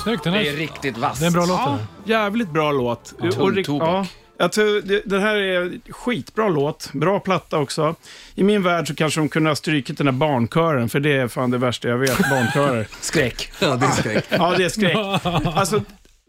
Snyggt. 0.03 0.23
Den 0.23 0.33
Det 0.33 0.47
är 0.49 0.53
riktigt 0.53 0.97
vass. 0.97 1.19
det 1.19 1.25
är 1.25 1.27
en 1.27 1.33
bra 1.33 1.45
låt. 1.45 1.59
Ja, 1.59 1.77
det 2.05 2.11
jävligt 2.11 2.49
bra 2.51 2.71
låt. 2.71 3.13
Tung 3.33 3.63
tobak. 3.63 3.87
ja, 3.89 4.05
jag 4.37 4.51
tror 4.51 4.81
det, 4.81 5.01
den 5.05 5.21
här 5.21 5.35
är 5.35 5.91
skitbra 5.91 6.49
låt. 6.49 6.89
Bra 6.93 7.19
platta 7.19 7.57
också. 7.57 7.95
I 8.35 8.43
min 8.43 8.63
värld 8.63 8.87
så 8.87 8.95
kanske 8.95 9.19
de 9.19 9.29
kunde 9.29 9.49
ha 9.49 9.55
strykit 9.55 9.97
den 9.97 10.07
här 10.07 10.11
barnkören, 10.11 10.89
för 10.89 10.99
det 10.99 11.11
är 11.13 11.27
fan 11.27 11.51
det 11.51 11.57
värsta 11.57 11.87
jag 11.87 11.97
vet, 11.97 12.17
barnkörer. 12.17 12.87
Skräck. 13.01 13.51
Ja, 13.59 13.75
det 13.75 13.85
är 13.85 13.91
skräck. 13.91 14.25
Ja, 14.29 14.53
det 14.57 14.63
är 14.63 14.69
skräck. 14.69 14.97
Alltså, 15.55 15.81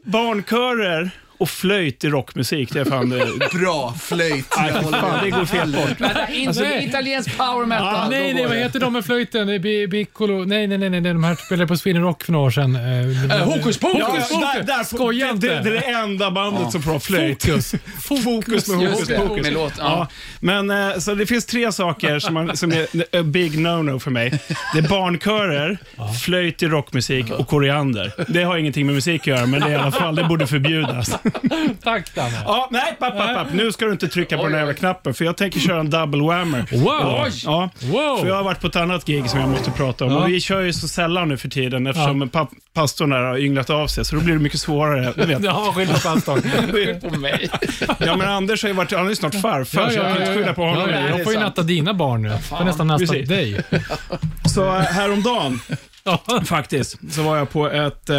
barnkörer 0.04 1.10
och 1.42 1.48
flöjt 1.50 2.04
i 2.04 2.08
rockmusik, 2.08 2.72
det 2.72 2.80
är 2.80 2.84
fan 2.84 3.10
det... 3.10 3.26
Bra 3.58 3.94
flöjt. 4.00 4.46
Nej, 4.58 4.72
fan, 4.72 5.24
det 5.24 5.30
går 5.30 5.44
fel 5.44 5.72
bort. 5.72 6.00
Vänta, 6.00 6.28
inte 6.32 6.60
Nej. 6.62 6.86
italiensk 6.88 7.36
power 7.38 7.66
metal. 7.66 7.86
Ah, 7.94 8.08
nej, 8.10 8.34
nej, 8.34 8.46
vad 8.46 8.56
heter 8.56 8.80
de 8.80 8.92
med 8.92 9.04
flöjten? 9.04 9.46
Det 9.46 9.54
är 9.54 9.58
Bi- 9.58 9.88
Piccolo. 9.88 10.44
Nej, 10.44 10.66
nej, 10.66 10.78
nej, 10.78 10.90
nej, 10.90 11.00
de 11.00 11.24
här 11.24 11.34
spelade 11.34 11.66
på 11.68 11.76
Sweden 11.76 12.02
Rock 12.02 12.22
för 12.24 12.32
några 12.32 12.46
år 12.46 12.50
sedan. 12.50 12.76
Eh, 12.76 12.82
Eh, 13.36 13.44
Hokus 13.44 13.78
pokus! 13.78 13.98
Ja, 14.00 14.16
Ja, 14.30 14.52
där, 14.56 14.62
där, 14.62 14.84
Skoja 14.84 15.26
det, 15.26 15.32
inte. 15.32 15.46
det, 15.46 15.60
det 15.70 15.76
är 15.76 15.80
det 15.80 15.98
enda 15.98 16.30
bandet 16.30 16.72
som 16.72 16.82
får 16.82 16.98
flöjt. 16.98 17.42
Fokus. 17.44 17.74
Fokus 18.02 18.68
med 18.68 18.78
hokus 18.90 19.08
det, 19.08 19.18
pokus. 19.18 19.42
med 19.44 19.52
låt. 19.52 19.72
Ja. 19.78 19.84
Ja. 19.84 20.06
Men 20.40 20.70
eh, 20.90 20.98
så 20.98 21.14
det 21.14 21.26
finns 21.26 21.46
tre 21.46 21.72
saker 21.72 22.18
som, 22.18 22.34
man, 22.34 22.56
som 22.56 22.72
är 22.72 22.86
a 23.20 23.22
big 23.22 23.52
no-no 23.58 23.98
för 23.98 24.10
mig. 24.10 24.40
Det 24.72 24.78
är 24.78 24.88
barnkörer, 24.88 25.78
flöjt 26.24 26.62
i 26.62 26.66
rockmusik 26.66 27.30
och 27.30 27.48
koriander. 27.48 28.12
Det 28.28 28.42
har 28.42 28.56
ingenting 28.56 28.86
med 28.86 28.94
musik 28.94 29.20
att 29.20 29.26
göra, 29.26 29.46
men 29.46 29.60
det 29.60 29.66
är 29.66 29.70
i 29.72 29.74
alla 29.74 29.92
fall, 29.92 30.14
det 30.14 30.24
borde 30.24 30.46
förbjudas. 30.46 31.18
Tack, 31.82 32.14
Danne. 32.14 32.42
Ja, 32.44 32.68
nej, 32.70 32.96
papp, 32.98 33.16
papp, 33.18 33.34
papp. 33.34 33.46
Nu 33.52 33.72
ska 33.72 33.84
du 33.84 33.92
inte 33.92 34.08
trycka 34.08 34.36
på 34.36 34.42
den 34.42 34.52
här 34.52 34.58
jävla 34.58 34.74
knappen, 34.74 35.14
för 35.14 35.24
jag 35.24 35.36
tänker 35.36 35.60
köra 35.60 35.80
en 35.80 35.90
double 35.90 36.22
whammer. 36.22 36.64
Wow. 36.72 37.28
Ja, 37.44 37.70
Wow. 37.82 38.16
för 38.20 38.26
jag 38.26 38.34
har 38.34 38.42
varit 38.42 38.60
på 38.60 38.66
ett 38.66 38.76
annat 38.76 39.04
gig 39.04 39.30
som 39.30 39.40
jag 39.40 39.48
måste 39.48 39.70
prata 39.70 40.04
om. 40.04 40.12
Ja. 40.12 40.18
Och 40.18 40.28
vi 40.28 40.40
kör 40.40 40.60
ju 40.60 40.72
så 40.72 40.88
sällan 40.88 41.28
nu 41.28 41.36
för 41.36 41.48
tiden 41.48 41.86
eftersom 41.86 42.28
papp, 42.28 42.50
pastorn 42.74 43.10
där 43.10 43.18
har 43.22 43.38
ynglat 43.38 43.70
av 43.70 43.86
sig, 43.86 44.04
så 44.04 44.16
då 44.16 44.22
blir 44.22 44.34
det 44.34 44.40
mycket 44.40 44.60
svårare. 44.60 45.12
Du 45.16 45.26
vet. 45.26 45.42
Ja, 45.44 45.72
skyll 45.76 45.88
på 45.88 45.98
pastorn. 46.00 46.42
på 47.10 47.18
mig. 47.18 47.50
Ja, 47.98 48.16
men 48.16 48.28
Anders 48.28 48.62
har 48.62 48.68
ju 48.68 48.74
varit, 48.74 48.92
han 48.92 49.04
är 49.04 49.10
ju 49.10 49.16
snart 49.16 49.34
farfar, 49.34 49.90
så 49.90 49.96
jag 49.98 50.12
kan 50.12 50.22
inte 50.22 50.34
skylla 50.34 50.54
på 50.54 50.62
honom. 50.64 50.90
Ja, 50.90 51.00
ja, 51.00 51.08
jag 51.08 51.24
får 51.24 51.32
ju 51.32 51.38
natta 51.40 51.62
dina 51.62 51.94
barn 51.94 52.22
nu. 52.22 52.38
Får 52.38 52.64
nästan 52.64 52.86
nästa 52.86 53.06
Precis. 53.12 53.28
dig. 53.28 53.60
Så 54.54 54.64
eh, 54.76 54.80
häromdagen, 54.80 55.60
Ja. 56.04 56.22
faktiskt, 56.44 57.12
så 57.12 57.22
var 57.22 57.36
jag 57.36 57.50
på 57.50 57.70
ett 57.70 58.10
eh, 58.10 58.16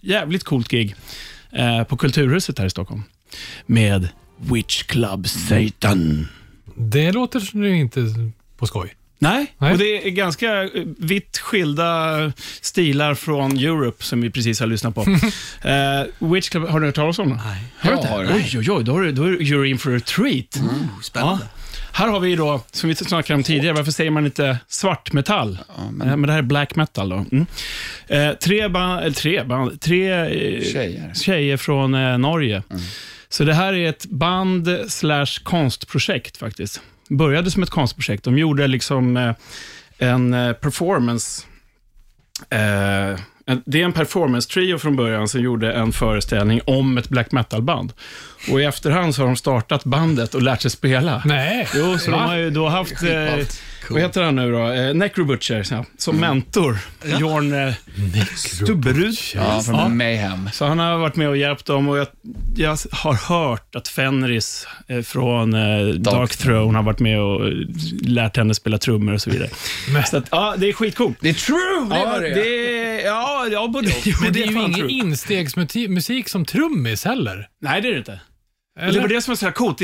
jävligt 0.00 0.44
coolt 0.44 0.68
gig 0.68 0.94
eh, 1.56 1.82
på 1.84 1.96
Kulturhuset 1.96 2.58
här 2.58 2.66
i 2.66 2.70
Stockholm. 2.70 3.02
Med 3.66 4.08
Witch 4.38 4.82
Club 4.82 5.28
Satan. 5.28 6.28
Det 6.76 7.12
låter 7.12 7.60
det 7.62 7.68
inte 7.76 8.00
på 8.58 8.66
skoj. 8.66 8.94
Nej, 9.18 9.46
Nej. 9.58 9.72
och 9.72 9.78
det 9.78 10.06
är 10.06 10.10
ganska 10.10 10.62
eh, 10.62 10.68
vitt 10.98 11.38
skilda 11.38 12.32
stilar 12.60 13.14
från 13.14 13.56
Europe 13.58 14.04
som 14.04 14.20
vi 14.20 14.30
precis 14.30 14.60
har 14.60 14.66
lyssnat 14.66 14.94
på. 14.94 15.00
eh, 15.68 16.28
Witch 16.32 16.48
Club, 16.48 16.68
har 16.68 16.80
du 16.80 16.86
hört 16.86 16.94
talas 16.94 17.18
om 17.18 17.28
den? 17.28 17.38
Nej. 17.46 17.62
Har 17.78 17.90
du 17.90 17.96
inte? 17.96 18.14
Oj, 18.14 18.58
oj, 18.58 18.70
oj, 18.70 18.84
då 18.84 18.96
är, 18.98 19.02
du- 19.02 19.12
då 19.12 19.22
är 19.24 19.30
du- 19.30 19.38
you're 19.38 19.64
in 19.64 19.78
for 19.78 19.96
a 19.96 20.00
treat. 20.06 20.60
Spännande. 21.02 21.46
Här 21.96 22.08
har 22.08 22.20
vi 22.20 22.36
då, 22.36 22.60
som 22.72 22.88
vi 22.88 22.94
snackade 22.94 23.36
om 23.36 23.42
tidigare, 23.42 23.74
varför 23.74 23.92
säger 23.92 24.10
man 24.10 24.26
inte 24.26 24.58
svartmetall? 24.68 25.58
men... 25.90 26.08
men 26.08 26.22
det 26.22 26.32
här 26.32 26.38
är 26.38 26.42
black 26.42 26.76
metal 26.76 27.08
då. 27.08 27.24
Mm. 27.32 27.46
Eh, 28.08 28.32
tre 28.32 28.68
band, 28.68 29.00
eller 29.00 29.14
tre 29.14 29.42
band, 29.42 29.80
tre 29.80 30.10
eh, 30.10 30.62
Tjejer. 30.62 31.14
tjejer 31.14 31.56
från 31.56 31.94
eh, 31.94 32.18
Norge. 32.18 32.62
Så 33.28 33.44
det 33.44 33.54
här 33.54 33.72
är 33.72 33.88
ett 33.88 34.06
band 34.06 34.68
slash 34.88 35.26
konstprojekt 35.42 36.36
faktiskt. 36.36 36.80
Började 37.08 37.50
som 37.50 37.62
ett 37.62 37.70
konstprojekt. 37.70 38.24
De 38.24 38.38
gjorde 38.38 38.66
liksom 38.66 39.16
eh, 39.16 39.34
en 39.98 40.34
eh, 40.34 40.52
performance 40.52 41.46
Eh, 42.50 43.18
det 43.64 43.80
är 43.80 43.84
en 43.84 43.92
performance-trio 43.92 44.78
från 44.78 44.96
början 44.96 45.28
som 45.28 45.40
gjorde 45.40 45.72
en 45.72 45.92
föreställning 45.92 46.60
om 46.64 46.98
ett 46.98 47.08
black 47.08 47.32
metal-band. 47.32 47.92
Och 48.50 48.60
i 48.60 48.64
efterhand 48.64 49.14
så 49.14 49.22
har 49.22 49.26
de 49.26 49.36
startat 49.36 49.84
bandet 49.84 50.34
och 50.34 50.42
lärt 50.42 50.62
sig 50.62 50.70
spela. 50.70 51.22
Nej. 51.24 51.68
Jo, 51.74 51.98
så 51.98 52.10
de 52.10 52.20
har 52.20 52.36
ju 52.36 52.50
då 52.50 52.68
haft, 52.68 53.02
eh, 53.84 53.92
vad 53.92 54.02
heter 54.02 54.22
han 54.22 54.36
nu 54.36 54.52
då, 54.52 54.68
eh, 54.70 54.94
Necrobutcher 54.94 55.66
ja, 55.70 55.84
som 55.98 56.16
mentor. 56.16 56.78
Jorn 57.04 57.52
eh, 57.52 57.74
Stubberud. 58.36 59.14
Ja, 59.34 59.62
från 59.62 59.96
Mayhem. 59.96 60.50
Så 60.52 60.64
han 60.66 60.78
har 60.78 60.98
varit 60.98 61.16
med 61.16 61.28
och 61.28 61.36
hjälpt 61.36 61.66
dem 61.66 61.88
och 61.88 61.98
jag, 61.98 62.06
jag 62.56 62.78
har 62.92 63.14
hört 63.28 63.74
att 63.74 63.88
Fenris 63.88 64.66
eh, 64.88 65.02
från 65.02 65.54
eh, 65.54 65.86
Dark, 65.94 66.36
Throne 66.36 66.78
har 66.78 66.82
varit 66.82 67.00
med 67.00 67.20
och 67.20 67.46
eh, 67.46 67.52
lärt 68.02 68.36
henne 68.36 68.54
spela 68.54 68.78
trummor 68.78 69.14
och 69.14 69.22
så 69.22 69.30
vidare. 69.30 69.48
Så 70.06 70.16
att, 70.16 70.28
ja, 70.30 70.54
det 70.58 70.68
är 70.68 70.72
skitcoolt. 70.72 71.16
Det 71.20 71.28
är 71.28 71.34
true, 71.34 71.86
det 71.90 71.96
Ja, 71.98 72.04
var 72.04 72.20
det. 72.20 72.34
det, 72.34 73.00
ja, 73.02 73.46
ja, 73.52 73.68
både, 73.68 73.88
jo, 74.04 74.14
Men 74.22 74.32
det 74.32 74.42
är 74.42 74.46
ju 74.46 74.62
ingen 74.62 74.90
instegsmusik 74.90 76.28
som 76.28 76.44
trummis 76.44 77.04
heller. 77.04 77.48
Nej, 77.60 77.80
det 77.82 77.88
är 77.88 77.92
det 77.92 77.98
inte. 77.98 78.20
Eller? 78.80 78.92
Det 78.92 79.00
var 79.00 79.08
det 79.08 79.22
som 79.22 79.30
var 79.32 79.36
så 79.36 79.44
här 79.46 79.52
coolt. 79.52 79.78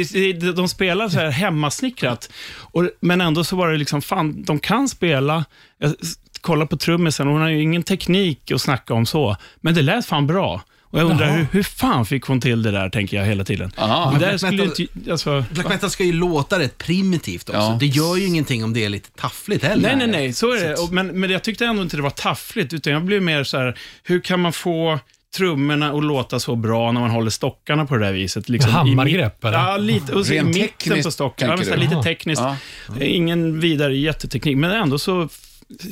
De, 0.57 0.69
spelar 0.69 1.09
så 1.09 1.19
här 1.19 1.31
hemmasnickrat, 1.31 2.31
och, 2.55 2.89
men 3.01 3.21
ändå 3.21 3.45
så 3.45 3.57
var 3.57 3.71
det 3.71 3.79
liksom, 3.79 4.03
fan, 4.03 4.43
de 4.43 4.59
kan 4.59 4.89
spela. 4.89 5.45
Jag 5.79 5.95
kollar 6.41 6.67
på 6.67 6.77
trummisen 6.77 7.27
hon 7.27 7.41
har 7.41 7.49
ju 7.49 7.63
ingen 7.63 7.83
teknik 7.83 8.51
att 8.51 8.61
snacka 8.61 8.95
om 8.95 9.07
så, 9.07 9.37
men 9.61 9.75
det 9.75 9.83
lät 9.83 10.07
fan 10.07 10.27
bra. 10.27 10.63
Och 10.93 10.99
jag 10.99 11.11
undrar, 11.11 11.37
hur, 11.37 11.47
hur 11.53 11.63
fan 11.63 12.07
fick 12.07 12.25
hon 12.25 12.41
till 12.41 12.63
det 12.63 12.71
där, 12.71 12.89
tänker 12.91 13.17
jag 13.17 13.25
hela 13.25 13.45
tiden. 13.45 13.73
Men 13.77 14.13
det 14.13 14.19
Black 14.19 14.43
metal- 14.43 14.81
inte, 14.81 15.13
alltså, 15.13 15.45
Black 15.51 15.69
metal 15.69 15.91
ska 15.91 16.05
ju 16.05 16.13
låta 16.13 16.59
rätt 16.59 16.79
primitivt 16.79 17.49
också. 17.49 17.61
Ja. 17.61 17.77
Det 17.81 17.87
gör 17.87 18.17
ju 18.17 18.27
ingenting 18.27 18.65
om 18.65 18.73
det 18.73 18.85
är 18.85 18.89
lite 18.89 19.11
taffligt 19.11 19.65
heller. 19.65 19.83
Nej, 19.83 19.97
nej, 19.97 20.07
nej, 20.07 20.33
så 20.33 20.53
är 20.53 20.69
det. 20.69 20.93
Men, 20.93 21.07
men 21.21 21.31
jag 21.31 21.43
tyckte 21.43 21.67
ändå 21.67 21.83
inte 21.83 21.97
det 21.97 22.03
var 22.03 22.11
taffligt, 22.11 22.73
utan 22.73 22.93
jag 22.93 23.05
blev 23.05 23.23
mer 23.23 23.45
så 23.45 23.59
här, 23.59 23.79
hur 24.03 24.21
kan 24.21 24.41
man 24.41 24.53
få 24.53 24.99
trummorna 25.37 25.93
att 25.93 26.05
låta 26.05 26.41
så 26.41 26.57
bra 26.57 26.93
när 26.93 27.01
man 27.01 27.11
håller 27.11 27.31
stockarna 27.31 27.87
på 27.87 27.97
det 27.97 28.07
där 28.07 28.13
viset? 28.13 28.49
Liksom, 28.49 28.71
i 28.71 28.73
Hammargrepp, 28.73 29.45
eller? 29.45 29.59
Ja, 29.59 29.77
lite. 29.77 30.15
Och 30.15 30.27
så 30.27 30.33
i 30.33 30.43
mitten 30.43 30.63
tekniskt, 30.63 31.05
på 31.05 31.11
stocken. 31.11 31.49
Ja, 31.49 31.77
lite 31.77 32.03
tekniskt. 32.03 32.43
Ja. 32.43 32.57
Ingen 33.01 33.61
vidare 33.61 33.97
jätteteknik, 33.97 34.57
men 34.57 34.71
ändå 34.71 34.99
så 34.99 35.29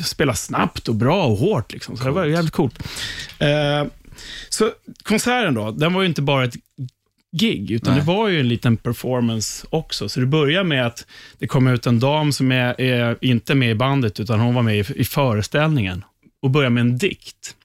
spela 0.04 0.34
snabbt 0.34 0.88
och 0.88 0.94
bra 0.94 1.24
och 1.24 1.36
hårt. 1.36 1.72
Liksom. 1.72 1.96
Så 1.96 2.04
det 2.04 2.10
var 2.10 2.24
jävligt 2.24 2.52
coolt. 2.52 2.78
Eh, 3.38 3.86
så 4.48 4.70
konserten 5.02 5.54
då, 5.54 5.70
den 5.70 5.92
var 5.92 6.02
ju 6.02 6.08
inte 6.08 6.22
bara 6.22 6.44
ett 6.44 6.54
gig, 7.32 7.70
utan 7.70 7.94
Nej. 7.94 8.00
det 8.00 8.06
var 8.06 8.28
ju 8.28 8.40
en 8.40 8.48
liten 8.48 8.76
performance 8.76 9.66
också. 9.70 10.08
Så 10.08 10.20
det 10.20 10.26
börjar 10.26 10.64
med 10.64 10.86
att 10.86 11.06
det 11.38 11.46
kom 11.46 11.66
ut 11.66 11.86
en 11.86 12.00
dam 12.00 12.32
som 12.32 12.52
är, 12.52 12.80
är 12.80 13.16
inte 13.20 13.54
med 13.54 13.70
i 13.70 13.74
bandet, 13.74 14.20
utan 14.20 14.40
hon 14.40 14.54
var 14.54 14.62
med 14.62 14.76
i, 14.76 14.84
i 15.00 15.04
föreställningen 15.04 16.04
och 16.42 16.50
börjar 16.50 16.70
med 16.70 16.80
en 16.80 16.98
dikt 16.98 17.56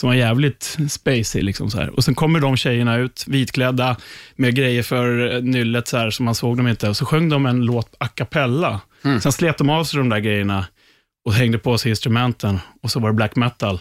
som 0.00 0.08
var 0.08 0.16
jävligt 0.16 0.78
spacey. 0.88 1.42
Liksom 1.42 1.70
så 1.70 1.78
här. 1.78 1.90
Och 1.90 2.04
sen 2.04 2.14
kommer 2.14 2.40
de 2.40 2.56
tjejerna 2.56 2.96
ut, 2.96 3.24
vitklädda, 3.26 3.96
med 4.36 4.54
grejer 4.54 4.82
för 4.82 5.34
eh, 5.34 5.42
nyllet, 5.42 5.88
så 5.88 5.96
här, 5.96 6.10
så 6.10 6.22
man 6.22 6.34
såg 6.34 6.56
dem 6.56 6.68
inte. 6.68 6.88
Och 6.88 6.96
så 6.96 7.04
sjöng 7.04 7.28
de 7.28 7.46
en 7.46 7.64
låt 7.64 7.94
a 7.98 8.08
cappella. 8.08 8.80
Sen 9.02 9.32
slet 9.32 9.58
de 9.58 9.70
av 9.70 9.84
sig 9.84 9.98
de 9.98 10.08
där 10.08 10.18
grejerna 10.18 10.66
och 11.24 11.34
hängde 11.34 11.58
på 11.58 11.78
sig 11.78 11.90
instrumenten 11.90 12.60
och 12.82 12.90
så 12.90 13.00
var 13.00 13.08
det 13.08 13.14
black 13.14 13.36
metal. 13.36 13.80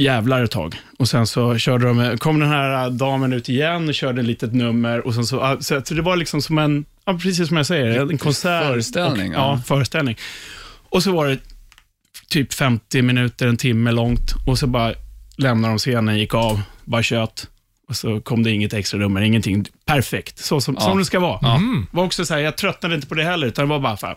Jävlar 0.00 0.44
ett 0.44 0.50
tag. 0.50 0.74
Och 0.98 1.08
sen 1.08 1.26
så 1.26 1.58
körde 1.58 1.86
de, 1.86 2.18
kom 2.18 2.40
den 2.40 2.48
här 2.48 2.84
äh, 2.84 2.90
damen 2.90 3.32
ut 3.32 3.48
igen 3.48 3.88
och 3.88 3.94
körde 3.94 4.20
ett 4.20 4.26
litet 4.26 4.54
nummer. 4.54 5.06
Och 5.06 5.14
sen 5.14 5.26
så, 5.26 5.52
äh, 5.52 5.58
så, 5.58 5.82
så 5.84 5.94
det 5.94 6.02
var 6.02 6.16
liksom 6.16 6.42
som 6.42 6.58
en, 6.58 6.84
ja, 7.04 7.12
precis 7.22 7.48
som 7.48 7.56
jag 7.56 7.66
säger, 7.66 8.10
en 8.10 8.18
konsert. 8.18 8.66
Föreställning, 8.66 9.30
Och, 9.30 9.40
ja, 9.40 9.52
ja. 9.52 9.62
föreställning. 9.66 10.16
Och 10.88 11.02
så 11.02 11.12
var 11.12 11.26
det 11.26 11.38
typ 12.30 12.54
50 12.54 13.02
minuter, 13.02 13.46
en 13.46 13.56
timme 13.56 13.92
långt. 13.92 14.34
Och 14.46 14.58
så 14.58 14.66
bara 14.66 14.94
lämnade 15.36 15.74
de 15.74 15.78
scenen, 15.78 16.18
gick 16.18 16.34
av, 16.34 16.60
bara 16.84 17.02
kött. 17.02 17.48
Och 17.88 17.96
så 17.96 18.20
kom 18.20 18.42
det 18.42 18.50
inget 18.50 18.72
extra 18.72 18.98
nummer, 18.98 19.20
ingenting. 19.20 19.64
Perfekt, 19.84 20.38
så 20.38 20.60
som, 20.60 20.76
som 20.76 20.98
det 20.98 21.04
ska 21.04 21.20
vara. 21.20 21.56
Mm. 21.56 21.86
var 21.90 22.04
också 22.04 22.26
så 22.26 22.34
här, 22.34 22.40
jag 22.40 22.56
tröttnade 22.56 22.94
inte 22.94 23.06
på 23.06 23.14
det 23.14 23.24
heller, 23.24 23.46
utan 23.46 23.64
det 23.64 23.68
var 23.68 23.80
bara, 23.80 23.96
fan, 23.96 24.16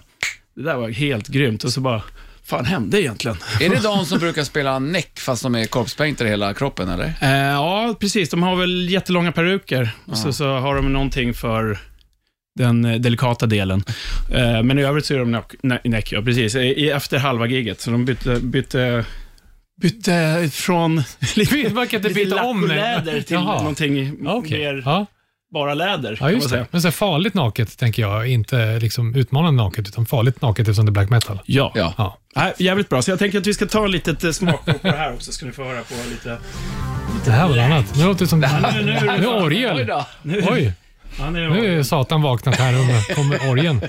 det 0.55 0.63
där 0.63 0.75
var 0.75 0.89
helt 0.89 1.27
grymt. 1.27 1.63
Och 1.63 1.71
så 1.71 1.81
bara, 1.81 2.01
fan 2.43 2.65
hände 2.65 3.01
egentligen? 3.01 3.37
Är 3.59 3.69
det 3.69 3.79
de 3.83 4.05
som 4.05 4.19
brukar 4.19 4.43
spela 4.43 4.79
näck 4.79 5.19
fast 5.19 5.43
de 5.43 5.55
är 5.55 5.65
korpspainter 5.65 6.25
hela 6.25 6.53
kroppen, 6.53 6.89
eller? 6.89 7.13
Eh, 7.21 7.29
ja, 7.31 7.95
precis. 7.99 8.29
De 8.29 8.43
har 8.43 8.55
väl 8.55 8.89
jättelånga 8.89 9.31
peruker 9.31 9.91
och 10.05 10.17
så, 10.17 10.33
så 10.33 10.57
har 10.57 10.75
de 10.75 10.93
någonting 10.93 11.33
för 11.33 11.79
den 12.55 12.85
eh, 12.85 12.95
delikata 12.99 13.45
delen. 13.45 13.83
Eh, 14.31 14.63
men 14.63 14.79
i 14.79 14.83
övrigt 14.83 15.05
så 15.05 15.13
är 15.13 15.19
de 15.19 15.31
näck, 15.31 15.53
nä- 15.63 15.79
näck 15.83 16.11
ja, 16.11 16.21
precis. 16.21 16.55
Efter 16.55 17.17
halva 17.17 17.45
giget, 17.47 17.81
så 17.81 17.91
de 17.91 18.05
bytte, 18.05 18.39
bytte, 18.39 19.05
bytte 19.81 20.49
från 20.53 20.95
lite, 21.35 21.73
Man 21.73 21.87
kan 21.87 21.97
inte 21.97 22.07
lite 22.09 22.13
byta 22.25 22.43
om 22.43 22.61
det. 22.61 22.75
läder 22.75 23.21
till 23.21 23.33
Jaha. 23.33 23.57
någonting 23.59 24.17
Okej. 24.27 24.59
mer 24.59 24.81
Ja. 24.85 25.05
bara 25.53 25.73
läder. 25.73 26.11
ja, 26.11 26.15
kan 26.17 26.25
man 26.25 26.33
just 26.33 26.49
säga. 26.49 26.61
det. 26.61 26.67
Men 26.71 26.81
så 26.81 26.87
här 26.87 26.91
farligt 26.91 27.33
naket, 27.33 27.77
tänker 27.77 28.01
jag. 28.01 28.27
Inte 28.27 28.79
liksom 28.79 29.15
utmanande 29.15 29.63
naket, 29.63 29.87
utan 29.87 30.05
farligt 30.05 30.41
naket 30.41 30.67
eftersom 30.67 30.85
det 30.85 30.89
är 30.89 30.93
black 30.93 31.09
metal. 31.09 31.39
Ja. 31.45 31.71
Ja. 31.75 31.93
Ja. 31.97 32.17
Nej, 32.35 32.53
jävligt 32.57 32.89
bra. 32.89 33.01
Så 33.01 33.11
jag 33.11 33.19
tänker 33.19 33.37
att 33.39 33.47
vi 33.47 33.53
ska 33.53 33.65
ta 33.65 33.85
en 33.85 33.91
litet 33.91 34.35
smakprov 34.35 34.73
på 34.73 34.87
det 34.87 34.97
här 34.97 35.13
också, 35.13 35.31
ska 35.31 35.45
ni 35.45 35.51
få 35.51 35.63
höra 35.63 35.81
på 35.81 35.93
lite... 36.09 36.37
Det 37.25 37.31
här 37.31 37.47
var 37.47 37.55
något 37.55 37.63
annat. 37.65 37.95
Nu 37.95 38.05
låter 38.05 38.19
det 38.19 38.27
som... 38.27 38.39
Nu 38.39 38.47
nu- 38.85 38.91
är 38.91 39.17
det 39.17 39.27
Oj 39.27 39.43
orgel. 39.43 39.87
då. 39.87 40.05
Oj, 40.51 40.73
Ja, 41.19 41.25
det 41.25 41.39
är 41.39 41.49
nu 41.49 41.79
är 41.79 41.83
Satan 41.83 42.21
vaknat 42.21 42.55
här 42.55 42.73
och 42.79 43.15
kommer 43.15 43.49
orgeln. 43.51 43.81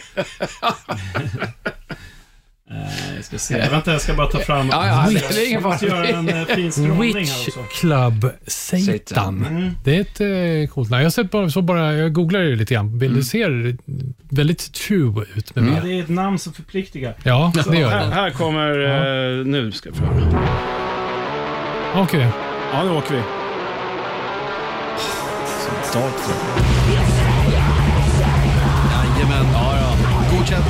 Vi 3.16 3.22
ska 3.22 3.38
se. 3.38 3.68
Vänta, 3.70 3.92
jag 3.92 4.00
ska 4.00 4.14
bara 4.14 4.26
ta 4.26 4.38
fram... 4.38 4.68
Ja, 4.72 4.86
ja, 4.86 5.20
det 5.30 5.42
är 5.42 5.48
ingen 5.48 5.62
Jag 5.62 5.80
fara. 5.80 5.88
göra 5.88 6.08
en 6.08 6.28
eh, 6.28 6.44
fin 6.44 6.72
här 6.72 7.00
Witch 7.00 7.48
också. 7.48 7.60
Club 7.80 8.30
Satan. 8.46 8.82
Satan. 9.06 9.76
Det 9.84 9.96
är 9.96 10.00
ett 10.00 10.20
eh, 10.20 10.74
coolt 10.74 10.90
namn. 10.90 11.00
Jag, 11.00 11.06
har 11.06 11.10
sett 11.10 11.30
bara, 11.30 11.50
så 11.50 11.62
bara, 11.62 11.92
jag 11.94 12.12
googlade 12.12 12.50
det 12.50 12.56
lite 12.56 12.74
grann. 12.74 12.98
Bilden 12.98 13.24
ser 13.24 13.76
väldigt 14.28 14.72
true 14.72 15.24
ut 15.34 15.54
med 15.54 15.64
Ja, 15.64 15.70
mig. 15.70 15.80
det 15.84 15.98
är 15.98 16.02
ett 16.02 16.08
namn 16.08 16.38
som 16.38 16.52
förpliktigar. 16.52 17.14
Ja, 17.22 17.52
det 17.70 17.78
gör 17.78 17.90
Här, 17.90 18.06
det. 18.06 18.14
här 18.14 18.30
kommer... 18.30 18.70
Eh, 19.40 19.46
nu 19.46 19.72
ska 19.72 19.90
vi 19.90 19.96
få 19.96 20.04
höra. 20.04 20.42
Okej. 21.94 22.28
Ja, 22.72 22.84
nu 22.84 22.90
åker 22.90 23.14
vi. 23.14 23.22
Jajamän. 29.20 29.52
Ja, 29.52 29.76
ja. 29.76 29.96
Godkänt. 30.30 30.66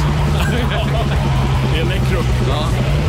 Elektro. 1.81 2.23
Dear 2.47 3.00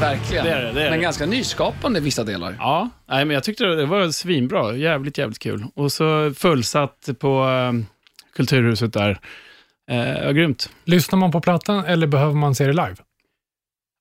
verkligen. 0.00 0.44
Det 0.44 0.50
är 0.50 0.62
det, 0.62 0.72
det 0.72 0.80
är 0.80 0.84
det. 0.84 0.90
Men 0.90 1.00
ganska 1.00 1.26
nyskapande 1.26 1.98
i 1.98 2.02
vissa 2.02 2.24
delar. 2.24 2.56
Ja, 2.58 2.88
nej, 3.08 3.24
men 3.24 3.34
jag 3.34 3.44
tyckte 3.44 3.64
det 3.64 3.86
var 3.86 4.10
svinbra. 4.10 4.76
Jävligt, 4.76 5.18
jävligt 5.18 5.38
kul. 5.38 5.64
Och 5.74 5.92
så 5.92 6.32
fullsatt 6.36 7.08
på 7.18 7.48
eh, 7.48 7.72
Kulturhuset 8.36 8.92
där. 8.92 9.18
Eh, 9.90 9.98
ja, 10.12 10.30
grymt. 10.32 10.70
Lyssnar 10.84 11.18
man 11.18 11.30
på 11.32 11.40
plattan 11.40 11.84
eller 11.84 12.06
behöver 12.06 12.34
man 12.34 12.54
se 12.54 12.64
det 12.66 12.72
live? 12.72 12.96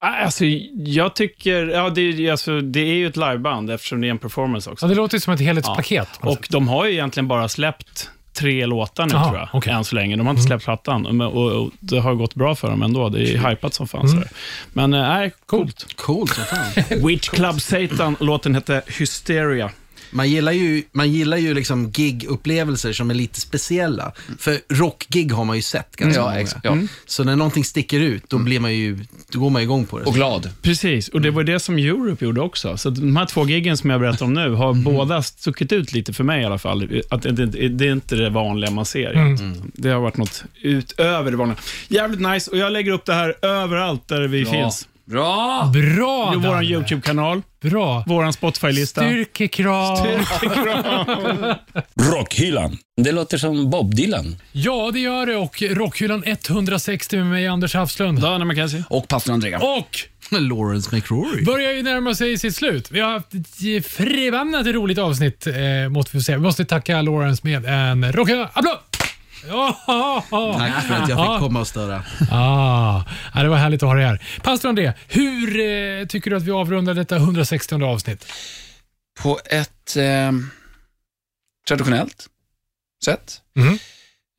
Ah, 0.05 0.07
Alltså, 0.23 0.45
jag 0.75 1.15
tycker, 1.15 1.67
ja, 1.67 1.89
det, 1.89 2.01
är- 2.01 2.31
alltså, 2.31 2.61
det 2.61 2.79
är 2.79 2.93
ju 2.93 3.07
ett 3.07 3.17
liveband 3.17 3.71
eftersom 3.71 4.01
det 4.01 4.07
är 4.07 4.11
en 4.11 4.17
performance 4.17 4.69
också. 4.69 4.85
Ja, 4.85 4.89
det 4.89 4.95
låter 4.95 5.15
ju 5.15 5.19
som 5.21 5.33
ett 5.33 5.39
helhetspaket. 5.39 6.23
något 6.23 6.37
Och 6.39 6.47
de 6.51 6.67
har 6.67 6.85
ju 6.85 6.91
egentligen 6.91 7.27
bara 7.27 7.47
släppt 7.49 8.09
tre 8.39 8.65
låtar 8.65 9.05
nu, 9.05 9.11
Jaha, 9.13 9.23
tror 9.27 9.37
jag, 9.39 9.49
okej. 9.53 9.73
än 9.73 9.83
så 9.83 9.95
länge. 9.95 10.15
De 10.15 10.27
har 10.27 10.31
inte 10.31 10.43
släppt 10.43 10.63
plattan 10.63 11.21
och, 11.21 11.33
och, 11.33 11.51
och 11.65 11.71
det 11.79 11.99
har 11.99 12.13
gått 12.13 12.35
bra 12.35 12.55
för 12.55 12.69
dem 12.69 12.81
ändå. 12.81 13.09
Det 13.09 13.21
är 13.33 13.49
hypat 13.49 13.73
som 13.73 13.87
fan. 13.87 14.09
sådär. 14.09 14.29
Men 14.73 14.93
eh, 14.93 15.01
nej, 15.01 15.31
coolt. 15.45 15.85
Coolt 15.95 16.31
som 16.33 16.43
fan. 16.43 17.07
Witch 17.07 17.29
Club 17.29 17.61
Satan, 17.61 18.15
låten 18.19 18.55
hette 18.55 18.81
Hysteria. 18.99 19.69
Man 20.11 20.29
gillar 20.29 20.51
ju, 20.51 20.83
man 20.91 21.11
gillar 21.11 21.37
ju 21.37 21.53
liksom 21.53 21.91
gig-upplevelser 21.91 22.93
som 22.93 23.09
är 23.09 23.13
lite 23.13 23.39
speciella. 23.39 24.11
För 24.39 24.57
rockgig 24.69 25.31
har 25.31 25.45
man 25.45 25.55
ju 25.55 25.61
sett 25.61 25.95
ganska 25.95 26.19
Ja, 26.21 26.25
många. 26.27 26.39
ex- 26.39 26.55
ja. 26.63 26.77
Så 27.05 27.23
när 27.23 27.35
någonting 27.35 27.63
sticker 27.63 27.99
ut, 27.99 28.23
då, 28.27 28.37
blir 28.37 28.59
man 28.59 28.73
ju, 28.75 28.99
då 29.31 29.39
går 29.39 29.49
man 29.49 29.61
igång 29.61 29.85
på 29.85 29.99
det. 29.99 30.05
Och 30.05 30.13
glad. 30.13 30.49
Precis, 30.61 31.07
och 31.09 31.21
det 31.21 31.31
var 31.31 31.43
det 31.43 31.59
som 31.59 31.77
Europe 31.77 32.25
gjorde 32.25 32.41
också. 32.41 32.77
Så 32.77 32.89
de 32.89 33.15
här 33.15 33.25
två 33.25 33.45
giggen 33.47 33.77
som 33.77 33.89
jag 33.89 34.01
berättar 34.01 34.25
om 34.25 34.33
nu 34.33 34.49
har 34.49 34.73
båda 34.73 35.23
stuckit 35.23 35.71
ut 35.71 35.93
lite 35.93 36.13
för 36.13 36.23
mig 36.23 36.41
i 36.41 36.45
alla 36.45 36.57
fall. 36.57 37.01
Att 37.09 37.21
det, 37.21 37.31
det, 37.31 37.69
det 37.69 37.87
är 37.87 37.91
inte 37.91 38.15
det 38.15 38.29
vanliga 38.29 38.71
man 38.71 38.85
ser. 38.85 39.13
egentligen. 39.17 39.71
Det 39.75 39.89
har 39.89 39.99
varit 40.01 40.17
något 40.17 40.43
utöver 40.61 41.31
det 41.31 41.37
vanliga. 41.37 41.57
Jävligt 41.87 42.19
nice 42.21 42.51
och 42.51 42.57
jag 42.57 42.71
lägger 42.71 42.91
upp 42.91 43.05
det 43.05 43.13
här 43.13 43.35
överallt 43.45 44.07
där 44.07 44.27
vi 44.27 44.45
finns. 44.45 44.87
Bra! 45.09 45.71
Bra, 45.73 46.33
vår. 46.37 46.63
YouTube-kanal, 46.63 47.41
Bra. 47.61 48.03
vår 48.07 48.31
Spotify-lista. 48.31 49.01
Styrkekrav. 49.01 49.97
Rockhyllan. 52.13 52.77
Det 53.01 53.11
låter 53.11 53.37
som 53.37 53.69
Bob 53.69 53.95
Dylan. 53.95 54.35
Ja, 54.51 54.89
det 54.93 54.99
gör 54.99 55.25
det. 55.25 55.35
Och 55.35 55.63
Rockhyllan 55.69 56.23
160 56.25 57.17
med 57.17 57.25
mig, 57.25 57.47
Anders 57.47 57.75
Hafslund. 57.75 58.21
Dana 58.21 58.45
McKenzie. 58.45 58.83
Och 58.89 59.07
pastor 59.07 59.33
Andrea. 59.33 59.59
Och 59.59 59.99
Lawrence 60.31 60.95
McRory. 60.95 61.43
börjar 61.43 61.71
ju 61.73 61.83
närma 61.83 62.15
sig 62.15 62.37
sitt 62.37 62.55
slut. 62.55 62.91
Vi 62.91 62.99
har 62.99 63.11
haft 63.11 63.33
ett 63.33 63.85
förbannat 63.85 64.67
roligt 64.67 64.97
avsnitt, 64.97 65.47
eh, 65.47 65.89
måste 65.89 66.17
vi 66.17 66.23
säga. 66.23 66.37
Vi 66.37 66.43
måste 66.43 66.65
tacka 66.65 67.01
Lawrence 67.01 67.41
med 67.43 67.65
en 67.65 68.11
Rockhyllan-applåd! 68.11 68.65
Ja, 68.65 68.81
Tack 69.41 70.85
för 70.87 70.93
att 70.93 71.09
jag 71.09 71.19
Ja. 71.19 71.33
fick 71.33 71.43
komma 71.43 71.59
och 71.59 71.67
störa. 71.67 72.03
Ah, 72.31 73.03
ja, 73.35 73.43
det 73.43 73.49
var 73.49 73.57
härligt 73.57 73.83
att 73.83 73.89
ha 73.89 73.95
dig 73.95 74.05
här. 74.05 74.23
Pastor 74.43 74.69
André, 74.69 74.93
hur 75.07 75.59
eh, 75.59 76.05
tycker 76.07 76.29
du 76.31 76.37
att 76.37 76.43
vi 76.43 76.51
avrundar 76.51 76.93
detta 76.93 77.15
160 77.15 77.83
avsnitt? 77.83 78.25
På 79.21 79.39
ett 79.45 79.95
eh, 79.97 80.31
traditionellt 81.67 82.27
sätt. 83.05 83.41
Mhm. 83.55 83.79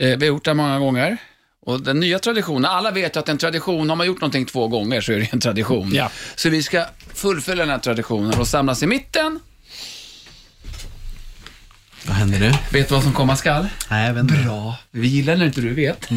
Eh, 0.02 0.08
vi 0.08 0.14
har 0.14 0.24
gjort 0.26 0.44
det 0.44 0.54
många 0.54 0.78
gånger. 0.78 1.16
Och 1.66 1.80
den 1.82 2.00
nya 2.00 2.18
traditionen, 2.18 2.64
alla 2.64 2.90
vet 2.90 3.16
att 3.16 3.28
en 3.28 3.38
tradition, 3.38 3.88
har 3.88 3.96
man 3.96 4.06
gjort 4.06 4.20
någonting 4.20 4.46
två 4.46 4.68
gånger 4.68 5.00
så 5.00 5.12
är 5.12 5.18
det 5.18 5.32
en 5.32 5.40
tradition. 5.40 5.90
Ja. 5.94 6.10
Så 6.36 6.48
vi 6.50 6.62
ska 6.62 6.84
fullfölja 7.14 7.62
den 7.64 7.70
här 7.70 7.78
traditionen 7.78 8.40
och 8.40 8.48
samlas 8.48 8.82
i 8.82 8.86
mitten. 8.86 9.40
Vad 12.10 12.18
händer 12.18 12.38
nu? 12.38 12.52
Vet 12.72 12.88
du 12.88 12.94
vad 12.94 13.02
som 13.02 13.12
komma 13.12 13.36
skall? 13.36 13.68
Nej, 13.90 14.06
jag 14.06 14.14
vet 14.14 14.22
inte. 14.22 14.34
Bra. 14.34 14.76
Vi 14.90 15.08
gillar 15.08 15.36
när 15.36 15.46
inte 15.46 15.60
du 15.60 15.74
vet. 15.74 16.08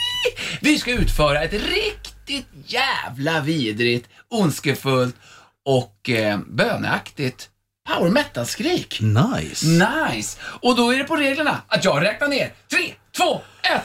vi 0.60 0.78
ska 0.78 0.90
utföra 0.90 1.42
ett 1.42 1.52
riktigt 1.52 2.46
jävla 2.66 3.40
vidrigt, 3.40 4.08
ondskefullt 4.28 5.16
och 5.64 6.10
eh, 6.10 6.38
böneaktigt 6.46 7.48
power 7.88 8.10
metal-skrik. 8.10 9.00
Nice. 9.00 9.66
Nice! 9.66 10.38
Och 10.42 10.76
då 10.76 10.94
är 10.94 10.98
det 10.98 11.04
på 11.04 11.16
reglerna 11.16 11.62
att 11.68 11.84
jag 11.84 12.02
räknar 12.02 12.28
ner. 12.28 12.52
Tre, 12.70 12.92
två, 13.16 13.40
ett. 13.62 13.84